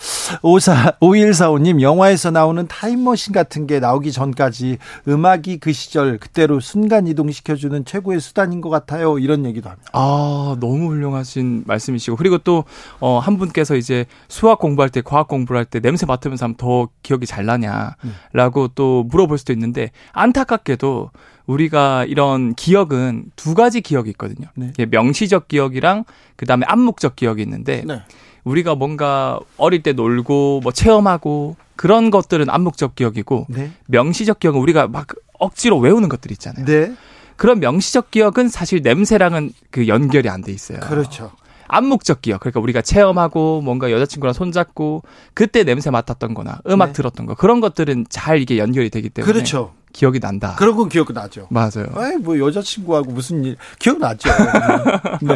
54, 0.42 0.92
5145님, 1.00 1.82
영화에서 1.82 2.30
나오는 2.30 2.66
타임머신 2.66 3.34
같은 3.34 3.66
게 3.66 3.78
나오기 3.78 4.10
전까지 4.10 4.78
음악이 5.06 5.58
그 5.58 5.72
시절 5.74 6.16
그때로 6.18 6.60
순간 6.60 7.06
이동시켜주는 7.06 7.84
최고의 7.84 8.20
수단인 8.20 8.62
것 8.62 8.70
같아요. 8.70 9.18
이런 9.18 9.44
얘기도 9.44 9.68
합니다. 9.68 9.90
아, 9.92 10.56
너무 10.60 10.88
훌륭하신 10.88 11.64
말씀이시고. 11.66 12.16
그리고 12.16 12.38
또, 12.38 12.64
어, 13.00 13.18
한 13.18 13.36
분께서 13.36 13.76
이제 13.76 14.06
수학 14.28 14.58
공부할 14.60 14.88
때, 14.88 15.02
과학 15.02 15.28
공부를 15.28 15.58
할 15.58 15.64
때 15.66 15.80
냄새 15.80 16.06
맡으면서 16.06 16.46
하면 16.46 16.56
더 16.56 16.88
기억이 17.02 17.26
잘 17.26 17.44
나냐. 17.44 17.96
라고 18.32 18.68
또 18.68 19.04
물어볼 19.04 19.36
수도 19.36 19.52
있는데, 19.52 19.90
안타깝게도 20.12 21.10
우리가 21.46 22.04
이런 22.04 22.54
기억은 22.54 23.26
두 23.36 23.54
가지 23.54 23.80
기억이 23.80 24.10
있거든요. 24.10 24.48
네. 24.54 24.72
명시적 24.90 25.48
기억이랑 25.48 26.04
그다음에 26.36 26.64
암묵적 26.66 27.16
기억이 27.16 27.42
있는데 27.42 27.82
네. 27.86 28.02
우리가 28.44 28.74
뭔가 28.74 29.40
어릴 29.56 29.82
때 29.82 29.92
놀고 29.92 30.60
뭐 30.62 30.72
체험하고 30.72 31.56
그런 31.76 32.10
것들은 32.10 32.48
암묵적 32.50 32.94
기억이고 32.94 33.46
네. 33.48 33.70
명시적 33.86 34.40
기억은 34.40 34.60
우리가 34.60 34.88
막 34.88 35.08
억지로 35.38 35.78
외우는 35.78 36.08
것들 36.08 36.30
있잖아요. 36.32 36.64
네. 36.64 36.94
그런 37.36 37.58
명시적 37.60 38.10
기억은 38.10 38.48
사실 38.48 38.80
냄새랑은 38.82 39.50
그 39.70 39.88
연결이 39.88 40.28
안 40.28 40.42
돼 40.42 40.52
있어요. 40.52 40.80
그렇죠. 40.80 41.32
암묵적 41.66 42.22
기억. 42.22 42.40
그러니까 42.40 42.60
우리가 42.60 42.82
체험하고 42.82 43.60
뭔가 43.62 43.90
여자친구랑 43.90 44.32
손잡고 44.34 45.02
그때 45.32 45.64
냄새 45.64 45.90
맡았던 45.90 46.34
거나 46.34 46.60
음악 46.68 46.88
네. 46.88 46.92
들었던 46.92 47.26
거 47.26 47.34
그런 47.34 47.60
것들은 47.60 48.06
잘 48.08 48.40
이게 48.40 48.58
연결이 48.58 48.90
되기 48.90 49.08
때문에 49.10 49.32
그렇죠. 49.32 49.72
기억이 49.94 50.18
난다. 50.18 50.56
그런 50.58 50.74
건 50.74 50.88
기억 50.88 51.12
나죠. 51.12 51.46
맞아요. 51.50 51.86
아이, 51.94 52.16
뭐 52.16 52.38
여자친구하고 52.38 53.12
무슨 53.12 53.44
일 53.44 53.56
기억 53.78 53.98
나죠. 54.00 54.28
네. 55.22 55.34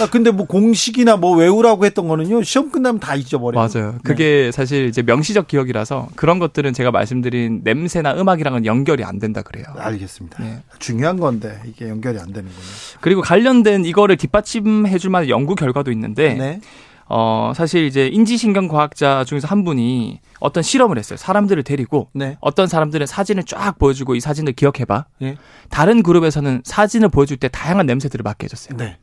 아, 0.00 0.10
근데 0.10 0.30
뭐 0.30 0.46
공식이나 0.46 1.16
뭐 1.18 1.36
외우라고 1.36 1.84
했던 1.84 2.08
거는요 2.08 2.42
시험 2.42 2.70
끝나면 2.70 2.98
다 3.00 3.14
잊어버려요. 3.14 3.54
맞아요. 3.54 3.92
네. 3.92 3.98
그게 4.02 4.50
사실 4.50 4.86
이제 4.86 5.02
명시적 5.02 5.46
기억이라서 5.46 6.08
그런 6.16 6.38
것들은 6.38 6.72
제가 6.72 6.90
말씀드린 6.90 7.60
냄새나 7.62 8.14
음악이랑은 8.14 8.64
연결이 8.64 9.04
안 9.04 9.18
된다 9.18 9.42
그래요. 9.42 9.66
알겠습니다. 9.76 10.42
네. 10.42 10.62
중요한 10.78 11.18
건데 11.20 11.60
이게 11.66 11.88
연결이 11.88 12.18
안 12.18 12.32
되는군요. 12.32 12.64
그리고 13.00 13.20
관련된 13.20 13.84
이거를 13.84 14.16
뒷받침해줄 14.16 15.10
만한 15.10 15.28
연구 15.28 15.54
결과도 15.54 15.92
있는데. 15.92 16.34
네. 16.34 16.60
어, 17.08 17.52
사실 17.54 17.84
이제 17.86 18.06
인지신경 18.06 18.68
과학자 18.68 19.24
중에서 19.24 19.48
한 19.48 19.64
분이 19.64 20.20
어떤 20.40 20.62
실험을 20.62 20.98
했어요. 20.98 21.16
사람들을 21.16 21.62
데리고 21.62 22.10
네. 22.12 22.36
어떤 22.40 22.66
사람들은 22.68 23.06
사진을 23.06 23.44
쫙 23.44 23.78
보여주고 23.78 24.14
이 24.14 24.20
사진을 24.20 24.52
기억해봐. 24.52 25.06
네. 25.20 25.36
다른 25.70 26.02
그룹에서는 26.02 26.62
사진을 26.64 27.08
보여줄 27.08 27.38
때 27.38 27.48
다양한 27.48 27.86
냄새들을 27.86 28.22
맡게 28.22 28.44
해줬어요. 28.44 28.76
네. 28.76 28.98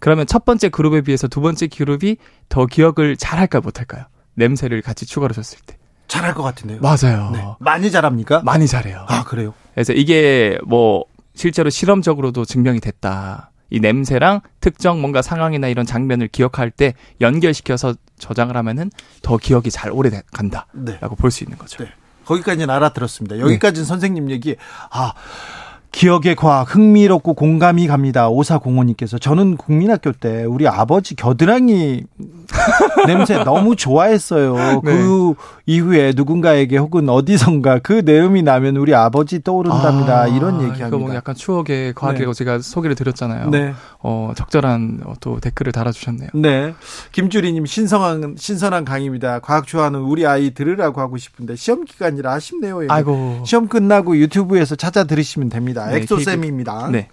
그러면 0.00 0.26
첫 0.26 0.44
번째 0.44 0.68
그룹에 0.68 1.00
비해서 1.02 1.28
두 1.28 1.40
번째 1.40 1.66
그룹이 1.66 2.16
더 2.48 2.66
기억을 2.66 3.16
잘할까 3.16 3.60
못할까요? 3.60 4.04
냄새를 4.34 4.82
같이 4.82 5.06
추가로 5.06 5.34
줬을 5.34 5.58
때. 5.66 5.76
잘할 6.08 6.34
것 6.34 6.42
같은데요. 6.42 6.80
맞아요. 6.80 7.30
네. 7.30 7.44
많이 7.60 7.90
잘합니까? 7.90 8.42
많이 8.42 8.66
잘해요. 8.66 9.04
아 9.08 9.24
그래요? 9.24 9.54
그래서 9.74 9.92
이게 9.92 10.58
뭐 10.66 11.04
실제로 11.34 11.70
실험적으로도 11.70 12.44
증명이 12.44 12.80
됐다. 12.80 13.52
이 13.70 13.80
냄새랑 13.80 14.40
특정 14.60 15.00
뭔가 15.00 15.22
상황이나 15.22 15.68
이런 15.68 15.86
장면을 15.86 16.28
기억할 16.28 16.70
때 16.70 16.94
연결시켜서 17.20 17.94
저장을 18.18 18.56
하면은 18.56 18.90
더 19.22 19.36
기억이 19.36 19.70
잘 19.70 19.90
오래 19.92 20.10
간다라고 20.32 20.66
네. 20.74 20.98
볼수 21.18 21.44
있는 21.44 21.56
거죠. 21.56 21.82
네. 21.84 21.90
거기까지는 22.24 22.70
알아들었습니다. 22.70 23.38
여기까지는 23.40 23.84
네. 23.84 23.88
선생님 23.88 24.30
얘기 24.30 24.56
아 24.90 25.14
기억의 25.92 26.36
과학 26.36 26.74
흥미롭고 26.74 27.34
공감이 27.34 27.86
갑니다. 27.86 28.28
오사공호님께서 28.28 29.18
저는 29.18 29.56
국민학교 29.56 30.12
때 30.12 30.44
우리 30.44 30.68
아버지 30.68 31.16
겨드랑이 31.16 32.04
냄새 33.06 33.42
너무 33.44 33.76
좋아했어요. 33.76 34.54
네. 34.56 34.80
그 34.84 35.34
이후에 35.66 36.12
누군가에게 36.14 36.76
혹은 36.78 37.08
어디선가 37.08 37.80
그 37.80 38.02
내음이 38.04 38.42
나면 38.42 38.76
우리 38.76 38.94
아버지 38.94 39.42
떠오른답니다. 39.42 40.22
아, 40.22 40.26
이런 40.26 40.62
얘기합니다. 40.62 40.96
뭐 40.96 41.14
약간 41.14 41.34
추억의 41.34 41.94
과학이라고 41.94 42.32
네. 42.32 42.38
제가 42.38 42.58
소개를 42.60 42.96
드렸잖아요. 42.96 43.50
네. 43.50 43.72
어, 44.00 44.32
적절한 44.36 45.02
또 45.20 45.38
댓글을 45.40 45.72
달아주셨네요. 45.72 46.30
네. 46.34 46.74
김주리님 47.12 47.66
신성한 47.66 48.34
신선한 48.38 48.84
강의입니다. 48.84 49.40
과학 49.40 49.66
좋아하는 49.66 50.00
우리 50.00 50.26
아이 50.26 50.50
들으라고 50.52 51.00
하고 51.00 51.16
싶은데 51.18 51.56
시험 51.56 51.84
기간이라 51.84 52.32
아쉽네요. 52.32 52.80
아이고. 52.88 53.42
시험 53.44 53.68
끝나고 53.68 54.16
유튜브에서 54.16 54.74
찾아 54.76 55.04
들으시면 55.04 55.50
됩니다. 55.50 55.79
네, 55.88 55.96
엑소쌤입니다. 55.98 56.90
네. 56.90 57.08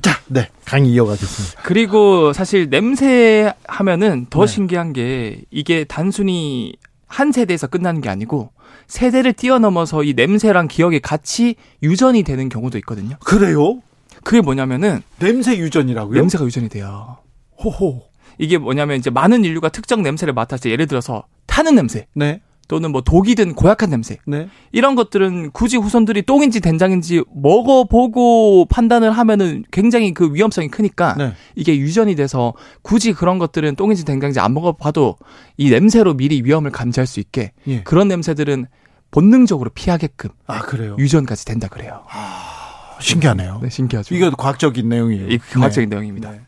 자, 0.00 0.20
네. 0.26 0.48
강의 0.64 0.90
이어가겠습니다. 0.92 1.62
그리고 1.62 2.32
사실 2.32 2.70
냄새 2.70 3.52
하면은 3.66 4.26
더 4.30 4.46
네. 4.46 4.46
신기한 4.46 4.92
게 4.92 5.42
이게 5.50 5.84
단순히 5.84 6.74
한 7.06 7.32
세대에서 7.32 7.66
끝나는 7.66 8.00
게 8.00 8.08
아니고 8.08 8.50
세대를 8.86 9.32
뛰어넘어서 9.34 10.02
이 10.02 10.14
냄새랑 10.14 10.68
기억이 10.68 11.00
같이 11.00 11.56
유전이 11.82 12.22
되는 12.22 12.48
경우도 12.48 12.78
있거든요. 12.78 13.16
그래요? 13.24 13.80
그게 14.24 14.40
뭐냐면은 14.40 15.02
냄새 15.18 15.56
유전이라고요? 15.56 16.18
냄새가 16.18 16.44
유전이 16.44 16.68
돼요. 16.68 17.18
호호. 17.62 18.02
이게 18.38 18.56
뭐냐면 18.56 18.96
이제 18.98 19.10
많은 19.10 19.44
인류가 19.44 19.68
특정 19.68 20.02
냄새를 20.02 20.32
맡았을 20.32 20.64
때 20.64 20.70
예를 20.70 20.86
들어서 20.86 21.24
타는 21.46 21.74
냄새. 21.74 22.06
네. 22.14 22.40
또는 22.68 22.92
뭐 22.92 23.00
독이 23.00 23.34
든 23.34 23.54
고약한 23.54 23.90
냄새 23.90 24.18
네. 24.26 24.48
이런 24.72 24.94
것들은 24.94 25.50
굳이 25.52 25.78
후손들이 25.78 26.22
똥인지 26.22 26.60
된장인지 26.60 27.24
먹어보고 27.34 28.66
판단을 28.66 29.10
하면은 29.10 29.64
굉장히 29.72 30.12
그 30.12 30.32
위험성이 30.34 30.68
크니까 30.68 31.14
네. 31.16 31.32
이게 31.56 31.78
유전이 31.78 32.14
돼서 32.14 32.52
굳이 32.82 33.12
그런 33.14 33.38
것들은 33.38 33.74
똥인지 33.74 34.04
된장인지 34.04 34.38
안 34.38 34.52
먹어봐도 34.52 35.16
이 35.56 35.70
냄새로 35.70 36.14
미리 36.14 36.42
위험을 36.44 36.70
감지할 36.70 37.06
수 37.06 37.20
있게 37.20 37.52
예. 37.66 37.82
그런 37.82 38.08
냄새들은 38.08 38.66
본능적으로 39.10 39.70
피하게끔 39.70 40.30
아 40.46 40.60
그래요 40.60 40.94
유전까지 40.98 41.46
된다 41.46 41.68
그래요. 41.68 42.02
아, 42.10 42.98
신기하네요. 43.00 43.60
네, 43.62 43.70
신기하죠. 43.70 44.14
이거 44.14 44.30
과학적인 44.30 44.86
내용이에요. 44.86 45.28
이 45.28 45.38
과학적인 45.38 45.88
네. 45.88 45.96
내용입니다. 45.96 46.32
네. 46.32 46.40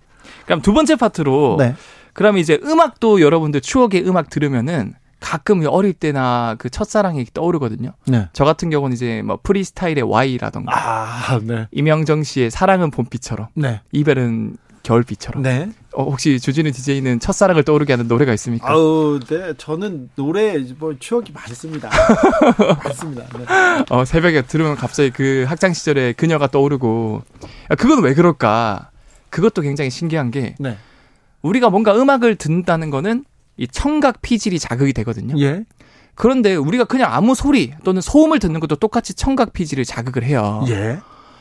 그럼 0.45 0.61
두 0.61 0.75
번째 0.75 0.97
파트로 0.97 1.57
네. 1.59 1.75
그럼 2.13 2.37
이제 2.37 2.61
음악도 2.63 3.23
여러분들 3.23 3.63
추억의 3.63 4.07
음악 4.07 4.29
들으면은 4.29 4.95
가끔 5.21 5.65
어릴 5.67 5.93
때나 5.93 6.57
그 6.59 6.71
첫사랑이 6.71 7.25
떠오르거든요. 7.33 7.93
네. 8.07 8.29
저 8.33 8.45
같은 8.45 8.71
경우는 8.71 8.95
이제 8.95 9.23
뭐 9.23 9.39
프리스타일의 9.43 10.03
Y라던가 10.03 10.73
아, 10.75 11.39
네. 11.43 11.69
이명정 11.71 12.23
씨의 12.25 12.51
사랑은 12.51 12.91
봄비처럼 12.91 13.49
네. 13.55 13.81
이별은 13.93 14.57
겨울비처럼. 14.83 15.43
네. 15.43 15.71
어, 15.93 16.05
혹시 16.05 16.41
주진우 16.41 16.71
DJ는 16.73 17.21
첫사랑을 17.21 17.65
떠오르게 17.65 17.93
하는 17.93 18.09
노래가 18.09 18.33
있습니까? 18.35 18.71
아우, 18.71 19.21
네. 19.21 19.53
저는 19.59 20.11
노래 20.17 20.59
뭐 20.79 20.95
추억이 20.99 21.33
많습니다. 21.33 21.91
많습니다. 22.85 23.25
네. 23.37 23.85
어, 23.91 24.05
새벽에 24.05 24.43
들으면 24.43 24.77
갑자기 24.77 25.11
그 25.11 25.45
학창 25.47 25.73
시절에 25.73 26.13
그녀가 26.13 26.47
떠오르고 26.47 27.23
아, 27.69 27.75
그건 27.75 28.03
왜 28.03 28.15
그럴까? 28.15 28.91
그것도 29.29 29.63
굉장히 29.63 29.91
신기한 29.91 30.31
게 30.31 30.55
네. 30.59 30.77
우리가 31.43 31.71
뭔가 31.71 31.95
음악을 31.95 32.37
듣는다는 32.37 32.91
거는 32.91 33.25
이 33.57 33.67
청각 33.67 34.23
피질이 34.23 34.59
자극이 34.59 34.93
되거든요. 34.93 35.39
예. 35.41 35.65
그런데 36.15 36.55
우리가 36.55 36.85
그냥 36.85 37.13
아무 37.13 37.35
소리 37.35 37.73
또는 37.85 38.01
소음을 38.01 38.39
듣는 38.39 38.61
것도 38.61 38.77
똑같이 38.77 39.15
청각 39.15 39.53
피질을 39.53 39.85
자극을 39.85 40.23
해요. 40.23 40.65
예. 40.69 40.99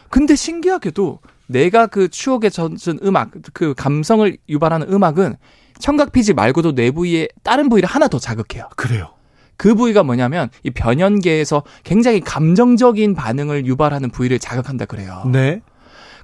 근데 0.10 0.36
신기하게도 0.36 1.20
내가 1.48 1.88
그 1.88 2.10
추억에 2.10 2.50
젖은 2.50 3.00
음악, 3.04 3.32
그 3.54 3.74
감성을 3.76 4.38
유발하는 4.48 4.92
음악은 4.92 5.36
청각 5.80 6.12
피질 6.12 6.36
말고도 6.36 6.76
뇌 6.76 6.92
부위에 6.92 7.28
다른 7.44 7.70
부위를 7.70 7.90
하나 7.90 8.08
더 8.08 8.20
자극해요. 8.20 8.70
그래요. 8.76 9.10
그 9.58 9.76
부위가 9.76 10.04
뭐냐면 10.04 10.50
이 10.64 10.70
변연계에서 10.70 11.64
굉장히 11.84 12.22
감정적인 12.22 13.16
반응을 13.16 13.66
유발하는 13.66 14.10
부위를 14.10 14.40
자극한다 14.40 14.86
그래요. 14.86 15.24
네. 15.32 15.62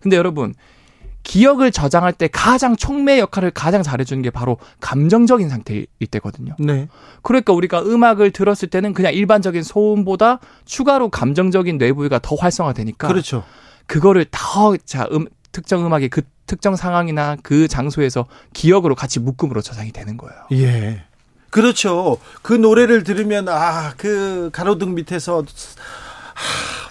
근데 0.01 0.15
여러분 0.15 0.53
기억을 1.25 1.71
저장할 1.71 2.13
때 2.13 2.29
가장 2.31 2.75
촉매 2.75 3.19
역할을 3.19 3.51
가장 3.51 3.83
잘해주는 3.83 4.21
게 4.21 4.29
바로 4.29 4.57
감정적인 4.79 5.49
상태일 5.49 5.87
때거든요. 6.09 6.55
네. 6.59 6.87
그러니까 7.23 7.51
우리가 7.51 7.81
음악을 7.81 8.31
들었을 8.31 8.69
때는 8.69 8.93
그냥 8.93 9.11
일반적인 9.11 9.63
소음보다 9.63 10.39
추가로 10.65 11.09
감정적인 11.09 11.79
뇌부위가 11.79 12.19
더 12.19 12.35
활성화되니까. 12.35 13.07
그렇죠. 13.07 13.43
그거를 13.87 14.27
더, 14.29 14.77
자, 14.77 15.07
음, 15.11 15.25
특정 15.51 15.85
음악의 15.85 16.09
그 16.09 16.21
특정 16.45 16.75
상황이나 16.75 17.37
그 17.41 17.67
장소에서 17.67 18.27
기억으로 18.53 18.93
같이 18.93 19.19
묶음으로 19.19 19.61
저장이 19.61 19.91
되는 19.91 20.17
거예요. 20.17 20.35
예. 20.51 21.03
그렇죠. 21.49 22.19
그 22.43 22.53
노래를 22.53 23.03
들으면, 23.03 23.49
아, 23.49 23.93
그 23.97 24.51
가로등 24.53 24.93
밑에서, 24.93 25.39
하, 25.39 26.84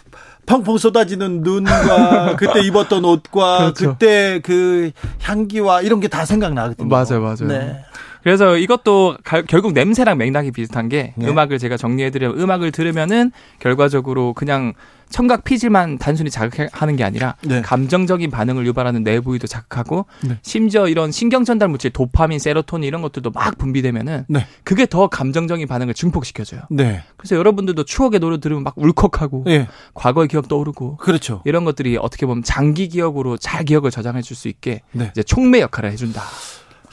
펑펑 0.47 0.79
쏟아지는 0.79 1.41
눈과 1.43 2.37
그때 2.39 2.61
입었던 2.61 3.05
옷과 3.05 3.59
그렇죠. 3.59 3.91
그때 3.93 4.41
그 4.43 4.91
향기와 5.23 5.81
이런 5.83 6.01
게 6.01 6.09
다 6.09 6.25
생각나거든요. 6.25 6.89
맞아요, 6.89 7.21
맞아요. 7.21 7.47
네. 7.49 7.85
그래서 8.25 8.57
이것도 8.57 9.19
가, 9.23 9.43
결국 9.43 9.75
냄새랑 9.75 10.17
맥락이 10.17 10.51
비슷한 10.51 10.89
게 10.89 11.13
네. 11.17 11.29
음악을 11.29 11.59
제가 11.59 11.77
정리해드리면 11.77 12.41
음악을 12.41 12.73
들으면은 12.73 13.31
결과적으로 13.61 14.33
그냥 14.33 14.73
청각 15.11 15.45
피질만 15.45 15.99
단순히 15.99 16.31
자극하는 16.31 16.97
게 16.97 17.05
아니라 17.05 17.37
네. 17.43 17.61
감정적인 17.61 18.31
반응을 18.31 18.67
유발하는 18.67 19.05
내부위도 19.05 19.47
자극하고 19.47 20.07
네. 20.23 20.39
심지어 20.43 20.89
이런 20.89 21.13
신경 21.13 21.45
전달 21.45 21.69
물질 21.69 21.91
도파민, 21.91 22.39
세로토닌 22.39 22.89
이런 22.89 23.03
것들도 23.03 23.31
막 23.31 23.59
분비되면은 23.59 24.25
네. 24.29 24.47
그게 24.65 24.87
더 24.87 25.07
감정적인 25.09 25.69
반응을 25.69 25.93
증폭시켜줘요. 25.93 26.63
네. 26.71 27.03
그래서 27.19 27.37
여러분들도 27.37 27.85
추억의 27.85 28.21
노래 28.21 28.41
들으면 28.41 28.65
막 28.65 28.73
울컥하고 28.77 29.45
예. 29.49 29.69
과거의 29.93 30.29
기억 30.29 30.49
떠오르고 30.49 30.97
그렇죠. 30.97 31.43
이런 31.45 31.67
것들이 31.67 31.99
어떻게 32.01 32.25
보면 32.25 32.43
장기 32.43 32.89
기억으로 32.89 33.37
잘 33.37 33.65
기억을 33.65 33.91
저장해 33.91 34.23
줄 34.23 34.35
수 34.35 34.49
있게 34.49 34.81
네. 34.91 35.11
이제 35.13 35.23
촉매 35.23 35.61
역할을 35.61 35.93
해준다. 35.93 36.23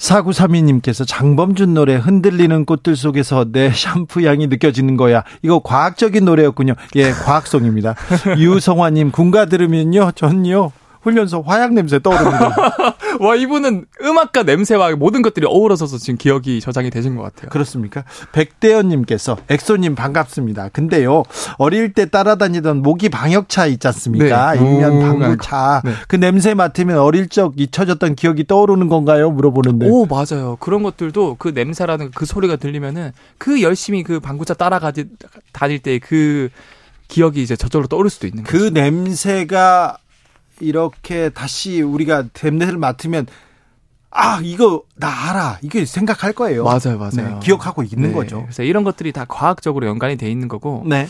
사구삼이님께서 0.01 1.05
장범준 1.05 1.75
노래 1.75 1.95
흔들리는 1.95 2.65
꽃들 2.65 2.95
속에서 2.95 3.45
내 3.51 3.69
샴푸 3.73 4.25
향이 4.25 4.47
느껴지는 4.47 4.97
거야. 4.97 5.23
이거 5.43 5.59
과학적인 5.59 6.25
노래였군요. 6.25 6.73
예, 6.95 7.11
과학송입니다. 7.11 7.95
유성화님 8.37 9.11
군가 9.11 9.45
들으면요, 9.45 10.11
전요 10.15 10.71
훈련소 11.01 11.41
화약 11.41 11.73
냄새 11.73 11.99
떠오릅니다. 11.99 12.55
와 13.19 13.35
이분은 13.35 13.85
음악과 14.01 14.43
냄새와 14.43 14.95
모든 14.95 15.21
것들이 15.21 15.45
어우러져서 15.47 15.97
지금 15.97 16.17
기억이 16.17 16.61
저장이 16.61 16.89
되신 16.89 17.15
것 17.15 17.23
같아요. 17.23 17.49
그렇습니까? 17.49 18.03
백대현님께서 18.31 19.37
엑소님 19.49 19.95
반갑습니다. 19.95 20.69
근데요 20.69 21.23
어릴 21.57 21.93
때 21.93 22.05
따라다니던 22.05 22.81
모기 22.81 23.09
방역차 23.09 23.65
있지 23.67 23.87
않습니까? 23.87 24.53
네. 24.53 24.59
일면 24.59 25.19
방구차. 25.19 25.81
네. 25.83 25.91
그 26.07 26.15
냄새 26.15 26.53
맡으면 26.53 26.99
어릴 26.99 27.29
적 27.29 27.53
잊혀졌던 27.59 28.15
기억이 28.15 28.45
떠오르는 28.45 28.87
건가요? 28.87 29.31
물어보는데. 29.31 29.87
오 29.89 30.05
맞아요. 30.05 30.57
그런 30.59 30.83
것들도 30.83 31.37
그 31.39 31.49
냄새라는 31.49 32.11
그 32.13 32.25
소리가 32.25 32.57
들리면은 32.57 33.11
그 33.37 33.61
열심히 33.61 34.03
그 34.03 34.19
방구차 34.19 34.53
따라가지 34.53 35.05
다닐 35.51 35.79
때그 35.79 36.49
기억이 37.07 37.41
이제 37.41 37.55
저절로 37.55 37.87
떠오를 37.87 38.09
수도 38.09 38.25
있는 38.27 38.43
그 38.43 38.53
거죠. 38.53 38.73
그 38.73 38.79
냄새가 38.79 39.97
이렇게 40.61 41.29
다시 41.29 41.81
우리가 41.81 42.25
냄새를 42.41 42.77
맡으면 42.77 43.27
아 44.13 44.41
이거 44.43 44.83
나 44.95 45.07
알아 45.29 45.59
이게 45.61 45.85
생각할 45.85 46.33
거예요. 46.33 46.65
맞아요, 46.65 46.97
맞아요. 46.97 47.11
네, 47.15 47.39
기억하고 47.41 47.81
있는 47.83 48.09
네, 48.09 48.13
거죠. 48.13 48.41
그래서 48.41 48.63
이런 48.63 48.83
것들이 48.83 49.13
다 49.13 49.25
과학적으로 49.27 49.87
연관이 49.87 50.17
돼 50.17 50.29
있는 50.29 50.49
거고. 50.49 50.83
네. 50.85 51.07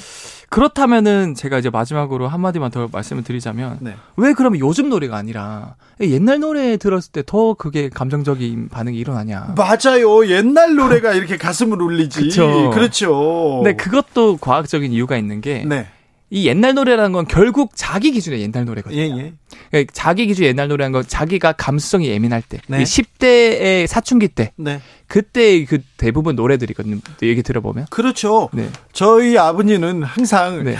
그렇다면은 0.49 1.33
제가 1.33 1.57
이제 1.57 1.69
마지막으로 1.69 2.27
한 2.27 2.41
마디만 2.41 2.69
더 2.71 2.89
말씀을 2.91 3.23
드리자면 3.23 3.77
네. 3.79 3.95
왜 4.17 4.33
그러면 4.33 4.59
요즘 4.59 4.89
노래가 4.89 5.15
아니라 5.17 5.75
옛날 6.01 6.41
노래 6.41 6.77
들었을 6.77 7.11
때 7.11 7.23
더 7.25 7.53
그게 7.53 7.89
감정적인 7.89 8.69
반응이 8.69 8.97
일어나냐? 8.97 9.55
맞아요. 9.55 10.27
옛날 10.27 10.75
노래가 10.75 11.13
이렇게 11.13 11.37
가슴을 11.37 11.81
울리지. 11.81 12.19
그렇죠. 12.19 12.69
그렇죠. 12.71 13.61
네, 13.63 13.75
그것도 13.75 14.37
과학적인 14.37 14.91
이유가 14.91 15.17
있는 15.17 15.41
게. 15.41 15.63
네. 15.65 15.87
이 16.33 16.47
옛날 16.47 16.73
노래라는 16.73 17.11
건 17.11 17.27
결국 17.27 17.73
자기 17.75 18.11
기준의 18.11 18.41
옛날 18.41 18.63
노래거든요. 18.63 18.99
예, 18.99 19.03
예. 19.03 19.33
그러니까 19.69 19.91
자기 19.93 20.25
기준의 20.27 20.49
옛날 20.49 20.69
노래라는 20.69 20.93
건 20.93 21.03
자기가 21.05 21.51
감수성이 21.51 22.07
예민할 22.07 22.41
때, 22.41 22.59
네. 22.67 22.83
10대의 22.83 23.85
사춘기 23.85 24.29
때, 24.29 24.53
네. 24.55 24.79
그때 25.07 25.65
그 25.65 25.79
대부분 25.97 26.37
노래들이거든요. 26.37 26.99
얘기 27.21 27.43
들어보면. 27.43 27.87
그렇죠. 27.89 28.49
네. 28.53 28.69
저희 28.93 29.37
아버님은 29.37 30.03
항상 30.03 30.63
네. 30.63 30.77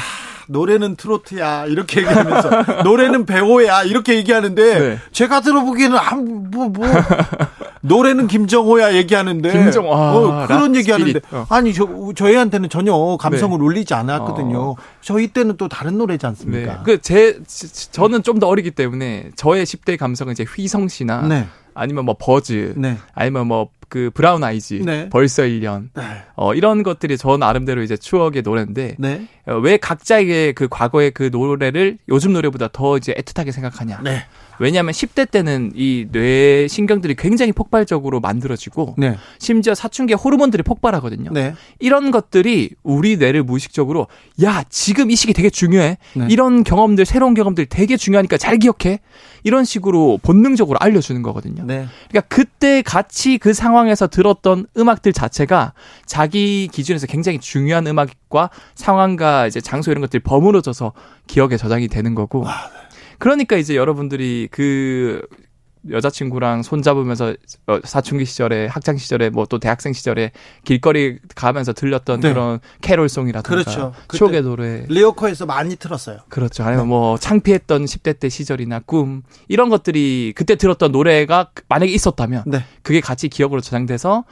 노래는 0.51 0.95
트로트야 0.97 1.65
이렇게 1.67 2.01
얘기하면서 2.01 2.83
노래는 2.83 3.25
배우야 3.25 3.83
이렇게 3.83 4.15
얘기하는데 4.15 4.79
네. 4.79 4.99
제가 5.11 5.41
들어보기에는 5.41 5.97
뭐뭐 6.51 6.69
뭐, 6.69 6.87
노래는 7.81 8.27
김정호야 8.27 8.93
얘기하는데 8.95 9.51
김정호 9.51 9.95
아, 9.95 10.13
어, 10.15 10.47
그런 10.47 10.75
얘기하는데 10.75 11.19
어. 11.31 11.45
아니 11.49 11.73
저 11.73 11.87
저희한테는 12.15 12.69
전혀 12.69 12.93
감성을 13.19 13.57
네. 13.57 13.63
울리지 13.63 13.93
않았거든요. 13.93 14.71
어. 14.71 14.75
저희 15.01 15.27
때는 15.27 15.57
또 15.57 15.67
다른 15.67 15.97
노래지 15.97 16.25
않습니까? 16.25 16.73
네. 16.73 16.79
그제 16.83 17.39
저는 17.91 18.23
좀 18.23 18.41
더 18.41 18.47
어리기 18.47 18.71
때문에 18.71 19.29
저의 19.35 19.65
10대 19.67 19.97
감성은 19.97 20.31
이제 20.31 20.43
휘성 20.43 20.87
씨나 20.87 21.27
네. 21.27 21.47
아니면 21.73 22.05
뭐 22.05 22.15
버즈, 22.19 22.73
네. 22.77 22.97
아니면 23.13 23.47
뭐 23.47 23.69
그 23.91 24.09
브라운 24.13 24.41
아이즈, 24.41 24.75
네. 24.85 25.09
벌써 25.09 25.43
1년, 25.43 25.89
네. 25.93 26.03
어 26.37 26.55
이런 26.55 26.81
것들이 26.81 27.17
저 27.17 27.35
나름대로 27.35 27.83
이제 27.83 27.97
추억의 27.97 28.41
노래인데 28.41 28.95
네. 28.97 29.27
어, 29.45 29.57
왜 29.57 29.75
각자의 29.75 30.53
그 30.53 30.69
과거의 30.69 31.11
그 31.11 31.23
노래를 31.29 31.97
요즘 32.07 32.31
노래보다 32.31 32.69
더 32.71 32.95
이제 32.95 33.13
애틋하게 33.13 33.51
생각하냐? 33.51 33.99
네. 34.61 34.65
왜냐하면 34.65 34.93
10대 34.93 35.29
때는 35.29 35.71
이 35.75 36.05
뇌 36.11 36.67
신경들이 36.67 37.15
굉장히 37.15 37.51
폭발적으로 37.51 38.19
만들어지고 38.19 38.95
네. 38.97 39.17
심지어 39.39 39.73
사춘기에 39.73 40.15
호르몬들이 40.15 40.63
폭발하거든요. 40.63 41.31
네. 41.31 41.53
이런 41.79 42.11
것들이 42.11 42.71
우리 42.83 43.17
뇌를 43.17 43.43
무의식적으로 43.43 44.07
야 44.43 44.63
지금 44.69 45.09
이 45.09 45.15
시기 45.15 45.33
되게 45.33 45.49
중요해. 45.49 45.97
네. 46.15 46.27
이런 46.29 46.63
경험들 46.63 47.05
새로운 47.05 47.33
경험들 47.33 47.67
되게 47.67 47.97
중요하니까 47.97 48.37
잘 48.37 48.57
기억해. 48.57 48.99
이런 49.43 49.63
식으로 49.65 50.19
본능적으로 50.21 50.77
알려주는 50.79 51.21
거거든요. 51.23 51.63
네. 51.65 51.87
그러니까 52.09 52.27
그때 52.27 52.81
같이 52.81 53.37
그 53.37 53.53
상황에서 53.53 54.07
들었던 54.07 54.67
음악들 54.77 55.13
자체가 55.13 55.73
자기 56.05 56.67
기준에서 56.71 57.07
굉장히 57.07 57.39
중요한 57.39 57.87
음악과 57.87 58.49
상황과 58.75 59.47
이제 59.47 59.59
장소 59.61 59.91
이런 59.91 60.01
것들이 60.01 60.21
버무려져서 60.21 60.93
기억에 61.27 61.57
저장이 61.57 61.87
되는 61.87 62.13
거고. 62.13 62.47
아, 62.47 62.69
네. 62.69 62.80
그러니까 63.21 63.55
이제 63.55 63.75
여러분들이 63.75 64.47
그 64.49 65.21
여자친구랑 65.89 66.63
손잡으면서 66.63 67.35
어, 67.67 67.79
사춘기 67.83 68.25
시절에 68.25 68.67
학창 68.67 68.97
시절에 68.97 69.29
뭐 69.29 69.45
또 69.45 69.59
대학생 69.59 69.93
시절에 69.93 70.31
길거리 70.63 71.19
가면서 71.35 71.73
들렸던 71.73 72.21
네. 72.21 72.29
그런 72.29 72.59
캐롤송이라든가 72.81 73.49
그렇죠. 73.49 73.93
추억의 74.07 74.43
노래 74.43 74.85
리오코에서 74.87 75.45
많이 75.45 75.75
틀었어요. 75.75 76.19
그렇죠. 76.29 76.63
아니면 76.63 76.85
네. 76.85 76.89
뭐 76.89 77.17
창피했던 77.17 77.85
10대 77.85 78.19
때 78.19 78.29
시절이나 78.29 78.79
꿈 78.79 79.23
이런 79.47 79.69
것들이 79.69 80.33
그때 80.35 80.55
들었던 80.55 80.91
노래가 80.91 81.51
만약에 81.67 81.91
있었다면 81.91 82.43
네. 82.47 82.63
그게 82.81 83.01
같이 83.01 83.27
기억으로 83.27 83.61
저장돼서 83.61 84.23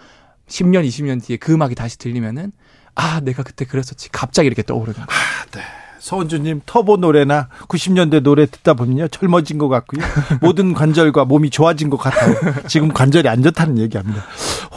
10년 0.48 0.88
20년 0.88 1.24
뒤에 1.24 1.38
그 1.38 1.54
음악이 1.54 1.76
다시 1.76 1.98
들리면은 1.98 2.52
아 2.96 3.20
내가 3.20 3.44
그때 3.44 3.66
그랬었지 3.66 4.10
갑자기 4.12 4.48
이렇게 4.48 4.64
떠오르는 4.64 4.94
거예요. 4.94 5.08
아, 5.10 5.46
네. 5.52 5.62
서은주님 6.00 6.62
터보 6.66 6.98
노래나 6.98 7.50
90년대 7.68 8.22
노래 8.22 8.46
듣다 8.46 8.74
보면요 8.74 9.08
젊어진 9.10 9.58
것 9.58 9.68
같고요 9.68 10.02
모든 10.42 10.74
관절과 10.74 11.26
몸이 11.26 11.50
좋아진 11.50 11.90
것 11.90 11.98
같아요. 11.98 12.36
지금 12.68 12.90
관절이 12.90 13.28
안 13.28 13.44
좋다는 13.44 13.78
얘기합니다. 13.78 14.24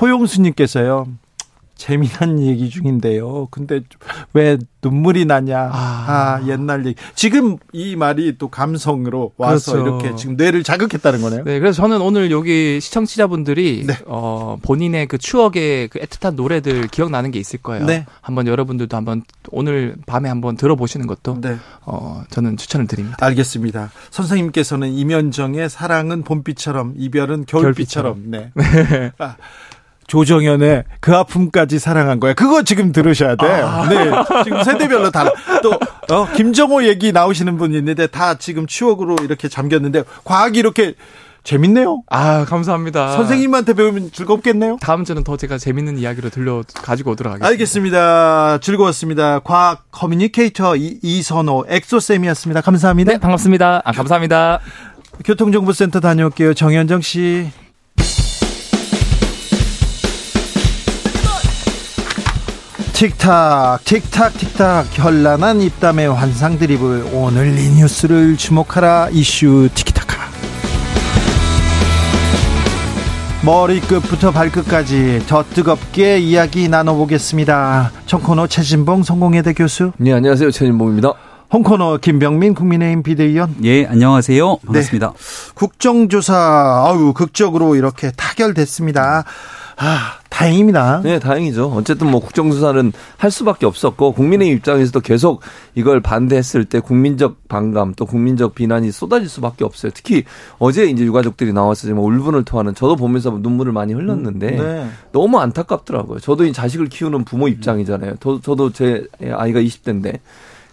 호용수님께서요 0.01 1.07
재미난 1.83 2.41
얘기 2.41 2.71
중인데요. 2.71 3.49
근데 3.51 3.81
왜 4.35 4.57
눈물이 4.85 5.25
나냐? 5.25 5.69
아, 5.73 6.05
아 6.07 6.47
옛날 6.47 6.87
얘기. 6.87 6.95
지금 7.17 7.57
이 7.73 7.97
말이 7.97 8.39
또 8.39 8.47
감성으로 8.47 9.33
와서 9.37 9.73
그렇죠. 9.73 9.89
이렇게 9.99 10.17
지금 10.17 10.37
뇌를 10.37 10.63
자극했다는 10.63 11.21
거네요. 11.21 11.43
네, 11.43 11.59
그래서 11.59 11.83
저는 11.83 12.01
오늘 12.01 12.31
여기 12.31 12.81
시청자분들이 12.81 13.83
네. 13.85 13.95
어, 14.07 14.59
본인의 14.63 15.09
그 15.09 15.19
추억의 15.19 15.89
그 15.89 15.99
애틋한 15.99 16.37
노래들 16.37 16.87
기억나는 16.87 17.33
게 17.33 17.41
있을 17.41 17.59
거예요. 17.59 17.85
네. 17.85 18.07
한번 18.21 18.47
여러분들도 18.47 18.97
한번 18.97 19.25
오늘 19.51 19.97
밤에 20.07 20.29
한번 20.29 20.57
들어보시는 20.57 21.09
것도 21.09 21.41
네. 21.41 21.57
어, 21.81 22.23
저는 22.31 22.59
추천을 22.59 22.87
드립니다. 22.87 23.17
알겠습니다. 23.21 23.91
선생님께서는 24.13 24.93
이면정의 24.93 25.69
사랑은 25.69 26.23
봄비처럼 26.23 26.95
이별은 26.97 27.47
겨울비처럼. 27.47 28.31
겨울비처럼. 28.31 28.31
네. 28.31 28.53
네. 28.55 29.13
아, 29.19 29.35
조정현의 30.13 30.85
그 31.01 31.17
아픔까지 31.17 31.79
사랑한 31.79 32.21
거야. 32.21 32.35
그거 32.35 32.63
지금 32.63 32.93
들으셔야 32.93 33.35
돼. 33.35 33.47
아. 33.47 33.89
네. 33.89 34.11
지금 34.45 34.63
세대별로 34.63 35.11
다. 35.11 35.25
또, 35.63 35.71
어, 36.15 36.29
김정호 36.35 36.85
얘기 36.85 37.13
나오시는 37.13 37.57
분이 37.57 37.79
있는데 37.79 38.09
다 38.09 38.35
지금 38.35 38.67
추억으로 38.67 39.17
이렇게 39.23 39.49
잠겼는데 39.49 40.05
과학이 40.25 40.59
이렇게 40.59 40.93
재밌네요. 41.45 42.03
아, 42.11 42.45
감사합니다. 42.45 43.13
선생님한테 43.13 43.73
배우면 43.73 44.11
즐겁겠네요. 44.13 44.77
다음 44.83 45.07
주는 45.07 45.25
더 45.25 45.39
제가 45.39 45.57
재밌는 45.57 45.97
이야기로 45.97 46.29
들려 46.29 46.63
가지고 46.75 47.13
오도록 47.13 47.33
하겠습니다. 47.33 47.49
알겠습니다. 47.49 48.59
즐거웠습니다. 48.61 49.39
과학 49.39 49.91
communicator 49.93 50.77
이, 50.77 50.99
이선호 51.01 51.65
엑소쌤이었습니다. 51.67 52.61
감사합니다. 52.61 53.13
네, 53.13 53.19
반갑습니다. 53.19 53.81
아, 53.83 53.93
감사합니다. 53.93 54.61
교통정보센터 55.25 56.01
다녀올게요. 56.01 56.53
정현정 56.53 57.01
씨. 57.01 57.51
틱탁 63.03 63.83
틱탁 63.83 64.33
틱탁 64.35 64.87
현란한 64.93 65.61
입담의 65.61 66.15
환상 66.15 66.57
드리블 66.57 67.05
오늘 67.13 67.59
이 67.59 67.69
뉴스를 67.71 68.37
주목하라 68.37 69.09
이슈 69.11 69.69
티키타카 69.75 70.19
머리끝부터 73.45 74.31
발끝까지 74.31 75.25
더 75.27 75.43
뜨겁게 75.43 76.21
이야기 76.21 76.69
나눠보겠습니다 76.69 77.91
청코노 78.07 78.47
최진봉 78.47 79.03
성공회대 79.03 79.55
교수 79.55 79.91
네 79.97 80.13
안녕하세요 80.13 80.53
최진봉입니다 80.53 81.13
홍코너 81.53 81.99
김병민 81.99 82.55
국민의힘 82.55 83.03
비대위원. 83.03 83.57
예, 83.65 83.85
안녕하세요. 83.85 84.57
반갑습니다. 84.65 85.13
네. 85.13 85.53
국정조사 85.55 86.35
아우 86.87 87.13
극적으로 87.13 87.77
이렇게 87.77 88.11
타결됐습니다. 88.11 89.25
아, 89.77 90.19
다행입니다. 90.29 91.03
네, 91.03 91.19
다행이죠. 91.19 91.73
어쨌든 91.77 92.11
뭐 92.11 92.21
국정조사는 92.21 92.93
할 93.17 93.31
수밖에 93.31 93.67
없었고 93.67 94.13
국민의 94.13 94.49
입장에서도 94.49 95.01
계속 95.01 95.41
이걸 95.75 96.01
반대했을 96.01 96.65
때 96.65 96.81
국민적 96.81 97.49
반감 97.49 97.95
또 97.95 98.07
국민적 98.07 98.55
비난이 98.55 98.91
쏟아질 98.93 99.29
수밖에 99.29 99.65
없어요. 99.65 99.93
특히 99.95 100.25
어제 100.59 100.87
이제 100.87 101.05
유가족들이 101.05 101.53
나와서 101.53 101.83
지금 101.83 101.99
울분을 101.99 102.45
토하는 102.45 102.75
저도 102.75 102.97
보면서 102.97 103.31
눈물을 103.31 103.73
많이 103.73 103.93
흘렸는데 103.93 104.59
음, 104.59 104.59
네. 104.59 104.89
너무 105.13 105.39
안타깝더라고요. 105.39 106.19
저도 106.21 106.45
이 106.45 106.53
자식을 106.53 106.87
키우는 106.89 107.25
부모 107.25 107.49
입장이잖아요. 107.49 108.15
저, 108.21 108.41
저도 108.41 108.73
제 108.73 109.07
아이가 109.21 109.61
20대인데 109.61 110.21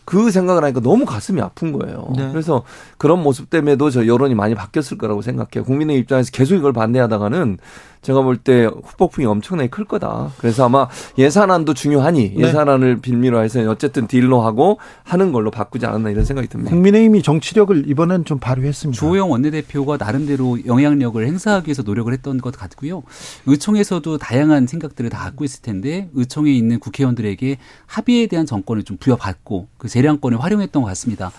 그 0.09 0.31
생각을 0.31 0.63
하니까 0.63 0.79
너무 0.79 1.05
가슴이 1.05 1.39
아픈 1.39 1.71
거예요. 1.71 2.11
네. 2.17 2.29
그래서 2.31 2.63
그런 2.97 3.21
모습 3.21 3.51
때문에도 3.51 3.91
저 3.91 4.07
여론이 4.07 4.33
많이 4.33 4.55
바뀌었을 4.55 4.97
거라고 4.97 5.21
생각해요. 5.21 5.63
국민의 5.63 5.99
입장에서 5.99 6.31
계속 6.31 6.55
이걸 6.55 6.73
반대하다가는 6.73 7.59
제가 8.01 8.21
볼 8.21 8.37
때 8.37 8.65
후폭풍이 8.65 9.25
엄청나게 9.27 9.69
클 9.69 9.83
거다. 9.83 10.31
그래서 10.37 10.65
아마 10.65 10.87
예산안도 11.17 11.73
중요하니 11.73 12.35
네. 12.35 12.43
예산안을 12.47 13.01
빌미로 13.01 13.43
해서 13.43 13.59
어쨌든 13.69 14.07
딜로 14.07 14.41
하고 14.41 14.79
하는 15.03 15.33
걸로 15.33 15.51
바꾸지 15.51 15.85
않았나 15.85 16.09
이런 16.09 16.23
생각이 16.23 16.47
듭니다. 16.47 16.69
국민의힘이 16.71 17.21
정치력을 17.21 17.89
이번엔 17.89 18.23
좀 18.23 18.39
발휘했습니다. 18.39 18.97
주호영 18.97 19.29
원내대표가 19.31 19.97
나름대로 19.97 20.57
영향력을 20.65 21.25
행사하기 21.25 21.67
위해서 21.67 21.83
노력을 21.83 22.11
했던 22.13 22.37
것 22.39 22.55
같고요. 22.55 23.03
의총에서도 23.45 24.17
다양한 24.17 24.67
생각들을 24.67 25.09
다 25.09 25.19
갖고 25.19 25.43
있을 25.43 25.61
텐데 25.61 26.09
의총에 26.13 26.51
있는 26.53 26.79
국회의원들에게 26.79 27.57
합의에 27.85 28.27
대한 28.27 28.45
정권을 28.45 28.83
좀 28.83 28.95
부여받고 28.97 29.67
그 29.77 29.89
재량권을 29.89 30.41
활용했던 30.41 30.81
것 30.83 30.87
같습니다. 30.87 31.31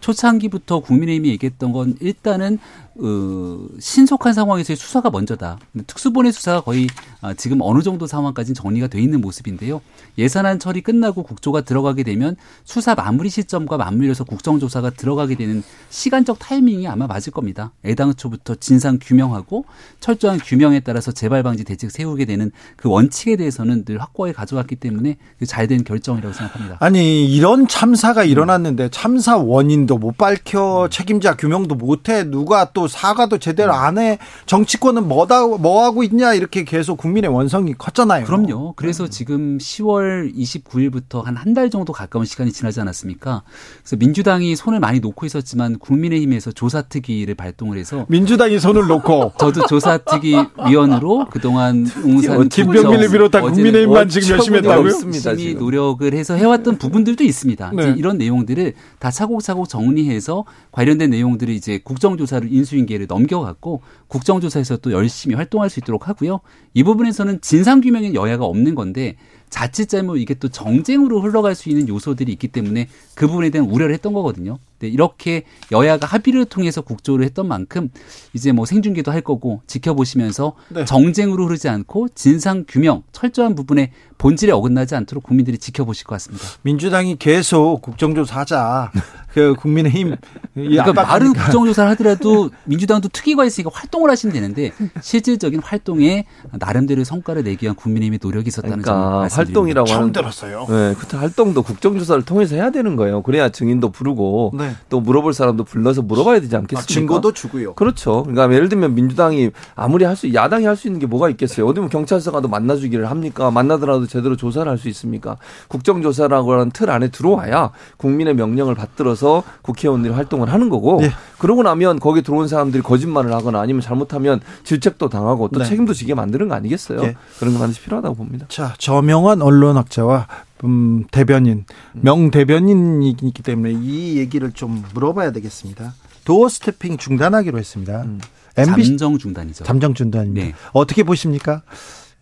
초창기부터 0.00 0.80
국민의힘이 0.80 1.28
얘기했던 1.30 1.72
건 1.72 1.96
일단은 2.00 2.58
어, 2.98 3.66
신속한 3.78 4.32
상황에서의 4.32 4.76
수사가 4.76 5.10
먼저다. 5.10 5.58
특수본의 5.86 6.32
수사가 6.32 6.62
거의 6.62 6.86
아, 7.20 7.34
지금 7.34 7.58
어느 7.60 7.82
정도 7.82 8.06
상황까지는 8.06 8.54
정리가 8.54 8.86
돼 8.86 9.00
있는 9.00 9.20
모습인데요. 9.20 9.82
예산안 10.16 10.58
처리 10.58 10.80
끝나고 10.80 11.22
국조가 11.22 11.60
들어가게 11.60 12.02
되면 12.04 12.36
수사 12.64 12.94
마무리 12.94 13.28
시점과 13.28 13.76
맞물려서 13.76 14.24
국정조사가 14.24 14.90
들어가게 14.90 15.34
되는 15.34 15.62
시간적 15.90 16.38
타이밍이 16.38 16.88
아마 16.88 17.06
맞을 17.06 17.32
겁니다. 17.32 17.72
애당초부터 17.84 18.54
진상 18.56 18.98
규명하고 19.00 19.66
철저한 20.00 20.38
규명에 20.38 20.80
따라서 20.80 21.12
재발 21.12 21.42
방지 21.42 21.64
대책 21.64 21.90
세우게 21.90 22.24
되는 22.24 22.50
그 22.76 22.88
원칙에 22.88 23.36
대해서는 23.36 23.84
늘 23.84 24.00
확고하게 24.00 24.32
가져갔기 24.32 24.76
때문에 24.76 25.16
잘 25.46 25.66
된 25.66 25.82
결정이라고 25.82 26.32
생각합니다. 26.32 26.76
아니 26.78 27.26
이런 27.26 27.66
참사가 27.66 28.22
일어났는데 28.22 28.88
참사 28.90 29.36
원인도 29.36 29.98
못 29.98 30.16
밝혀 30.16 30.86
책임자 30.92 31.34
규명도 31.34 31.74
못해 31.74 32.22
누가 32.22 32.70
또 32.72 32.85
사과도 32.88 33.38
제대로 33.38 33.72
안 33.72 33.98
해. 33.98 34.18
정치권은 34.46 35.08
뭐다 35.08 35.46
뭐 35.46 35.84
하고 35.84 36.02
있냐 36.04 36.34
이렇게 36.34 36.64
계속 36.64 36.96
국민의 36.98 37.30
원성이 37.30 37.74
컸잖아요. 37.74 38.24
그럼요. 38.26 38.74
그래서 38.76 39.04
음. 39.04 39.10
지금 39.10 39.58
10월 39.58 40.34
29일부터 40.36 41.22
한 41.22 41.36
한 41.36 41.54
달 41.56 41.70
정도 41.70 41.92
가까운 41.92 42.26
시간이 42.26 42.52
지나지 42.52 42.80
않았습니까? 42.80 43.42
그래서 43.82 43.96
민주당이 43.96 44.56
손을 44.56 44.78
많이 44.80 45.00
놓고 45.00 45.24
있었지만 45.26 45.78
국민의힘에서 45.78 46.52
조사특위를 46.52 47.34
발동을 47.34 47.78
해서 47.78 48.04
민주당이 48.08 48.58
손을 48.58 48.86
놓고 48.86 49.32
저도 49.40 49.66
조사특위 49.66 50.36
위원으로 50.68 51.26
그동안 51.30 51.86
용산 52.02 52.48
김병민을 52.48 53.10
비롯한 53.10 53.42
국민의힘만 53.42 54.08
지금 54.08 54.28
열심히 54.36 54.58
했다고요? 54.58 54.86
열심히 54.86 55.54
노력을 55.54 56.12
해서 56.12 56.34
해왔던 56.34 56.78
부분들도 56.78 57.24
있습니다. 57.24 57.72
네. 57.74 57.94
이런 57.96 58.18
내용들을 58.18 58.74
다 58.98 59.10
차곡차곡 59.10 59.68
정리해서 59.68 60.44
관련된 60.72 61.10
내용들을 61.10 61.54
이제 61.54 61.80
국정조사를 61.82 62.52
인수 62.52 62.75
인수인계를 62.76 63.06
넘겨갔고 63.08 63.82
국정조사에서 64.08 64.76
또 64.78 64.92
열심히 64.92 65.34
활동할 65.34 65.70
수 65.70 65.80
있도록 65.80 66.08
하고요. 66.08 66.40
이 66.74 66.82
부분에서는 66.84 67.40
진상규명엔 67.40 68.14
여야가 68.14 68.44
없는 68.44 68.74
건데 68.74 69.16
자칫 69.48 69.88
잘못 69.88 70.16
이게 70.16 70.34
또 70.34 70.48
정쟁으로 70.48 71.20
흘러갈 71.20 71.54
수 71.54 71.68
있는 71.68 71.88
요소들이 71.88 72.32
있기 72.32 72.48
때문에 72.48 72.88
그 73.14 73.26
부분에 73.26 73.50
대한 73.50 73.68
우려를 73.68 73.94
했던 73.94 74.12
거거든요. 74.12 74.58
네, 74.78 74.88
이렇게 74.88 75.44
여야가 75.72 76.06
합의를 76.06 76.44
통해서 76.44 76.82
국조를 76.82 77.24
했던 77.24 77.48
만큼 77.48 77.90
이제 78.34 78.52
뭐 78.52 78.66
생중계도 78.66 79.10
할 79.10 79.22
거고 79.22 79.62
지켜보시면서 79.66 80.52
네. 80.68 80.84
정쟁으로 80.84 81.46
흐르지 81.46 81.68
않고 81.68 82.08
진상 82.14 82.64
규명 82.68 83.02
철저한 83.12 83.54
부분에 83.54 83.92
본질에 84.18 84.52
어긋나지 84.52 84.94
않도록 84.94 85.24
국민들이 85.24 85.58
지켜보실 85.58 86.06
것 86.06 86.16
같습니다. 86.16 86.44
민주당이 86.62 87.16
계속 87.18 87.80
국정조사하자. 87.82 88.92
그 89.32 89.54
국민의힘 89.54 90.16
그러니까 90.54 90.94
말은 90.94 91.34
국정조사를 91.34 91.90
하더라도 91.90 92.48
민주당도 92.64 93.08
특위가 93.10 93.44
있으니까 93.44 93.70
활동을 93.74 94.08
하시면 94.08 94.32
되는데 94.32 94.72
실질적인 95.02 95.60
활동에 95.62 96.24
나름대로 96.52 97.04
성과를 97.04 97.42
내기 97.42 97.64
위한 97.64 97.76
국민의힘의 97.76 98.18
노력이 98.22 98.48
있었다는 98.48 98.80
그러니까 98.80 99.28
점을 99.28 99.46
활동이라고 99.46 99.86
처음 99.86 100.12
들었어요. 100.12 100.66
네, 100.70 100.94
그 100.98 101.16
활동도 101.18 101.62
국정조사를 101.62 102.24
통해서 102.24 102.54
해야 102.54 102.70
되는 102.70 102.96
거예요. 102.96 103.22
그래야 103.22 103.50
증인도 103.50 103.90
부르고 103.90 104.52
네. 104.56 104.65
또 104.88 105.00
물어볼 105.00 105.32
사람도 105.32 105.64
불러서 105.64 106.02
물어봐야 106.02 106.40
되지 106.40 106.56
않겠습니까? 106.56 106.82
아, 106.82 106.86
증거도 106.86 107.32
주고요. 107.32 107.74
그렇죠. 107.74 108.22
그러니까 108.24 108.54
예를 108.54 108.68
들면 108.68 108.94
민주당이 108.94 109.50
아무리 109.74 110.04
할 110.04 110.16
수 110.16 110.32
야당이 110.32 110.64
할 110.64 110.76
수 110.76 110.88
있는 110.88 111.00
게 111.00 111.06
뭐가 111.06 111.28
있겠어요? 111.30 111.66
어디 111.66 111.80
면 111.80 111.88
경찰서 111.88 112.32
가도 112.32 112.48
만나주기를 112.48 113.10
합니까? 113.10 113.50
만나더라도 113.50 114.06
제대로 114.06 114.36
조사를 114.36 114.70
할 114.70 114.78
수 114.78 114.88
있습니까? 114.88 115.36
국정조사라고 115.68 116.52
하는 116.52 116.70
틀 116.70 116.90
안에 116.90 117.08
들어와야 117.08 117.70
국민의 117.96 118.34
명령을 118.34 118.74
받들어서 118.74 119.42
국회의원들이 119.62 120.12
활동을 120.14 120.52
하는 120.52 120.68
거고 120.68 121.00
네. 121.00 121.10
그러고 121.38 121.62
나면 121.62 121.98
거기 122.00 122.22
들어온 122.22 122.48
사람들이 122.48 122.82
거짓말을 122.82 123.32
하거나 123.32 123.60
아니면 123.60 123.82
잘못하면 123.82 124.40
질책도 124.64 125.08
당하고 125.08 125.48
또 125.48 125.60
네. 125.60 125.64
책임도 125.66 125.92
지게 125.92 126.14
만드는 126.14 126.48
거 126.48 126.54
아니겠어요? 126.54 127.00
네. 127.00 127.14
그런 127.38 127.52
거 127.54 127.60
반드시 127.60 127.80
필요하다고 127.82 128.14
봅니다. 128.14 128.46
자, 128.48 128.74
저명한 128.78 129.42
언론학자와 129.42 130.26
음, 130.64 131.04
대변인, 131.10 131.64
명 131.92 132.30
대변인이기 132.30 133.42
때문에 133.42 133.72
이 133.72 134.18
얘기를 134.18 134.52
좀 134.52 134.82
물어봐야 134.94 135.32
되겠습니다. 135.32 135.94
도어 136.24 136.48
스태핑 136.48 136.96
중단하기로 136.96 137.58
했습니다. 137.58 138.02
음. 138.02 138.20
MBC 138.56 138.88
잠정 138.90 139.18
중단이죠. 139.18 139.64
잠정 139.64 139.94
중단입니다. 139.94 140.46
네. 140.46 140.54
어떻게 140.72 141.02
보십니까? 141.02 141.62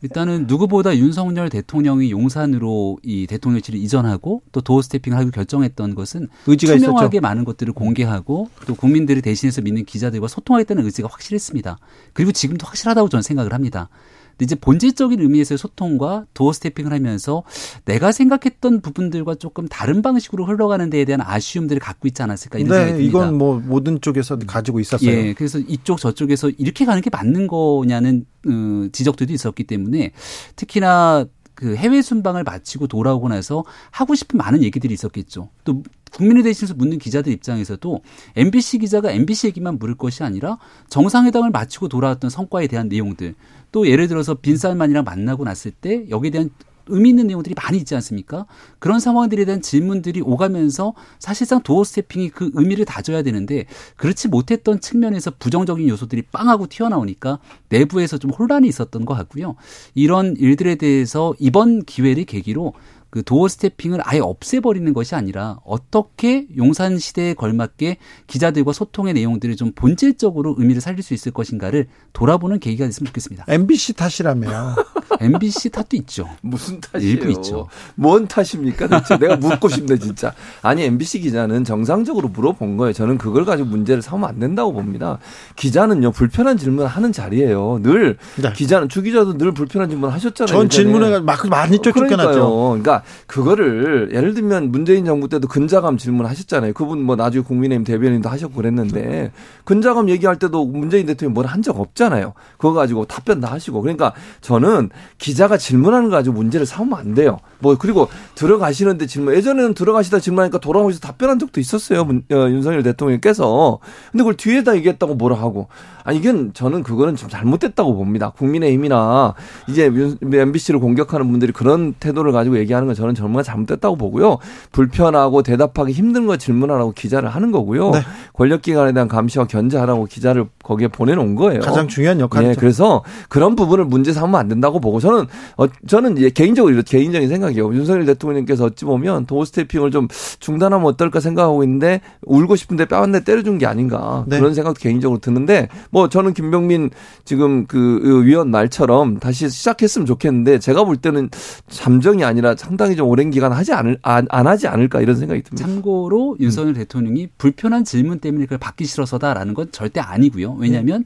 일단은 0.03 0.47
누구보다 0.47 0.95
윤석열 0.99 1.49
대통령이 1.49 2.11
용산으로 2.11 2.99
이 3.03 3.27
대통령실을 3.27 3.81
이전하고 3.81 4.43
또 4.53 4.61
도어 4.61 4.83
스태핑을 4.83 5.17
하기로 5.17 5.31
결정했던 5.33 5.95
것은 5.95 6.29
의지가 6.47 6.77
투명하게 6.77 7.17
있었죠. 7.17 7.21
많은 7.23 7.45
것들을 7.45 7.73
공개하고 7.73 8.51
또 8.67 8.75
국민들을 8.75 9.23
대신해서 9.23 9.63
믿는 9.63 9.87
기자들과 9.87 10.29
소통하겠다는 10.29 10.85
의지가 10.85 11.09
확실했습니다. 11.11 11.79
그리고 12.13 12.33
지금도 12.33 12.67
확실하다고 12.67 13.09
저는 13.09 13.23
생각을 13.23 13.55
합니다. 13.55 13.89
근데 14.37 14.45
이제 14.45 14.55
본질적인 14.55 15.21
의미에서의 15.21 15.59
소통과 15.59 16.27
도어 16.35 16.53
스태핑을 16.53 16.93
하면서 16.93 17.43
내가 17.85 18.13
생각했던 18.13 18.81
부분들과 18.81 19.37
조금 19.37 19.67
다른 19.69 20.03
방식으로 20.03 20.45
흘러가는 20.47 20.89
데에 20.91 21.05
대한 21.05 21.21
아쉬움들을 21.21 21.81
갖고 21.81 22.09
있지 22.09 22.23
않았을까 22.23 22.59
이런 22.59 22.71
네, 22.71 22.75
생각이 22.77 22.99
듭니다. 22.99 23.19
이건 23.19 23.39
뭐 23.39 23.61
모든 23.65 24.01
쪽에서 24.01 24.39
가지고 24.39 24.81
있었어요. 24.81 25.11
예, 25.11 25.33
그래서 25.35 25.59
이쪽 25.59 25.99
저쪽에서 25.99 26.51
이렇게 26.51 26.85
가는 26.85 27.01
게 27.01 27.11
맞는 27.11 27.47
거냐는 27.47 28.27
어, 28.47 28.89
지적들도 28.93 29.33
있었기 29.33 29.65
때문에 29.65 30.13
특히나 30.57 31.27
그 31.55 31.77
해외 31.77 32.03
순방을 32.03 32.43
마치고 32.43 32.89
돌아오고 32.89 33.29
나서 33.29 33.65
하고 33.91 34.15
싶은 34.15 34.39
많은 34.39 34.63
얘기들이 34.63 34.93
있었겠죠. 34.93 35.49
또 35.65 35.83
국민의 36.15 36.43
대신에서 36.45 36.75
묻는 36.75 36.99
기자들 36.99 37.33
입장에서도 37.33 38.01
MBC 38.37 38.79
기자가 38.79 39.11
MBC 39.11 39.49
얘기만 39.49 39.79
물을 39.79 39.95
것이 39.97 40.23
아니라 40.23 40.59
정상회담을 40.89 41.51
마치고 41.51 41.89
돌아왔던 41.89 42.31
성과에 42.31 42.67
대한 42.67 42.89
내용들 42.89 43.35
또 43.73 43.89
예를 43.89 44.09
들어서 44.09 44.35
빈살만이랑 44.35 45.05
만나고 45.05 45.45
났을 45.45 45.71
때 45.73 46.07
여기에 46.09 46.31
대한 46.31 46.51
의미 46.89 47.11
있는 47.11 47.27
내용들이 47.27 47.55
많이 47.55 47.79
있지 47.79 47.95
않습니까? 47.95 48.47
그런 48.79 49.01
상황들에 49.01 49.45
대한 49.45 49.63
질문들이 49.63 50.21
오가면서 50.21 50.95
사실상 51.19 51.63
도어 51.63 51.85
스태핑이 51.85 52.31
그 52.31 52.51
의미를 52.55 52.85
다져야 52.85 53.23
되는데 53.23 53.65
그렇지 53.97 54.29
못했던 54.29 54.81
측면에서 54.81 55.33
부정적인 55.39 55.89
요소들이 55.89 56.23
빵하고 56.31 56.67
튀어나오니까 56.67 57.39
내부에서 57.69 58.19
좀 58.19 58.31
혼란이 58.31 58.69
있었던 58.69 59.05
것 59.05 59.15
같고요. 59.15 59.57
이런 59.95 60.37
일들에 60.37 60.75
대해서 60.75 61.35
이번 61.39 61.85
기회를 61.85 62.25
계기로 62.25 62.75
그 63.15 63.23
도어 63.23 63.47
스태핑을 63.47 64.01
아예 64.03 64.19
없애버리는 64.19 64.93
것이 64.93 65.15
아니라 65.15 65.61
어떻게 65.65 66.49
용산 66.57 66.99
시대에 66.99 67.35
걸맞게 67.35 67.99
기자들과 68.27 68.73
소통의 68.73 69.15
내용들을 69.15 69.55
좀 69.55 69.71
본질적으로 69.71 70.57
의미를 70.59 70.81
살릴 70.81 71.05
수 71.05 71.15
있을 71.15 71.31
것인가를 71.31 71.87
돌아보는 72.13 72.59
계기가 72.59 72.87
됐으면 72.87 73.07
좋겠습니다. 73.07 73.45
MBC 73.47 73.93
탓이라며. 73.93 74.75
MBC 75.21 75.71
탓도 75.71 75.97
있죠. 75.99 76.29
무슨 76.41 76.81
탓이에요? 76.81 77.13
일부 77.13 77.31
있죠. 77.33 77.69
뭔 77.95 78.27
탓입니까? 78.27 78.89
대체 78.89 79.17
내가 79.19 79.37
묻고 79.37 79.69
싶네 79.69 79.99
진짜. 79.99 80.33
아니 80.63 80.85
MBC 80.85 81.21
기자는 81.21 81.65
정상적으로 81.65 82.29
물어본 82.29 82.77
거예요. 82.77 82.93
저는 82.93 83.19
그걸 83.19 83.45
가지고 83.45 83.69
문제를 83.71 84.03
삼으면 84.03 84.29
안 84.29 84.39
된다고 84.39 84.73
봅니다. 84.73 85.19
기자는요 85.57 86.13
불편한 86.13 86.57
질문을 86.57 86.87
하는 86.89 87.13
자리예요. 87.13 87.81
늘 87.83 88.17
네. 88.37 88.53
기자는 88.53 88.89
주 88.89 89.03
기자도 89.03 89.39
늘 89.39 89.53
불편한 89.53 89.89
질문 89.91 90.11
하셨잖아요. 90.11 90.53
전 90.55 90.69
질문에 90.69 91.21
막 91.21 91.47
많이 91.49 91.79
쫓겨났죠. 91.81 92.69
그러니까 92.71 93.03
그거를 93.27 94.11
예를 94.15 94.35
들면 94.35 94.71
문재인 94.71 95.05
정부 95.05 95.29
때도 95.29 95.49
근자감 95.49 95.97
질문 95.99 96.27
하셨잖아요. 96.27 96.73
그분 96.73 97.03
뭐 97.03 97.17
나중에 97.17 97.43
국민의힘 97.45 97.85
대변인도 97.85 98.29
하셨고 98.29 98.55
그랬는데 98.55 99.33
근자감 99.65 100.09
얘기할 100.11 100.39
때도 100.39 100.65
문재인 100.67 101.07
대통령이 101.07 101.35
뭘 101.35 101.45
한 101.45 101.65
적 101.65 101.79
없잖아요. 101.81 102.35
그거 102.59 102.75
가지고 102.75 103.07
답변 103.07 103.41
다 103.41 103.51
하시고 103.51 103.81
그러니까 103.81 104.13
저는 104.43 104.91
기자가 105.19 105.57
질문하는 105.59 106.11
거 106.11 106.17
가지고 106.17 106.37
문제를 106.37 106.67
삼으면 106.67 106.99
안 106.99 107.15
돼요. 107.15 107.39
뭐 107.65 107.77
그리고 107.79 108.09
들어가시는데 108.35 109.07
질문 109.07 109.35
예전에는 109.35 109.73
들어가시다 109.73 110.21
질문하니까 110.21 110.59
돌아오셔서 110.59 111.01
답변한 111.01 111.39
적도 111.39 111.61
있었어요. 111.61 112.05
문, 112.05 112.23
어, 112.31 112.35
윤석열 112.51 112.83
대통령께서. 112.83 113.79
근데 114.13 114.23
그걸 114.23 114.37
뒤에다 114.37 114.77
얘기했다고 114.77 115.15
뭐라 115.15 115.37
하고. 115.37 115.69
아 116.05 116.13
이건 116.13 116.53
저는 116.53 116.83
그거는 116.83 117.17
좀 117.17 117.31
잘못됐다고 117.31 117.95
봅니다. 117.95 118.31
국민의힘이나 118.31 119.35
이제 119.69 119.91
MBC를 120.23 120.79
공격하는 120.79 121.31
분들이 121.31 121.51
그런 121.51 121.95
태도를 121.95 122.31
가지고 122.31 122.59
얘기하는 122.59 122.87
건 122.87 122.95
저는 122.95 123.15
정말 123.15 123.43
잘못됐다고 123.43 123.97
보고요. 123.97 124.37
불편하고 124.71 125.43
대답하기 125.43 125.93
힘든 125.93 126.27
거 126.27 126.37
질문하라고 126.37 126.93
기자를 126.93 127.31
하는 127.31 127.53
거고요. 127.53 127.91
네. 127.93 128.01
권력기관에 128.35 128.93
대한 128.93 129.09
감시와 129.09 129.47
견제하라고 129.47 130.05
기자를 130.05 130.47
거기에 130.63 130.89
보내놓은 130.89 131.37
거예요. 131.37 131.61
가장 131.61 131.89
중요한 131.89 132.21
역할이죠. 132.21 132.51
네, 132.51 132.55
그래서 132.59 133.03
그런 133.31 133.57
부분을 133.57 133.87
문제 133.87 134.13
삼으면 134.13 134.39
안 134.39 134.49
된다고 134.49 134.81
보고 134.81 135.01
저는 135.01 135.27
어, 135.57 135.67
저는 135.87 136.19
이제 136.19 136.29
개인적으로 136.29 136.83
개인적인 136.83 137.31
생각이 137.31 137.54
에요. 137.57 137.73
윤석열 137.75 138.05
대통령께서 138.07 138.65
어찌 138.65 138.85
보면 138.85 139.27
도어 139.27 139.45
스태핑을 139.45 139.91
좀 139.91 140.09
중단하면 140.41 140.87
어떨까 140.87 141.21
생각하고 141.21 141.63
있는데 141.65 142.01
울고 142.23 142.57
싶은데 142.57 142.87
뺨한대 142.87 143.25
때려준 143.25 143.59
게 143.59 143.67
아닌가 143.67 144.25
네. 144.27 144.39
그런 144.39 144.55
생각도 144.55 144.81
개인적으로 144.81 145.21
드는데 145.21 145.69
뭐 145.91 146.09
저는 146.09 146.35
김병민 146.35 146.91
지금 147.25 147.67
그 147.67 148.25
위원 148.25 148.51
말처럼 148.51 149.19
다시 149.19 149.49
시작했으면 149.49 150.07
좋겠는데 150.07 150.59
제가 150.59 150.85
볼 150.85 150.97
때는 150.97 151.31
잠정이 151.69 152.25
아니라 152.25 152.55
상당히 152.57 152.97
좀 152.97 153.09
오랜 153.09 153.31
기간 153.31 153.53
하지 153.53 153.73
않을 153.73 153.99
안, 154.03 154.27
안 154.31 154.47
하지 154.47 154.67
않을까 154.69 155.01
이런 155.01 155.17
생각이 155.17 155.43
듭니다. 155.43 155.67
참고로 155.67 156.37
윤석열 156.41 156.73
음. 156.73 156.75
대통령이 156.75 157.29
불편한 157.39 157.85
질문 157.85 158.19
때문에 158.19 158.45
그걸 158.45 158.59
받기 158.59 158.85
싫어서다라는 158.85 159.55
건 159.55 159.69
절대 159.73 160.01
아니고요. 160.01 160.57
왜냐하면 160.59 161.01
음. 161.01 161.05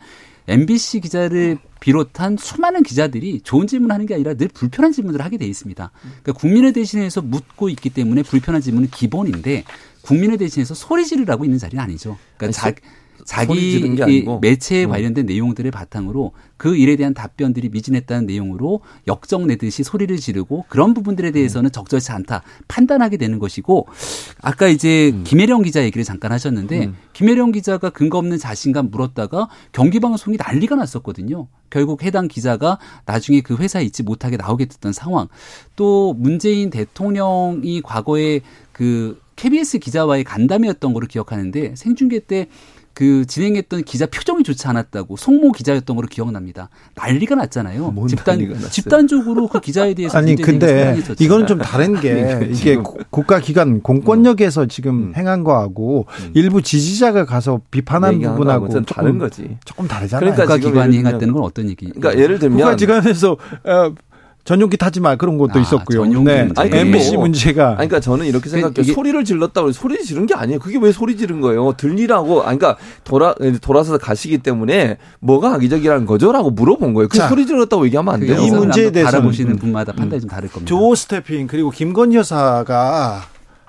MBC 0.49 1.01
기자를 1.01 1.59
비롯한 1.81 2.37
수많은 2.39 2.83
기자들이 2.83 3.41
좋은 3.43 3.67
질문을 3.67 3.95
하는 3.95 4.07
게 4.07 4.15
아니라 4.15 4.35
늘 4.35 4.49
불편한 4.49 4.93
질문을 4.93 5.21
하게 5.21 5.37
돼 5.37 5.47
있습니다. 5.47 5.91
그러니까 6.01 6.33
국민을 6.33 6.73
대신해서 6.73 7.23
묻고 7.23 7.69
있기 7.69 7.91
때문에 7.91 8.23
불편한 8.23 8.61
질문은 8.61 8.91
기본인데 8.91 9.65
국민을 10.03 10.39
대신해서 10.39 10.75
소리 10.75 11.05
지르라고 11.05 11.45
있는 11.45 11.59
자리는 11.59 11.83
아니죠. 11.83 12.19
그러니까 12.37 12.65
아니, 12.65 12.75
자, 12.77 12.81
자기 13.29 13.95
매체에 14.41 14.87
음. 14.87 14.89
관련된 14.89 15.27
내용들을 15.27 15.71
바탕으로 15.71 16.33
그 16.57 16.75
일에 16.77 16.97
대한 16.97 17.13
답변들이 17.13 17.69
미진했다는 17.69 18.25
내용으로 18.25 18.81
역정 19.07 19.47
내듯이 19.47 19.85
소리를 19.85 20.17
지르고 20.17 20.65
그런 20.71 20.95
부분들에 20.95 21.31
대해서는 21.31 21.69
음. 21.69 21.71
적절치 21.71 22.11
않다 22.11 22.43
판단하게 22.69 23.19
되는 23.19 23.39
것이고 23.39 23.87
아까 24.41 24.69
이제 24.69 25.11
음. 25.13 25.25
김혜령 25.25 25.61
기자 25.61 25.85
얘기를 25.85 26.05
잠깐 26.05 26.33
하셨는데 26.33 26.87
음. 26.87 26.97
김혜령 27.13 27.53
기자가 27.53 27.91
근거 27.91 28.17
없는 28.17 28.39
자신감 28.39 28.89
물었다가 28.91 29.51
경기방송이 29.73 30.39
난리가 30.39 30.77
났었거든요. 30.77 31.49
결국 31.69 32.05
해당 32.05 32.29
기자가 32.29 32.79
나중에 33.05 33.43
그 33.43 33.57
회사에 33.57 33.85
있지 33.85 34.03
못하게 34.03 34.39
나오게 34.39 34.65
됐던 34.65 34.95
상황. 34.95 35.29
또 35.77 36.15
문재인 36.15 36.71
대통령이 36.71 37.83
과거에 37.83 38.41
그 38.73 39.21
KBS 39.37 39.79
기자와의 39.81 40.25
간담회였던 40.25 40.93
거로 40.95 41.07
기억하는데 41.07 41.75
생중계 41.77 42.21
때 42.21 42.49
그 42.99 43.25
진행했던 43.27 43.85
기자 43.85 44.07
표정이 44.07 44.43
좋지 44.43 44.67
않았다고 44.67 45.17
송모 45.17 45.53
기자였던 45.53 45.95
걸로 45.95 46.09
기억납니다. 46.09 46.69
난리가 46.97 47.37
났잖아요. 47.37 47.95
집단 48.09 48.41
집단적으로 48.71 49.47
그 49.47 49.61
기자에 49.61 49.95
대해서 49.95 50.19
아니 50.19 50.35
근데 50.35 51.01
이거는 51.21 51.47
좀 51.47 51.59
다른 51.59 52.01
게 52.01 52.49
이게 52.51 52.77
국가 53.11 53.39
기관 53.39 53.83
공권력에서 53.83 54.63
음. 54.63 54.69
지금 54.69 54.95
음. 54.95 55.13
행한 55.15 55.45
거하고 55.45 56.07
음. 56.25 56.33
일부 56.35 56.61
지지자가 56.61 57.25
가서 57.25 57.61
비판한 57.71 58.19
부분하고 58.21 58.69
좀 58.69 58.85
다른 58.85 59.19
거지. 59.19 59.57
조금 59.65 59.87
다르잖아요. 59.87 60.33
그러니까 60.33 60.57
국가 60.57 60.69
기관이 60.69 60.99
행했다는 60.99 61.35
건 61.35 61.45
어떤 61.45 61.71
얘기? 61.71 61.89
그러니까 61.91 62.21
예를 62.21 62.41
들면 62.41 62.59
국가 62.59 62.75
기관에서 62.75 63.37
어, 63.63 63.95
전용기 64.45 64.79
타지 64.79 65.01
마 65.01 65.17
그런 65.17 65.37
것도 65.37 65.59
아, 65.59 65.63
있었고요. 65.63 66.07
네. 66.23 66.49
아니, 66.57 66.75
MBC 66.75 67.19
문제가. 67.19 67.69
아니, 67.69 67.89
그러니까 67.89 68.01
저는 68.01 68.25
이렇게 68.25 68.49
생각해요. 68.49 68.75
이게... 68.79 68.93
소리를 68.95 69.23
질렀다고 69.23 69.73
소리 69.73 70.03
지른 70.03 70.25
게 70.25 70.35
아니에요. 70.35 70.59
그게 70.59 70.79
왜 70.79 70.91
소리 70.91 71.17
지른 71.17 71.41
거예요? 71.43 71.75
들리라고. 71.77 72.43
아니, 72.45 72.59
그러니까 72.59 72.83
돌아 73.05 73.35
돌아서 73.61 73.99
가시기 73.99 74.39
때문에 74.39 74.97
뭐가 75.21 75.55
악의적이라는 75.55 76.07
거죠라고 76.07 76.51
물어본 76.51 76.95
거예요. 76.95 77.09
그 77.09 77.19
소리 77.29 77.47
질렀다고 77.47 77.85
얘기하면 77.87 78.15
안 78.15 78.21
돼요. 78.21 78.41
이 78.41 78.51
문제에 78.51 78.91
대해서 78.91 79.11
바라보시는 79.11 79.57
분마다 79.57 79.93
판단이 79.93 80.23
좀 80.23 80.31
다를 80.31 80.49
겁니다. 80.49 80.69
조 80.69 80.95
스태핑 80.95 81.47
그리고 81.47 81.71
김건희 81.71 82.17
여사가 82.17 83.23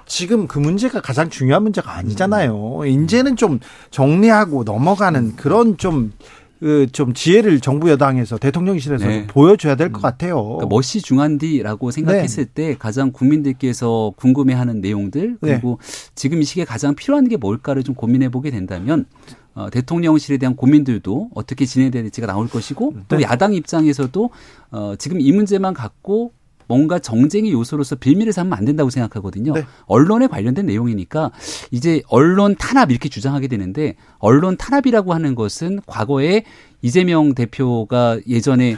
지금 0.05 0.47
그 0.47 0.59
문제가 0.59 1.01
가장 1.01 1.29
중요한 1.29 1.63
문제가 1.63 1.95
아니잖아요. 1.95 2.81
이제는 2.87 3.35
좀 3.35 3.59
정리하고 3.91 4.63
넘어가는 4.63 5.35
그런 5.35 5.77
좀 5.77 6.11
그좀 6.59 7.13
지혜를 7.13 7.61
정부 7.61 7.89
여당에서 7.89 8.37
대통령실에서 8.37 9.07
네. 9.07 9.27
보여줘야 9.27 9.75
될것 9.75 9.99
음. 9.99 10.01
같아요. 10.01 10.43
그러니까 10.43 10.67
멋이 10.67 11.01
중한디라고 11.01 11.91
생각했을 11.91 12.45
네. 12.45 12.51
때 12.53 12.75
가장 12.77 13.11
국민들께서 13.11 14.13
궁금해하는 14.17 14.81
내용들 14.81 15.37
네. 15.41 15.51
그리고 15.53 15.79
네. 15.81 16.11
지금 16.15 16.41
이 16.41 16.45
시기에 16.45 16.65
가장 16.65 16.95
필요한 16.95 17.29
게 17.29 17.37
뭘까를 17.37 17.83
좀 17.83 17.95
고민해 17.95 18.29
보게 18.29 18.51
된다면 18.51 19.05
어, 19.53 19.69
대통령실에 19.69 20.37
대한 20.37 20.55
고민들도 20.55 21.31
어떻게 21.33 21.65
진행돼야 21.65 22.03
될지가 22.03 22.27
나올 22.27 22.49
것이고 22.49 22.93
또 23.07 23.17
네. 23.17 23.23
야당 23.23 23.53
입장에서도 23.53 24.29
어, 24.71 24.93
지금 24.97 25.21
이 25.21 25.31
문제만 25.31 25.73
갖고 25.73 26.33
뭔가 26.69 26.99
정쟁의 26.99 27.51
요소로서 27.51 27.95
빌미를 27.95 28.31
삼으면 28.31 28.57
안 28.57 28.63
된다고 28.63 28.91
생각하거든요. 28.91 29.53
네. 29.53 29.65
언론에 29.87 30.27
관련된 30.27 30.67
내용이니까 30.67 31.31
이제 31.71 32.03
언론 32.07 32.55
탄압 32.55 32.91
이렇게 32.91 33.09
주장하게 33.09 33.47
되는데 33.47 33.95
언론 34.19 34.55
탄압이라고 34.55 35.13
하는 35.13 35.33
것은 35.33 35.81
과거에 35.87 36.43
이재명 36.83 37.33
대표가 37.33 38.19
예전에 38.27 38.77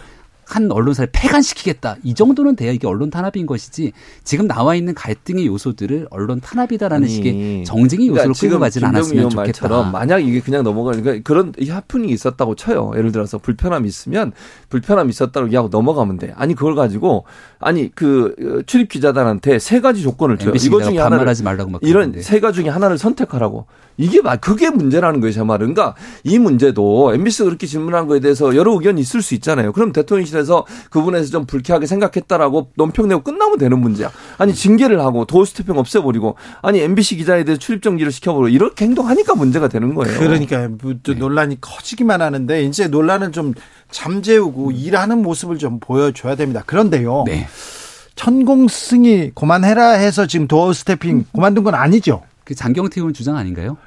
한 0.56 0.72
언론사를 0.72 1.10
폐간시키겠다. 1.12 1.98
이 2.04 2.14
정도는 2.14 2.56
돼야 2.56 2.72
이게 2.72 2.88
언론 2.88 3.10
탄압인 3.10 3.46
것이지 3.46 3.94
지금 4.24 4.48
나와 4.48 4.76
있는 4.76 4.94
갈등의 4.94 5.48
요소들을 5.48 6.08
언론 6.10 6.42
탄압이다라는 6.42 7.06
아니, 7.06 7.14
식의 7.14 7.64
정쟁의 7.66 8.08
그러니까 8.08 8.30
요소로 8.30 8.50
끌고 8.50 8.60
가지는 8.60 8.90
않았으면 8.90 9.30
좋겠다. 9.30 9.84
만약 9.92 10.20
이게 10.20 10.42
그냥 10.42 10.64
넘어가니까 10.64 11.04
그러니까 11.04 11.24
그런 11.24 11.54
하프닝이 11.68 12.12
있었다고 12.12 12.56
쳐요. 12.56 12.92
예를 12.98 13.12
들어서 13.12 13.38
불편함이 13.38 13.88
있으면 13.88 14.34
불편함이 14.70 15.10
있었다고 15.10 15.48
얘기하고 15.48 15.70
넘어가면 15.70 16.18
돼. 16.18 16.34
아니 16.36 16.54
그걸 16.54 16.76
가지고 16.76 17.26
아니 17.60 17.90
그 17.94 18.36
어, 18.40 18.62
출입 18.66 18.90
기자단한테 18.90 19.60
세 19.60 19.80
가지 19.80 20.02
조건을 20.02 20.38
줘요. 20.38 20.54
이거 20.56 20.82
중에 20.82 20.98
하나를 20.98 21.28
하지 21.28 21.44
말라고 21.44 21.72
막 21.72 21.82
이런 21.84 22.22
세 22.22 22.40
가지 22.40 22.62
중에 22.62 22.70
하나를 22.70 22.98
선택하라고. 22.98 23.66
이게 23.98 24.22
막 24.22 24.42
그게 24.42 24.70
문제라는 24.70 25.20
거예요, 25.20 25.32
제 25.32 25.44
말은. 25.44 25.74
그러니까 25.74 25.96
이 26.24 26.40
문제도 26.40 27.14
MBC가 27.14 27.46
그렇게 27.46 27.68
질문한 27.68 28.08
거에 28.08 28.20
대해서 28.20 28.56
여러 28.56 28.74
의견이 28.74 29.00
있을 29.02 29.22
수 29.22 29.36
있잖아요. 29.36 29.74
그럼 29.74 29.92
대통령실에 29.92 30.41
서 30.44 30.66
그분에서 30.90 31.30
좀 31.30 31.46
불쾌하게 31.46 31.86
생각했다라고 31.86 32.72
논평 32.76 33.08
내고 33.08 33.22
끝나면 33.22 33.58
되는 33.58 33.80
문제야. 33.80 34.12
아니 34.38 34.54
징계를 34.54 35.00
하고 35.00 35.26
도어 35.26 35.46
스태핑 35.46 35.78
없애버리고 35.78 36.36
아니 36.62 36.80
MBC 36.80 37.18
기자에 37.18 37.44
대해 37.44 37.58
출입 37.58 37.82
정지를 37.82 38.12
시켜버리고 38.12 38.50
이렇게 38.50 38.86
행동하니까 38.86 39.36
문제가 39.36 39.68
되는 39.68 39.94
거예요. 39.96 40.20
그러니까 40.20 40.68
뭐 40.68 40.94
네. 41.04 41.14
논란이 41.14 41.62
커지기만 41.62 42.22
하는데 42.22 42.64
이제 42.64 42.88
논란은 42.88 43.32
좀 43.32 43.54
잠재우고 43.92 44.72
일하는 44.72 45.22
모습을 45.22 45.58
좀 45.58 45.80
보여줘야 45.80 46.36
됩니다. 46.36 46.64
그런데요. 46.66 47.24
네. 47.28 47.48
천공 48.16 48.70
스승이 48.70 49.32
그만해라 49.36 49.92
해서 49.92 50.28
지금 50.28 50.48
doorstepping 50.48 51.26
그만둔 51.34 51.64
건 51.64 51.76
아니죠. 51.76 52.22
그 52.44 52.56
장경태 52.56 53.00
의원 53.00 53.14
주장 53.14 53.36
아닌가요? 53.36 53.78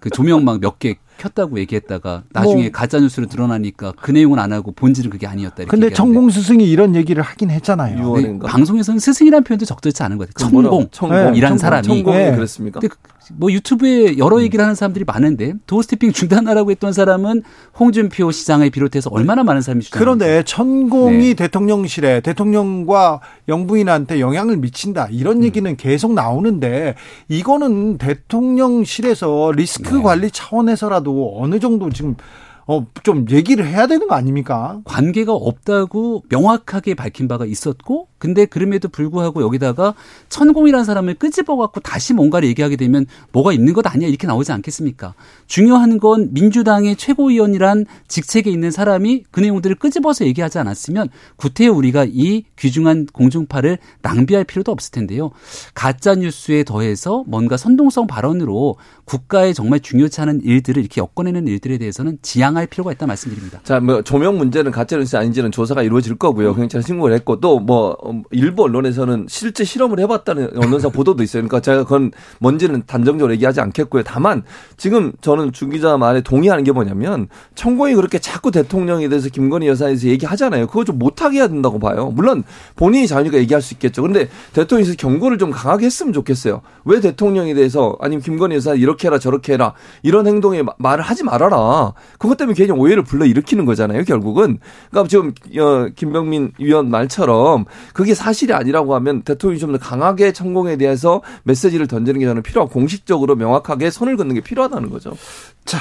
그 0.00 0.10
조명 0.10 0.44
막 0.44 0.60
몇 0.60 0.78
개 0.78 0.96
켰다고 1.18 1.58
얘기했다가 1.60 2.24
나중에 2.32 2.62
뭐. 2.64 2.70
가짜 2.72 2.98
뉴스로 2.98 3.26
드러나니까 3.26 3.92
그 4.00 4.10
내용은 4.10 4.38
안 4.38 4.52
하고 4.52 4.72
본질은 4.72 5.10
그게 5.10 5.26
아니었다. 5.26 5.56
이렇게 5.62 5.70
근데 5.70 5.90
천공 5.92 6.30
스승이 6.30 6.64
이런 6.64 6.94
얘기를 6.94 7.22
하긴 7.22 7.50
했잖아요. 7.50 8.16
네, 8.16 8.38
방송에서는 8.40 8.98
스승이라는 8.98 9.44
표현도 9.44 9.64
적절치 9.64 10.02
않은 10.02 10.18
것 10.18 10.28
같아요. 10.32 10.50
천공, 10.50 10.88
천공이란 10.90 11.52
네, 11.52 11.58
사람이. 11.58 11.86
천공이 11.86 12.16
네. 12.16 12.34
그랬습니까? 12.34 12.80
근데 12.80 12.94
뭐 13.32 13.50
유튜브에 13.50 14.18
여러 14.18 14.36
음. 14.36 14.42
얘기를 14.42 14.62
하는 14.62 14.74
사람들이 14.74 15.04
많은데 15.04 15.54
doorstepping 15.66 16.12
중단하라고 16.12 16.70
했던 16.70 16.92
사람은 16.92 17.42
홍준표 17.78 18.30
시장을 18.30 18.70
비롯해서 18.70 19.10
얼마나 19.10 19.42
많은 19.42 19.62
사람이 19.62 19.82
주장 19.82 19.98
그런데 19.98 20.42
천공이 20.44 21.28
네. 21.28 21.34
대통령실에 21.34 22.20
대통령과 22.20 23.20
영부인한테 23.48 24.20
영향을 24.20 24.56
미친다 24.56 25.08
이런 25.10 25.38
음. 25.38 25.44
얘기는 25.44 25.76
계속 25.76 26.14
나오는데 26.14 26.94
이거는 27.28 27.98
대통령실에서 27.98 29.52
리스크 29.54 29.96
네. 29.96 30.02
관리 30.02 30.30
차원에서라도 30.30 31.34
어느 31.38 31.58
정도 31.60 31.90
지금 31.90 32.16
어, 32.66 32.86
좀 33.02 33.26
얘기를 33.30 33.66
해야 33.66 33.86
되는 33.86 34.08
거 34.08 34.14
아닙니까? 34.14 34.80
관계가 34.84 35.32
없다고 35.32 36.24
명확하게 36.28 36.94
밝힌 36.94 37.28
바가 37.28 37.44
있었고, 37.44 38.08
근데 38.18 38.46
그럼에도 38.46 38.88
불구하고 38.88 39.42
여기다가 39.42 39.94
천공이라는 40.30 40.84
사람을 40.84 41.14
끄집어갖고 41.14 41.80
다시 41.80 42.14
뭔가를 42.14 42.48
얘기하게 42.48 42.76
되면 42.76 43.04
뭐가 43.32 43.52
있는 43.52 43.74
것 43.74 43.86
아니야 43.86 44.08
이렇게 44.08 44.26
나오지 44.26 44.50
않겠습니까? 44.50 45.12
중요한 45.46 45.98
건 45.98 46.30
민주당의 46.32 46.96
최고위원이란 46.96 47.84
직책에 48.08 48.50
있는 48.50 48.70
사람이 48.70 49.24
그 49.30 49.40
내용들을 49.40 49.76
끄집어서 49.76 50.24
얘기하지 50.24 50.58
않았으면 50.58 51.10
구태여 51.36 51.72
우리가 51.72 52.06
이 52.08 52.44
귀중한 52.58 53.06
공중파를 53.12 53.76
낭비할 54.00 54.44
필요도 54.44 54.72
없을 54.72 54.90
텐데요. 54.92 55.30
가짜 55.74 56.14
뉴스에 56.14 56.64
더해서 56.64 57.24
뭔가 57.26 57.58
선동성 57.58 58.06
발언으로 58.06 58.76
국가에 59.04 59.52
정말 59.52 59.80
중요치 59.80 60.22
않은 60.22 60.40
일들을 60.44 60.80
이렇게 60.80 61.02
엮어내는 61.02 61.46
일들에 61.46 61.76
대해서는 61.76 62.18
지양 62.22 62.53
할 62.56 62.66
필요가 62.66 62.92
있다 62.92 63.06
말씀드립니다. 63.06 63.60
자, 63.64 63.80
뭐 63.80 64.02
조명 64.02 64.38
문제는 64.38 64.70
가짜 64.70 64.96
뉴스 64.96 65.16
아닌지는 65.16 65.50
조사가 65.50 65.82
이루어질 65.82 66.14
거고요. 66.16 66.54
경찰 66.54 66.82
신고를 66.82 67.16
했고 67.16 67.40
또 67.40 67.64
뭐 67.64 67.96
일부 68.30 68.64
언론에서는 68.64 69.26
실제 69.28 69.64
실험을 69.64 69.98
해봤다는 70.00 70.50
언론사 70.56 70.90
보도도 70.90 71.22
있어요. 71.22 71.42
그러니까 71.42 71.60
제가 71.60 71.84
그건 71.84 72.12
뭔지는 72.38 72.82
단정적으로 72.86 73.32
얘기하지 73.32 73.60
않겠고요. 73.60 74.02
다만 74.04 74.42
지금 74.76 75.12
저는 75.22 75.52
주 75.52 75.68
기자 75.68 75.96
말에 75.96 76.20
동의하는 76.20 76.62
게 76.62 76.72
뭐냐면 76.72 77.28
청공이 77.54 77.94
그렇게 77.94 78.18
자꾸 78.18 78.50
대통령에 78.50 79.08
대해서 79.08 79.30
김건희 79.30 79.66
여사에서 79.68 80.08
얘기하잖아요. 80.08 80.66
그거 80.66 80.84
좀 80.84 80.98
못하게 80.98 81.38
해야 81.38 81.48
된다고 81.48 81.78
봐요. 81.78 82.12
물론 82.14 82.44
본인이 82.76 83.06
자유니까 83.06 83.38
얘기할 83.38 83.62
수 83.62 83.72
있겠죠. 83.74 84.02
그런데 84.02 84.28
대통령에서 84.52 84.94
경고를 84.98 85.38
좀 85.38 85.50
강하게 85.50 85.86
했으면 85.86 86.12
좋겠어요. 86.12 86.60
왜 86.84 87.00
대통령에 87.00 87.54
대해서 87.54 87.96
아니면 88.00 88.22
김건희 88.22 88.56
여사 88.56 88.74
이렇게 88.74 89.08
해라 89.08 89.18
저렇게 89.18 89.54
해라 89.54 89.72
이런 90.02 90.26
행동에 90.26 90.62
말을 90.78 91.02
하지 91.02 91.24
말아라. 91.24 91.94
그것 92.18 92.36
때문에 92.36 92.43
괜히 92.52 92.72
오해를 92.72 93.02
불러 93.02 93.24
일으키는 93.24 93.64
거잖아요. 93.64 94.04
결국은 94.04 94.58
그러니까 94.90 95.08
지금 95.08 95.32
어, 95.58 95.88
김병민 95.96 96.52
위원 96.58 96.90
말처럼 96.90 97.64
그게 97.94 98.14
사실이 98.14 98.52
아니라고 98.52 98.94
하면 98.96 99.22
대통령이 99.22 99.58
좀 99.60 99.72
더 99.72 99.78
강하게 99.78 100.32
천공에 100.32 100.76
대해서 100.76 101.22
메시지를 101.44 101.86
던지는 101.86 102.20
게 102.20 102.26
저는 102.26 102.42
필요하고 102.42 102.70
공식적으로 102.72 103.34
명확하게 103.36 103.90
선을 103.90 104.16
긋는 104.16 104.34
게 104.34 104.40
필요하다는 104.40 104.90
거죠. 104.90 105.16
자, 105.64 105.78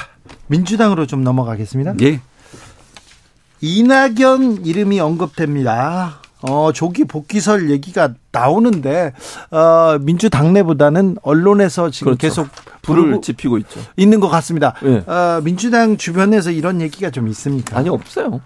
민주당으로 0.47 1.05
좀 1.05 1.23
넘어가겠습니다. 1.23 1.95
예. 2.01 2.21
이낙연 3.61 4.65
이름이 4.65 4.99
언급됩니다. 4.99 6.21
어, 6.41 6.71
조기 6.73 7.05
복귀설 7.05 7.69
얘기가 7.71 8.13
나오는데, 8.33 9.13
어, 9.51 9.97
민주당 10.01 10.51
내보다는 10.51 11.15
언론에서 11.21 11.89
지금 11.89 12.17
그렇죠. 12.17 12.21
계속 12.21 12.47
불을 12.83 13.21
지피고 13.21 13.57
있죠. 13.59 13.79
있는 13.97 14.19
것 14.19 14.29
같습니다. 14.29 14.75
네. 14.83 14.97
어, 15.07 15.41
민주당 15.43 15.97
주변에서 15.97 16.51
이런 16.51 16.81
얘기가 16.81 17.09
좀 17.09 17.27
있습니까? 17.29 17.77
아니, 17.77 17.89
없어요. 17.89 18.41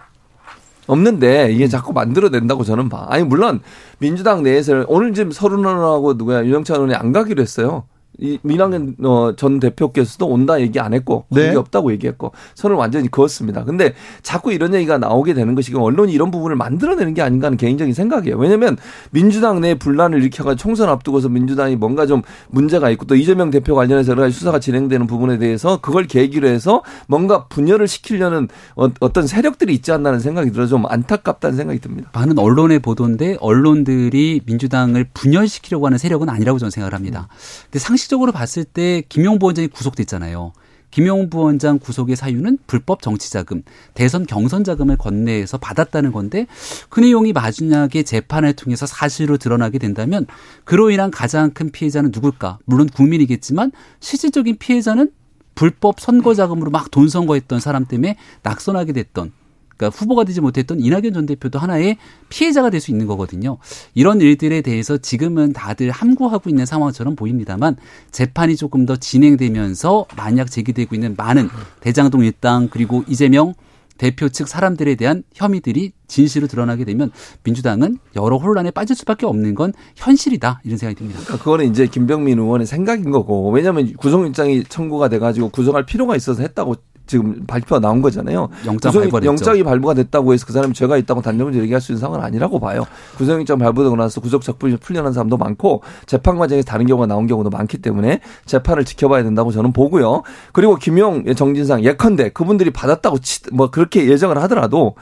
없는데 0.88 1.52
이게 1.52 1.66
음. 1.66 1.70
자꾸 1.70 1.92
만들어낸다고 1.92 2.64
저는 2.64 2.88
봐. 2.90 3.06
아니 3.10 3.24
물론 3.24 3.60
민주당 4.00 4.42
내에서 4.44 4.86
오늘 4.88 5.14
지금 5.14 5.32
서른원하고 5.32 6.14
누구야 6.14 6.46
윤영찬 6.46 6.78
의원이 6.78 6.96
안 6.96 7.12
가기로 7.12 7.42
했어요. 7.42 7.84
이 8.20 8.40
민항현 8.42 8.96
어, 9.04 9.34
전 9.36 9.60
대표께서도 9.60 10.26
온다 10.28 10.60
얘기 10.60 10.80
안 10.80 10.94
했고 10.94 11.26
네. 11.30 11.56
없다고 11.56 11.92
얘기했고 11.92 12.32
선을 12.56 12.76
완전히 12.76 13.10
그었습니다. 13.10 13.64
근데 13.64 13.94
자꾸 14.24 14.52
이런 14.52 14.74
얘기가 14.74 14.98
나오게 14.98 15.36
되는 15.36 15.54
것이 15.54 15.74
언론이 15.76 16.12
이런 16.12 16.32
부분을 16.32 16.56
만들어내는 16.56 17.14
게 17.14 17.22
아닌가 17.22 17.48
하는 17.48 17.58
개인적인 17.58 17.94
생각이에요. 17.94 18.38
왜냐하면 18.38 18.78
민주당 19.12 19.62
내 19.62 19.76
분란을 19.76 20.20
일으켜가 20.20 20.56
총선 20.56 20.90
앞두고서 20.90 21.30
민주당이 21.30 21.76
뭔가 21.76 22.08
좀 22.08 22.24
문제가 22.50 22.90
있고 22.92 23.06
또 23.06 23.16
이재명 23.16 23.52
대표 23.52 23.76
관련해서 23.76 24.12
여러 24.12 24.24
가지 24.24 24.34
수사가 24.34 24.60
진행되는 24.60 25.06
부분에 25.06 25.38
대해서 25.38 25.80
그걸 25.80 26.08
계기로 26.08 26.48
해서 26.48 26.82
뭔가 27.08 27.46
분열을 27.46 27.88
시키려는 27.88 28.48
어, 28.76 28.88
어떤 29.00 29.28
세력들이 29.28 29.74
있지 29.76 29.92
않나는 29.92 30.20
생각이 30.20 30.52
들어 30.52 30.66
좀 30.66 30.86
안타깝다는 30.88 31.56
생각이 31.56 31.80
듭니다. 31.80 32.10
많은 32.14 32.40
언론의 32.40 32.80
보도인데 32.80 33.38
언론들이 33.40 34.42
민주당을 34.46 35.08
분열시키려고 35.14 35.86
하는 35.86 36.00
세력은 36.00 36.30
아니라고 36.30 36.58
저는 36.58 36.72
생각을 36.72 36.96
합니다. 36.96 37.28
근데 37.66 37.78
상식 37.78 38.07
상식적으로 38.08 38.32
봤을 38.32 38.64
때 38.64 39.04
김용 39.10 39.38
부원장이 39.38 39.68
구속됐잖아요. 39.68 40.54
김용 40.90 41.30
부원장 41.30 41.78
구속의 41.78 42.16
사유는 42.16 42.60
불법 42.66 43.02
정치 43.02 43.30
자금, 43.32 43.62
대선 43.94 44.26
경선 44.26 44.64
자금을 44.64 44.98
건네서 44.98 45.58
받았다는 45.58 46.14
건데 46.14 46.48
그 46.90 47.02
내용이 47.02 47.34
마지막에 47.34 48.04
재판을 48.04 48.54
통해서 48.54 48.86
사실로 48.86 49.38
드러나게 49.38 49.78
된다면 49.78 50.26
그로 50.64 50.90
인한 50.90 51.12
가장 51.12 51.52
큰 51.52 51.70
피해자는 51.70 52.12
누굴까? 52.14 52.60
물론 52.66 52.88
국민이겠지만 52.88 53.72
실질적인 54.00 54.58
피해자는 54.58 55.12
불법 55.56 56.00
선거 56.00 56.34
자금으로 56.34 56.72
막 56.72 56.90
돈 56.92 57.10
선거했던 57.10 57.60
사람 57.60 57.86
때문에 57.86 58.16
낙선하게 58.44 58.94
됐던 58.94 59.34
그러니까 59.78 59.98
후보가 59.98 60.24
되지 60.24 60.42
못했던 60.42 60.80
이낙연 60.80 61.14
전 61.14 61.26
대표도 61.26 61.60
하나의 61.60 61.98
피해자가 62.30 62.70
될 62.72 62.78
수 62.78 62.92
있는 62.92 63.08
거거든요. 63.08 63.58
이런 63.96 64.22
일들에 64.22 64.62
대해서 64.62 64.98
지금은 64.98 65.54
다들 65.54 65.90
함구하고 65.90 66.50
있는 66.50 66.66
상황처럼 66.66 67.16
보입니다만 67.16 67.76
재판이 68.12 68.56
조금 68.56 68.86
더 68.86 68.96
진행되면서 68.96 70.06
만약 70.16 70.52
제기되고 70.52 70.94
있는 70.94 71.16
많은 71.18 71.50
대장동 71.80 72.24
일당 72.24 72.68
그리고 72.70 73.04
이재명 73.08 73.54
대표 73.98 74.30
측 74.30 74.48
사람들에 74.48 74.94
대한 74.94 75.24
혐의들이 75.34 75.92
진실로 76.08 76.46
드러나게 76.46 76.86
되면 76.86 77.12
민주당은 77.44 77.98
여러 78.16 78.38
혼란에 78.38 78.70
빠질 78.70 78.96
수밖에 78.96 79.26
없는 79.26 79.56
건 79.56 79.74
현실이다 79.96 80.62
이런 80.64 80.78
생각이 80.78 81.00
듭니다. 81.00 81.20
그러니까 81.24 81.44
그거는 81.44 81.70
이제 81.72 81.88
김병민 81.88 82.38
의원의 82.38 82.68
생각인 82.68 83.10
거고 83.10 83.50
왜냐하면 83.50 83.92
구속영장이 83.96 84.66
청구가 84.66 85.10
돼가지고 85.10 85.50
구속할 85.50 85.88
필요가 85.88 86.16
있어서 86.16 86.44
했다고 86.44 86.76
지금 87.08 87.46
발표가 87.48 87.80
나온 87.80 88.02
거잖아요. 88.02 88.50
영장 88.66 88.92
발부 88.92 89.26
영장이 89.26 89.64
발부가 89.64 89.94
됐다고 89.94 90.34
해서 90.34 90.46
그 90.46 90.54
사람이 90.54 90.74
죄가 90.74 90.98
있다고 90.98 91.22
단정적으로 91.22 91.64
얘기할 91.64 91.82
수 91.82 91.92
있는 91.92 92.02
상황은 92.02 92.24
아니라고 92.24 92.60
봐요. 92.60 92.86
구속영장 93.18 93.58
발부되고 93.58 93.96
나서 93.96 94.22
구속 94.22 94.42
작품이 94.44 94.78
풀려난 94.78 95.14
사람도 95.14 95.38
많고 95.38 95.82
재판 96.06 96.38
과정에서 96.38 96.66
다른 96.66 96.86
경우가 96.86 97.08
나온 97.08 97.28
경우도 97.28 97.50
많기 97.50 97.78
때문에 97.78 98.20
재판을 98.46 98.86
지켜봐야 98.86 99.24
된다고 99.24 99.52
저는 99.52 99.74
보고요. 99.74 100.24
그리고 100.52 100.76
김용 100.76 101.26
정진상 101.34 101.84
예컨대 101.84 102.30
그분들이 102.30 102.72
받았다고 102.72 103.20
치, 103.20 103.42
뭐 103.52 103.72
그렇게 103.72 104.08
예정을 104.08 104.38
하더라도 104.44 104.96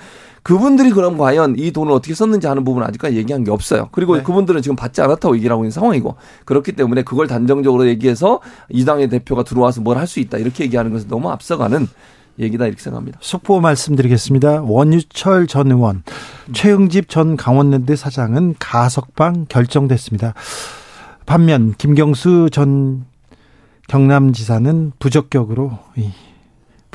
그분들이 0.45 0.91
그럼 0.91 1.17
과연 1.17 1.55
이 1.57 1.71
돈을 1.71 1.91
어떻게 1.91 2.13
썼는지 2.13 2.45
하는 2.45 2.63
부분은 2.63 2.87
아직까지 2.87 3.17
얘기한 3.17 3.43
게 3.43 3.49
없어요. 3.49 3.89
그리고 3.91 4.15
네. 4.15 4.21
그분들은 4.21 4.61
지금 4.61 4.75
받지 4.75 5.01
않았다고 5.01 5.35
얘기를 5.37 5.51
하고 5.51 5.63
있는 5.63 5.71
상황이고 5.71 6.17
그렇기 6.45 6.73
때문에 6.73 7.01
그걸 7.01 7.25
단정적으로 7.25 7.87
얘기해서 7.87 8.41
이 8.69 8.85
당의 8.85 9.09
대표가 9.09 9.41
들어와서 9.41 9.81
뭘 9.81 9.97
할 9.97 10.05
수 10.05 10.19
있다 10.19 10.37
이렇게 10.37 10.65
얘기하는 10.65 10.93
것은 10.93 11.07
너무 11.07 11.31
앞서가는 11.31 11.87
얘기다 12.37 12.67
이렇게 12.67 12.79
생각합니다. 12.79 13.17
속보 13.23 13.59
말씀드리겠습니다. 13.59 14.61
원유철 14.61 15.47
전 15.47 15.71
의원, 15.71 16.03
최응집 16.53 17.09
전 17.09 17.37
강원랜드 17.37 17.95
사장은 17.95 18.53
가석방 18.59 19.47
결정됐습니다. 19.49 20.35
반면 21.25 21.73
김경수 21.79 22.49
전 22.51 23.05
경남지사는 23.87 24.91
부적격으로 24.99 25.79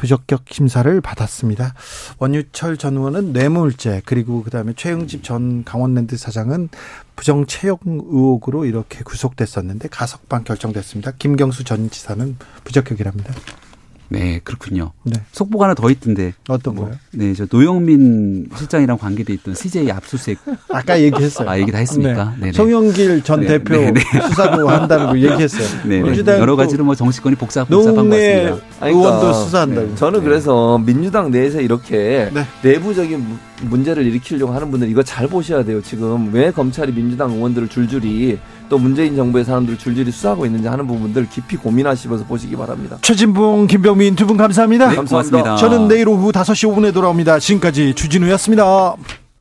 부적격 0.01 0.45
심사를 0.51 0.99
받았습니다. 1.03 1.75
원유철 2.19 2.79
전 2.79 2.97
의원은 2.97 3.35
뇌물죄 3.35 4.01
그리고 4.07 4.43
그다음에 4.43 4.73
최영집 4.75 5.23
전 5.23 5.63
강원랜드 5.63 6.17
사장은 6.17 6.71
부정 7.17 7.45
채용 7.45 7.77
의혹으로 7.85 8.65
이렇게 8.65 9.05
구속됐었는데 9.05 9.89
가석방 9.89 10.45
결정됐습니다. 10.45 11.13
김경수 11.19 11.65
전 11.65 11.91
지사는 11.91 12.39
부적격이랍니다. 12.65 13.35
네, 14.11 14.41
그렇군요. 14.43 14.91
네. 15.05 15.13
속보가 15.31 15.67
하나 15.67 15.75
더 15.75 15.89
있던데. 15.89 16.35
어떤 16.49 16.75
뭐, 16.75 16.87
거요? 16.87 16.97
네, 17.13 17.33
저 17.33 17.47
노영민 17.51 18.49
실장이랑 18.57 18.99
관계돼 18.99 19.33
있던 19.35 19.55
CJ 19.55 19.91
압수수색. 19.93 20.39
아까 20.69 21.01
얘기했어요. 21.01 21.49
아, 21.49 21.59
얘기 21.59 21.71
다 21.71 21.79
했습니까? 21.79 22.35
네. 22.41 22.51
송영길 22.51 23.23
전 23.23 23.41
네. 23.41 23.47
대표 23.47 23.77
네. 23.77 23.93
네. 23.93 24.01
수사도 24.29 24.69
한다는 24.69 25.07
거 25.07 25.17
얘기했어요. 25.17 25.67
네. 25.87 26.03
민주당 26.03 26.41
여러 26.41 26.57
가지로 26.57 26.85
뭐 26.85 26.97
정치권이 26.97 27.37
복사 27.37 27.65
복잡한 27.65 27.95
것 27.95 28.17
같습니다. 28.17 28.59
의원도 28.83 29.21
그러니까 29.21 29.33
수사한다고. 29.33 29.95
저는 29.95 30.25
그래서 30.25 30.79
민주당 30.79 31.31
내에서 31.31 31.61
이렇게 31.61 32.31
내부적인 32.63 33.39
문제를 33.63 34.05
일으키려고 34.07 34.53
하는 34.53 34.73
분들 34.73 34.89
이거 34.89 35.05
잘 35.05 35.29
보셔야 35.29 35.65
돼요. 35.65 35.81
지금 35.83 36.33
왜 36.33 36.51
검찰이 36.51 36.93
민주당 36.93 37.31
의원들을 37.31 37.69
줄줄이 37.69 38.39
또 38.71 38.79
문재인 38.79 39.17
정부의 39.17 39.45
사람들 39.45 39.77
줄줄이 39.77 40.11
수사하고 40.11 40.47
있는지 40.47 40.69
하는 40.69 40.87
부분들 40.87 41.29
깊이 41.29 41.57
고민하시면서 41.57 42.25
보시기 42.25 42.57
바랍니다. 42.57 42.97
최진봉, 43.03 43.67
김병민 43.67 44.15
두 44.17 44.27
분 44.27 44.37
감사합니다. 44.37 44.89
네, 44.91 44.97
감사합니다. 44.97 45.57
저는 45.57 45.89
내일 45.89 46.09
오후 46.09 46.31
5시 46.31 46.73
5분에 46.73 46.95
돌아옵니다. 46.95 47.41
지금까지 47.41 47.95
주진우였습니다. 47.95 48.95